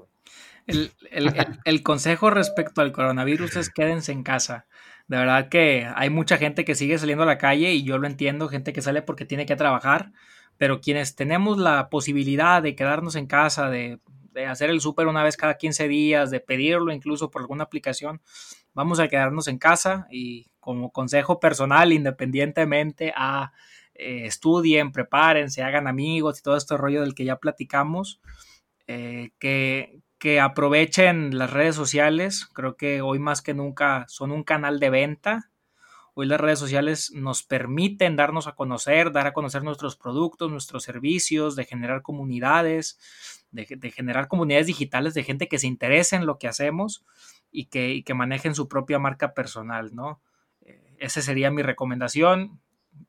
El, 0.67 1.83
consejo 1.83 2.29
respecto 2.29 2.81
al 2.81 2.91
coronavirus 2.91 3.55
es 3.55 3.69
quédense 3.69 4.11
en 4.11 4.23
casa. 4.23 4.67
De 5.07 5.15
verdad 5.15 5.47
que 5.47 5.89
hay 5.95 6.09
mucha 6.09 6.35
gente 6.35 6.65
que 6.65 6.75
sigue 6.75 6.97
saliendo 6.97 7.23
a 7.23 7.27
la 7.27 7.37
calle 7.37 7.71
y 7.71 7.85
yo 7.85 7.97
lo 7.97 8.07
entiendo, 8.07 8.49
gente 8.49 8.73
que 8.73 8.81
sale 8.81 9.01
porque 9.01 9.23
tiene 9.23 9.45
que 9.45 9.55
trabajar, 9.55 10.11
pero 10.57 10.81
quienes 10.81 11.15
tenemos 11.15 11.59
la 11.59 11.89
posibilidad 11.89 12.61
de 12.61 12.75
quedarnos 12.75 13.15
en 13.15 13.27
casa, 13.27 13.69
de 13.69 14.01
de 14.37 14.45
hacer 14.45 14.69
el 14.69 14.81
súper 14.81 15.07
una 15.07 15.23
vez 15.23 15.35
cada 15.35 15.57
15 15.57 15.87
días, 15.87 16.29
de 16.29 16.39
pedirlo 16.39 16.93
incluso 16.93 17.31
por 17.31 17.41
alguna 17.41 17.63
aplicación, 17.63 18.21
vamos 18.75 18.99
a 18.99 19.07
quedarnos 19.07 19.47
en 19.47 19.57
casa 19.57 20.05
y 20.11 20.45
como 20.59 20.91
consejo 20.91 21.39
personal, 21.39 21.91
independientemente 21.91 23.13
a 23.15 23.51
eh, 23.97 24.25
estudien, 24.25 24.91
prepárense, 24.91 25.63
hagan 25.63 25.87
amigos 25.87 26.39
y 26.39 26.43
todo 26.43 26.57
este 26.57 26.77
rollo 26.77 27.01
del 27.01 27.15
que 27.15 27.25
ya 27.25 27.37
platicamos, 27.37 28.21
eh, 28.87 29.31
que, 29.39 30.01
que 30.17 30.39
aprovechen 30.39 31.37
las 31.37 31.51
redes 31.51 31.75
sociales, 31.75 32.45
creo 32.53 32.77
que 32.77 33.01
hoy 33.01 33.19
más 33.19 33.41
que 33.41 33.53
nunca 33.53 34.05
son 34.07 34.31
un 34.31 34.43
canal 34.43 34.79
de 34.79 34.89
venta, 34.89 35.51
Hoy 36.19 36.25
las 36.25 36.41
redes 36.41 36.57
sociales 36.57 37.11
nos 37.13 37.43
permiten 37.43 38.15
darnos 38.15 38.47
a 38.47 38.55
conocer, 38.55 39.11
dar 39.11 39.27
a 39.27 39.33
conocer 39.33 39.61
nuestros 39.61 39.95
productos, 39.95 40.49
nuestros 40.49 40.81
servicios, 40.81 41.55
de 41.55 41.63
generar 41.63 42.01
comunidades, 42.01 42.97
de, 43.51 43.91
generar 43.91 44.27
comunidades 44.27 44.65
digitales 44.65 45.13
de 45.13 45.23
gente 45.23 45.47
que 45.47 45.59
se 45.59 45.67
interese 45.67 46.15
en 46.15 46.25
lo 46.25 46.39
que 46.39 46.47
hacemos 46.47 47.05
y 47.51 47.65
que, 47.65 48.03
manejen 48.15 48.55
su 48.55 48.67
propia 48.67 48.97
marca 48.97 49.35
personal, 49.35 49.93
¿no? 49.93 50.19
Eh, 50.61 50.95
esa 50.97 51.21
sería 51.21 51.51
mi 51.51 51.61
recomendación. 51.61 52.59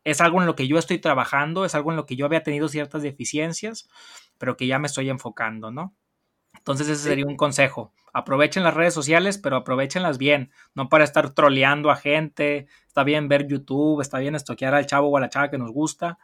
Es 0.04 0.20
algo 0.20 0.40
en 0.40 0.46
lo 0.46 0.54
que 0.54 0.68
yo 0.68 0.78
estoy 0.78 0.98
trabajando, 0.98 1.64
es 1.64 1.74
algo 1.74 1.90
en 1.90 1.96
lo 1.96 2.06
que 2.06 2.16
yo 2.16 2.26
había 2.26 2.42
tenido 2.42 2.68
ciertas 2.68 3.02
deficiencias, 3.02 3.88
pero 4.38 4.56
que 4.56 4.66
ya 4.66 4.78
me 4.78 4.86
estoy 4.86 5.10
enfocando, 5.10 5.70
¿no? 5.70 5.94
Entonces 6.56 6.88
ese 6.88 7.08
sería 7.08 7.26
un 7.26 7.36
consejo. 7.36 7.92
Aprovechen 8.12 8.64
las 8.64 8.74
redes 8.74 8.94
sociales, 8.94 9.38
pero 9.38 9.56
aprovechenlas 9.56 10.18
bien, 10.18 10.50
no 10.74 10.88
para 10.88 11.04
estar 11.04 11.30
troleando 11.30 11.90
a 11.90 11.96
gente. 11.96 12.66
Está 12.86 13.04
bien 13.04 13.28
ver 13.28 13.46
YouTube, 13.46 14.00
está 14.00 14.18
bien 14.18 14.34
estoquear 14.34 14.74
al 14.74 14.86
chavo 14.86 15.08
o 15.08 15.16
a 15.16 15.20
la 15.20 15.28
chava 15.28 15.50
que 15.50 15.58
nos 15.58 15.72
gusta, 15.72 16.18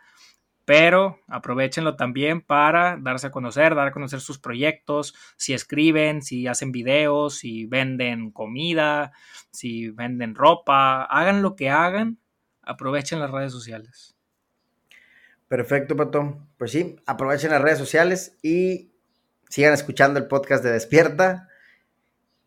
pero 0.65 1.19
aprovechenlo 1.29 1.97
también 1.97 2.41
para 2.41 2.97
darse 2.97 3.29
a 3.29 3.31
conocer, 3.31 3.75
dar 3.75 3.89
a 3.89 3.93
conocer 3.93 4.21
sus 4.21 4.39
proyectos, 4.39 5.15
si 5.37 5.53
escriben, 5.53 6.23
si 6.23 6.47
hacen 6.47 6.73
videos, 6.73 7.37
si 7.39 7.67
venden 7.67 8.31
comida, 8.31 9.13
si 9.51 9.91
venden 9.91 10.35
ropa, 10.35 11.05
hagan 11.05 11.43
lo 11.43 11.55
que 11.55 11.71
hagan, 11.71 12.19
aprovechen 12.67 13.21
las 13.21 13.31
redes 13.31 13.53
sociales. 13.53 14.15
Perfecto, 15.49 15.97
Pato. 15.97 16.39
Pues 16.57 16.73
sí, 16.73 16.97
aprovechen 17.07 17.51
las 17.51 17.63
redes 17.63 17.79
sociales 17.79 18.37
y 18.43 18.93
sigan 19.49 19.73
escuchando 19.73 20.19
el 20.19 20.27
podcast 20.27 20.65
de 20.65 20.73
Despierta. 20.73 21.49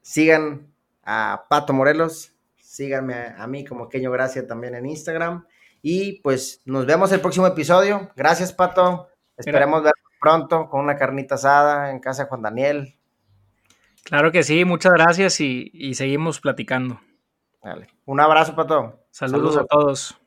Sigan 0.02 0.73
a 1.03 1.45
Pato 1.49 1.73
Morelos, 1.73 2.34
síganme 2.57 3.15
a, 3.38 3.48
mí 3.48 3.64
como 3.65 3.89
Queño 3.89 4.11
Gracia 4.11 4.45
también 4.45 4.76
en 4.76 4.85
Instagram 4.85 5.45
y 5.81 6.22
pues 6.22 6.61
nos 6.65 6.85
vemos 6.85 7.11
el 7.11 7.22
próximo 7.22 7.48
episodio. 7.48 8.11
Gracias, 8.15 8.52
Pato. 8.52 9.10
Esperemos 9.38 9.84
vernos 9.84 10.11
pronto 10.19 10.69
con 10.69 10.81
una 10.81 10.98
carnita 10.98 11.35
asada 11.35 11.91
en 11.91 11.99
casa 11.99 12.23
de 12.23 12.30
Juan 12.30 12.41
Daniel. 12.41 12.98
Claro 14.03 14.31
que 14.31 14.44
sí, 14.44 14.65
muchas 14.65 14.94
gracias 14.94 15.39
y, 15.41 15.94
seguimos 15.94 16.39
platicando. 16.39 16.99
Un 18.06 18.19
abrazo, 18.19 18.56
Pato. 18.56 19.06
Saludos, 19.18 19.56
Saludos. 19.56 19.57
a 19.57 19.65
todos. 19.65 20.18